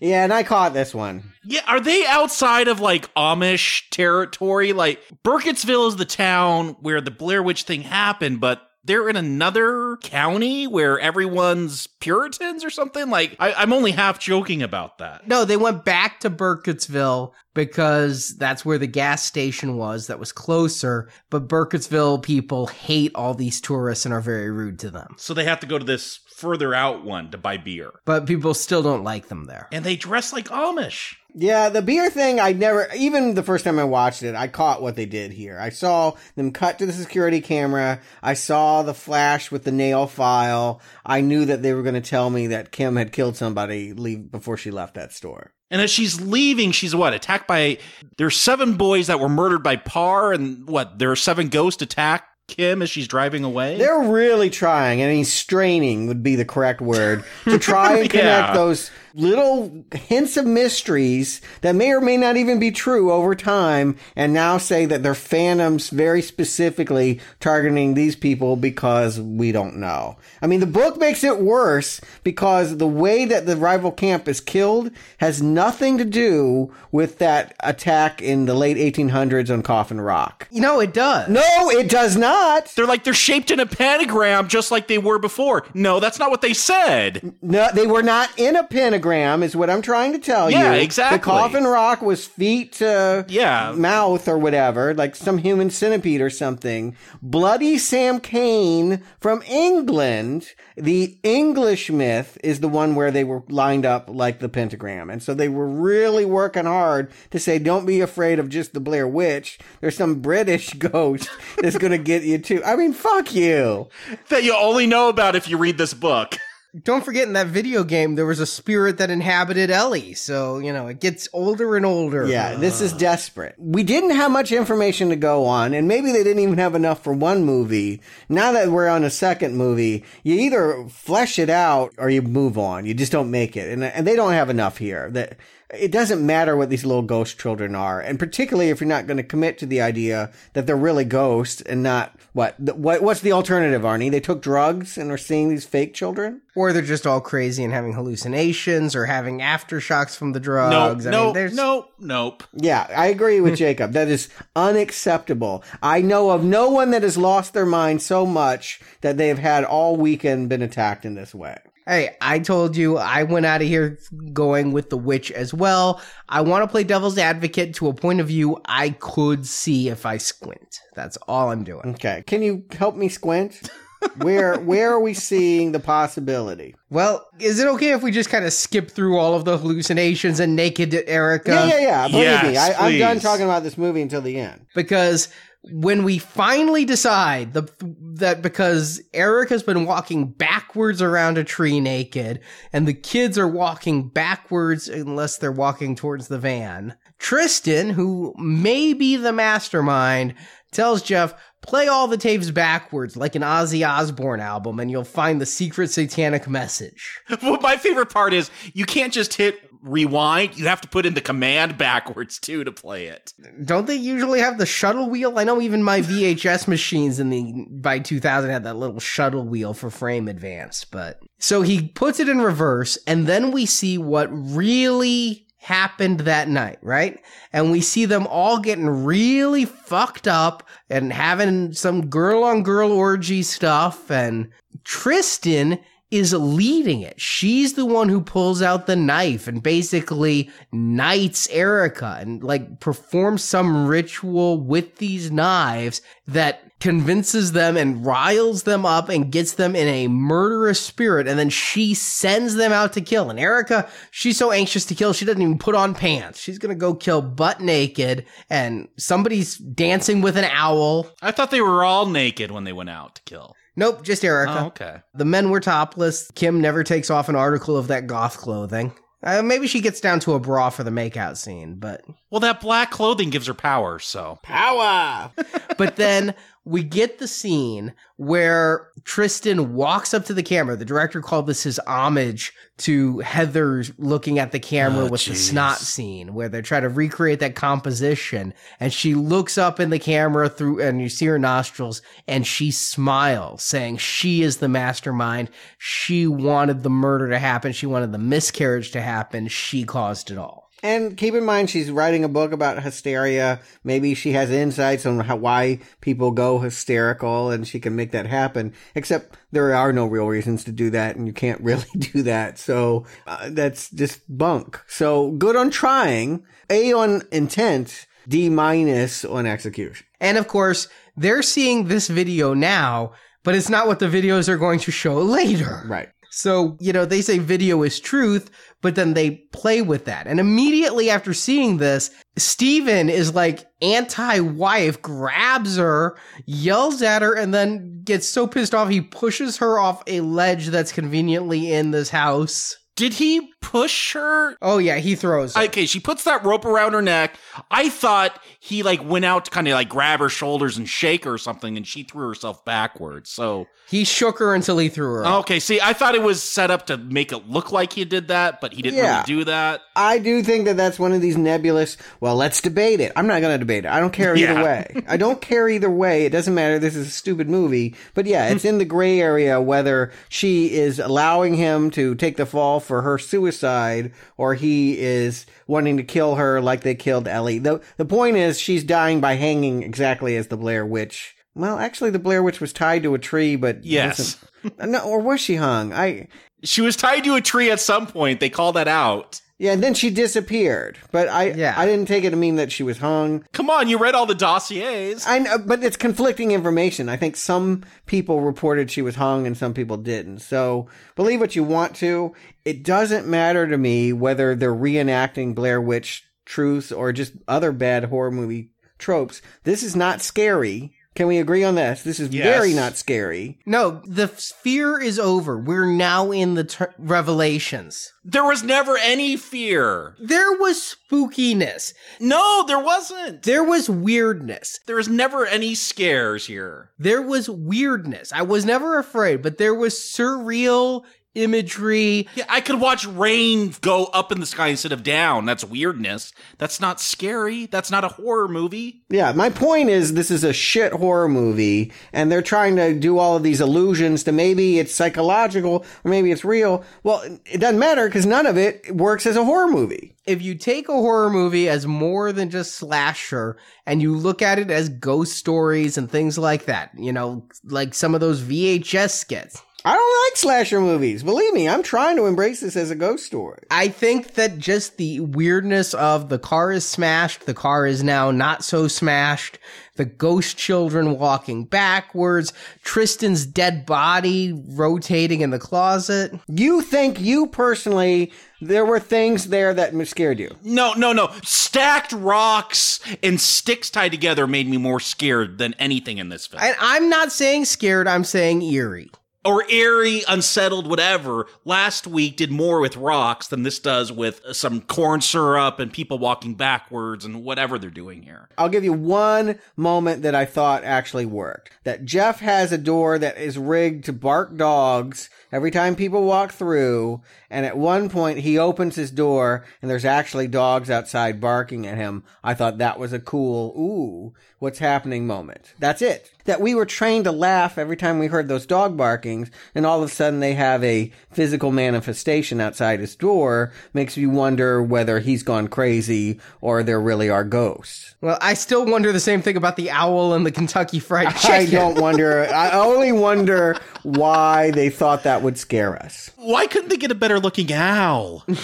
Yeah, 0.01 0.23
and 0.23 0.33
I 0.33 0.43
caught 0.43 0.75
this 0.75 0.95
one. 0.95 1.33
Yeah, 1.45 1.63
are 1.67 1.81
they 1.81 2.07
outside 2.07 2.69
of 2.69 2.79
like 2.81 3.13
Amish 3.15 3.89
territory? 3.91 4.73
Like 4.73 5.01
Burkittsville 5.25 5.89
is 5.89 5.97
the 5.97 6.05
town 6.05 6.77
where 6.81 7.01
the 7.01 7.11
Blair 7.11 7.43
Witch 7.43 7.63
thing 7.63 7.83
happened, 7.83 8.41
but 8.41 8.68
they're 8.85 9.09
in 9.09 9.16
another 9.16 9.97
county 10.03 10.66
where 10.66 10.99
everyone's 10.99 11.87
Puritans 12.01 12.64
or 12.64 12.70
something. 12.70 13.11
Like 13.11 13.37
I, 13.39 13.53
I'm 13.53 13.72
only 13.72 13.93
half 13.93 14.18
joking 14.18 14.62
about 14.62 14.99
that. 14.99 15.26
no, 15.26 15.45
they 15.45 15.57
went 15.57 15.85
back 15.85 16.20
to 16.20 16.31
Burkittsville 16.31 17.33
because 17.55 18.37
that's 18.39 18.64
where 18.64 18.79
the 18.79 18.87
gas 18.87 19.24
station 19.24 19.76
was 19.76 20.07
that 20.07 20.20
was 20.20 20.33
closer, 20.33 21.11
but 21.29 21.49
Burkittsville 21.49 22.22
people 22.22 22.68
hate 22.68 23.12
all 23.14 23.35
these 23.35 23.61
tourists 23.61 24.05
and 24.05 24.14
are 24.14 24.20
very 24.20 24.51
rude 24.51 24.79
to 24.79 24.91
them. 24.91 25.14
So 25.16 25.35
they 25.35 25.45
have 25.45 25.61
to 25.61 25.66
go 25.66 25.79
to 25.79 25.85
this 25.85 26.20
further 26.39 26.72
out 26.72 27.05
one 27.05 27.30
to 27.32 27.39
buy 27.39 27.57
beer, 27.57 27.91
But 28.05 28.26
people 28.26 28.55
still 28.55 28.82
don't 28.82 29.03
like 29.05 29.28
them 29.28 29.47
there. 29.47 29.66
and 29.72 29.84
they 29.84 29.97
dress 29.97 30.32
like 30.32 30.49
Amish. 30.49 31.16
Yeah, 31.34 31.68
the 31.68 31.82
beer 31.82 32.11
thing, 32.11 32.41
I 32.41 32.53
never, 32.53 32.89
even 32.97 33.34
the 33.34 33.43
first 33.43 33.64
time 33.64 33.78
I 33.78 33.84
watched 33.84 34.22
it, 34.22 34.34
I 34.34 34.49
caught 34.49 34.80
what 34.82 34.97
they 34.97 35.05
did 35.07 35.32
here. 35.32 35.59
I 35.61 35.68
saw 35.68 36.14
them 36.36 36.53
cut 36.53 36.78
to 36.78 36.86
the 36.86 36.93
security 36.93 37.41
camera. 37.41 38.01
I 38.22 38.34
saw 38.34 38.82
the 38.82 38.95
flash 38.95 39.51
with 39.51 39.64
the 39.64 39.70
nail 39.72 40.07
file. 40.07 40.80
I 41.05 41.20
knew 41.20 41.45
that 41.45 41.62
they 41.62 41.74
were 41.74 41.82
going 41.82 41.95
to 41.95 42.01
tell 42.01 42.30
me 42.30 42.47
that 42.49 42.72
Kim 42.72 42.97
had 42.97 43.12
killed 43.12 43.36
somebody 43.36 43.93
leave 43.93 44.30
before 44.32 44.57
she 44.57 44.70
left 44.70 44.95
that 44.95 45.12
store. 45.12 45.53
And 45.70 45.82
as 45.82 45.91
she's 45.91 46.20
leaving, 46.20 46.72
she's 46.72 46.95
what 46.97 47.12
attacked 47.14 47.47
by. 47.47 47.78
There's 48.16 48.36
seven 48.36 48.74
boys 48.76 49.09
that 49.09 49.20
were 49.20 49.28
murdered 49.28 49.62
by 49.62 49.76
Parr, 49.76 50.32
and 50.32 50.66
what 50.66 50.99
there 50.99 51.11
are 51.11 51.16
seven 51.16 51.49
ghosts 51.51 51.82
attack 51.82 52.26
Kim 52.49 52.83
as 52.83 52.91
she's 52.91 53.07
driving 53.07 53.45
away. 53.45 53.77
They're 53.79 54.01
really 54.01 54.51
trying, 54.51 55.01
and 55.01 55.15
he's 55.17 55.33
straining 55.33 56.07
would 56.09 56.23
be 56.23 56.35
the 56.35 56.45
correct 56.47 56.81
word 56.81 57.23
to 57.45 57.59
try 57.59 57.99
and 57.99 58.03
Yeah. 58.15 58.21
connect 58.21 58.55
those 58.55 58.91
little 59.14 59.85
hints 59.93 60.36
of 60.36 60.47
mysteries 60.47 61.40
that 61.60 61.74
may 61.74 61.93
or 61.93 62.01
may 62.01 62.16
not 62.16 62.36
even 62.36 62.59
be 62.59 62.70
true 62.70 63.12
over 63.12 63.35
time, 63.35 63.97
and 64.16 64.32
now 64.32 64.59
say 64.59 64.86
that 64.86 65.02
they're 65.02 65.14
phantoms 65.14 65.90
very 65.90 66.22
specifically 66.22 67.20
targeting 67.40 67.94
these 67.94 68.16
people 68.16 68.56
because 68.56 69.20
we 69.20 69.52
don't 69.52 69.76
know. 69.76 70.16
I 70.43 70.47
mean, 70.47 70.60
the 70.60 70.66
book 70.66 70.98
makes 70.98 71.24
it 71.24 71.40
worse 71.40 72.01
because 72.22 72.76
the 72.76 72.86
way 72.86 73.24
that 73.24 73.47
the 73.47 73.56
rival 73.56 73.93
camp 73.93 74.28
is 74.28 74.40
killed 74.40 74.90
has 75.18 75.43
nothing 75.43 75.98
to 75.98 76.05
do 76.05 76.72
with 76.93 77.18
that 77.18 77.55
attack 77.60 78.22
in 78.22 78.47
the 78.47 78.55
late 78.55 78.76
1800s 78.76 79.52
on 79.52 79.62
Coffin 79.62 80.01
Rock. 80.01 80.48
You 80.51 80.60
know, 80.60 80.80
it 80.80 80.93
does. 80.94 81.28
No, 81.28 81.70
it 81.70 81.89
does 81.89 82.16
not. 82.16 82.66
They're 82.74 82.86
like 82.86 83.05
they're 83.05 83.14
shaped 83.14 83.51
in 83.51 83.60
a 83.60 83.66
pentagram, 83.66 84.48
just 84.48 84.70
like 84.70 84.89
they 84.89 84.98
were 84.98 85.18
before. 85.18 85.66
No, 85.74 86.01
that's 86.01 86.18
not 86.18 86.30
what 86.30 86.40
they 86.40 86.55
said. 86.55 87.35
No, 87.43 87.68
they 87.74 87.86
were 87.86 88.02
not 88.02 88.30
in 88.39 88.56
a 88.56 88.64
pentagram, 88.64 88.98
is 89.12 89.56
what 89.56 89.70
I'm 89.70 89.82
trying 89.82 90.12
to 90.12 90.18
tell 90.18 90.51
you. 90.51 90.56
Yeah, 90.59 90.72
exactly. 90.74 91.18
The 91.18 91.22
coffin 91.24 91.64
rock 91.64 92.02
was 92.02 92.26
feet 92.26 92.72
to 92.74 93.24
Yeah. 93.28 93.72
mouth 93.76 94.28
or 94.28 94.39
whatever, 94.39 94.94
like 94.94 95.16
some 95.16 95.39
human 95.39 95.70
centipede 95.70 96.20
or 96.20 96.30
something. 96.30 96.97
Bloody 97.22 97.78
Sam 97.78 98.20
Kane 98.20 99.02
from 99.20 99.43
England. 99.48 100.52
The 100.76 101.18
English 101.22 101.90
myth 101.90 102.39
is 102.44 102.60
the 102.60 102.68
one 102.68 102.94
where 102.94 103.10
they 103.10 103.24
were 103.24 103.43
lined 103.48 103.85
up 103.85 104.09
like 104.09 104.39
the 104.39 104.48
pentagram. 104.48 105.10
And 105.10 105.22
so 105.22 105.35
they 105.35 105.48
were 105.48 105.66
really 105.66 106.24
working 106.24 106.66
hard 106.66 107.10
to 107.30 107.39
say, 107.40 107.59
don't 107.59 107.86
be 107.86 108.01
afraid 108.01 108.39
of 108.39 108.48
just 108.48 108.74
the 108.74 108.80
Blair 108.80 109.09
Witch. 109.09 109.59
There's 109.80 109.97
some 109.97 110.16
British 110.20 110.70
ghost 110.74 111.28
that's 111.60 111.78
going 111.78 111.90
to 111.93 111.98
get 111.98 112.22
you 112.22 112.39
too. 112.39 112.62
I 112.64 112.76
mean, 112.76 112.93
fuck 112.93 113.35
you. 113.35 113.89
That 114.28 114.44
you 114.44 114.55
only 114.55 114.86
know 114.86 115.09
about 115.09 115.35
if 115.35 115.48
you 115.48 115.56
read 115.59 115.78
this 115.78 115.94
book. 115.94 116.36
Don't 116.85 117.05
forget 117.05 117.27
in 117.27 117.33
that 117.35 117.47
video 117.49 117.85
game, 117.85 118.15
there 118.15 118.27
was 118.27 118.41
a 118.41 118.47
spirit 118.47 118.99
that 118.99 119.11
inhabited 119.11 119.71
Ellie. 119.71 120.15
So, 120.15 120.59
you 120.59 120.73
know, 120.73 120.87
it 120.89 121.01
gets 121.01 121.29
older 121.33 121.77
and 121.77 121.87
older. 121.87 122.27
Yeah, 122.27 122.55
this 122.55 122.81
is 122.81 122.93
desperate. 122.93 123.55
We 123.59 123.83
didn't 123.83 124.11
have 124.11 124.31
much 124.31 124.53
information 124.53 125.09
to 125.11 125.17
go 125.17 125.47
on, 125.47 125.75
and 125.75 125.89
maybe 125.89 126.13
they 126.13 126.23
didn't 126.25 126.43
even 126.43 126.59
have 126.59 126.75
enough 126.75 127.03
for 127.03 127.13
one 127.13 127.45
movie. 127.45 128.01
Now 128.29 128.53
that 128.53 128.69
we're 128.69 128.89
on 128.89 129.05
a 129.05 129.11
second 129.11 129.57
movie, 129.57 130.05
you 130.23 130.35
either 130.37 130.87
flesh 130.89 131.39
it 131.39 131.51
out 131.51 131.95
or 131.99 132.11
you 132.11 132.23
move 132.23 132.59
on. 132.59 132.87
You 132.87 132.95
just 132.95 133.13
don't 133.13 133.31
make 133.31 133.57
it, 133.57 133.71
and 133.73 133.83
and 133.85 134.07
they 134.07 134.17
don't 134.17 134.33
have 134.33 134.51
enough 134.51 134.79
here. 134.79 135.11
That 135.11 135.39
it 135.71 135.93
doesn't 135.93 136.25
matter 136.25 136.57
what 136.57 136.71
these 136.71 136.85
little 136.85 137.03
ghost 137.03 137.39
children 137.39 137.75
are, 137.75 138.01
and 138.01 138.19
particularly 138.19 138.71
if 138.71 138.81
you're 138.81 138.89
not 138.89 139.07
going 139.07 139.19
to 139.19 139.23
commit 139.23 139.59
to 139.59 139.67
the 139.67 139.81
idea 139.81 140.33
that 140.55 140.67
they're 140.67 140.77
really 140.77 141.05
ghosts 141.05 141.61
and 141.61 141.83
not 141.83 142.19
what 142.33 142.59
what 142.59 143.03
what's 143.03 143.21
the 143.21 143.33
alternative, 143.33 143.83
Arnie? 143.83 144.11
They 144.11 144.21
took 144.21 144.41
drugs 144.41 144.97
and 144.97 145.11
are 145.11 145.19
seeing 145.19 145.49
these 145.49 145.67
fake 145.67 145.93
children. 145.93 146.41
Or 146.55 146.68
they're 146.73 146.82
just 146.82 147.07
all 147.07 147.20
crazy 147.20 147.65
and 147.65 147.73
having 147.73 147.93
hallucinations 147.93 148.95
or 148.95 149.07
having 149.07 149.40
aftershocks 149.40 150.16
from 150.16 150.32
the 150.32 150.40
No, 150.40 150.45
drugs. 150.45 151.07
I 151.07 151.11
no, 151.11 151.24
mean, 151.27 151.35
there's 151.35 151.55
no, 151.55 151.89
nope. 151.99 152.45
Yeah, 152.55 152.86
I 152.97 153.07
agree 153.09 153.40
with 153.40 153.57
Jacob. 153.57 153.93
That 153.93 154.09
is 154.09 154.28
unacceptable. 154.57 155.65
I 155.82 156.01
know 156.01 156.31
of 156.31 156.45
no 156.45 156.69
one 156.70 156.90
that 156.93 157.03
has 157.03 157.16
lost 157.19 157.53
their 157.55 157.66
mind 157.66 158.03
so 158.03 158.24
much 158.27 158.81
that 159.01 159.16
they 159.16 159.28
have 159.28 159.39
had 159.39 159.65
all 159.65 159.97
weekend 159.97 160.49
been 160.49 160.62
attacked 160.62 161.05
in 161.05 161.15
this 161.15 161.35
way. 161.35 161.57
Hey, 161.86 162.16
I 162.20 162.39
told 162.40 162.77
you 162.77 162.99
I 162.99 163.23
went 163.23 163.47
out 163.47 163.62
of 163.62 163.66
here 163.66 163.99
going 164.35 164.73
with 164.73 164.90
the 164.90 164.99
witch 164.99 165.32
as 165.32 165.55
well. 165.55 166.03
I 166.28 166.43
want 166.43 166.62
to 166.62 166.69
play 166.69 166.85
devil's 166.85 167.16
advocate 167.16 167.74
to 167.77 167.89
a 167.89 167.95
point 167.95 168.20
of 168.20 168.27
view 168.28 168.61
I 168.66 168.90
could 168.90 169.47
see 169.47 169.89
if 169.89 170.05
I 170.05 170.19
squint. 170.19 170.81
That's 170.95 171.16
all 171.28 171.51
I'm 171.51 171.65
doing. 171.65 171.95
Okay, 171.95 172.24
can 172.27 172.43
you 172.43 172.65
help 172.73 172.95
me 172.95 173.09
squint? 173.09 173.70
where 174.19 174.59
where 174.61 174.93
are 174.93 175.01
we 175.01 175.15
seeing 175.15 175.73
the 175.73 175.81
possibility? 175.81 176.75
Well, 176.91 177.27
is 177.39 177.59
it 177.59 177.69
okay 177.69 177.93
if 177.93 178.03
we 178.03 178.11
just 178.11 178.31
kind 178.31 178.45
of 178.45 178.53
skip 178.53 178.91
through 178.91 179.16
all 179.19 179.35
of 179.35 179.45
the 179.45 179.59
hallucinations 179.59 180.41
and 180.41 180.55
naked 180.57 180.95
Erica? 181.07 181.51
Yeah, 181.51 181.66
yeah, 181.66 181.79
yeah. 181.81 182.09
Believe 182.09 182.23
Yes, 182.25 182.45
me, 182.45 182.57
I, 182.57 182.87
I'm 182.89 182.99
done 182.99 183.20
talking 183.20 183.45
about 183.45 183.62
this 183.62 183.77
movie 183.79 184.03
until 184.03 184.20
the 184.20 184.39
end. 184.39 184.66
because 184.75 185.29
when 185.73 186.05
we 186.05 186.19
finally 186.19 186.85
decide 186.85 187.53
the, 187.53 187.69
that 188.15 188.41
because 188.43 189.03
Eric 189.12 189.51
has 189.51 189.65
been 189.65 189.85
walking 189.87 190.31
backwards 190.31 191.03
around 191.03 191.37
a 191.37 191.43
tree 191.43 191.81
naked 191.81 192.41
and 192.73 192.87
the 192.87 192.95
kids 192.95 193.37
are 193.37 193.49
walking 193.49 194.09
backwards 194.09 194.89
unless 194.89 195.37
they're 195.39 195.51
walking 195.51 195.97
towards 195.97 196.29
the 196.29 196.39
van, 196.39 196.95
Tristen, 197.19 197.91
who 197.91 198.33
may 198.39 198.93
be 198.95 199.16
the 199.16 199.33
mastermind, 199.33 200.35
tells 200.70 201.03
Jeff, 201.03 201.35
play 201.60 201.89
all 201.89 202.09
the 202.09 202.16
tapes 202.16 202.51
backwards 202.51 203.16
like 203.16 203.35
an 203.35 203.43
Ozzy 203.43 203.86
Osbourne 203.86 204.40
album 204.40 204.80
and 204.80 204.90
you'll 204.90 205.05
find 205.05 205.40
the 205.40 205.47
secret 205.47 205.90
satanic 205.90 206.48
message. 206.48 207.20
Well, 207.43 207.60
my 207.60 207.76
favorite 207.76 208.10
part 208.10 208.32
is 208.32 208.51
you 208.74 208.85
can't 208.85 209.12
just 209.12 209.35
hit 209.35 209.60
rewind. 209.82 210.59
You 210.59 210.66
have 210.66 210.80
to 210.80 210.89
put 210.89 211.06
in 211.06 211.14
the 211.14 211.20
command 211.20 211.78
backwards 211.78 212.39
too 212.39 212.64
to 212.64 212.72
play 212.72 213.06
it. 213.06 213.32
Don't 213.64 213.86
they 213.86 213.94
usually 213.94 214.40
have 214.40 214.59
the 214.59 214.66
shuttle 214.66 215.09
wheel? 215.09 215.39
I 215.39 215.44
know 215.44 215.60
even 215.60 215.82
my 215.82 216.01
VHS 216.01 216.68
machines 216.68 217.20
in 217.20 217.30
the 217.30 217.66
by 217.70 218.01
2000 218.01 218.51
had 218.51 218.64
that 218.64 218.76
little 218.76 219.01
shuttle 219.01 219.44
wheel 219.44 219.74
for 219.74 219.90
frame 219.90 220.28
advance, 220.28 220.85
but 220.85 221.20
so 221.39 221.62
he 221.62 221.89
puts 221.89 222.20
it 222.20 222.28
in 222.28 222.40
reverse 222.40 222.98
and 223.06 223.26
then 223.26 223.51
we 223.51 223.66
see 223.66 223.98
what 223.98 224.28
really 224.30 225.47
happened 225.59 226.20
that 226.20 226.48
night, 226.48 226.78
right? 226.82 227.20
And 227.52 227.70
we 227.70 227.80
see 227.80 228.05
them 228.06 228.26
all 228.28 228.59
getting 228.59 228.89
really 228.89 229.64
fucked 229.64 230.26
up 230.26 230.66
and 230.89 231.12
having 231.12 231.72
some 231.72 232.06
girl 232.06 232.44
on 232.44 232.62
girl 232.62 232.90
orgy 232.93 233.43
stuff 233.43 234.10
and 234.10 234.48
Tristen 234.85 235.78
is 236.10 236.32
leading 236.32 237.02
it. 237.02 237.20
She's 237.20 237.74
the 237.74 237.85
one 237.85 238.09
who 238.09 238.20
pulls 238.20 238.62
out 238.62 238.86
the 238.86 238.97
knife 238.97 239.47
and 239.47 239.62
basically 239.62 240.51
knights 240.72 241.48
Erica 241.51 242.16
and 242.20 242.43
like 242.43 242.80
performs 242.80 243.44
some 243.44 243.86
ritual 243.86 244.59
with 244.59 244.97
these 244.97 245.30
knives 245.30 246.01
that 246.26 246.62
convinces 246.80 247.52
them 247.52 247.76
and 247.76 248.06
riles 248.06 248.62
them 248.62 248.86
up 248.86 249.09
and 249.09 249.32
gets 249.32 249.55
them 249.55 249.74
in 249.74 249.89
a 249.89 250.09
murderous 250.09 250.80
spirit. 250.80 251.26
And 251.26 251.39
then 251.39 251.51
she 251.51 251.93
sends 251.93 252.55
them 252.55 252.72
out 252.72 252.93
to 252.93 253.01
kill. 253.01 253.30
And 253.30 253.39
Erica, 253.39 253.89
she's 254.10 254.39
so 254.39 254.52
anxious 254.52 254.85
to 254.86 254.94
kill, 254.94 255.12
she 255.12 255.24
doesn't 255.24 255.43
even 255.43 255.59
put 255.59 255.74
on 255.74 255.94
pants. 255.94 256.40
She's 256.40 256.59
going 256.59 256.74
to 256.74 256.78
go 256.78 256.94
kill 256.94 257.20
butt 257.20 257.60
naked 257.60 258.26
and 258.48 258.89
somebody's 258.97 259.59
dancing 259.59 260.20
with 260.20 260.36
an 260.36 260.44
owl. 260.44 261.09
I 261.20 261.32
thought 261.32 261.51
they 261.51 261.60
were 261.60 261.85
all 261.85 262.06
naked 262.06 262.51
when 262.51 262.64
they 262.64 262.72
went 262.72 262.90
out 262.90 263.16
to 263.16 263.22
kill. 263.22 263.56
Nope, 263.79 264.03
just 264.03 264.25
Erica. 264.25 264.63
Oh, 264.63 264.67
okay. 264.67 264.97
The 265.15 265.25
men 265.25 265.51
were 265.51 265.61
topless. 265.61 266.33
Kim 266.33 266.61
never 266.61 266.83
takes 266.83 267.11
off 267.11 267.29
an 267.29 267.37
article 267.37 267.77
of 267.77 267.87
that 267.87 268.09
goth 268.09 268.37
clothing. 268.37 268.93
Uh, 269.23 269.41
maybe 269.41 269.69
she 269.69 269.81
gets 269.81 270.01
down 270.01 270.19
to 270.21 270.35
a 270.35 270.41
bra 270.41 270.69
for 270.69 270.83
the 270.83 270.91
makeout 270.91 271.37
scene, 271.37 271.77
but 271.77 272.03
Well, 272.31 272.41
that 272.41 272.61
black 272.61 272.91
clothing 272.91 273.31
gives 273.31 273.47
her 273.47 273.55
power, 273.55 274.01
so. 274.01 274.41
Power. 274.43 275.31
but 275.79 275.95
then 275.95 276.35
we 276.65 276.83
get 276.83 277.21
the 277.21 277.29
scene 277.29 277.95
where 278.17 278.89
Tristen 279.05 279.75
walks 279.75 280.13
up 280.13 280.25
to 280.25 280.35
the 280.35 280.43
camera. 280.43 280.75
The 280.75 280.85
director 280.85 281.21
called 281.21 281.47
this 281.47 281.63
his 281.63 281.79
homage 281.87 282.53
to 282.79 283.19
Heather 283.19 283.85
looking 283.99 284.39
at 284.39 284.53
the 284.53 284.59
camera 284.59 285.05
Oh, 285.05 285.09
with 285.09 285.25
the 285.25 285.35
snot 285.35 285.79
scene, 285.79 286.35
where 286.35 286.49
they're 286.49 286.63
trying 286.63 286.83
to 286.83 286.89
recreate 286.89 287.41
that 287.41 287.55
composition. 287.55 288.55
And 288.81 288.93
she 288.93 289.15
looks 289.15 289.59
up 289.59 289.79
in 289.81 289.91
the 289.91 289.99
camera 289.99 290.49
through, 290.49 290.81
and 290.81 291.01
you 291.01 291.09
see 291.09 291.27
her 291.27 291.39
nostrils, 291.39 292.03
and 292.27 292.47
she 292.47 292.71
smiles, 292.71 293.63
saying 293.63 293.99
she 293.99 294.43
is 294.43 294.59
the 294.59 294.69
mastermind. 294.69 295.51
She 295.77 296.27
wanted 296.27 296.83
the 296.83 296.91
murder 296.91 297.29
to 297.31 297.39
happen. 297.39 297.73
She 297.73 297.87
wanted 297.87 298.13
the 298.13 298.19
miscarriage 298.19 298.91
to 298.93 299.01
happen. 299.01 299.49
She 299.49 299.85
caused 299.85 300.31
it 300.31 300.39
all. 300.39 300.57
And 300.83 301.17
keep 301.17 301.35
in 301.35 301.45
mind, 301.45 301.71
she's 301.71 301.91
writing 301.91 302.23
a 302.23 302.29
book 302.29 302.53
about 302.53 302.83
hysteria. 302.83 303.61
Maybe 303.83 304.15
she 304.15 304.33
has 304.33 304.51
insights 304.51 305.07
on 305.07 305.21
how, 305.21 305.37
why 305.37 305.81
people 306.01 306.31
go 306.31 306.61
hysterical 306.61 307.51
and 307.51 307.67
she 307.67 307.81
can 307.81 307.97
make 307.97 308.13
that 308.13 308.27
happen. 308.27 308.73
Except 308.95 309.37
there 309.51 309.75
are 309.75 309.93
no 309.93 310.07
real 310.07 310.27
reasons 310.27 310.65
to 310.65 310.73
do 310.73 310.91
that 310.91 311.17
and 311.17 311.27
you 311.27 311.33
can't 311.33 311.61
really 311.63 311.89
do 311.99 312.23
that. 312.23 312.59
So 312.59 313.07
uh, 313.27 313.51
that's 313.51 313.91
just 313.91 314.21
bunk. 314.29 314.81
So 314.87 315.33
good 315.33 315.57
on 315.57 315.71
trying. 315.71 316.45
A 316.71 316.93
on 316.93 317.23
intent. 317.33 318.07
D 318.29 318.51
minus 318.51 319.25
on 319.25 319.47
execution. 319.47 320.07
And 320.21 320.37
of 320.37 320.49
course, 320.49 320.89
they're 321.17 321.43
seeing 321.43 321.89
this 321.89 322.09
video 322.09 322.53
now, 322.53 323.13
but 323.43 323.55
it's 323.55 323.71
not 323.71 323.87
what 323.87 324.01
the 324.01 324.07
videos 324.07 324.49
are 324.49 324.59
going 324.59 324.81
to 324.81 324.91
show 324.91 325.17
later. 325.17 325.83
Right. 325.87 326.11
So, 326.31 326.77
you 326.81 326.93
know, 326.93 327.05
they 327.05 327.21
say 327.21 327.39
video 327.39 327.83
is 327.83 328.01
truth, 328.01 328.51
but 328.83 328.95
then 328.95 329.15
they 329.15 329.31
play 329.53 329.83
with 329.83 330.05
that. 330.05 330.27
And 330.27 330.39
immediately 330.39 331.11
after 331.11 331.33
seeing 331.35 331.79
this, 331.79 332.11
Stephen 332.37 333.09
is 333.09 333.35
like 333.35 333.67
anti 333.83 334.41
wife, 334.41 335.01
grabs 335.03 335.77
her, 335.77 336.17
yells 336.47 337.03
at 337.03 337.23
her, 337.23 337.35
and 337.35 337.53
then 337.55 338.03
gets 338.05 338.29
so 338.29 338.47
pissed 338.47 338.75
off 338.75 338.89
he 338.89 339.01
pushes 339.01 339.57
her 339.59 339.79
off 339.79 340.03
a 340.07 340.21
ledge 340.21 340.69
that's 340.69 340.93
conveniently 340.93 341.73
in 341.73 341.91
this 341.91 342.11
house. 342.11 342.77
Did 342.99 343.15
he 343.15 343.53
push 343.61 344.13
her? 344.15 344.57
Oh 344.61 344.79
yeah, 344.79 344.97
he 344.97 345.15
throws. 345.15 345.55
her. 345.55 345.63
Okay, 345.63 345.87
she 345.87 346.01
puts 346.01 346.25
that 346.25 346.45
rope 346.45 346.65
around 346.65 346.95
her 346.95 347.03
neck. 347.03 347.39
I 347.71 347.91
thought 347.91 348.43
he 348.59 348.83
like 348.83 349.09
went 349.09 349.25
out 349.25 349.45
to 349.45 349.53
kind 349.53 349.69
of 349.69 349.75
like 349.75 349.89
grab 349.89 350.19
her 350.19 350.29
shoulders 350.29 350.77
and 350.77 350.89
shake 350.89 351.25
her 351.25 351.35
or 351.35 351.39
something, 351.39 351.77
and 351.77 351.87
she 351.87 352.03
threw 352.03 352.27
herself 352.27 352.65
backwards. 352.65 353.31
So 353.31 353.67
he 353.89 354.05
shook 354.05 354.39
her 354.39 354.55
until 354.55 354.77
he 354.78 354.89
threw 354.89 355.06
her. 355.15 355.24
up. 355.24 355.40
okay, 355.40 355.59
see, 355.60 355.81
I 355.81 355.94
thought 355.94 356.15
it 356.15 356.23
was 356.23 356.43
set 356.43 356.70
up 356.70 356.86
to 356.86 356.98
make 356.98 357.32
it 357.32 357.48
look 357.48 357.73
like 357.73 357.93
he 357.94 358.05
did 358.05 358.28
that, 358.28 358.60
but 358.60 358.74
he 358.74 358.82
didn't 358.82 358.98
Yeah. 358.98 359.23
really 359.23 359.39
do 359.39 359.44
that. 359.44 359.81
I 359.97 360.19
do 360.19 360.43
think 360.43 360.66
that 360.66 360.77
that's 360.77 360.98
one 360.98 361.12
of 361.12 361.20
these 361.23 361.39
nebulous. 361.39 361.97
Well, 362.20 362.36
let's 362.36 362.60
debate 362.60 363.01
it. 363.01 363.12
I'm 363.16 363.27
not 363.27 363.40
going 363.40 363.55
to 363.55 363.59
debate 363.59 363.86
it. 363.86 363.90
I 363.90 363.98
don't 363.98 364.12
care 364.12 364.36
either 364.36 364.52
Yeah. 364.52 364.62
way. 364.62 365.02
I 365.09 365.16
don't 365.16 365.40
care 365.40 365.69
either 365.69 365.90
way. 365.90 366.27
It 366.27 366.31
doesn't 366.31 366.55
matter. 366.55 366.78
This 366.78 366.97
is 366.97 367.09
a 367.09 367.10
stupid 367.10 367.48
movie. 367.48 367.94
But 368.15 368.27
yeah, 368.27 368.48
it's 368.48 368.62
hmm. 368.62 368.69
in 368.69 368.78
the 368.78 368.85
gray 368.85 369.20
area 369.20 369.60
whether 369.60 370.12
she 370.28 370.73
is 370.73 370.98
allowing 370.98 371.55
him 371.55 371.90
to 371.93 372.15
take 372.15 372.36
the 372.36 372.47
fall 372.47 372.81
for 372.81 373.02
her 373.02 373.16
suicide 373.16 374.12
or 374.36 374.55
he 374.55 374.98
is 374.98 375.47
wanting 375.66 375.97
to 375.97 376.02
kill 376.02 376.35
her 376.35 376.60
like 376.60 376.82
they 376.82 376.94
killed 376.94 377.27
Ellie. 377.27 377.59
The, 377.59 377.81
the 377.97 378.05
point 378.05 378.36
is 378.36 378.60
she's 378.60 378.85
dying 378.85 379.20
by 379.20 379.35
hanging 379.35 379.82
exactly 379.82 380.36
as 380.36 380.48
the 380.48 380.56
Blair 380.59 380.85
Witch. 380.85 381.35
Well, 381.59 381.78
actually, 381.78 382.10
the 382.10 382.18
Blair 382.20 382.43
Witch 382.43 382.60
was 382.60 382.72
tied 382.72 383.02
to 383.02 383.14
a 383.14 383.18
tree, 383.18 383.56
but 383.56 383.85
Yes. 383.85 384.36
no, 384.82 385.01
or 385.01 385.18
was 385.20 385.40
she 385.40 385.56
hung? 385.56 385.93
I 385.93 386.28
She 386.62 386.80
was 386.80 386.97
tied 386.97 387.24
to 387.24 387.35
a 387.35 387.40
tree 387.40 387.70
at 387.70 387.80
some 387.80 388.06
point. 388.06 388.40
They 388.40 388.48
call 388.51 388.72
that 388.72 388.89
out. 388.89 389.40
Yeah, 389.60 389.72
and 389.72 389.82
then 389.82 389.94
she 389.94 390.10
disappeared. 390.10 390.98
But 391.10 391.28
I 391.28 391.51
Yeah. 391.51 391.74
I 391.76 391.85
didn't 391.85 392.06
take 392.06 392.22
it 392.22 392.30
to 392.30 392.36
mean 392.36 392.55
that 392.56 392.70
she 392.70 392.85
was 392.85 392.98
hung. 392.98 393.44
Come 393.52 393.70
on, 393.70 393.89
you 393.89 393.98
read 393.98 394.14
all 394.14 394.24
the 394.26 394.35
dossiers. 394.36 395.24
I 395.26 395.40
know, 395.40 395.59
but 395.59 395.82
it's 395.82 395.97
conflicting 395.97 396.52
information. 396.52 397.09
I 397.09 397.16
think 397.16 397.36
some 397.36 397.82
people 398.06 398.40
reported 398.40 398.89
she 398.90 399.02
was 399.02 399.16
hung 399.16 399.47
and 399.48 399.56
some 399.56 399.74
people 399.74 399.97
didn't. 399.97 400.39
So 400.40 400.86
believe 401.16 401.40
what 401.40 401.56
you 401.56 401.64
want 401.64 401.97
to. 401.97 402.35
It 402.64 402.85
doesn't 402.85 403.26
matter 403.26 403.66
to 403.66 403.76
me 403.78 404.12
whether 404.12 404.55
they're 404.55 404.72
reenacting 404.74 405.56
Blair 405.56 405.80
Witch 405.80 406.24
truths 406.44 406.93
or 406.93 407.12
just 407.12 407.32
other 407.48 407.72
bad 407.72 408.05
horror 408.05 408.30
movie 408.30 408.70
tropes. 408.98 409.43
This 409.64 409.82
is 409.82 409.97
not 409.97 410.20
scary. 410.22 410.93
Can 411.19 411.27
we 411.27 411.39
agree 411.39 411.65
on 411.65 411.74
this? 411.74 412.03
This 412.03 412.20
is 412.20 412.28
Yes. 412.32 412.45
very 412.45 412.73
not 412.73 412.97
scary. 412.97 413.59
No, 413.66 414.03
the 414.07 414.28
fear 414.28 415.01
is 415.01 415.19
over. 415.19 415.59
We're 415.59 415.85
now 415.85 416.31
in 416.31 416.55
the 416.55 416.62
ter- 416.62 416.95
revelations. 416.97 418.12
There 418.24 418.45
was 418.45 418.62
never 418.62 418.97
any 418.97 419.36
fear. 419.36 420.15
There 420.20 420.53
was 420.53 420.95
spookiness. 421.11 421.93
No, 422.20 422.62
there 422.69 422.78
wasn't. 422.78 423.43
There 423.43 423.65
was 423.65 423.90
weirdness. 423.90 424.78
There 424.86 424.95
was 424.95 425.09
never 425.09 425.45
any 425.45 425.74
scares 425.74 426.47
here. 426.47 426.90
There 427.01 427.20
was 427.23 427.51
weirdness. 427.51 428.32
I 428.32 428.43
was 428.43 428.65
never 428.65 428.97
afraid, 428.97 429.43
but 429.43 429.59
there 429.59 429.74
was 429.74 429.95
surreal 429.95 431.03
imagery. 431.35 432.29
Yeah, 432.35 432.45
I 432.49 432.61
could 432.61 432.81
watch 432.81 433.07
rain 433.07 433.75
go 433.81 434.07
up 434.07 434.33
in 434.33 434.41
the 434.41 434.47
sky 434.47 434.69
instead 434.69 434.93
of 434.93 435.03
down. 435.03 435.47
That's 435.47 435.65
weirdness. 435.65 436.33
That's 436.59 436.81
not 436.81 437.01
scary. 437.01 437.67
That's 437.67 437.91
not 437.91 438.05
a 438.05 438.09
horror 438.09 438.49
movie. 438.49 439.03
Yeah, 439.09 439.33
my 439.33 439.51
point 439.51 439.91
is 439.91 440.15
this 440.15 440.31
is 440.31 440.45
a 440.45 440.53
shit 440.53 440.93
horror 440.93 441.29
movie, 441.29 441.93
and 442.13 442.31
they're 442.31 442.43
trying 442.43 442.77
to 442.77 442.99
do 442.99 443.19
all 443.19 443.37
of 443.37 443.43
these 443.43 443.61
illusions 443.61 444.25
to 444.25 444.33
maybe 444.33 444.79
it's 444.79 444.95
psychological 444.95 445.85
or 446.05 446.11
maybe 446.11 446.33
it's 446.33 446.45
real. 446.45 446.85
Well, 447.03 447.23
it 447.45 447.59
doesn't 447.59 447.79
matter 447.79 448.07
because 448.07 448.27
none 448.27 448.47
of 448.47 448.57
it 448.57 448.95
works 448.95 449.27
as 449.27 449.37
a 449.37 449.45
horror 449.45 449.69
movie. 449.69 450.17
If 450.27 450.43
you 450.43 450.55
take 450.57 450.89
a 450.91 450.93
horror 450.93 451.31
movie 451.31 451.71
as 451.71 451.87
more 451.87 452.33
than 452.33 452.51
just 452.51 452.75
slasher 452.75 453.57
and 453.87 454.03
you 454.03 454.15
look 454.15 454.43
at 454.43 454.59
it 454.59 454.71
as 454.71 454.91
ghost 454.91 455.37
stories 455.37 455.97
and 455.97 456.11
things 456.11 456.37
like 456.37 456.67
that, 456.67 456.91
you 456.99 457.13
know, 457.13 457.47
like 457.65 457.95
some 457.95 458.15
of 458.15 458.21
those 458.21 458.43
VHS 458.43 459.11
skits, 459.13 459.63
I 459.89 459.93
don't 459.94 460.27
like 460.27 460.36
slasher 460.36 460.81
movies. 460.82 461.23
Believe 461.23 461.55
me, 461.55 461.66
I'm 461.66 461.82
trying 461.82 462.16
to 462.16 462.27
embrace 462.27 462.60
this 462.60 462.77
as 462.77 462.90
a 462.90 462.94
ghost 462.94 463.24
story. 463.24 463.62
I 463.70 463.89
think 463.89 464.35
that 464.35 464.59
just 464.59 464.98
the 464.98 465.20
weirdness 465.20 465.94
of 465.94 466.28
the 466.28 466.39
car 466.39 466.70
is 466.73 466.85
smashed, 466.85 467.47
the 467.47 467.55
car 467.55 467.86
is 467.86 468.02
now 468.02 468.31
not 468.31 468.62
so 468.62 468.86
smashed, 468.86 469.59
the 469.97 470.05
ghost 470.05 470.59
children 470.59 471.19
walking 471.19 471.65
backwards, 471.65 472.52
Tristen's 472.85 473.47
dead 473.47 473.86
body 473.86 474.52
rotating 474.52 475.40
in 475.40 475.48
the 475.48 475.59
closet. 475.59 476.39
You 476.48 476.82
think 476.82 477.19
you 477.19 477.47
personally 477.47 478.31
there 478.60 478.85
were 478.85 479.01
things 479.01 479.48
there 479.48 479.73
that 479.73 479.94
scared 480.06 480.39
you? 480.39 480.55
No, 480.62 480.93
no, 480.93 481.15
no. 481.15 481.31
Stacked 481.43 482.12
rocks 482.12 483.01
and 483.23 483.40
sticks 483.40 483.89
tied 483.89 484.10
together 484.10 484.47
made 484.47 484.69
me 484.69 484.77
more 484.77 485.01
scared 485.01 485.56
than 485.56 485.73
anything 485.78 486.19
in 486.19 486.28
this 486.28 486.47
film. 486.47 486.62
And 486.62 486.77
I'm 486.78 487.09
not 487.09 487.32
saying 487.32 487.65
scared, 487.65 488.06
I'm 488.06 488.24
saying 488.24 488.60
eerie. 488.60 489.10
Or 489.49 489.65
airy, 489.70 490.23
unsettled, 490.29 490.87
whatever. 490.87 491.47
Last 491.65 492.07
week 492.07 492.37
did 492.37 492.51
more 492.51 492.81
with 492.81 492.99
rocks 492.99 493.49
than 493.49 493.62
this 493.62 493.79
does 493.79 494.12
with 494.12 494.43
some 494.53 494.83
corn 494.83 495.23
syrup 495.23 495.79
and 495.79 495.91
people 495.91 496.19
walking 496.19 496.55
backwards 496.55 497.25
and 497.25 497.43
whatever 497.43 497.79
they're 497.79 497.89
doing 497.89 498.23
here. 498.23 498.51
I'll 498.59 498.69
give 498.69 498.85
you 498.85 498.93
one 498.93 499.59
moment 499.75 500.20
that 500.20 500.35
I 500.35 500.45
thought 500.45 500.85
actually 500.85 501.25
worked. 501.25 501.70
That 501.85 502.05
Jeff 502.05 502.41
has 502.41 502.73
a 502.73 502.79
door 502.79 503.19
that 503.19 503.39
is 503.39 503.57
rigged 503.57 504.05
to 504.05 504.12
bark 504.12 504.55
dogs 504.59 505.31
every 505.53 505.70
time 505.70 505.97
people 505.97 506.25
walk 506.25 506.53
through. 506.53 507.20
And 507.51 507.65
at 507.65 507.79
one 507.79 508.09
point 508.09 508.41
he 508.41 508.59
opens 508.59 508.97
his 508.97 509.11
door 509.11 509.65
and 509.81 509.91
there's 509.91 510.05
actually 510.05 510.49
dogs 510.49 510.91
outside 510.91 511.41
barking 511.41 511.87
at 511.87 511.97
him. 511.97 512.25
I 512.45 512.55
thought 512.55 512.79
that 512.79 512.99
was 512.99 513.12
a 513.12 513.19
cool, 513.19 513.75
ooh, 513.79 514.35
what's 514.59 514.79
happening 514.79 515.27
moment. 515.27 515.73
That's 515.79 516.03
it. 516.03 516.31
That 516.45 516.61
we 516.61 516.75
were 516.75 516.87
trained 516.87 517.25
to 517.25 517.33
laugh 517.33 517.79
every 517.79 517.97
time 517.97 518.19
we 518.19 518.27
heard 518.27 518.49
those 518.49 518.66
dog 518.66 518.97
barkings 518.97 519.51
and 519.75 519.85
all 519.87 520.03
of 520.03 520.11
a 520.11 520.12
sudden 520.12 520.41
they 520.41 520.55
have 520.55 520.83
a 520.83 521.12
physical 521.31 521.70
manifestation 521.70 522.61
outside 522.61 523.01
his 523.01 523.16
door 523.16 523.73
makes 523.93 524.16
me 524.16 524.27
wonder 524.27 524.83
whether 524.83 525.19
he's 525.20 525.43
gone 525.43 525.69
crazy 525.69 526.41
or 526.61 526.83
there 526.83 527.01
really 527.01 527.29
are 527.31 527.45
ghosts. 527.45 528.15
Well, 528.20 528.39
I 528.41 528.55
still 528.55 528.85
wonder 528.85 529.12
the 529.12 529.20
same 529.20 529.43
thing 529.43 529.57
about 529.57 529.77
the 529.77 529.91
owl 529.91 530.35
and 530.35 530.45
the 530.45 530.51
Kentucky 530.51 530.99
Fried 530.99 531.37
Chicken. 531.37 531.55
I 531.55 531.66
don't 531.66 532.01
wonder. 532.01 532.47
I 532.53 532.73
only 532.73 533.12
wonder 533.12 533.77
why 534.03 534.70
they 534.73 534.91
thought 534.91 535.23
that 535.23 535.38
would 535.43 535.59
scare 535.59 535.97
us. 536.01 536.31
Why 536.36 536.66
couldn't 536.66 536.89
they 536.89 536.97
get 536.97 537.10
a 537.10 537.16
better 537.16 537.40
looking 537.40 537.73
owl? 537.73 538.44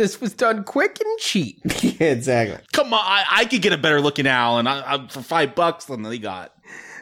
This 0.00 0.18
was 0.18 0.32
done 0.32 0.64
quick 0.64 0.98
and 0.98 1.18
cheap. 1.18 1.60
Yeah, 1.82 2.12
exactly. 2.12 2.56
Come 2.72 2.94
on, 2.94 3.00
I, 3.02 3.24
I 3.28 3.44
could 3.44 3.60
get 3.60 3.74
a 3.74 3.78
better 3.78 4.00
looking 4.00 4.26
owl 4.26 4.58
and 4.58 4.66
I, 4.66 4.94
I, 4.94 5.08
for 5.08 5.20
five 5.20 5.54
bucks 5.54 5.84
than 5.84 6.02
they 6.02 6.18
got. 6.18 6.54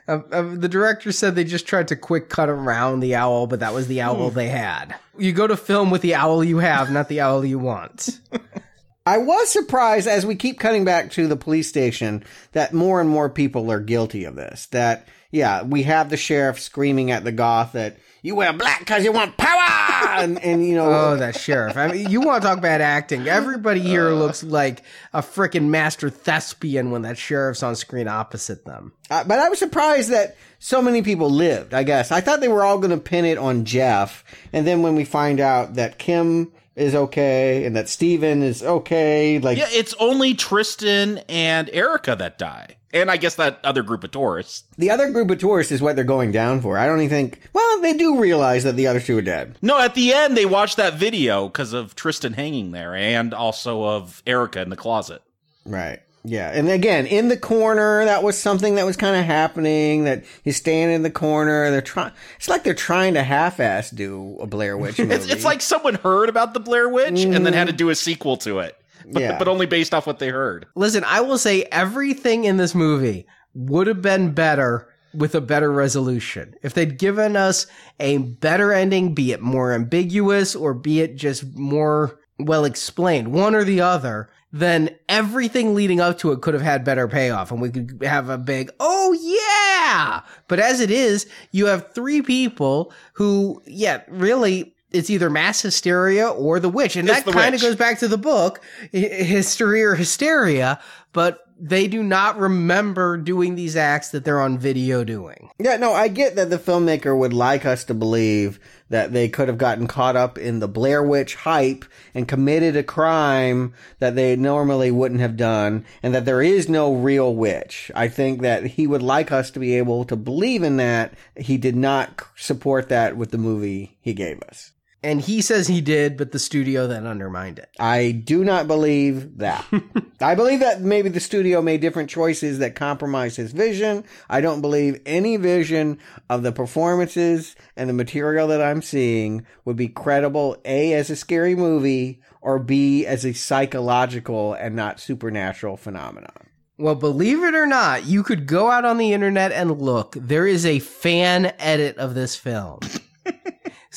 Uh, 0.08 0.20
uh, 0.32 0.54
the 0.56 0.68
director 0.68 1.12
said 1.12 1.36
they 1.36 1.44
just 1.44 1.68
tried 1.68 1.86
to 1.88 1.96
quick 1.96 2.28
cut 2.28 2.48
around 2.48 2.98
the 2.98 3.14
owl, 3.14 3.46
but 3.46 3.60
that 3.60 3.72
was 3.72 3.86
the 3.86 4.00
owl 4.00 4.30
they 4.30 4.48
had. 4.48 4.96
You 5.16 5.32
go 5.32 5.46
to 5.46 5.56
film 5.56 5.90
with 5.90 6.02
the 6.02 6.16
owl 6.16 6.42
you 6.42 6.58
have, 6.58 6.90
not 6.90 7.08
the 7.08 7.20
owl 7.20 7.44
you 7.44 7.60
want. 7.60 8.18
I 9.06 9.18
was 9.18 9.48
surprised 9.48 10.08
as 10.08 10.26
we 10.26 10.34
keep 10.34 10.58
cutting 10.58 10.84
back 10.84 11.12
to 11.12 11.28
the 11.28 11.36
police 11.36 11.68
station 11.68 12.24
that 12.52 12.74
more 12.74 13.00
and 13.00 13.08
more 13.08 13.30
people 13.30 13.70
are 13.70 13.80
guilty 13.80 14.24
of 14.24 14.34
this. 14.34 14.66
That, 14.66 15.06
yeah, 15.30 15.62
we 15.62 15.84
have 15.84 16.10
the 16.10 16.16
sheriff 16.16 16.58
screaming 16.58 17.12
at 17.12 17.22
the 17.22 17.32
goth 17.32 17.72
that 17.72 17.98
you 18.22 18.34
wear 18.34 18.52
black 18.52 18.80
because 18.80 19.04
you 19.04 19.12
want 19.12 19.36
power! 19.36 19.54
And, 20.18 20.42
and 20.42 20.66
you 20.66 20.74
know, 20.74 20.90
Oh, 20.92 21.16
that 21.16 21.36
sheriff. 21.36 21.76
I 21.76 21.88
mean, 21.92 22.08
you 22.10 22.20
want 22.20 22.42
to 22.42 22.48
talk 22.48 22.58
about 22.58 22.80
acting. 22.80 23.28
Everybody 23.28 23.80
here 23.80 24.10
looks 24.10 24.42
like 24.42 24.82
a 25.12 25.20
freaking 25.20 25.66
master 25.68 26.10
thespian 26.10 26.90
when 26.90 27.02
that 27.02 27.18
sheriff's 27.18 27.62
on 27.62 27.76
screen 27.76 28.08
opposite 28.08 28.64
them. 28.64 28.92
Uh, 29.10 29.22
but 29.24 29.38
I 29.38 29.48
was 29.48 29.58
surprised 29.60 30.10
that 30.10 30.36
so 30.58 30.82
many 30.82 31.02
people 31.02 31.30
lived, 31.30 31.72
I 31.74 31.84
guess. 31.84 32.10
I 32.10 32.20
thought 32.20 32.40
they 32.40 32.48
were 32.48 32.64
all 32.64 32.78
going 32.78 32.90
to 32.90 32.96
pin 32.96 33.24
it 33.26 33.38
on 33.38 33.64
Jeff. 33.64 34.24
And 34.52 34.66
then 34.66 34.82
when 34.82 34.96
we 34.96 35.04
find 35.04 35.38
out 35.40 35.74
that 35.74 35.98
Kim 35.98 36.50
is 36.78 36.94
okay 36.94 37.64
and 37.64 37.74
that 37.76 37.88
Stephen 37.88 38.42
is 38.42 38.62
okay, 38.62 39.38
like, 39.38 39.58
Yeah, 39.58 39.66
it's 39.70 39.94
only 39.98 40.34
Tristen 40.34 41.18
and 41.28 41.68
Erica 41.72 42.16
that 42.16 42.38
die. 42.38 42.76
And 42.92 43.10
I 43.10 43.18
guess 43.18 43.34
that 43.34 43.60
other 43.64 43.82
group 43.82 44.02
of 44.02 44.12
tourists. 44.12 44.64
the 44.78 44.90
other 44.90 45.10
group 45.10 45.30
of 45.30 45.38
tourists 45.38 45.70
is 45.72 45.82
what 45.82 45.94
they're 45.94 46.04
going 46.04 46.32
down 46.32 46.62
for. 46.62 46.78
I 46.78 46.86
don't 46.86 47.00
even 47.02 47.10
think, 47.10 47.42
well, 47.52 47.80
they 47.82 47.92
do 47.94 48.18
realize 48.18 48.64
that 48.64 48.76
the 48.76 48.86
other 48.86 49.00
two 49.00 49.18
are 49.18 49.22
dead. 49.22 49.58
No, 49.60 49.78
at 49.78 49.94
the 49.94 50.14
end 50.14 50.36
they 50.36 50.46
watch 50.46 50.76
that 50.76 50.94
video 50.94 51.48
because 51.48 51.74
of 51.74 51.94
Tristen 51.94 52.32
hanging 52.32 52.70
there 52.70 52.94
and 52.94 53.34
also 53.34 53.84
of 53.84 54.22
Erica 54.26 54.62
in 54.62 54.70
the 54.70 54.76
closet. 54.76 55.22
Right. 55.66 56.00
Yeah. 56.28 56.50
And 56.52 56.68
again, 56.68 57.06
in 57.06 57.28
the 57.28 57.36
corner, 57.36 58.04
that 58.04 58.22
was 58.22 58.38
something 58.38 58.74
that 58.74 58.84
was 58.84 58.96
kind 58.96 59.16
of 59.16 59.24
happening, 59.24 60.04
that 60.04 60.24
he's 60.44 60.56
standing 60.56 60.94
in 60.96 61.02
the 61.02 61.10
corner. 61.10 61.70
They're 61.70 61.80
trying, 61.80 62.12
it's 62.36 62.48
like 62.48 62.64
they're 62.64 62.74
trying 62.74 63.14
to 63.14 63.22
half-ass 63.22 63.90
do 63.90 64.36
a 64.40 64.46
Blair 64.46 64.76
Witch 64.78 64.98
movie. 64.98 65.14
It's, 65.14 65.26
it's 65.26 65.44
like 65.44 65.60
someone 65.60 65.94
heard 65.94 66.28
about 66.28 66.54
the 66.54 66.60
Blair 66.60 66.88
Witch 66.88 67.22
and 67.24 67.46
then 67.46 67.52
had 67.52 67.68
to 67.68 67.72
mm. 67.72 67.78
do 67.78 67.90
a 67.90 67.94
sequel 67.94 68.36
to 68.38 68.60
it. 68.60 68.76
But, 69.06 69.22
Yeah. 69.22 69.38
but 69.38 69.48
only 69.48 69.66
based 69.66 69.94
off 69.94 70.06
what 70.06 70.18
they 70.18 70.28
heard. 70.28 70.66
Listen, 70.74 71.04
I 71.04 71.20
will 71.22 71.38
say 71.38 71.62
everything 71.72 72.44
in 72.44 72.56
this 72.56 72.74
movie 72.74 73.26
would 73.54 73.86
have 73.86 74.02
been 74.02 74.34
better 74.34 74.88
with 75.14 75.34
a 75.34 75.40
better 75.40 75.72
resolution. 75.72 76.54
If 76.62 76.74
they'd 76.74 76.98
given 76.98 77.36
us 77.36 77.66
a 77.98 78.18
better 78.18 78.72
ending, 78.72 79.14
be 79.14 79.32
it 79.32 79.40
more 79.40 79.72
ambiguous 79.72 80.54
or 80.54 80.74
be 80.74 81.00
it 81.00 81.16
just 81.16 81.56
more 81.56 82.18
well 82.38 82.64
explained, 82.64 83.32
one 83.32 83.54
or 83.54 83.64
the 83.64 83.80
other, 83.80 84.28
then 84.52 84.90
everything 85.08 85.74
leading 85.74 86.00
up 86.00 86.18
to 86.18 86.32
it 86.32 86.40
could 86.40 86.54
have 86.54 86.62
had 86.62 86.84
better 86.84 87.06
payoff 87.08 87.50
and 87.50 87.60
we 87.60 87.70
could 87.70 88.02
have 88.02 88.28
a 88.28 88.38
big, 88.38 88.70
oh 88.80 89.12
yeah! 89.20 90.22
But 90.48 90.58
as 90.60 90.80
it 90.80 90.90
is, 90.90 91.26
you 91.52 91.66
have 91.66 91.92
three 91.92 92.22
people 92.22 92.92
who, 93.14 93.62
yeah, 93.66 94.02
really, 94.08 94.74
it's 94.90 95.10
either 95.10 95.28
mass 95.28 95.60
hysteria 95.60 96.28
or 96.28 96.60
the 96.60 96.68
witch. 96.70 96.96
And 96.96 97.08
It's 97.08 97.22
that 97.22 97.32
kind 97.32 97.54
of 97.54 97.60
goes 97.60 97.76
back 97.76 97.98
to 97.98 98.08
the 98.08 98.16
book, 98.18 98.60
hi- 98.92 98.98
history 98.98 99.82
or 99.82 99.94
hysteria, 99.94 100.80
but 101.12 101.40
they 101.60 101.88
do 101.88 102.02
not 102.02 102.38
remember 102.38 103.16
doing 103.16 103.54
these 103.54 103.76
acts 103.76 104.10
that 104.10 104.24
they're 104.24 104.40
on 104.40 104.58
video 104.58 105.04
doing. 105.04 105.50
Yeah, 105.58 105.76
no, 105.76 105.92
I 105.92 106.08
get 106.08 106.36
that 106.36 106.50
the 106.50 106.58
filmmaker 106.58 107.18
would 107.18 107.32
like 107.32 107.66
us 107.66 107.84
to 107.84 107.94
believe 107.94 108.60
that 108.90 109.12
they 109.12 109.28
could 109.28 109.48
have 109.48 109.58
gotten 109.58 109.86
caught 109.86 110.16
up 110.16 110.38
in 110.38 110.60
the 110.60 110.68
Blair 110.68 111.02
Witch 111.02 111.34
hype 111.34 111.84
and 112.14 112.28
committed 112.28 112.76
a 112.76 112.82
crime 112.82 113.74
that 113.98 114.14
they 114.14 114.36
normally 114.36 114.90
wouldn't 114.90 115.20
have 115.20 115.36
done 115.36 115.84
and 116.02 116.14
that 116.14 116.24
there 116.24 116.42
is 116.42 116.68
no 116.68 116.94
real 116.94 117.34
witch. 117.34 117.90
I 117.94 118.08
think 118.08 118.40
that 118.42 118.64
he 118.64 118.86
would 118.86 119.02
like 119.02 119.32
us 119.32 119.50
to 119.50 119.58
be 119.58 119.74
able 119.76 120.04
to 120.06 120.16
believe 120.16 120.62
in 120.62 120.76
that. 120.76 121.14
He 121.36 121.58
did 121.58 121.76
not 121.76 122.22
support 122.36 122.88
that 122.88 123.16
with 123.16 123.30
the 123.30 123.38
movie 123.38 123.98
he 124.00 124.14
gave 124.14 124.40
us. 124.42 124.72
And 125.02 125.20
he 125.20 125.40
says 125.42 125.68
he 125.68 125.80
did, 125.80 126.16
but 126.16 126.32
the 126.32 126.40
studio 126.40 126.88
then 126.88 127.06
undermined 127.06 127.60
it. 127.60 127.70
I 127.78 128.10
do 128.10 128.42
not 128.44 128.66
believe 128.66 129.38
that. 129.38 129.64
I 130.20 130.34
believe 130.34 130.58
that 130.58 130.80
maybe 130.80 131.08
the 131.08 131.20
studio 131.20 131.62
made 131.62 131.80
different 131.80 132.10
choices 132.10 132.58
that 132.58 132.74
compromised 132.74 133.36
his 133.36 133.52
vision. 133.52 134.04
I 134.28 134.40
don't 134.40 134.60
believe 134.60 135.00
any 135.06 135.36
vision 135.36 136.00
of 136.28 136.42
the 136.42 136.50
performances 136.50 137.54
and 137.76 137.88
the 137.88 137.94
material 137.94 138.48
that 138.48 138.60
I'm 138.60 138.82
seeing 138.82 139.46
would 139.64 139.76
be 139.76 139.88
credible, 139.88 140.56
A, 140.64 140.92
as 140.94 141.10
a 141.10 141.16
scary 141.16 141.54
movie, 141.54 142.20
or 142.40 142.58
B, 142.58 143.06
as 143.06 143.24
a 143.24 143.34
psychological 143.34 144.54
and 144.54 144.74
not 144.74 144.98
supernatural 144.98 145.76
phenomenon. 145.76 146.48
Well, 146.76 146.96
believe 146.96 147.42
it 147.44 147.54
or 147.54 147.66
not, 147.66 148.04
you 148.04 148.24
could 148.24 148.46
go 148.46 148.68
out 148.70 148.84
on 148.84 148.98
the 148.98 149.12
internet 149.12 149.52
and 149.52 149.80
look. 149.80 150.16
There 150.18 150.46
is 150.46 150.66
a 150.66 150.78
fan 150.80 151.52
edit 151.58 151.98
of 151.98 152.14
this 152.14 152.34
film. 152.34 152.80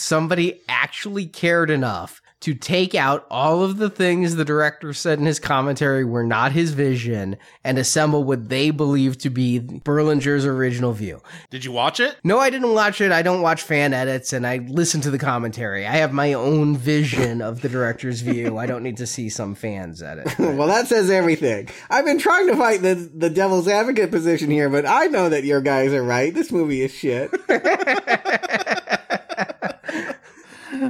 Somebody 0.01 0.61
actually 0.67 1.27
cared 1.27 1.69
enough 1.69 2.21
to 2.41 2.55
take 2.55 2.95
out 2.95 3.25
all 3.29 3.63
of 3.63 3.77
the 3.77 3.89
things 3.89 4.35
the 4.35 4.43
director 4.43 4.93
said 4.93 5.19
in 5.19 5.25
his 5.27 5.39
commentary 5.39 6.03
were 6.03 6.23
not 6.23 6.51
his 6.51 6.73
vision 6.73 7.37
and 7.63 7.77
assemble 7.77 8.23
what 8.23 8.49
they 8.49 8.71
believe 8.71 9.15
to 9.19 9.29
be 9.29 9.59
Berlinger's 9.59 10.43
original 10.43 10.91
view. 10.91 11.21
Did 11.51 11.63
you 11.63 11.71
watch 11.71 11.99
it? 11.99 12.17
No, 12.23 12.39
I 12.39 12.49
didn't 12.49 12.73
watch 12.73 12.99
it. 12.99 13.11
I 13.11 13.21
don't 13.21 13.43
watch 13.43 13.61
fan 13.61 13.93
edits 13.93 14.33
and 14.33 14.47
I 14.47 14.57
listen 14.57 15.01
to 15.01 15.11
the 15.11 15.19
commentary. 15.19 15.85
I 15.85 15.97
have 15.97 16.13
my 16.13 16.33
own 16.33 16.75
vision 16.75 17.43
of 17.43 17.61
the 17.61 17.69
director's 17.69 18.21
view. 18.21 18.57
I 18.57 18.65
don't 18.65 18.81
need 18.81 18.97
to 18.97 19.07
see 19.07 19.29
some 19.29 19.53
fans 19.53 20.01
edit. 20.01 20.33
well, 20.39 20.67
that 20.67 20.87
says 20.87 21.11
everything. 21.11 21.69
I've 21.91 22.05
been 22.05 22.17
trying 22.17 22.47
to 22.47 22.55
fight 22.55 22.81
the, 22.81 22.95
the 22.95 23.29
devil's 23.29 23.67
advocate 23.67 24.09
position 24.09 24.49
here, 24.49 24.67
but 24.67 24.87
I 24.87 25.05
know 25.05 25.29
that 25.29 25.43
your 25.43 25.61
guys 25.61 25.93
are 25.93 26.03
right. 26.03 26.33
This 26.33 26.51
movie 26.51 26.81
is 26.81 26.91
shit. 26.91 27.29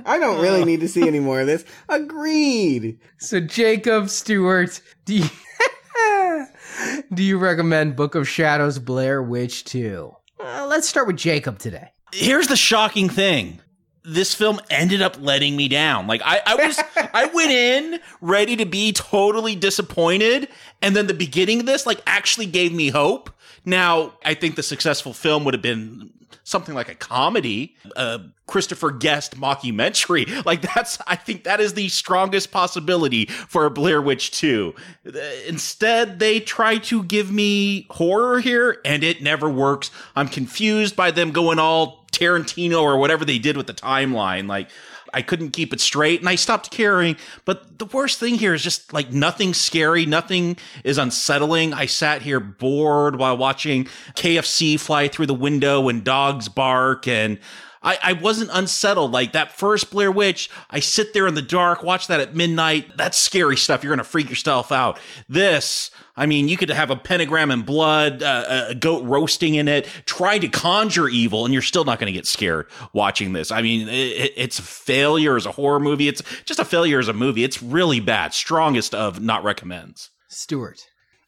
I 0.05 0.19
don't 0.19 0.41
really 0.41 0.65
need 0.65 0.81
to 0.81 0.87
see 0.87 1.07
any 1.07 1.19
more 1.19 1.41
of 1.41 1.47
this. 1.47 1.65
Agreed. 1.89 2.99
So 3.17 3.39
Jacob 3.39 4.09
Stuart, 4.09 4.81
do 5.05 5.15
you 5.15 5.25
do 7.13 7.23
you 7.23 7.37
recommend 7.37 7.95
Book 7.95 8.15
of 8.15 8.27
Shadows 8.27 8.79
Blair 8.79 9.21
Witch 9.21 9.63
2? 9.65 10.15
Uh, 10.39 10.65
let's 10.69 10.87
start 10.87 11.07
with 11.07 11.17
Jacob 11.17 11.59
today. 11.59 11.89
Here's 12.13 12.47
the 12.47 12.55
shocking 12.55 13.09
thing. 13.09 13.59
This 14.03 14.33
film 14.33 14.59
ended 14.71 15.01
up 15.01 15.21
letting 15.21 15.55
me 15.55 15.67
down. 15.67 16.07
Like 16.07 16.21
I, 16.25 16.41
I 16.45 16.55
was 16.55 16.79
I 17.13 17.25
went 17.25 17.51
in 17.51 17.99
ready 18.19 18.55
to 18.55 18.65
be 18.65 18.91
totally 18.93 19.55
disappointed, 19.55 20.47
and 20.81 20.95
then 20.95 21.07
the 21.07 21.13
beginning 21.13 21.59
of 21.59 21.65
this 21.67 21.85
like 21.85 22.01
actually 22.07 22.47
gave 22.47 22.73
me 22.73 22.89
hope. 22.89 23.29
Now, 23.63 24.13
I 24.25 24.33
think 24.33 24.55
the 24.55 24.63
successful 24.63 25.13
film 25.13 25.45
would 25.45 25.53
have 25.53 25.61
been 25.61 26.11
something 26.51 26.75
like 26.75 26.89
a 26.89 26.95
comedy, 26.95 27.75
a 27.95 28.21
Christopher 28.45 28.91
Guest 28.91 29.39
mockumentary. 29.39 30.27
Like 30.51 30.61
that's 30.61 30.97
I 31.07 31.15
think 31.15 31.45
that 31.45 31.61
is 31.61 31.75
the 31.75 31.87
strongest 31.87 32.51
possibility 32.51 33.25
for 33.27 33.65
a 33.65 33.69
Blair 33.69 34.01
Witch 34.01 34.31
2. 34.31 34.73
Uh, 35.07 35.19
Instead, 35.47 36.19
they 36.19 36.39
try 36.39 36.77
to 36.79 37.03
give 37.03 37.31
me 37.31 37.87
horror 37.91 38.39
here 38.39 38.81
and 38.83 39.03
it 39.03 39.21
never 39.21 39.49
works. 39.49 39.91
I'm 40.15 40.27
confused 40.27 40.95
by 40.95 41.11
them 41.11 41.31
going 41.31 41.59
all 41.59 42.05
Tarantino 42.11 42.81
or 42.81 42.97
whatever 42.97 43.23
they 43.23 43.39
did 43.39 43.55
with 43.55 43.67
the 43.67 43.73
timeline. 43.73 44.47
Like 44.47 44.69
I 45.13 45.21
couldn't 45.21 45.51
keep 45.51 45.73
it 45.73 45.81
straight 45.81 46.19
and 46.19 46.29
I 46.29 46.35
stopped 46.35 46.71
caring. 46.71 47.17
But 47.45 47.79
the 47.79 47.85
worst 47.85 48.19
thing 48.19 48.35
here 48.35 48.53
is 48.53 48.63
just 48.63 48.93
like 48.93 49.11
nothing 49.11 49.53
scary, 49.53 50.05
nothing 50.05 50.57
is 50.83 50.97
unsettling. 50.97 51.73
I 51.73 51.85
sat 51.85 52.21
here 52.21 52.39
bored 52.39 53.17
while 53.17 53.37
watching 53.37 53.85
KFC 54.15 54.79
fly 54.79 55.07
through 55.07 55.27
the 55.27 55.33
window 55.33 55.89
and 55.89 56.03
dogs 56.03 56.47
bark 56.49 57.07
and 57.07 57.39
I, 57.83 57.97
I 58.03 58.13
wasn't 58.13 58.51
unsettled. 58.53 59.11
Like 59.11 59.33
that 59.33 59.51
first 59.51 59.89
Blair 59.89 60.11
Witch, 60.11 60.49
I 60.69 60.79
sit 60.79 61.13
there 61.13 61.25
in 61.27 61.33
the 61.33 61.41
dark, 61.41 61.83
watch 61.83 62.07
that 62.07 62.19
at 62.19 62.35
midnight. 62.35 62.95
That's 62.95 63.17
scary 63.17 63.57
stuff. 63.57 63.83
You're 63.83 63.91
going 63.91 64.03
to 64.03 64.09
freak 64.09 64.29
yourself 64.29 64.71
out. 64.71 64.99
This, 65.27 65.89
I 66.15 66.27
mean, 66.27 66.47
you 66.47 66.57
could 66.57 66.69
have 66.69 66.91
a 66.91 66.95
pentagram 66.95 67.49
and 67.49 67.65
blood, 67.65 68.21
uh, 68.21 68.65
a 68.69 68.75
goat 68.75 69.03
roasting 69.05 69.55
in 69.55 69.67
it, 69.67 69.87
try 70.05 70.37
to 70.37 70.47
conjure 70.47 71.09
evil, 71.09 71.45
and 71.45 71.53
you're 71.53 71.63
still 71.63 71.83
not 71.83 71.99
going 71.99 72.11
to 72.11 72.17
get 72.17 72.27
scared 72.27 72.67
watching 72.93 73.33
this. 73.33 73.51
I 73.51 73.61
mean, 73.61 73.87
it, 73.87 74.33
it's 74.35 74.59
a 74.59 74.63
failure 74.63 75.35
as 75.35 75.45
a 75.45 75.51
horror 75.51 75.79
movie. 75.79 76.07
It's 76.07 76.21
just 76.45 76.59
a 76.59 76.65
failure 76.65 76.99
as 76.99 77.07
a 77.07 77.13
movie. 77.13 77.43
It's 77.43 77.63
really 77.63 77.99
bad. 77.99 78.33
Strongest 78.33 78.93
of 78.93 79.21
not 79.21 79.43
recommends. 79.43 80.11
Stuart. 80.27 80.79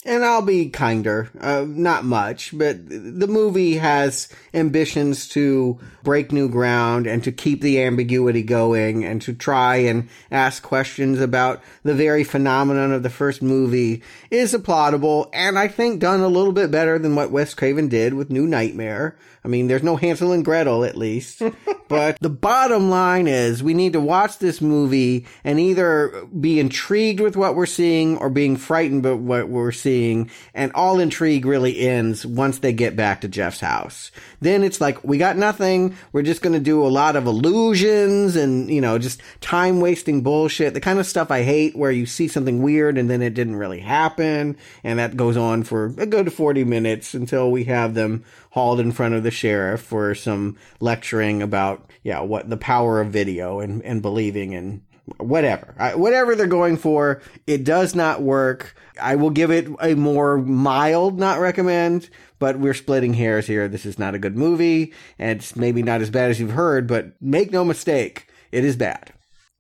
And 0.06 0.26
I'll 0.26 0.42
be 0.42 0.70
kinder, 0.70 1.30
uh, 1.40 1.66
not 1.66 2.04
much, 2.04 2.58
but 2.58 2.90
the 2.90 3.28
movie 3.28 3.76
has 3.76 4.28
ambitions 4.54 5.30
to 5.30 5.80
break 6.04 6.34
new 6.34 6.50
ground 6.50 7.08
and 7.08 7.24
to 7.24 7.32
keep 7.32 7.62
the 7.62 7.82
ambiguity 7.82 8.44
going 8.44 9.06
and 9.06 9.22
to 9.22 9.34
try 9.34 9.78
and 9.78 10.10
ask 10.30 10.62
questions 10.62 11.22
about 11.22 11.64
the 11.84 11.94
very 11.94 12.26
phenomenon 12.26 12.92
of 12.92 13.04
the 13.04 13.10
first 13.10 13.42
movie 13.42 14.04
is 14.30 14.54
applaudable 14.54 15.30
and 15.32 15.58
I 15.58 15.70
think 15.70 16.02
done 16.02 16.20
a 16.20 16.28
little 16.28 16.52
bit 16.52 16.70
better 16.70 17.00
than 17.00 17.16
what 17.16 17.32
Wes 17.32 17.54
Craven 17.54 17.88
did 17.88 18.14
with 18.14 18.30
New 18.30 18.46
Nightmare. 18.46 19.16
I 19.46 19.50
mean, 19.50 19.68
there's 19.68 19.84
no 19.84 19.98
Hansel 19.98 20.32
and 20.32 20.46
Gretel 20.46 20.86
at 20.86 20.98
least. 20.98 21.42
but 21.90 22.18
the 22.22 22.30
bottom 22.30 22.90
line 22.90 23.28
is 23.28 23.62
we 23.62 23.74
need 23.74 23.94
to 23.94 24.00
watch 24.00 24.40
this 24.40 24.62
movie 24.62 25.26
and 25.44 25.60
either 25.60 26.26
be 26.40 26.60
intrigued 26.60 27.20
with 27.20 27.36
what 27.36 27.56
we're 27.56 27.66
seeing 27.66 28.18
or 28.18 28.30
being 28.30 28.56
frightened 28.56 29.04
by 29.04 29.12
what 29.12 29.50
we're 29.50 29.74
seeing. 29.74 30.30
And 30.54 30.72
all 30.74 31.00
intrigue 31.00 31.46
really 31.46 31.80
ends 31.80 32.26
once 32.26 32.60
they 32.60 32.72
get 32.72 32.96
back 32.96 33.22
to 33.22 33.28
Jeff's 33.28 33.60
house. 33.60 34.12
Then 34.40 34.64
it's 34.64 34.80
like, 34.80 35.04
we 35.04 35.18
got 35.18 35.36
nothing. 35.36 35.98
We're 36.14 36.22
just 36.22 36.42
going 36.42 36.54
to 36.54 36.60
do 36.60 36.86
a 36.86 36.88
lot 36.88 37.16
of 37.16 37.26
illusions 37.26 38.36
and, 38.38 38.70
you 38.70 38.80
know, 38.80 38.98
just 38.98 39.22
time 39.42 39.82
wasting 39.82 40.22
bullshit. 40.22 40.74
The 40.74 40.80
kind 40.80 41.00
of 41.00 41.06
stuff 41.06 41.32
I 41.32 41.44
hate 41.44 41.76
where 41.76 41.92
you 41.92 42.06
see 42.06 42.30
something 42.30 42.62
weird 42.62 42.98
and 42.98 43.10
then 43.10 43.22
it 43.22 43.34
didn't 43.34 43.58
really 43.58 43.82
happen. 43.82 44.58
And 44.86 45.00
that 45.00 45.18
goes 45.18 45.36
on 45.36 45.64
for 45.64 45.94
a 45.98 46.06
good 46.06 46.32
40 46.32 46.64
minutes 46.64 47.14
until 47.14 47.52
we 47.52 47.66
have 47.66 47.94
them 47.94 48.24
hauled 48.54 48.80
in 48.80 48.92
front 48.92 49.16
of 49.16 49.24
the 49.24 49.32
sheriff 49.32 49.82
for 49.82 50.14
some 50.14 50.56
lecturing 50.80 51.42
about, 51.42 51.90
yeah, 52.04 52.20
what 52.20 52.48
the 52.52 52.58
power 52.58 53.02
of 53.02 53.10
video 53.10 53.60
and, 53.60 53.82
and 53.82 54.04
believing 54.04 54.54
and 54.54 54.84
whatever. 55.18 55.74
I, 55.80 55.96
whatever 55.96 56.36
they're 56.36 56.46
going 56.46 56.78
for, 56.78 57.24
it 57.48 57.64
does 57.64 57.96
not 57.96 58.22
work. 58.22 58.76
I 59.02 59.16
will 59.16 59.32
give 59.32 59.50
it 59.50 59.68
a 59.82 59.96
more 59.96 60.38
mild 60.38 61.18
not 61.18 61.40
recommend, 61.40 62.12
but 62.38 62.60
we're 62.60 62.76
splitting 62.76 63.16
hairs 63.16 63.48
here. 63.48 63.68
This 63.68 63.88
is 63.88 63.98
not 63.98 64.14
a 64.14 64.20
good 64.20 64.38
movie, 64.38 64.94
and 65.18 65.40
it's 65.40 65.56
maybe 65.56 65.82
not 65.82 66.02
as 66.02 66.12
bad 66.12 66.30
as 66.30 66.40
you've 66.40 66.52
heard, 66.52 66.86
but 66.86 67.20
make 67.20 67.52
no 67.52 67.66
mistake, 67.66 68.28
it 68.52 68.64
is 68.64 68.76
bad. 68.76 69.14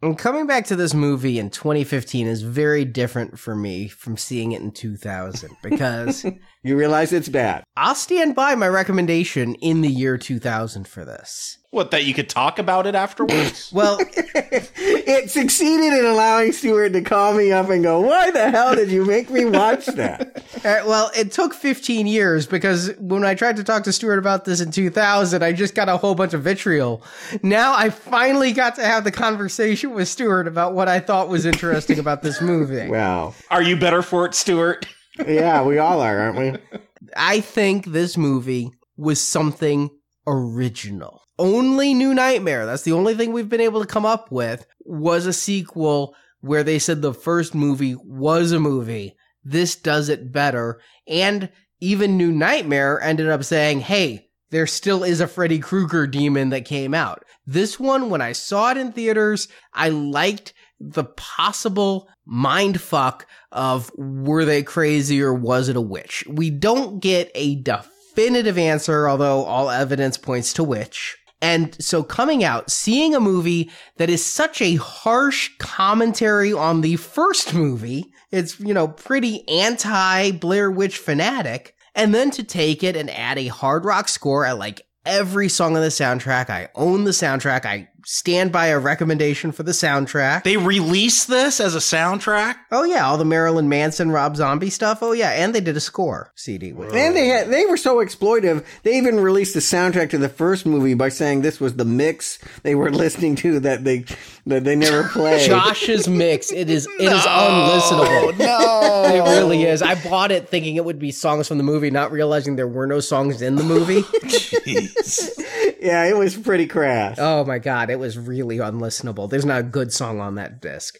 And 0.03 0.17
coming 0.17 0.47
back 0.47 0.65
to 0.65 0.75
this 0.75 0.93
movie 0.93 1.39
in 1.39 1.49
2015 1.49 2.27
is 2.27 2.41
very 2.41 2.83
different 2.83 3.39
for 3.39 3.55
me 3.55 3.87
from 3.87 4.17
seeing 4.17 4.51
it 4.51 4.61
in 4.61 4.71
2000 4.71 5.55
because 5.63 6.25
You 6.65 6.77
realize 6.77 7.11
it's 7.11 7.27
bad. 7.27 7.65
I'll 7.75 7.93
stand 7.93 8.35
by 8.35 8.55
my 8.55 8.69
recommendation 8.69 9.55
in 9.55 9.81
the 9.81 9.89
year 9.89 10.17
2000 10.17 10.87
for 10.87 11.03
this. 11.03 11.57
What, 11.73 11.89
that 11.89 12.05
you 12.05 12.13
could 12.13 12.29
talk 12.29 12.59
about 12.59 12.85
it 12.85 12.93
afterwards? 12.93 13.71
Well, 13.73 13.97
It 13.99 15.31
succeeded 15.31 15.97
in 15.97 16.05
allowing 16.05 16.51
Stuart 16.51 16.89
to 16.89 17.01
call 17.01 17.33
me 17.33 17.51
up 17.51 17.67
and 17.69 17.83
go, 17.83 17.99
why 18.01 18.29
the 18.29 18.51
hell 18.51 18.75
did 18.75 18.91
you 18.91 19.03
make 19.03 19.31
me 19.31 19.45
watch 19.45 19.87
that? 19.87 20.43
Uh, 20.63 20.81
well, 20.87 21.11
it 21.13 21.29
took 21.33 21.53
15 21.53 22.07
years 22.07 22.47
because 22.47 22.93
when 22.97 23.25
I 23.25 23.35
tried 23.35 23.57
to 23.57 23.65
talk 23.65 23.83
to 23.83 23.91
Stuart 23.91 24.17
about 24.17 24.45
this 24.45 24.61
in 24.61 24.71
2000, 24.71 25.43
I 25.43 25.51
just 25.51 25.75
got 25.75 25.89
a 25.89 25.97
whole 25.97 26.15
bunch 26.15 26.33
of 26.33 26.41
vitriol. 26.41 27.03
Now 27.41 27.75
I 27.75 27.89
finally 27.89 28.53
got 28.53 28.75
to 28.75 28.85
have 28.85 29.03
the 29.03 29.11
conversation 29.11 29.91
with 29.91 30.07
Stuart 30.07 30.47
about 30.47 30.73
what 30.73 30.87
I 30.87 31.01
thought 31.01 31.27
was 31.27 31.45
interesting 31.45 31.99
about 31.99 32.21
this 32.21 32.39
movie. 32.39 32.87
wow. 32.89 33.33
Are 33.51 33.61
you 33.61 33.75
better 33.75 34.01
for 34.01 34.25
it, 34.25 34.35
Stuart? 34.35 34.85
Yeah, 35.27 35.63
we 35.63 35.79
all 35.79 35.99
are, 35.99 36.17
aren't 36.17 36.37
we? 36.37 36.79
I 37.17 37.41
think 37.41 37.87
this 37.87 38.15
movie 38.15 38.71
was 38.95 39.19
something 39.19 39.89
original. 40.25 41.22
Only 41.43 41.93
New 41.93 42.13
Nightmare, 42.13 42.65
that's 42.65 42.83
the 42.83 42.93
only 42.93 43.15
thing 43.15 43.33
we've 43.33 43.49
been 43.49 43.59
able 43.59 43.81
to 43.81 43.85
come 43.85 44.05
up 44.05 44.31
with, 44.31 44.65
was 44.79 45.25
a 45.25 45.33
sequel 45.33 46.15
where 46.39 46.63
they 46.63 46.79
said 46.79 47.01
the 47.01 47.13
first 47.13 47.53
movie 47.53 47.95
was 47.95 48.53
a 48.53 48.61
movie. 48.61 49.17
This 49.43 49.75
does 49.75 50.07
it 50.07 50.31
better. 50.31 50.79
And 51.05 51.49
even 51.81 52.15
New 52.15 52.31
Nightmare 52.31 53.01
ended 53.01 53.27
up 53.27 53.43
saying, 53.43 53.81
hey, 53.81 54.29
there 54.51 54.65
still 54.65 55.03
is 55.03 55.19
a 55.19 55.27
Freddy 55.27 55.59
Krueger 55.59 56.07
demon 56.07 56.47
that 56.51 56.63
came 56.63 56.93
out. 56.93 57.25
This 57.45 57.77
one, 57.77 58.09
when 58.09 58.21
I 58.21 58.31
saw 58.31 58.71
it 58.71 58.77
in 58.77 58.93
theaters, 58.93 59.49
I 59.73 59.89
liked 59.89 60.53
the 60.79 61.03
possible 61.03 62.07
mind 62.25 62.79
fuck 62.79 63.27
of 63.51 63.91
were 63.97 64.45
they 64.45 64.63
crazy 64.63 65.21
or 65.21 65.33
was 65.33 65.67
it 65.67 65.75
a 65.75 65.81
witch? 65.81 66.23
We 66.25 66.51
don't 66.51 67.01
get 67.01 67.31
a 67.35 67.55
definitive 67.55 68.57
answer, 68.57 69.09
although 69.09 69.43
all 69.43 69.69
evidence 69.69 70.17
points 70.17 70.53
to 70.53 70.63
witch. 70.63 71.17
And 71.43 71.75
so 71.83 72.03
coming 72.03 72.41
out, 72.41 72.71
seeing 72.71 73.13
a 73.13 73.19
movie 73.19 73.69
that 73.97 74.09
is 74.09 74.25
such 74.25 74.61
a 74.61 74.75
harsh 74.75 75.51
commentary 75.59 76.53
on 76.53 76.79
the 76.79 76.95
first 76.95 77.53
movie, 77.53 78.13
it's, 78.31 78.61
you 78.61 78.73
know, 78.73 78.87
pretty 78.87 79.45
anti 79.49 80.31
Blair 80.31 80.71
Witch 80.71 80.97
fanatic. 80.97 81.75
And 81.95 82.15
then 82.15 82.31
to 82.31 82.45
take 82.45 82.81
it 82.81 82.95
and 82.95 83.09
add 83.09 83.37
a 83.37 83.47
hard 83.47 83.83
rock 83.83 84.07
score 84.07 84.45
at 84.45 84.57
like 84.57 84.87
every 85.05 85.49
song 85.49 85.75
on 85.75 85.81
the 85.81 85.89
soundtrack. 85.89 86.49
I 86.49 86.69
own 86.75 87.03
the 87.03 87.11
soundtrack. 87.11 87.65
I 87.65 87.89
stand 88.05 88.51
by 88.51 88.67
a 88.67 88.79
recommendation 88.79 89.51
for 89.51 89.63
the 89.63 89.71
soundtrack. 89.71 90.43
They 90.43 90.57
released 90.57 91.27
this 91.27 91.59
as 91.59 91.75
a 91.75 91.79
soundtrack. 91.79 92.55
oh 92.71 92.83
yeah, 92.83 93.05
all 93.05 93.17
the 93.17 93.25
Marilyn 93.25 93.69
Manson, 93.69 94.11
Rob 94.11 94.35
Zombie 94.35 94.69
stuff. 94.69 94.99
Oh 95.01 95.11
yeah, 95.11 95.31
and 95.31 95.53
they 95.53 95.61
did 95.61 95.77
a 95.77 95.81
score 95.81 96.31
CD 96.35 96.73
with 96.73 96.89
it. 96.93 96.95
And 96.95 97.15
they 97.15 97.27
had 97.27 97.49
they 97.49 97.65
were 97.65 97.77
so 97.77 97.97
exploitive. 97.97 98.65
They 98.83 98.97
even 98.97 99.19
released 99.19 99.53
the 99.53 99.59
soundtrack 99.59 100.09
to 100.11 100.17
the 100.17 100.29
first 100.29 100.65
movie 100.65 100.93
by 100.93 101.09
saying 101.09 101.41
this 101.41 101.59
was 101.59 101.75
the 101.75 101.85
mix 101.85 102.39
they 102.63 102.75
were 102.75 102.91
listening 103.03 103.35
to 103.37 103.59
that 103.61 103.83
they 103.83 104.05
that 104.45 104.63
they 104.63 104.75
never 104.75 105.03
play. 105.09 105.45
Josh's 105.47 106.07
mix. 106.07 106.51
It 106.51 106.69
is 106.69 106.87
it 106.99 107.11
is 107.11 107.21
unlistenable. 107.21 108.37
No, 108.37 109.03
It 109.05 109.37
really 109.39 109.63
is. 109.63 109.81
I 109.81 109.95
bought 110.03 110.31
it 110.31 110.49
thinking 110.49 110.75
it 110.75 110.85
would 110.85 110.99
be 110.99 111.11
songs 111.11 111.47
from 111.47 111.57
the 111.57 111.63
movie, 111.63 111.91
not 111.91 112.11
realizing 112.11 112.55
there 112.55 112.67
were 112.67 112.87
no 112.87 112.99
songs 112.99 113.41
in 113.41 113.55
the 113.55 113.63
movie. 113.63 114.03
yeah, 115.81 116.05
it 116.05 116.17
was 116.17 116.35
pretty 116.35 116.67
crass. 116.67 117.17
Oh 117.19 117.43
my 117.45 117.59
god, 117.59 117.89
it 117.89 117.99
was 117.99 118.17
really 118.17 118.57
unlistenable. 118.57 119.29
There's 119.29 119.45
not 119.45 119.59
a 119.59 119.63
good 119.63 119.93
song 119.93 120.19
on 120.19 120.35
that 120.35 120.61
disc. 120.61 120.97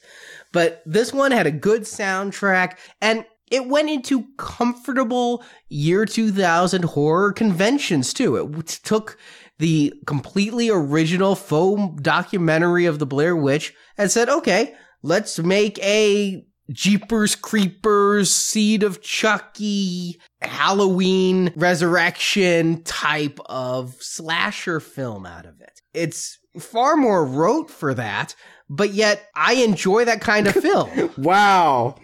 But 0.51 0.83
this 0.85 1.11
one 1.11 1.31
had 1.31 1.47
a 1.47 1.51
good 1.51 1.81
soundtrack 1.81 2.77
and 3.01 3.25
it 3.49 3.67
went 3.67 3.89
into 3.89 4.25
comfortable 4.37 5.43
year 5.69 6.05
2000 6.05 6.83
horror 6.85 7.33
conventions 7.33 8.13
too. 8.13 8.35
It 8.35 8.45
w- 8.45 8.61
took 8.63 9.17
the 9.59 9.93
completely 10.05 10.69
original 10.69 11.35
faux 11.35 12.01
documentary 12.01 12.85
of 12.85 12.99
the 12.99 13.05
Blair 13.05 13.35
Witch 13.35 13.73
and 13.97 14.11
said, 14.11 14.29
okay, 14.29 14.75
let's 15.01 15.39
make 15.39 15.79
a 15.79 16.45
Jeepers 16.71 17.35
Creepers, 17.35 18.31
Seed 18.31 18.83
of 18.83 19.01
Chucky, 19.01 20.19
Halloween 20.41 21.51
Resurrection 21.55 22.83
type 22.83 23.39
of 23.45 23.95
slasher 23.99 24.79
film 24.79 25.25
out 25.25 25.45
of 25.45 25.59
it. 25.61 25.81
It's 25.93 26.39
far 26.59 26.95
more 26.95 27.25
rote 27.25 27.69
for 27.69 27.93
that, 27.93 28.35
but 28.69 28.93
yet 28.93 29.29
I 29.35 29.55
enjoy 29.55 30.05
that 30.05 30.21
kind 30.21 30.47
of 30.47 30.53
film. 30.61 31.11
Wow. 31.17 31.95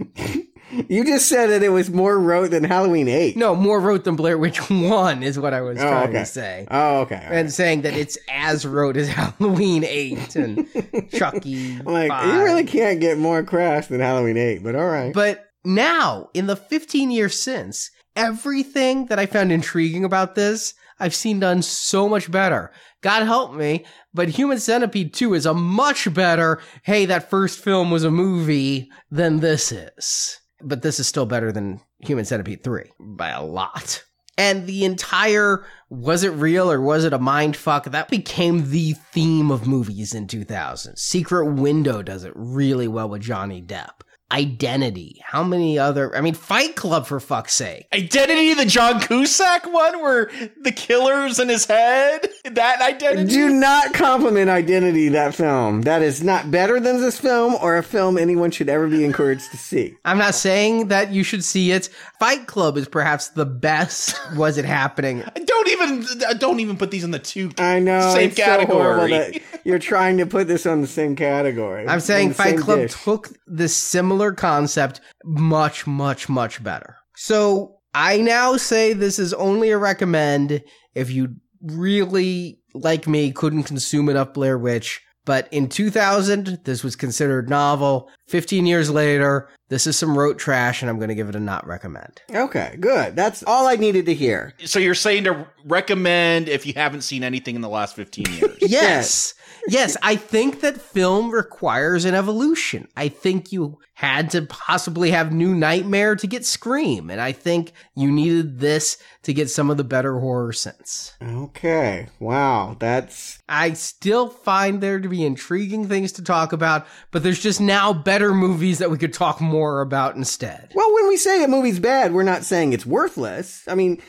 You 0.87 1.03
just 1.05 1.27
said 1.27 1.47
that 1.47 1.63
it 1.63 1.69
was 1.69 1.89
more 1.89 2.19
rote 2.19 2.51
than 2.51 2.63
Halloween 2.63 3.07
8. 3.07 3.35
no, 3.37 3.55
more 3.55 3.79
rote 3.79 4.03
than 4.03 4.15
Blair 4.15 4.37
Witch 4.37 4.69
1 4.69 5.23
is 5.23 5.39
what 5.39 5.53
I 5.53 5.61
was 5.61 5.77
Oh, 5.79 5.81
trying 5.81 6.09
okay. 6.09 6.19
to 6.19 6.25
say. 6.25 6.67
Oh, 6.69 6.99
okay. 7.01 7.15
all 7.15 7.21
right. 7.21 7.31
And 7.39 7.51
saying 7.53 7.81
that 7.81 7.93
it's 7.93 8.17
as 8.29 8.65
rote 8.65 8.97
as 8.97 9.07
Halloween 9.09 9.83
8 9.83 10.35
and 10.35 10.67
Chucky. 11.11 11.77
Like, 11.81 12.09
5. 12.09 12.25
you 12.33 12.43
really 12.43 12.65
can't 12.65 12.99
get 12.99 13.17
more 13.17 13.43
crass 13.43 13.87
than 13.87 13.99
Halloween 13.99 14.37
8, 14.37 14.63
but 14.63 14.75
all 14.75 14.87
right. 14.87 15.13
But 15.13 15.45
now, 15.65 16.29
in 16.33 16.47
the 16.47 16.55
15 16.55 17.11
years 17.11 17.39
since, 17.39 17.89
everything 18.15 19.05
that 19.07 19.19
I 19.19 19.25
found 19.25 19.51
intriguing 19.51 20.05
about 20.05 20.35
this, 20.35 20.73
I've 20.99 21.15
seen 21.15 21.39
done 21.39 21.61
so 21.61 22.09
much 22.09 22.29
better. 22.29 22.71
God 23.01 23.23
help 23.23 23.53
me, 23.53 23.85
but 24.13 24.27
Human 24.29 24.59
Centipede 24.59 25.13
2 25.13 25.33
is 25.33 25.45
a 25.45 25.53
much 25.53 26.13
better, 26.13 26.61
hey, 26.83 27.05
that 27.05 27.29
first 27.29 27.59
film 27.63 27.89
was 27.91 28.03
a 28.03 28.11
movie 28.11 28.89
than 29.09 29.39
this 29.39 29.71
is. 29.71 30.39
But 30.61 30.81
this 30.81 30.99
is 30.99 31.07
still 31.07 31.25
better 31.25 31.51
than 31.51 31.81
Human 31.99 32.25
Centipede 32.25 32.63
3 32.63 32.91
by 32.99 33.29
a 33.29 33.43
lot. 33.43 34.03
And 34.37 34.67
the 34.67 34.85
entire 34.85 35.65
was 35.89 36.23
it 36.23 36.29
real 36.29 36.71
or 36.71 36.79
was 36.79 37.03
it 37.03 37.11
a 37.11 37.19
mind 37.19 37.57
fuck? 37.57 37.83
That 37.83 38.09
became 38.09 38.69
the 38.69 38.93
theme 38.93 39.51
of 39.51 39.67
movies 39.67 40.13
in 40.13 40.27
2000. 40.27 40.95
Secret 40.95 41.45
Window 41.45 42.01
does 42.01 42.23
it 42.23 42.31
really 42.35 42.87
well 42.87 43.09
with 43.09 43.21
Johnny 43.21 43.61
Depp. 43.61 44.01
Identity. 44.31 45.21
How 45.25 45.43
many 45.43 45.79
other? 45.79 46.15
I 46.15 46.21
mean, 46.21 46.35
Fight 46.35 46.75
Club 46.75 47.07
for 47.07 47.19
fuck's 47.19 47.53
sake. 47.55 47.87
Identity, 47.93 48.53
the 48.53 48.65
John 48.65 48.99
Cusack 48.99 49.65
one, 49.71 50.01
where 50.01 50.29
the 50.61 50.71
killer's 50.71 51.39
in 51.39 51.49
his 51.49 51.65
head. 51.65 52.27
That 52.45 52.81
identity. 52.81 53.31
Do 53.31 53.49
not 53.49 53.93
compliment 53.93 54.49
Identity, 54.49 55.09
that 55.09 55.33
film. 55.35 55.81
That 55.81 56.01
is 56.01 56.23
not 56.23 56.51
better 56.51 56.79
than 56.79 57.01
this 57.01 57.19
film 57.19 57.55
or 57.61 57.77
a 57.77 57.83
film 57.83 58.17
anyone 58.17 58.51
should 58.51 58.69
ever 58.69 58.87
be 58.87 59.03
encouraged 59.03 59.49
to 59.51 59.57
see. 59.57 59.95
I'm 60.05 60.17
not 60.17 60.35
saying 60.35 60.89
that 60.89 61.11
you 61.11 61.23
should 61.23 61.43
see 61.43 61.71
it. 61.71 61.89
Fight 62.19 62.45
Club 62.47 62.77
is 62.77 62.87
perhaps 62.87 63.29
the 63.29 63.45
best. 63.45 64.19
Was 64.35 64.57
it 64.57 64.65
happening? 64.65 65.23
don't 65.45 65.67
even 65.69 66.05
uh, 66.27 66.33
don't 66.33 66.59
even 66.59 66.77
put 66.77 66.91
these 66.91 67.03
in 67.03 67.11
the 67.11 67.19
two. 67.19 67.51
I 67.57 67.79
know. 67.79 68.13
Same 68.13 68.29
it's 68.29 68.37
so 68.37 68.43
category. 68.43 69.11
that 69.11 69.41
you're 69.63 69.79
trying 69.79 70.17
to 70.17 70.25
put 70.25 70.47
this 70.47 70.65
on 70.65 70.81
the 70.81 70.87
same 70.87 71.15
category. 71.15 71.87
I'm 71.87 71.99
saying 71.99 72.29
On 72.29 72.33
Fight 72.33 72.57
Club 72.57 72.79
dish. 72.79 73.03
took 73.03 73.29
the 73.47 73.67
similar 73.67 74.18
concept 74.33 75.01
much, 75.23 75.87
much, 75.87 76.29
much 76.29 76.63
better. 76.63 76.97
So 77.15 77.77
I 77.93 78.17
now 78.17 78.57
say 78.57 78.93
this 78.93 79.19
is 79.19 79.33
only 79.33 79.71
a 79.71 79.77
recommend 79.77 80.61
if 80.95 81.11
you 81.11 81.35
really, 81.61 82.59
like 82.73 83.07
me, 83.07 83.31
couldn't 83.31 83.63
consume 83.63 84.09
enough 84.09 84.33
Blair 84.33 84.57
Witch. 84.57 85.01
But 85.25 85.47
in 85.51 85.69
2000, 85.69 86.61
this 86.63 86.83
was 86.83 86.95
considered 86.95 87.49
novel. 87.49 88.09
15 88.29 88.65
years 88.65 88.89
later, 88.89 89.49
this 89.67 89.85
is 89.85 89.95
some 89.95 90.17
rote 90.17 90.39
trash, 90.39 90.81
and 90.81 90.89
I'm 90.89 90.97
going 90.97 91.09
to 91.09 91.15
give 91.15 91.29
it 91.29 91.35
a 91.35 91.39
not 91.39 91.67
recommend. 91.67 92.21
Okay, 92.33 92.77
good. 92.79 93.15
That's 93.15 93.43
all 93.43 93.67
I 93.67 93.75
needed 93.75 94.07
to 94.07 94.13
hear. 94.15 94.53
So 94.65 94.79
you're 94.79 94.95
saying 94.95 95.25
to 95.25 95.45
recommend 95.65 96.49
if 96.49 96.65
you 96.65 96.73
haven't 96.73 97.01
seen 97.01 97.23
anything 97.23 97.55
in 97.55 97.61
the 97.61 97.69
last 97.69 97.95
15 97.95 98.25
years. 98.33 98.57
Yes. 98.69 99.33
Yes, 99.67 99.97
I 100.01 100.15
think 100.15 100.61
that 100.61 100.81
film 100.81 101.31
requires 101.31 102.05
an 102.05 102.15
evolution. 102.15 102.87
I 102.95 103.09
think 103.09 103.51
you 103.51 103.79
had 103.93 104.29
to 104.31 104.43
possibly 104.43 105.11
have 105.11 105.33
New 105.33 105.53
Nightmare 105.53 106.15
to 106.15 106.27
get 106.27 106.45
Scream, 106.45 107.09
and 107.09 107.19
I 107.19 107.31
think 107.31 107.73
you 107.95 108.11
needed 108.11 108.59
this 108.59 108.97
to 109.29 109.33
get 109.33 109.47
some 109.47 109.69
of 109.69 109.77
the 109.77 109.83
better 109.83 110.17
horror 110.17 110.51
sense. 110.51 111.15
Okay. 111.21 112.07
Wow. 112.19 112.75
That's 112.79 113.37
I 113.47 113.73
still 113.73 114.27
find 114.27 114.81
there 114.81 114.99
to 114.99 115.07
be 115.07 115.23
intriguing 115.23 115.87
things 115.87 116.13
to 116.13 116.23
talk 116.23 116.51
about, 116.51 116.87
but 117.11 117.21
there's 117.21 117.39
just 117.39 117.61
now 117.61 117.93
better 117.93 118.33
movies 118.33 118.79
that 118.79 118.89
we 118.89 118.97
could 118.97 119.13
talk 119.13 119.39
more 119.39 119.81
about 119.81 120.15
instead. 120.15 120.71
well, 120.73 120.91
when 120.95 121.07
we 121.07 121.15
say 121.15 121.43
a 121.43 121.47
movie's 121.47 121.79
bad, 121.79 122.11
we're 122.11 122.23
not 122.23 122.43
saying 122.43 122.73
it's 122.73 122.87
worthless. 122.87 123.63
I 123.67 123.75
mean, 123.75 124.01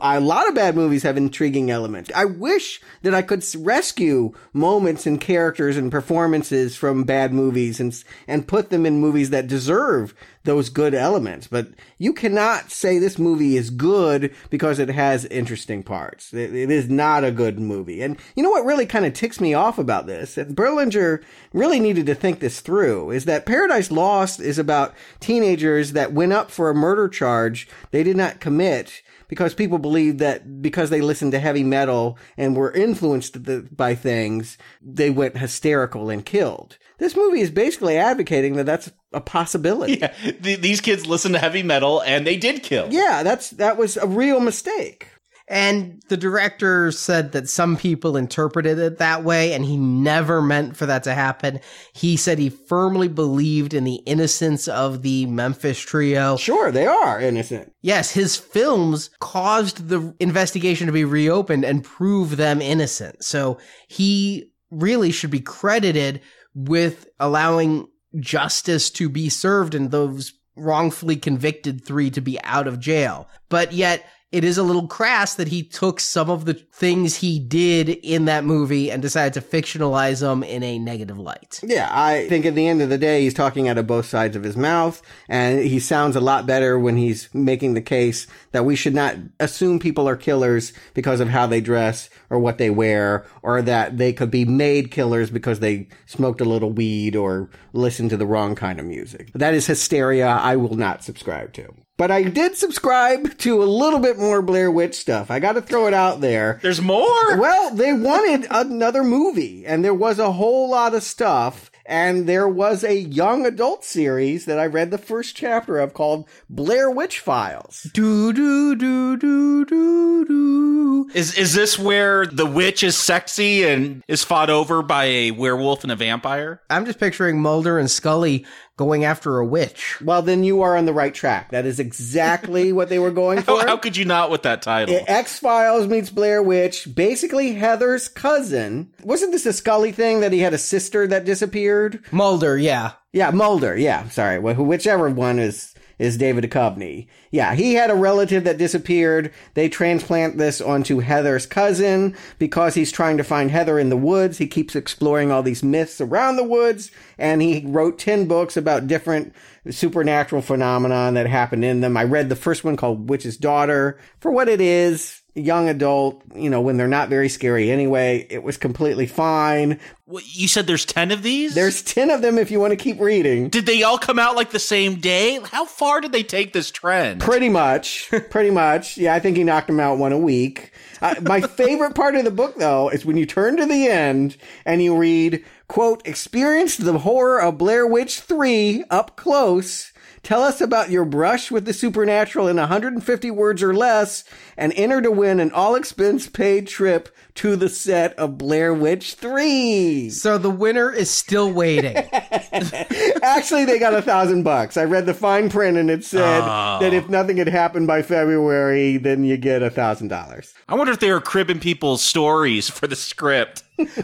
a 0.00 0.20
lot 0.20 0.46
of 0.48 0.54
bad 0.54 0.76
movies 0.76 1.02
have 1.02 1.16
intriguing 1.16 1.72
elements. 1.72 2.12
I 2.14 2.26
wish 2.26 2.80
that 3.02 3.14
I 3.14 3.22
could 3.22 3.44
rescue 3.56 4.32
moments 4.52 5.06
and 5.06 5.20
characters 5.20 5.76
and 5.76 5.90
performances 5.90 6.76
from 6.76 7.02
bad 7.02 7.32
movies 7.32 7.80
and 7.80 7.88
and 8.28 8.46
put 8.46 8.70
them 8.70 8.86
in 8.86 9.00
movies 9.00 9.30
that 9.30 9.48
deserve 9.48 10.14
those 10.44 10.68
good 10.68 10.94
elements. 10.94 11.46
But 11.46 11.68
you 11.98 12.12
cannot 12.12 12.70
say 12.70 12.98
this 12.98 13.18
movie 13.18 13.56
is 13.56 13.70
good 13.70 14.34
because 14.50 14.78
it 14.78 14.88
has 14.88 15.24
interesting 15.26 15.82
parts. 15.82 16.32
It, 16.32 16.54
it 16.54 16.70
is 16.70 16.88
not 16.88 17.24
a 17.24 17.30
good 17.30 17.58
movie. 17.58 18.02
And 18.02 18.18
you 18.34 18.42
know 18.42 18.50
what 18.50 18.64
really 18.64 18.86
kind 18.86 19.04
of 19.04 19.12
ticks 19.12 19.40
me 19.40 19.54
off 19.54 19.78
about 19.78 20.06
this? 20.06 20.34
That 20.34 20.54
Berlinger 20.54 21.22
really 21.52 21.80
needed 21.80 22.06
to 22.06 22.14
think 22.14 22.40
this 22.40 22.60
through 22.60 23.10
is 23.10 23.24
that 23.24 23.46
Paradise 23.46 23.90
Lost 23.90 24.40
is 24.40 24.58
about 24.58 24.94
teenagers 25.20 25.92
that 25.92 26.12
went 26.12 26.32
up 26.32 26.50
for 26.50 26.70
a 26.70 26.74
murder 26.74 27.08
charge 27.08 27.68
they 27.90 28.02
did 28.02 28.16
not 28.16 28.40
commit 28.40 29.02
because 29.28 29.54
people 29.54 29.78
believed 29.78 30.18
that 30.18 30.60
because 30.60 30.90
they 30.90 31.00
listened 31.00 31.32
to 31.32 31.38
heavy 31.38 31.64
metal 31.64 32.18
and 32.36 32.56
were 32.56 32.72
influenced 32.72 33.44
the, 33.44 33.68
by 33.70 33.94
things, 33.94 34.58
they 34.82 35.10
went 35.10 35.36
hysterical 35.36 36.10
and 36.10 36.24
killed. 36.24 36.78
This 36.98 37.16
movie 37.16 37.40
is 37.40 37.50
basically 37.50 37.96
advocating 37.96 38.56
that 38.56 38.66
that's 38.66 38.90
a 39.12 39.20
possibility. 39.20 39.98
yeah, 40.00 40.08
th- 40.42 40.60
these 40.60 40.80
kids 40.80 41.06
listen 41.06 41.32
to 41.32 41.38
heavy 41.38 41.62
metal 41.62 42.00
and 42.02 42.26
they 42.26 42.36
did 42.36 42.62
kill. 42.62 42.88
Yeah, 42.90 43.22
that's 43.22 43.50
that 43.50 43.76
was 43.76 43.96
a 43.96 44.06
real 44.06 44.40
mistake. 44.40 45.08
And 45.50 46.02
the 46.08 46.18
director 46.18 46.92
said 46.92 47.32
that 47.32 47.48
some 47.48 47.78
people 47.78 48.18
interpreted 48.18 48.78
it 48.78 48.98
that 48.98 49.24
way, 49.24 49.54
and 49.54 49.64
he 49.64 49.78
never 49.78 50.42
meant 50.42 50.76
for 50.76 50.84
that 50.84 51.04
to 51.04 51.14
happen. 51.14 51.60
He 51.94 52.18
said 52.18 52.38
he 52.38 52.50
firmly 52.50 53.08
believed 53.08 53.72
in 53.72 53.84
the 53.84 54.02
innocence 54.04 54.68
of 54.68 55.00
the 55.02 55.24
Memphis 55.26 55.78
trio. 55.80 56.36
Sure, 56.36 56.70
they 56.70 56.86
are 56.86 57.18
innocent. 57.18 57.72
Yes, 57.80 58.10
his 58.10 58.36
films 58.36 59.08
caused 59.20 59.88
the 59.88 60.14
investigation 60.20 60.86
to 60.86 60.92
be 60.92 61.04
reopened 61.04 61.64
and 61.64 61.82
prove 61.82 62.36
them 62.36 62.60
innocent. 62.60 63.24
So 63.24 63.58
he 63.88 64.52
really 64.70 65.10
should 65.10 65.30
be 65.30 65.40
credited 65.40 66.20
with 66.54 67.06
allowing 67.18 67.88
justice 68.20 68.90
to 68.90 69.08
be 69.08 69.30
served 69.30 69.74
and 69.74 69.90
those 69.90 70.34
wrongfully 70.56 71.16
convicted 71.16 71.84
three 71.84 72.10
to 72.10 72.20
be 72.20 72.38
out 72.42 72.66
of 72.66 72.80
jail. 72.80 73.28
But 73.48 73.72
yet 73.72 74.04
it 74.30 74.44
is 74.44 74.58
a 74.58 74.62
little 74.62 74.86
crass 74.86 75.34
that 75.36 75.48
he 75.48 75.62
took 75.62 75.98
some 76.00 76.28
of 76.28 76.44
the 76.44 76.52
things 76.52 77.16
he 77.16 77.38
did 77.38 77.88
in 77.88 78.26
that 78.26 78.44
movie 78.44 78.90
and 78.90 79.00
decided 79.00 79.32
to 79.32 79.40
fictionalize 79.40 80.20
them 80.20 80.42
in 80.42 80.62
a 80.62 80.78
negative 80.78 81.18
light. 81.18 81.60
Yeah, 81.62 81.88
I 81.90 82.28
think 82.28 82.44
at 82.44 82.54
the 82.54 82.68
end 82.68 82.82
of 82.82 82.90
the 82.90 82.98
day, 82.98 83.22
he's 83.22 83.32
talking 83.32 83.68
out 83.68 83.78
of 83.78 83.86
both 83.86 84.04
sides 84.04 84.36
of 84.36 84.42
his 84.42 84.56
mouth, 84.56 85.00
and 85.28 85.60
he 85.60 85.80
sounds 85.80 86.14
a 86.14 86.20
lot 86.20 86.46
better 86.46 86.78
when 86.78 86.96
he's 86.98 87.32
making 87.32 87.72
the 87.72 87.80
case 87.80 88.26
that 88.52 88.66
we 88.66 88.76
should 88.76 88.94
not 88.94 89.16
assume 89.40 89.78
people 89.78 90.06
are 90.06 90.16
killers 90.16 90.74
because 90.92 91.20
of 91.20 91.28
how 91.28 91.46
they 91.46 91.62
dress 91.62 92.10
or 92.28 92.38
what 92.38 92.58
they 92.58 92.68
wear, 92.68 93.26
or 93.42 93.62
that 93.62 93.96
they 93.96 94.12
could 94.12 94.30
be 94.30 94.44
made 94.44 94.90
killers 94.90 95.30
because 95.30 95.60
they 95.60 95.88
smoked 96.04 96.42
a 96.42 96.44
little 96.44 96.70
weed 96.70 97.16
or 97.16 97.48
listened 97.72 98.10
to 98.10 98.16
the 98.18 98.26
wrong 98.26 98.54
kind 98.54 98.78
of 98.78 98.84
music. 98.84 99.30
That 99.34 99.54
is 99.54 99.66
hysteria 99.66 100.28
I 100.28 100.56
will 100.56 100.76
not 100.76 101.02
subscribe 101.02 101.54
to. 101.54 101.74
But 101.98 102.12
I 102.12 102.22
did 102.22 102.56
subscribe 102.56 103.36
to 103.38 103.60
a 103.60 103.66
little 103.66 103.98
bit 103.98 104.18
more 104.18 104.40
Blair 104.40 104.70
Witch 104.70 104.94
stuff. 104.94 105.32
I 105.32 105.40
got 105.40 105.54
to 105.54 105.60
throw 105.60 105.88
it 105.88 105.94
out 105.94 106.20
there. 106.20 106.60
There's 106.62 106.80
more. 106.80 107.36
Well, 107.36 107.74
they 107.74 107.92
wanted 107.92 108.46
another 108.50 109.02
movie, 109.02 109.66
and 109.66 109.84
there 109.84 109.92
was 109.92 110.20
a 110.20 110.30
whole 110.30 110.70
lot 110.70 110.94
of 110.94 111.02
stuff. 111.02 111.72
And 111.84 112.28
there 112.28 112.46
was 112.46 112.84
a 112.84 113.00
young 113.00 113.46
adult 113.46 113.82
series 113.82 114.44
that 114.44 114.58
I 114.58 114.66
read 114.66 114.90
the 114.90 114.98
first 114.98 115.34
chapter 115.34 115.78
of 115.78 115.94
called 115.94 116.28
Blair 116.48 116.90
Witch 116.90 117.18
Files. 117.18 117.88
Do 117.94 118.32
do 118.32 118.76
do 118.76 119.16
do 119.16 119.64
do 119.64 120.24
do. 120.26 121.10
Is 121.14 121.36
is 121.38 121.54
this 121.54 121.78
where 121.78 122.26
the 122.26 122.44
witch 122.44 122.82
is 122.82 122.94
sexy 122.94 123.64
and 123.64 124.04
is 124.06 124.22
fought 124.22 124.50
over 124.50 124.82
by 124.82 125.04
a 125.04 125.30
werewolf 125.30 125.82
and 125.82 125.90
a 125.90 125.96
vampire? 125.96 126.60
I'm 126.68 126.84
just 126.84 127.00
picturing 127.00 127.40
Mulder 127.40 127.78
and 127.78 127.90
Scully 127.90 128.44
going 128.78 129.04
after 129.04 129.38
a 129.38 129.44
witch. 129.44 130.00
Well, 130.00 130.22
then 130.22 130.42
you 130.44 130.62
are 130.62 130.74
on 130.74 130.86
the 130.86 130.94
right 130.94 131.12
track. 131.12 131.50
That 131.50 131.66
is 131.66 131.78
exactly 131.78 132.72
what 132.72 132.88
they 132.88 132.98
were 132.98 133.10
going 133.10 133.42
for. 133.42 133.60
how 133.66 133.76
could 133.76 133.98
you 133.98 134.06
not 134.06 134.30
with 134.30 134.42
that 134.44 134.62
title? 134.62 134.98
X 135.06 135.38
Files 135.38 135.86
meets 135.86 136.08
Blair 136.08 136.42
Witch, 136.42 136.88
basically 136.94 137.52
Heather's 137.54 138.08
cousin. 138.08 138.90
Wasn't 139.02 139.32
this 139.32 139.44
a 139.44 139.52
Scully 139.52 139.92
thing 139.92 140.20
that 140.20 140.32
he 140.32 140.38
had 140.38 140.54
a 140.54 140.58
sister 140.58 141.06
that 141.08 141.26
disappeared? 141.26 142.02
Mulder, 142.10 142.56
yeah. 142.56 142.92
Yeah, 143.12 143.30
Mulder. 143.32 143.76
Yeah, 143.76 144.08
sorry. 144.08 144.38
Wh- 144.38 144.58
Whichever 144.58 145.10
one 145.10 145.38
is 145.38 145.74
is 145.98 146.16
David 146.16 146.44
Duchovny. 146.44 147.06
Yeah, 147.30 147.54
he 147.54 147.74
had 147.74 147.90
a 147.90 147.94
relative 147.94 148.44
that 148.44 148.58
disappeared. 148.58 149.32
They 149.54 149.68
transplant 149.68 150.38
this 150.38 150.60
onto 150.60 151.00
Heather's 151.00 151.46
cousin 151.46 152.16
because 152.38 152.74
he's 152.74 152.92
trying 152.92 153.16
to 153.18 153.24
find 153.24 153.50
Heather 153.50 153.78
in 153.78 153.88
the 153.88 153.96
woods. 153.96 154.38
He 154.38 154.46
keeps 154.46 154.76
exploring 154.76 155.30
all 155.30 155.42
these 155.42 155.62
myths 155.62 156.00
around 156.00 156.36
the 156.36 156.44
woods, 156.44 156.90
and 157.18 157.42
he 157.42 157.64
wrote 157.66 157.98
10 157.98 158.26
books 158.26 158.56
about 158.56 158.86
different 158.86 159.34
supernatural 159.70 160.42
phenomenon 160.42 161.14
that 161.14 161.26
happened 161.26 161.64
in 161.64 161.80
them. 161.80 161.96
I 161.96 162.04
read 162.04 162.28
the 162.28 162.36
first 162.36 162.64
one 162.64 162.76
called 162.76 163.08
Witch's 163.10 163.36
Daughter. 163.36 163.98
For 164.20 164.30
what 164.30 164.48
it 164.48 164.60
is, 164.60 165.22
young 165.38 165.68
adult, 165.68 166.22
you 166.34 166.50
know, 166.50 166.60
when 166.60 166.76
they're 166.76 166.88
not 166.88 167.08
very 167.08 167.28
scary 167.28 167.70
anyway, 167.70 168.26
it 168.30 168.42
was 168.42 168.56
completely 168.56 169.06
fine. 169.06 169.78
What, 170.06 170.24
you 170.34 170.48
said 170.48 170.66
there's 170.66 170.84
ten 170.84 171.10
of 171.10 171.22
these. 171.22 171.54
There's 171.54 171.82
10 171.82 172.10
of 172.10 172.22
them 172.22 172.38
if 172.38 172.50
you 172.50 172.60
want 172.60 172.72
to 172.72 172.76
keep 172.76 172.98
reading. 172.98 173.48
Did 173.48 173.66
they 173.66 173.82
all 173.82 173.98
come 173.98 174.18
out 174.18 174.36
like 174.36 174.50
the 174.50 174.58
same 174.58 174.96
day? 174.96 175.38
How 175.44 175.64
far 175.64 176.00
did 176.00 176.12
they 176.12 176.22
take 176.22 176.52
this 176.52 176.70
trend? 176.70 177.20
Pretty 177.20 177.48
much. 177.48 178.08
Pretty 178.30 178.50
much. 178.50 178.96
Yeah, 178.96 179.14
I 179.14 179.20
think 179.20 179.36
he 179.36 179.44
knocked 179.44 179.68
him 179.68 179.80
out 179.80 179.98
one 179.98 180.12
a 180.12 180.18
week. 180.18 180.72
Uh, 181.02 181.14
my 181.22 181.40
favorite 181.58 181.94
part 181.94 182.14
of 182.14 182.24
the 182.24 182.30
book, 182.30 182.56
though, 182.56 182.88
is 182.88 183.04
when 183.04 183.16
you 183.16 183.26
turn 183.26 183.56
to 183.58 183.66
the 183.66 183.88
end 183.88 184.36
and 184.64 184.82
you 184.82 184.96
read, 184.96 185.44
quote, 185.68 186.06
experience 186.06 186.76
the 186.76 186.98
horror 186.98 187.40
of 187.40 187.58
Blair 187.58 187.86
Witch 187.86 188.20
3 188.20 188.84
up 188.90 189.16
close. 189.16 189.92
Tell 190.28 190.42
us 190.42 190.60
about 190.60 190.90
your 190.90 191.06
brush 191.06 191.50
with 191.50 191.64
the 191.64 191.72
supernatural 191.72 192.48
in 192.48 192.56
150 192.58 193.30
words 193.30 193.62
or 193.62 193.72
less 193.74 194.24
and 194.58 194.74
enter 194.76 195.00
to 195.00 195.10
win 195.10 195.40
an 195.40 195.50
all 195.52 195.74
expense 195.74 196.28
paid 196.28 196.68
trip 196.68 197.08
to 197.36 197.56
the 197.56 197.70
set 197.70 198.12
of 198.18 198.36
Blair 198.36 198.74
Witch 198.74 199.14
3. 199.14 200.10
So 200.10 200.36
the 200.36 200.50
winner 200.50 200.92
is 200.92 201.10
still 201.10 201.50
waiting. 201.50 201.96
Actually, 203.22 203.64
they 203.64 203.78
got 203.78 203.94
a 203.94 204.02
thousand 204.02 204.42
bucks. 204.42 204.76
I 204.76 204.84
read 204.84 205.06
the 205.06 205.14
fine 205.14 205.48
print 205.48 205.78
and 205.78 205.88
it 205.90 206.04
said 206.04 206.42
Oh. 206.44 206.78
that 206.82 206.92
if 206.92 207.08
nothing 207.08 207.38
had 207.38 207.48
happened 207.48 207.86
by 207.86 208.02
February, 208.02 208.98
then 208.98 209.24
you 209.24 209.38
get 209.38 209.62
a 209.62 209.70
thousand 209.70 210.08
dollars. 210.08 210.52
I 210.68 210.74
wonder 210.74 210.92
if 210.92 211.00
they 211.00 211.10
were 211.10 211.22
cribbing 211.22 211.58
people's 211.58 212.02
stories 212.02 212.68
for 212.68 212.86
the 212.86 212.96
script. 212.96 213.62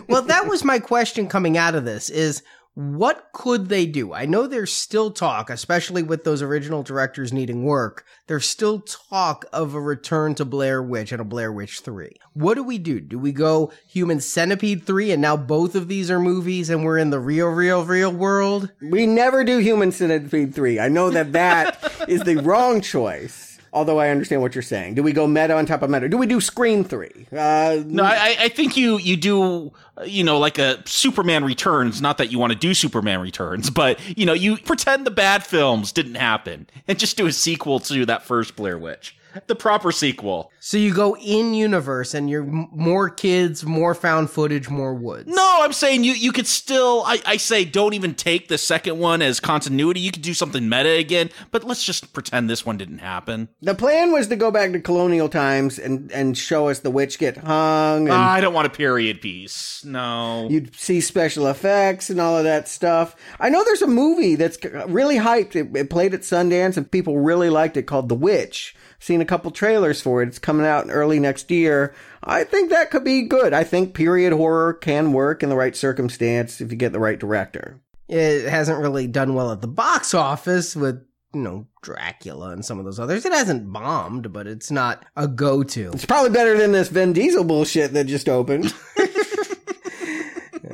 well, 0.09 0.23
that 0.23 0.47
was 0.49 0.65
my 0.65 0.79
question 0.79 1.29
coming 1.29 1.59
out 1.59 1.75
of 1.75 1.85
this 1.85 2.09
is 2.09 2.43
what 2.75 3.29
could 3.33 3.69
they 3.69 3.87
do? 3.87 4.13
I 4.13 4.27
know 4.27 4.49
there's 4.49 4.73
still 4.73 5.13
talk, 5.13 5.49
especially 5.49 6.03
with 6.03 6.25
those 6.25 6.43
original 6.43 6.83
directors 6.83 7.33
needing 7.33 7.63
work. 7.63 8.05
There's 8.27 8.49
still 8.49 8.81
talk 8.81 9.45
of 9.53 9.75
a 9.75 9.81
return 9.81 10.35
to 10.35 10.45
Blair 10.45 10.83
Witch 10.83 11.13
and 11.13 11.21
a 11.21 11.25
Blair 11.25 11.53
Witch 11.53 11.81
3. 11.81 12.17
What 12.33 12.55
do 12.55 12.65
we 12.65 12.79
do? 12.79 12.99
Do 12.99 13.17
we 13.17 13.31
go 13.31 13.73
Human 13.87 14.19
Centipede 14.19 14.83
3 14.83 15.13
and 15.13 15.23
now 15.23 15.37
both 15.37 15.77
of 15.77 15.87
these 15.87 16.11
are 16.11 16.19
movies 16.19 16.69
and 16.69 16.85
we're 16.85 16.99
in 16.99 17.11
the 17.11 17.21
real, 17.21 17.49
real, 17.49 17.85
real 17.85 18.11
world? 18.11 18.73
We 18.83 19.07
never 19.07 19.45
do 19.45 19.59
Human 19.59 19.93
Centipede 19.93 20.53
3. 20.53 20.81
I 20.81 20.89
know 20.89 21.11
that 21.11 21.33
that 21.33 21.79
is 22.09 22.23
the 22.23 22.37
wrong 22.39 22.81
choice. 22.81 23.44
Although 23.75 23.99
I 23.99 24.11
understand 24.11 24.41
what 24.41 24.55
you're 24.55 24.63
saying. 24.63 24.95
Do 24.95 25.03
we 25.03 25.13
go 25.13 25.27
meta 25.27 25.55
on 25.57 25.67
top 25.67 25.83
of 25.83 25.91
meta? 25.91 26.09
Do 26.09 26.17
we 26.17 26.29
do 26.29 26.41
Scream 26.41 26.85
3? 26.85 27.27
Uh, 27.37 27.83
No, 27.85 28.05
I, 28.05 28.37
I 28.39 28.49
think 28.49 28.77
you 28.77 28.99
you 28.99 29.17
do 29.17 29.73
uh, 29.99 30.05
you 30.05 30.23
know 30.23 30.39
like 30.39 30.59
a 30.59 30.81
Superman 30.87 31.45
Returns. 31.45 32.01
Not 32.01 32.19
that 32.19 32.31
you 32.31 32.39
want 32.39 32.53
to 32.53 32.59
do 32.59 32.73
Superman 32.73 33.21
Returns, 33.21 33.71
but 33.83 33.99
you 34.17 34.27
know 34.27 34.33
you 34.33 34.57
pretend 34.59 35.05
the 35.07 35.11
bad 35.11 35.45
films 35.45 35.91
didn't 35.91 36.15
happen 36.15 36.69
and 36.87 36.99
just 37.01 37.17
do 37.17 37.27
a 37.27 37.33
sequel 37.33 37.81
to 37.81 38.07
that 38.07 38.23
first 38.23 38.55
Blair 38.55 38.79
Witch, 38.79 39.17
the 39.47 39.55
proper 39.55 39.93
sequel. 39.93 40.51
So 40.61 40.77
you 40.77 40.95
go 40.95 41.17
in 41.17 41.55
universe 41.55 42.15
and 42.15 42.31
you're 42.31 42.43
m- 42.45 42.69
more 42.73 43.11
kids, 43.11 43.65
more 43.65 43.95
found 43.95 44.31
footage, 44.31 44.69
more 44.71 44.95
woods. 44.95 45.29
No, 45.29 45.59
I'm 45.61 45.73
saying 45.73 46.05
you 46.05 46.13
you 46.13 46.33
could 46.33 46.47
still. 46.47 47.03
I, 47.07 47.21
I 47.27 47.37
say 47.37 47.65
don't 47.65 47.95
even 47.95 48.15
take 48.15 48.49
the 48.49 48.59
second 48.59 48.99
one 48.99 49.23
as 49.23 49.41
continuity. 49.41 50.01
You 50.01 50.11
could 50.13 50.23
do 50.23 50.35
something 50.35 50.69
meta 50.69 50.91
again, 50.91 51.31
but 51.51 51.65
let's 51.65 51.85
just 51.85 52.13
pretend 52.13 52.49
this 52.49 52.65
one 52.65 52.77
didn't 52.77 52.99
happen. 52.99 53.49
the 53.61 53.75
plan 53.75 54.13
was 54.13 54.29
to 54.29 54.37
go 54.37 54.51
back 54.51 54.73
to 54.73 54.81
colonial 54.81 55.29
times 55.29 55.79
and, 55.79 56.11
and 56.13 56.37
show 56.39 56.69
us 56.69 56.81
the 56.81 56.91
witch 56.91 57.19
get 57.19 57.37
hung 57.37 58.09
and 58.09 58.13
I 58.13 58.41
don't 58.41 58.55
want 58.55 58.67
a 58.67 58.71
period 58.71 59.21
piece. 59.21 59.85
No. 59.85 60.49
You'd 60.51 60.75
see 60.75 61.01
special 61.01 61.47
effects 61.47 62.11
and 62.11 62.21
all 62.21 62.39
of 62.39 62.45
that 62.45 62.69
stuff. 62.69 63.17
I 63.39 63.49
know 63.49 63.63
there's 63.65 63.83
a 63.83 63.87
movie 63.87 64.35
that's 64.35 64.59
really 64.87 65.17
hyped. 65.17 65.57
It, 65.57 65.77
it 65.77 65.91
played 65.91 66.15
at 66.15 66.21
Sundance 66.21 66.77
and 66.77 66.91
people 66.91 67.19
really 67.19 67.51
liked 67.51 67.77
it 67.77 67.83
called 67.85 68.09
The 68.09 68.15
Witch. 68.15 68.75
Seen 69.05 69.21
a 69.21 69.27
couple 69.27 69.51
trailers 69.51 70.01
for 70.01 70.23
it. 70.23 70.29
It's 70.29 70.39
coming 70.39 70.65
out 70.65 70.87
early 70.89 71.21
next 71.21 71.51
year. 71.51 71.95
I 72.23 72.43
think 72.43 72.71
that 72.71 72.91
could 72.91 73.05
be 73.05 73.21
good. 73.21 73.53
I 73.53 73.63
think 73.63 73.93
period 73.93 74.33
horror 74.33 74.73
can 74.73 75.13
work 75.13 75.43
in 75.43 75.51
the 75.51 75.57
right 75.57 75.77
circumstance 75.77 76.63
if 76.63 76.71
you 76.73 76.79
get 76.79 76.93
the 76.93 76.99
right 76.99 77.19
director. 77.19 77.83
It 78.09 78.49
hasn't 78.49 78.81
really 78.81 79.07
done 79.07 79.35
well 79.35 79.53
at 79.53 79.61
the 79.61 79.69
box 79.69 80.15
office 80.15 80.75
with, 80.75 81.05
you 81.35 81.43
know, 81.43 81.67
Dracula 81.83 82.53
and 82.53 82.65
some 82.65 82.79
of 82.79 82.87
those 82.87 82.99
others. 82.99 83.27
It 83.27 83.33
hasn't 83.35 83.71
bombed, 83.71 84.33
but 84.33 84.47
it's 84.47 84.71
not 84.71 85.05
a 85.17 85.29
go 85.29 85.63
to. 85.63 85.91
It's 85.93 86.07
probably 86.07 86.31
better 86.31 86.57
than 86.57 86.73
this 86.73 86.89
Vin 86.89 87.13
Diesel 87.13 87.45
bullshit 87.45 87.93
that 87.93 88.07
just 88.07 88.27
opened. 88.31 88.73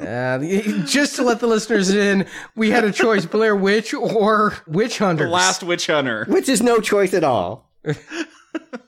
Uh, 0.01 0.39
just 0.87 1.17
to 1.17 1.23
let 1.23 1.41
the 1.41 1.47
listeners 1.47 1.91
in, 1.91 2.27
we 2.57 2.71
had 2.71 2.85
a 2.85 2.91
choice 2.91 3.27
Blair 3.27 3.55
Witch 3.55 3.93
or 3.93 4.55
Witch 4.67 4.99
Hunter. 4.99 5.25
The 5.25 5.31
last 5.31 5.63
witch 5.63 5.87
hunter. 5.89 6.25
which 6.27 6.49
is 6.49 6.63
no 6.63 6.81
choice 6.81 7.13
at 7.13 7.23
all. 7.23 7.70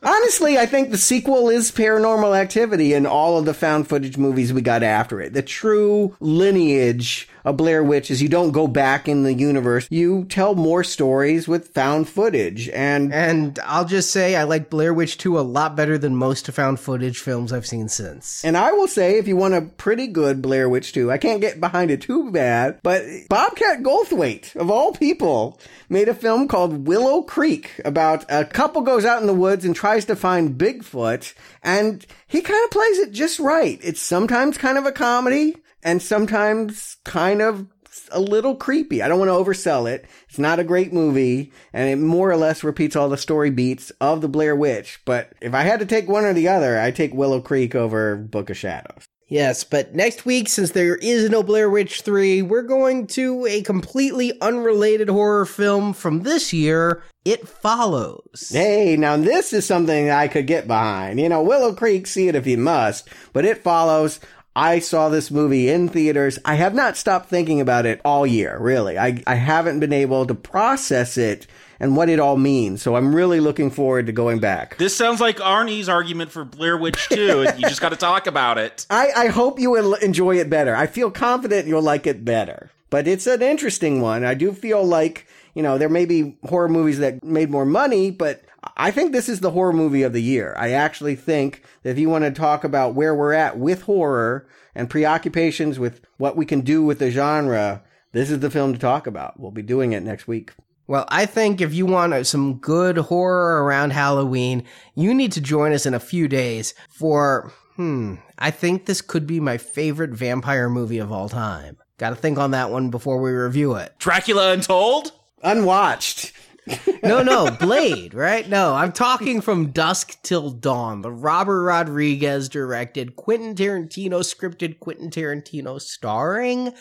Honestly, 0.02 0.58
I 0.58 0.66
think 0.66 0.90
the 0.90 0.98
sequel 0.98 1.48
is 1.48 1.70
paranormal 1.70 2.36
activity 2.36 2.94
in 2.94 3.06
all 3.06 3.38
of 3.38 3.44
the 3.44 3.54
found 3.54 3.88
footage 3.88 4.16
movies 4.16 4.52
we 4.52 4.60
got 4.60 4.82
after 4.82 5.20
it. 5.20 5.32
The 5.32 5.42
true 5.42 6.16
lineage 6.20 7.28
of 7.44 7.56
Blair 7.56 7.82
Witch 7.82 8.10
is 8.10 8.22
you 8.22 8.28
don't 8.28 8.52
go 8.52 8.66
back 8.66 9.08
in 9.08 9.22
the 9.22 9.34
universe. 9.34 9.86
You 9.90 10.24
tell 10.24 10.54
more 10.54 10.84
stories 10.84 11.48
with 11.48 11.68
found 11.68 12.08
footage. 12.08 12.68
And 12.68 13.12
And 13.12 13.58
I'll 13.64 13.84
just 13.84 14.10
say 14.10 14.36
I 14.36 14.44
like 14.44 14.70
Blair 14.70 14.94
Witch 14.94 15.18
2 15.18 15.38
a 15.38 15.40
lot 15.40 15.76
better 15.76 15.98
than 15.98 16.14
most 16.16 16.46
found 16.52 16.80
footage 16.80 17.18
films 17.18 17.52
I've 17.52 17.66
seen 17.66 17.88
since. 17.88 18.44
and 18.44 18.56
I 18.56 18.72
will 18.72 18.88
say, 18.88 19.18
if 19.18 19.26
you 19.26 19.36
want 19.36 19.54
a 19.54 19.62
pretty 19.62 20.06
good 20.06 20.42
Blair 20.42 20.68
Witch 20.68 20.92
2, 20.92 21.10
I 21.10 21.18
can't 21.18 21.40
get 21.40 21.60
behind 21.60 21.90
it 21.90 22.02
too 22.02 22.30
bad, 22.30 22.78
but 22.82 23.02
Bobcat 23.28 23.82
Goldthwait, 23.82 24.54
of 24.56 24.70
all 24.70 24.92
people, 24.92 25.58
made 25.88 26.08
a 26.08 26.14
film 26.14 26.48
called 26.48 26.86
Willow 26.86 27.22
Creek 27.22 27.80
about 27.84 28.24
a 28.28 28.44
couple 28.44 28.82
goes 28.82 29.04
out 29.04 29.20
in 29.20 29.26
the 29.26 29.32
woods 29.34 29.64
and 29.64 29.74
tries 29.74 30.04
to 30.06 30.16
find 30.16 30.58
Bigfoot, 30.58 31.34
and 31.62 32.04
he 32.26 32.40
kind 32.40 32.64
of 32.64 32.70
plays 32.70 32.98
it 32.98 33.12
just 33.12 33.38
right. 33.38 33.78
It's 33.82 34.00
sometimes 34.00 34.58
kind 34.58 34.76
of 34.78 34.84
a 34.86 34.92
comedy, 34.92 35.56
and 35.82 36.02
sometimes 36.02 36.96
kind 37.04 37.42
of 37.42 37.66
a 38.10 38.20
little 38.20 38.56
creepy. 38.56 39.02
I 39.02 39.08
don't 39.08 39.18
want 39.18 39.28
to 39.28 39.34
oversell 39.34 39.90
it. 39.90 40.06
It's 40.28 40.38
not 40.38 40.58
a 40.58 40.64
great 40.64 40.92
movie, 40.92 41.52
and 41.72 41.88
it 41.88 41.96
more 41.96 42.30
or 42.30 42.36
less 42.36 42.64
repeats 42.64 42.96
all 42.96 43.08
the 43.08 43.18
story 43.18 43.50
beats 43.50 43.90
of 44.00 44.20
the 44.20 44.28
Blair 44.28 44.56
Witch. 44.56 45.00
But 45.04 45.32
if 45.40 45.54
I 45.54 45.62
had 45.62 45.80
to 45.80 45.86
take 45.86 46.08
one 46.08 46.24
or 46.24 46.32
the 46.32 46.48
other, 46.48 46.78
I 46.80 46.90
take 46.90 47.12
Willow 47.12 47.40
Creek 47.40 47.74
over 47.74 48.16
Book 48.16 48.50
of 48.50 48.56
Shadows. 48.56 49.06
Yes, 49.28 49.64
but 49.64 49.94
next 49.94 50.26
week, 50.26 50.50
since 50.50 50.72
there 50.72 50.96
is 50.96 51.30
no 51.30 51.42
Blair 51.42 51.70
Witch 51.70 52.02
3, 52.02 52.42
we're 52.42 52.60
going 52.62 53.06
to 53.08 53.46
a 53.46 53.62
completely 53.62 54.38
unrelated 54.42 55.08
horror 55.08 55.46
film 55.46 55.94
from 55.94 56.22
this 56.22 56.52
year. 56.52 57.02
It 57.24 57.48
follows. 57.48 58.50
Hey, 58.52 58.94
now 58.96 59.16
this 59.16 59.54
is 59.54 59.64
something 59.64 60.10
I 60.10 60.28
could 60.28 60.46
get 60.46 60.66
behind. 60.66 61.18
You 61.18 61.30
know, 61.30 61.42
Willow 61.42 61.74
Creek, 61.74 62.06
see 62.06 62.28
it 62.28 62.34
if 62.34 62.46
you 62.46 62.58
must, 62.58 63.08
but 63.32 63.46
it 63.46 63.62
follows. 63.62 64.20
I 64.54 64.80
saw 64.80 65.08
this 65.08 65.30
movie 65.30 65.70
in 65.70 65.88
theaters. 65.88 66.38
I 66.44 66.56
have 66.56 66.74
not 66.74 66.96
stopped 66.96 67.28
thinking 67.28 67.60
about 67.60 67.86
it 67.86 68.00
all 68.04 68.26
year, 68.26 68.58
really. 68.58 68.98
I, 68.98 69.22
I 69.26 69.34
haven't 69.34 69.80
been 69.80 69.92
able 69.92 70.26
to 70.26 70.34
process 70.34 71.16
it 71.16 71.46
and 71.80 71.96
what 71.96 72.10
it 72.10 72.20
all 72.20 72.36
means. 72.36 72.82
So 72.82 72.94
I'm 72.94 73.14
really 73.14 73.40
looking 73.40 73.70
forward 73.70 74.06
to 74.06 74.12
going 74.12 74.40
back. 74.40 74.76
This 74.76 74.94
sounds 74.94 75.20
like 75.20 75.38
Arnie's 75.38 75.88
argument 75.88 76.30
for 76.30 76.44
Blair 76.44 76.76
Witch 76.76 77.08
2. 77.08 77.46
you 77.56 77.62
just 77.62 77.80
got 77.80 77.88
to 77.90 77.96
talk 77.96 78.26
about 78.26 78.58
it. 78.58 78.86
I, 78.90 79.10
I 79.16 79.26
hope 79.28 79.58
you 79.58 79.70
will 79.70 79.94
enjoy 79.94 80.36
it 80.36 80.50
better. 80.50 80.76
I 80.76 80.86
feel 80.86 81.10
confident 81.10 81.66
you'll 81.66 81.82
like 81.82 82.06
it 82.06 82.24
better. 82.24 82.70
But 82.90 83.08
it's 83.08 83.26
an 83.26 83.40
interesting 83.40 84.02
one. 84.02 84.22
I 84.22 84.34
do 84.34 84.52
feel 84.52 84.84
like, 84.84 85.26
you 85.54 85.62
know, 85.62 85.78
there 85.78 85.88
may 85.88 86.04
be 86.04 86.36
horror 86.44 86.68
movies 86.68 86.98
that 86.98 87.24
made 87.24 87.50
more 87.50 87.64
money, 87.64 88.10
but 88.10 88.44
I 88.76 88.90
think 88.90 89.12
this 89.12 89.28
is 89.28 89.40
the 89.40 89.50
horror 89.50 89.72
movie 89.72 90.02
of 90.02 90.12
the 90.12 90.22
year. 90.22 90.54
I 90.58 90.70
actually 90.70 91.16
think 91.16 91.62
that 91.82 91.90
if 91.90 91.98
you 91.98 92.08
want 92.08 92.24
to 92.24 92.30
talk 92.30 92.64
about 92.64 92.94
where 92.94 93.14
we're 93.14 93.32
at 93.32 93.58
with 93.58 93.82
horror 93.82 94.46
and 94.74 94.88
preoccupations 94.88 95.78
with 95.78 96.00
what 96.18 96.36
we 96.36 96.46
can 96.46 96.60
do 96.60 96.82
with 96.82 96.98
the 96.98 97.10
genre, 97.10 97.82
this 98.12 98.30
is 98.30 98.40
the 98.40 98.50
film 98.50 98.72
to 98.72 98.78
talk 98.78 99.06
about. 99.06 99.38
We'll 99.38 99.50
be 99.50 99.62
doing 99.62 99.92
it 99.92 100.02
next 100.02 100.26
week. 100.26 100.52
Well, 100.86 101.06
I 101.08 101.26
think 101.26 101.60
if 101.60 101.72
you 101.72 101.86
want 101.86 102.26
some 102.26 102.58
good 102.58 102.98
horror 102.98 103.64
around 103.64 103.92
Halloween, 103.92 104.64
you 104.94 105.14
need 105.14 105.32
to 105.32 105.40
join 105.40 105.72
us 105.72 105.86
in 105.86 105.94
a 105.94 106.00
few 106.00 106.28
days 106.28 106.74
for, 106.90 107.52
hmm, 107.76 108.16
I 108.38 108.50
think 108.50 108.86
this 108.86 109.00
could 109.00 109.26
be 109.26 109.40
my 109.40 109.58
favorite 109.58 110.10
vampire 110.10 110.68
movie 110.68 110.98
of 110.98 111.12
all 111.12 111.28
time. 111.28 111.78
Gotta 111.98 112.16
think 112.16 112.38
on 112.38 112.50
that 112.50 112.70
one 112.70 112.90
before 112.90 113.20
we 113.20 113.30
review 113.30 113.74
it. 113.74 113.94
Dracula 113.98 114.52
Untold? 114.52 115.12
Unwatched. 115.42 116.32
no, 117.02 117.22
no, 117.22 117.50
Blade, 117.50 118.14
right? 118.14 118.48
No, 118.48 118.74
I'm 118.74 118.92
talking 118.92 119.40
from 119.40 119.72
Dusk 119.72 120.22
Till 120.22 120.50
Dawn, 120.50 121.02
the 121.02 121.10
Robert 121.10 121.62
Rodriguez 121.62 122.48
directed, 122.48 123.16
Quentin 123.16 123.54
Tarantino 123.54 124.20
scripted, 124.20 124.78
Quentin 124.78 125.10
Tarantino 125.10 125.80
starring, 125.80 126.72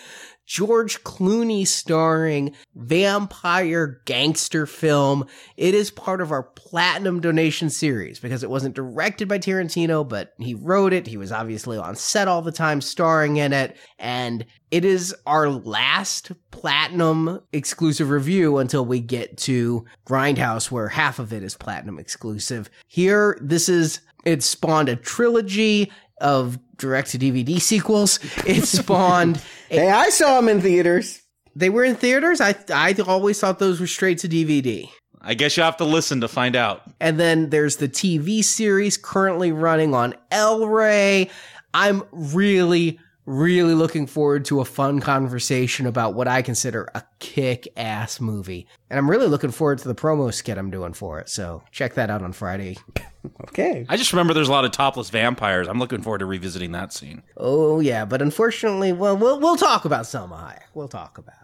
George 0.45 1.03
Clooney 1.03 1.65
starring 1.65 2.53
vampire 2.75 4.01
gangster 4.05 4.65
film. 4.65 5.25
It 5.55 5.73
is 5.73 5.91
part 5.91 6.21
of 6.21 6.31
our 6.31 6.43
platinum 6.43 7.21
donation 7.21 7.69
series 7.69 8.19
because 8.19 8.43
it 8.43 8.49
wasn't 8.49 8.75
directed 8.75 9.27
by 9.27 9.39
Tarantino, 9.39 10.07
but 10.07 10.33
he 10.39 10.53
wrote 10.53 10.93
it. 10.93 11.07
He 11.07 11.17
was 11.17 11.31
obviously 11.31 11.77
on 11.77 11.95
set 11.95 12.27
all 12.27 12.41
the 12.41 12.51
time 12.51 12.81
starring 12.81 13.37
in 13.37 13.53
it. 13.53 13.77
And 13.97 14.45
it 14.71 14.83
is 14.83 15.15
our 15.25 15.49
last 15.49 16.31
platinum 16.51 17.41
exclusive 17.53 18.09
review 18.09 18.57
until 18.57 18.85
we 18.85 18.99
get 18.99 19.37
to 19.39 19.85
Grindhouse, 20.05 20.71
where 20.71 20.89
half 20.89 21.19
of 21.19 21.31
it 21.31 21.43
is 21.43 21.55
platinum 21.55 21.99
exclusive. 21.99 22.69
Here, 22.87 23.37
this 23.41 23.69
is, 23.69 24.01
it 24.25 24.43
spawned 24.43 24.89
a 24.89 24.95
trilogy 24.95 25.91
of 26.19 26.59
direct 26.77 27.11
to 27.11 27.17
DVD 27.17 27.59
sequels. 27.59 28.19
It 28.45 28.63
spawned. 28.65 29.41
Hey, 29.71 29.89
I 29.89 30.09
saw 30.09 30.39
them 30.39 30.49
in 30.49 30.61
theaters. 30.61 31.21
They 31.55 31.69
were 31.69 31.83
in 31.83 31.95
theaters. 31.95 32.41
I 32.41 32.55
I 32.73 32.95
always 33.07 33.39
thought 33.39 33.59
those 33.59 33.79
were 33.79 33.87
straight 33.87 34.19
to 34.19 34.29
DVD. 34.29 34.89
I 35.21 35.33
guess 35.35 35.55
you 35.55 35.63
have 35.63 35.77
to 35.77 35.85
listen 35.85 36.21
to 36.21 36.27
find 36.27 36.55
out. 36.55 36.81
And 36.99 37.19
then 37.19 37.49
there's 37.49 37.77
the 37.77 37.87
TV 37.87 38.43
series 38.43 38.97
currently 38.97 39.51
running 39.51 39.93
on 39.93 40.15
El 40.31 40.67
Rey. 40.67 41.29
I'm 41.73 42.03
really 42.11 42.99
really 43.31 43.73
looking 43.73 44.07
forward 44.07 44.43
to 44.45 44.59
a 44.59 44.65
fun 44.65 44.99
conversation 44.99 45.87
about 45.87 46.13
what 46.13 46.27
I 46.27 46.41
consider 46.41 46.89
a 46.93 47.03
kick 47.19 47.67
ass 47.77 48.19
movie. 48.19 48.67
And 48.89 48.97
I'm 48.99 49.09
really 49.09 49.27
looking 49.27 49.51
forward 49.51 49.79
to 49.79 49.87
the 49.87 49.95
promo 49.95 50.33
skit 50.33 50.57
I'm 50.57 50.69
doing 50.69 50.93
for 50.93 51.19
it. 51.19 51.29
So 51.29 51.63
check 51.71 51.93
that 51.93 52.09
out 52.09 52.21
on 52.21 52.33
Friday. 52.33 52.77
okay. 53.43 53.85
I 53.87 53.95
just 53.95 54.11
remember 54.11 54.33
there's 54.33 54.49
a 54.49 54.51
lot 54.51 54.65
of 54.65 54.71
topless 54.71 55.09
vampires. 55.09 55.67
I'm 55.69 55.79
looking 55.79 56.01
forward 56.01 56.19
to 56.19 56.25
revisiting 56.25 56.73
that 56.73 56.91
scene. 56.91 57.23
Oh, 57.37 57.79
yeah. 57.79 58.03
But 58.03 58.21
unfortunately, 58.21 58.91
well, 58.91 59.15
we'll, 59.15 59.39
we'll 59.39 59.57
talk 59.57 59.85
about 59.85 60.03
Salma 60.03 60.37
Hayek. 60.37 60.63
We'll 60.73 60.89
talk 60.89 61.17
about 61.17 61.35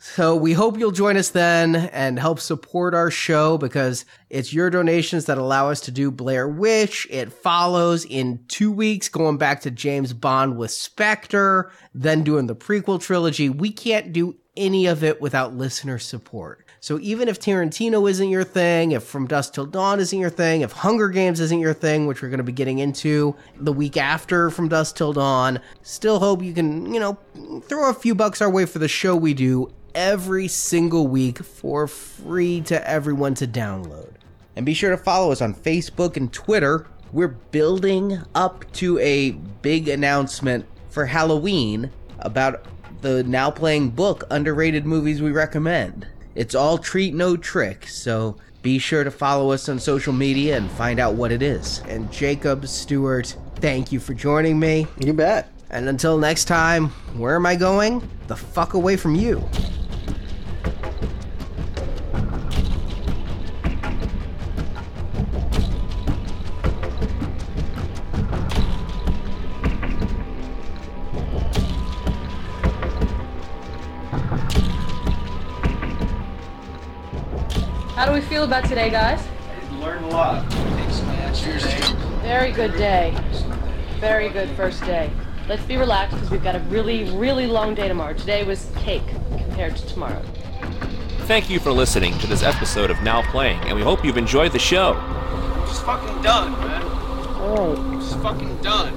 so 0.00 0.36
we 0.36 0.52
hope 0.52 0.78
you'll 0.78 0.92
join 0.92 1.16
us 1.16 1.30
then 1.30 1.74
and 1.74 2.20
help 2.20 2.38
support 2.38 2.94
our 2.94 3.10
show 3.10 3.58
because 3.58 4.04
it's 4.30 4.52
your 4.52 4.70
donations 4.70 5.24
that 5.24 5.38
allow 5.38 5.70
us 5.70 5.80
to 5.82 5.90
do 5.90 6.12
Blair 6.12 6.48
Witch. 6.48 7.06
It 7.10 7.32
follows 7.32 8.04
in 8.04 8.44
two 8.46 8.70
weeks, 8.70 9.08
going 9.08 9.38
back 9.38 9.60
to 9.62 9.72
James 9.72 10.12
Bond 10.12 10.56
with 10.56 10.70
Spectre, 10.70 11.72
then 11.94 12.22
doing 12.22 12.46
the 12.46 12.54
prequel 12.54 13.00
trilogy. 13.00 13.48
We 13.48 13.72
can't 13.72 14.12
do 14.12 14.36
any 14.56 14.86
of 14.86 15.02
it 15.02 15.20
without 15.20 15.56
listener 15.56 15.98
support. 15.98 16.64
So 16.80 17.00
even 17.00 17.26
if 17.26 17.40
Tarantino 17.40 18.08
isn't 18.08 18.28
your 18.28 18.44
thing, 18.44 18.92
if 18.92 19.02
From 19.02 19.26
Dusk 19.26 19.52
Till 19.52 19.66
Dawn 19.66 19.98
isn't 19.98 20.18
your 20.18 20.30
thing, 20.30 20.60
if 20.60 20.70
Hunger 20.70 21.08
Games 21.08 21.40
isn't 21.40 21.58
your 21.58 21.74
thing, 21.74 22.06
which 22.06 22.22
we're 22.22 22.28
going 22.28 22.38
to 22.38 22.44
be 22.44 22.52
getting 22.52 22.78
into 22.78 23.34
the 23.56 23.72
week 23.72 23.96
after 23.96 24.48
From 24.48 24.68
Dusk 24.68 24.94
Till 24.94 25.12
Dawn, 25.12 25.58
still 25.82 26.20
hope 26.20 26.40
you 26.40 26.54
can, 26.54 26.94
you 26.94 27.00
know, 27.00 27.18
throw 27.62 27.90
a 27.90 27.94
few 27.94 28.14
bucks 28.14 28.40
our 28.40 28.50
way 28.50 28.64
for 28.64 28.78
the 28.78 28.86
show 28.86 29.16
we 29.16 29.34
do 29.34 29.72
every 29.98 30.46
single 30.46 31.08
week 31.08 31.40
for 31.40 31.88
free 31.88 32.60
to 32.60 32.88
everyone 32.88 33.34
to 33.34 33.48
download. 33.48 34.12
And 34.54 34.64
be 34.64 34.72
sure 34.72 34.92
to 34.92 34.96
follow 34.96 35.32
us 35.32 35.42
on 35.42 35.54
Facebook 35.54 36.16
and 36.16 36.32
Twitter. 36.32 36.86
We're 37.10 37.26
building 37.26 38.20
up 38.32 38.70
to 38.74 38.96
a 39.00 39.32
big 39.32 39.88
announcement 39.88 40.66
for 40.88 41.04
Halloween 41.04 41.90
about 42.20 42.64
the 43.00 43.24
now 43.24 43.50
playing 43.50 43.90
book 43.90 44.22
Underrated 44.30 44.86
Movies 44.86 45.20
We 45.20 45.32
Recommend. 45.32 46.06
It's 46.36 46.54
all 46.54 46.78
treat, 46.78 47.12
no 47.12 47.36
trick, 47.36 47.88
so 47.88 48.36
be 48.62 48.78
sure 48.78 49.02
to 49.02 49.10
follow 49.10 49.50
us 49.50 49.68
on 49.68 49.80
social 49.80 50.12
media 50.12 50.58
and 50.58 50.70
find 50.70 51.00
out 51.00 51.14
what 51.14 51.32
it 51.32 51.42
is. 51.42 51.82
And 51.88 52.10
Jacob 52.12 52.68
Stuart, 52.68 53.36
thank 53.56 53.90
you 53.90 53.98
for 53.98 54.14
joining 54.14 54.60
me. 54.60 54.86
You 55.00 55.12
bet. 55.12 55.50
And 55.70 55.88
until 55.88 56.18
next 56.18 56.44
time, 56.44 56.90
where 57.16 57.34
am 57.34 57.46
I 57.46 57.56
going? 57.56 58.08
The 58.28 58.36
fuck 58.36 58.74
away 58.74 58.96
from 58.96 59.16
you. 59.16 59.42
How 77.98 78.06
do 78.06 78.12
we 78.12 78.20
feel 78.20 78.44
about 78.44 78.64
today, 78.64 78.90
guys? 78.90 79.26
learned 79.80 80.04
a 80.04 80.08
lot. 80.08 80.52
Thanks, 80.52 81.00
man. 81.02 81.34
Cheers. 81.34 81.64
Very 82.22 82.52
good 82.52 82.72
day. 82.74 83.12
Very 83.98 84.28
good 84.28 84.48
first 84.50 84.84
day. 84.84 85.10
Let's 85.48 85.64
be 85.64 85.76
relaxed 85.76 86.14
because 86.14 86.30
we've 86.30 86.42
got 86.42 86.54
a 86.54 86.60
really, 86.70 87.10
really 87.16 87.48
long 87.48 87.74
day 87.74 87.88
tomorrow. 87.88 88.12
Today 88.14 88.44
was 88.44 88.70
cake 88.76 89.02
compared 89.30 89.74
to 89.74 89.86
tomorrow. 89.88 90.22
Thank 91.28 91.50
you 91.50 91.60
for 91.60 91.72
listening 91.72 92.18
to 92.20 92.26
this 92.26 92.42
episode 92.42 92.90
of 92.90 93.02
Now 93.02 93.20
Playing, 93.30 93.60
and 93.64 93.76
we 93.76 93.82
hope 93.82 94.02
you've 94.02 94.16
enjoyed 94.16 94.50
the 94.50 94.58
show. 94.58 94.94
Just 95.66 95.84
fucking 95.84 96.22
done, 96.22 96.52
man. 96.52 96.80
Oh. 96.82 97.98
Just 98.00 98.18
fucking 98.22 98.56
done. 98.62 98.94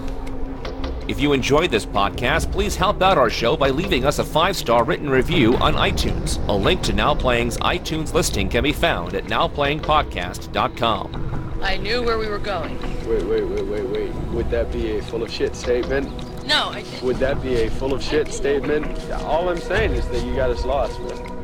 If 1.10 1.20
you 1.20 1.34
enjoyed 1.34 1.72
this 1.72 1.86
podcast, 1.86 2.50
please 2.50 2.78
help 2.78 3.02
out 3.02 3.18
our 3.18 3.30
show 3.30 3.58
by 3.58 3.70
leaving 3.70 4.06
us 4.06 4.20
a 4.20 4.24
five 4.24 4.56
star 4.56 4.86
written 4.86 5.10
review 5.10 5.58
on 5.58 5.74
iTunes. 5.74 6.40
A 6.48 6.54
link 6.54 6.82
to 6.84 6.94
Now 6.94 7.14
Playing's 7.14 7.58
iTunes 7.58 8.14
listing 8.14 8.48
can 8.48 8.64
be 8.64 8.72
found 8.72 9.14
at 9.14 9.26
nowplayingpodcast.com. 9.26 11.60
I 11.62 11.76
knew 11.76 12.02
where 12.02 12.18
we 12.18 12.30
were 12.30 12.40
going. 12.40 12.80
Wait, 13.10 13.26
wait, 13.26 13.44
wait, 13.44 13.66
wait, 13.66 13.90
wait. 13.90 14.14
Would 14.32 14.50
that 14.52 14.72
be 14.72 15.00
a 15.00 15.04
full 15.04 15.22
of 15.22 15.30
shit 15.30 15.54
statement? 15.54 16.08
No, 16.48 16.70
I 16.70 16.82
didn't. 16.82 17.04
Would 17.04 17.18
that 17.18 17.44
be 17.44 17.64
a 17.64 17.70
full 17.72 17.94
of 17.94 18.02
shit 18.02 18.32
statement? 18.32 19.12
All 19.24 19.50
I'm 19.50 19.60
saying 19.60 19.92
is 19.92 20.08
that 20.08 20.26
you 20.26 20.34
got 20.34 20.50
us 20.50 20.64
lost, 20.64 20.98
man. 21.02 21.41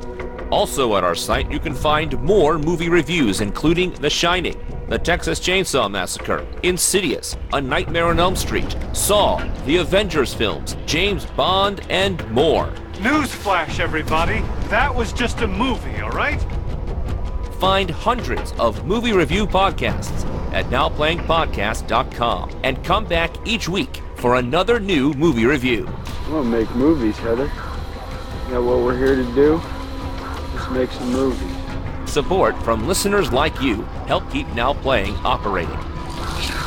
Also, 0.50 0.96
at 0.96 1.04
our 1.04 1.16
site, 1.16 1.52
you 1.52 1.60
can 1.60 1.74
find 1.74 2.22
more 2.22 2.58
movie 2.58 2.88
reviews, 2.88 3.42
including 3.42 3.92
The 3.96 4.10
Shining, 4.10 4.56
The 4.88 4.98
Texas 4.98 5.42
Chainsaw 5.42 5.92
Massacre, 5.92 6.48
Insidious, 6.64 7.36
A 7.52 7.60
Nightmare 7.60 8.06
on 8.08 8.20
Elm 8.20 8.36
Street, 8.36 8.76
Saw, 8.94 9.46
The 9.66 9.78
Avengers 9.78 10.34
films, 10.34 10.78
James 10.86 11.26
Bond, 11.26 11.82
and 11.90 12.26
more. 12.32 12.68
Newsflash, 12.94 13.82
everybody. 13.82 14.40
That 14.70 14.94
was 14.94 15.12
just 15.12 15.42
a 15.42 15.48
movie, 15.48 16.00
all 16.00 16.12
right? 16.12 16.42
Find 17.60 17.90
hundreds 17.90 18.54
of 18.54 18.86
movie 18.86 19.12
review 19.12 19.48
podcasts 19.48 20.26
at 20.54 20.66
nowplayingpodcast.com 20.68 22.62
and 22.64 22.82
come 22.86 23.06
back 23.06 23.32
each 23.46 23.68
week 23.68 24.02
for 24.16 24.36
another 24.36 24.80
new 24.80 25.12
movie 25.14 25.46
review. 25.46 25.88
I'm 26.26 26.32
gonna 26.32 26.50
make 26.50 26.74
movies, 26.76 27.18
Heather. 27.18 27.52
You 28.48 28.54
know 28.54 28.64
what 28.64 28.80
we're 28.80 28.98
here 28.98 29.16
to 29.16 29.36
do? 29.36 29.62
Just 30.68 30.80
make 30.80 30.92
some 30.92 31.12
movies. 31.14 31.56
Support 32.12 32.62
from 32.64 32.88
listeners 32.88 33.32
like 33.32 33.62
you 33.62 33.84
help 34.08 34.30
keep 34.32 34.48
Now 34.50 34.74
Playing 34.74 35.16
operating. 35.18 35.80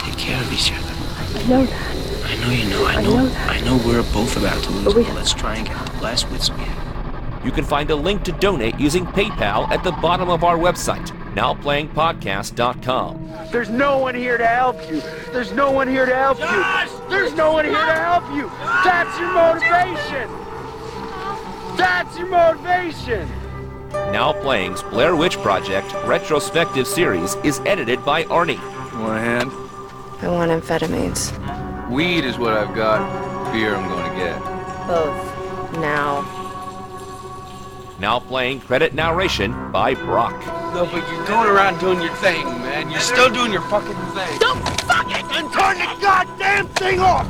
Take 0.01 0.17
care 0.17 0.41
of 0.41 0.51
each 0.53 0.73
other. 0.73 0.91
I 1.39 1.47
know 1.47 1.67
that. 1.67 1.97
I 2.25 2.37
know 2.37 2.51
you 2.51 2.71
know. 2.71 2.87
I 2.87 3.03
know. 3.03 3.31
I 3.47 3.61
know 3.61 3.77
we're 3.87 4.03
both 4.15 4.39
about 4.39 4.63
to 4.65 4.71
lose. 4.71 4.95
But 4.95 5.15
let's 5.15 5.35
try 5.35 5.57
and 5.57 5.67
get 5.67 5.77
the 5.85 5.91
Blazkowicz 5.93 6.55
again. 6.55 6.75
You 7.45 7.51
can 7.51 7.65
find 7.65 7.91
a 7.91 7.97
link 7.97 8.23
to 8.25 8.33
donate 8.33 8.81
using 8.81 9.05
PayPal 9.05 9.69
at 9.71 9.85
the 9.85 9.93
bottom 9.93 10.31
of 10.31 10.45
our 10.45 10.57
website, 10.57 11.09
nowplayingpodcast.com. 11.35 13.33
There's 13.53 13.69
no 13.69 13.99
one 13.99 14.15
here 14.15 14.39
to 14.39 14.47
help 14.47 14.91
you. 14.91 15.03
There's 15.33 15.53
no 15.53 15.73
one 15.73 15.89
here 15.89 16.07
to 16.07 16.15
help 16.15 16.39
you. 16.39 16.65
There's 17.11 17.35
no 17.35 17.53
one 17.53 17.67
here 17.67 17.75
to 17.75 17.93
help 17.93 18.25
you. 18.35 18.49
That's 18.83 19.19
your 19.19 19.33
motivation. 19.35 20.31
That's 21.77 22.19
your 22.19 22.29
motivation. 22.29 23.40
Now 23.93 24.33
Playing's 24.33 24.83
Blair 24.85 25.17
Witch 25.17 25.37
Project 25.39 25.93
retrospective 26.05 26.87
series 26.87 27.35
is 27.45 27.61
edited 27.61 28.05
by 28.05 28.25
Arnie. 28.25 28.59
Want 29.01 29.17
a 29.17 29.21
hand? 29.21 29.53
I 30.23 30.29
want 30.29 30.51
amphetamines. 30.51 31.31
Weed 31.91 32.25
is 32.25 32.39
what 32.39 32.53
I've 32.53 32.75
got. 32.75 33.53
Beer 33.53 33.75
I'm 33.75 33.89
going 33.89 34.11
to 34.11 34.17
get. 34.17 34.39
Both. 34.87 35.79
Now. 35.79 36.37
Now 37.99 38.21
playing 38.21 38.61
credit 38.61 38.95
narration 38.95 39.73
by 39.73 39.95
Brock. 39.95 40.39
No, 40.75 40.87
but 40.87 41.07
you're 41.11 41.27
going 41.27 41.49
around 41.49 41.81
doing 41.81 42.01
your 42.01 42.15
thing, 42.17 42.45
man. 42.45 42.91
You're 42.91 43.01
still 43.01 43.29
doing 43.29 43.53
your 43.53 43.63
fucking 43.63 43.97
thing. 44.15 44.39
Don't 44.39 44.63
fucking 44.83 45.51
turn 45.51 45.79
the 45.79 45.99
goddamn 46.01 46.69
thing 46.69 47.01
off! 47.01 47.27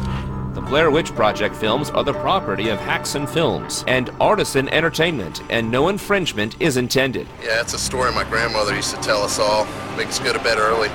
The 0.70 0.76
Blair 0.76 0.90
Witch 0.92 1.12
Project 1.16 1.56
films 1.56 1.90
are 1.90 2.04
the 2.04 2.12
property 2.12 2.68
of 2.68 2.78
Haxan 2.78 3.28
Films 3.28 3.82
and 3.88 4.08
Artisan 4.20 4.68
Entertainment, 4.68 5.42
and 5.50 5.68
no 5.68 5.88
infringement 5.88 6.54
is 6.62 6.76
intended. 6.76 7.26
Yeah, 7.42 7.60
it's 7.60 7.74
a 7.74 7.78
story 7.78 8.12
my 8.12 8.22
grandmother 8.22 8.76
used 8.76 8.94
to 8.94 9.00
tell 9.00 9.24
us 9.24 9.40
all. 9.40 9.64
Make 9.96 10.06
us 10.06 10.20
go 10.20 10.32
to 10.32 10.38
bed 10.38 10.58
early. 10.58 10.88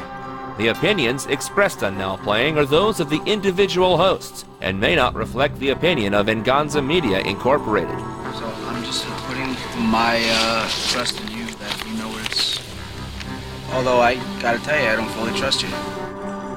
The 0.58 0.70
opinions 0.70 1.26
expressed 1.26 1.84
on 1.84 1.98
Now 1.98 2.16
Playing 2.16 2.58
are 2.58 2.64
those 2.64 3.02
of 3.02 3.10
the 3.10 3.22
individual 3.26 3.98
hosts 3.98 4.46
and 4.62 4.80
may 4.80 4.96
not 4.96 5.14
reflect 5.14 5.60
the 5.60 5.72
opinion 5.72 6.14
of 6.14 6.28
Venganza 6.28 6.82
Media 6.82 7.20
Incorporated. 7.20 8.00
So 8.00 8.46
I'm 8.46 8.82
just 8.86 9.06
putting 9.28 9.58
my 9.90 10.24
uh, 10.26 10.70
trust 10.88 11.20
in 11.20 11.38
you 11.38 11.48
that 11.48 11.86
you 11.86 11.98
know 11.98 12.08
where 12.08 12.24
it's. 12.24 12.62
Although 13.74 14.00
I 14.00 14.16
gotta 14.42 14.60
tell 14.60 14.82
you, 14.82 14.88
I 14.88 14.96
don't 14.96 15.10
fully 15.10 15.38
trust 15.38 15.64
you. 15.64 16.05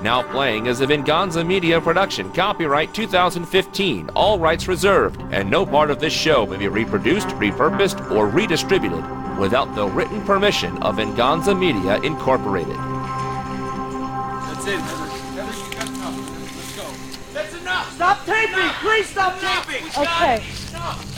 Now 0.02 0.22
Playing 0.22 0.66
is 0.66 0.80
a 0.80 0.86
Venganza 0.86 1.42
Media 1.42 1.80
production, 1.80 2.32
copyright 2.32 2.94
2015, 2.94 4.10
all 4.14 4.38
rights 4.38 4.68
reserved, 4.68 5.20
and 5.32 5.50
no 5.50 5.66
part 5.66 5.90
of 5.90 5.98
this 5.98 6.12
show 6.12 6.46
may 6.46 6.56
be 6.56 6.68
reproduced, 6.68 7.26
repurposed, 7.30 8.08
or 8.12 8.28
redistributed 8.28 9.04
without 9.38 9.74
the 9.74 9.88
written 9.88 10.22
permission 10.24 10.80
of 10.84 10.96
Venganza 10.96 11.52
Media 11.52 12.00
Incorporated. 12.02 12.76
That's 12.76 14.66
it. 14.68 14.78
Heather, 14.78 15.52
you 15.52 15.72
got 15.74 15.88
enough. 15.88 16.16
Let's 16.56 16.76
go. 16.76 16.86
That's 17.34 17.54
enough. 17.60 17.92
Stop 17.94 18.24
taping! 18.24 18.68
Please 18.80 19.06
stop 19.06 19.40
taping! 19.40 19.84
Okay. 19.98 20.44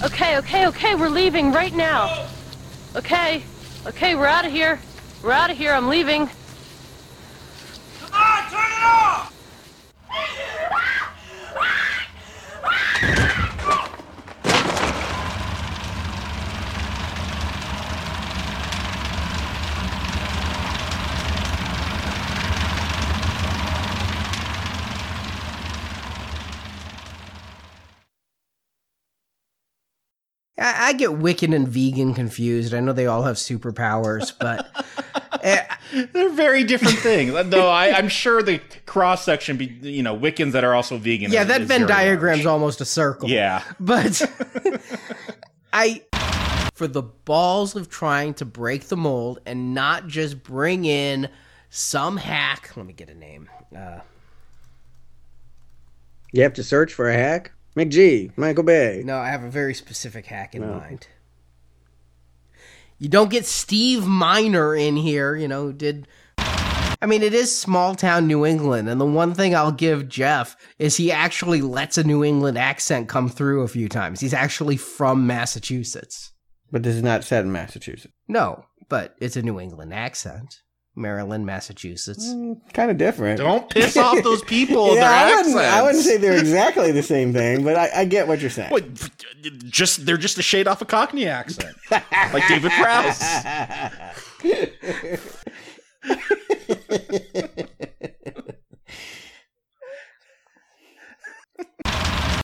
Okay, 0.02 0.38
okay, 0.38 0.66
okay, 0.68 0.94
we're 0.94 1.10
leaving 1.10 1.52
right 1.52 1.74
now. 1.74 2.28
Okay. 2.96 3.42
Okay, 3.86 4.14
we're 4.14 4.26
out 4.26 4.46
of 4.46 4.52
here. 4.52 4.80
We're 5.22 5.32
out 5.32 5.50
of 5.50 5.58
here. 5.58 5.74
I'm 5.74 5.88
leaving. 5.88 6.30
On, 8.82 9.29
I, 30.60 30.88
I 30.88 30.92
get 30.92 31.10
Wiccan 31.10 31.54
and 31.56 31.66
vegan 31.66 32.14
confused. 32.14 32.74
I 32.74 32.80
know 32.80 32.92
they 32.92 33.06
all 33.06 33.22
have 33.24 33.36
superpowers, 33.36 34.32
but 34.38 34.68
They're 36.12 36.30
very 36.30 36.62
different 36.64 36.98
things. 36.98 37.32
Though 37.50 37.68
I, 37.68 37.92
I'm 37.92 38.08
sure 38.08 38.42
the 38.42 38.60
cross 38.86 39.24
section, 39.24 39.56
be 39.56 39.64
you 39.82 40.02
know, 40.02 40.16
Wiccans 40.16 40.52
that 40.52 40.62
are 40.62 40.74
also 40.74 40.98
vegan. 40.98 41.32
yeah, 41.32 41.42
is- 41.42 41.48
that 41.48 41.60
is 41.62 41.68
Venn 41.68 41.86
very 41.86 42.16
diagram's 42.16 42.44
large. 42.44 42.46
almost 42.46 42.80
a 42.80 42.84
circle. 42.84 43.28
Yeah. 43.28 43.64
But 43.80 44.22
I 45.72 46.02
for 46.74 46.86
the 46.86 47.02
balls 47.02 47.74
of 47.76 47.88
trying 47.88 48.34
to 48.34 48.44
break 48.44 48.88
the 48.88 48.96
mold 48.96 49.38
and 49.46 49.74
not 49.74 50.06
just 50.06 50.42
bring 50.42 50.84
in 50.84 51.28
some 51.70 52.16
hack. 52.18 52.72
Let 52.76 52.86
me 52.86 52.92
get 52.92 53.08
a 53.08 53.14
name. 53.14 53.48
Uh, 53.76 54.00
You 56.32 56.42
have 56.42 56.54
to 56.54 56.62
search 56.62 56.92
for 56.94 57.08
a 57.08 57.14
hack? 57.14 57.52
McG, 57.76 58.36
Michael 58.36 58.64
Bay. 58.64 59.02
no, 59.04 59.18
I 59.18 59.28
have 59.28 59.44
a 59.44 59.50
very 59.50 59.74
specific 59.74 60.26
hack 60.26 60.54
in 60.54 60.62
No. 60.62 60.74
mind. 60.78 61.06
You 62.98 63.08
don't 63.08 63.30
get 63.30 63.46
Steve 63.46 64.06
Miner 64.06 64.74
in 64.74 64.96
here, 64.96 65.34
you 65.34 65.48
know, 65.48 65.66
who 65.66 65.72
did 65.72 66.06
I 67.02 67.06
mean, 67.06 67.22
it 67.22 67.32
is 67.32 67.56
small 67.56 67.94
town 67.94 68.26
New 68.26 68.44
England, 68.44 68.90
and 68.90 69.00
the 69.00 69.06
one 69.06 69.32
thing 69.32 69.54
I'll 69.54 69.72
give 69.72 70.06
Jeff 70.06 70.54
is 70.78 70.96
he 70.98 71.10
actually 71.10 71.62
lets 71.62 71.96
a 71.96 72.04
New 72.04 72.22
England 72.22 72.58
accent 72.58 73.08
come 73.08 73.30
through 73.30 73.62
a 73.62 73.68
few 73.68 73.88
times. 73.88 74.20
He's 74.20 74.34
actually 74.34 74.76
from 74.76 75.26
Massachusetts. 75.26 76.32
But 76.70 76.82
this 76.82 76.94
is 76.94 77.02
not 77.02 77.24
set 77.24 77.42
in 77.44 77.52
Massachusetts. 77.52 78.12
No, 78.28 78.66
but 78.90 79.14
it's 79.18 79.36
a 79.36 79.40
New 79.42 79.58
England 79.58 79.94
accent. 79.94 80.60
Maryland, 81.00 81.46
Massachusetts. 81.46 82.28
Mm, 82.28 82.60
kind 82.72 82.90
of 82.90 82.98
different. 82.98 83.38
Don't 83.38 83.68
piss 83.68 83.96
off 83.96 84.20
those 84.22 84.42
people. 84.44 84.94
yeah, 84.94 85.00
their 85.00 85.10
I 85.10 85.36
wouldn't, 85.36 85.56
I 85.56 85.82
wouldn't 85.82 86.04
say 86.04 86.16
they're 86.16 86.38
exactly 86.38 86.92
the 86.92 87.02
same 87.02 87.32
thing, 87.32 87.64
but 87.64 87.76
I, 87.76 87.90
I 88.00 88.04
get 88.04 88.28
what 88.28 88.40
you're 88.40 88.50
saying. 88.50 88.70
What, 88.70 88.84
just 89.68 90.06
they're 90.06 90.16
just 90.16 90.38
a 90.38 90.42
shade 90.42 90.68
off 90.68 90.80
a 90.82 90.84
Cockney 90.84 91.26
accent, 91.26 91.74
like 91.90 92.46
David 92.48 92.70
Prowse. 92.72 93.20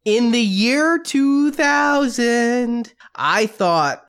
In 0.04 0.30
the 0.30 0.40
year 0.40 0.98
2000, 0.98 2.94
I 3.16 3.46
thought 3.46 4.05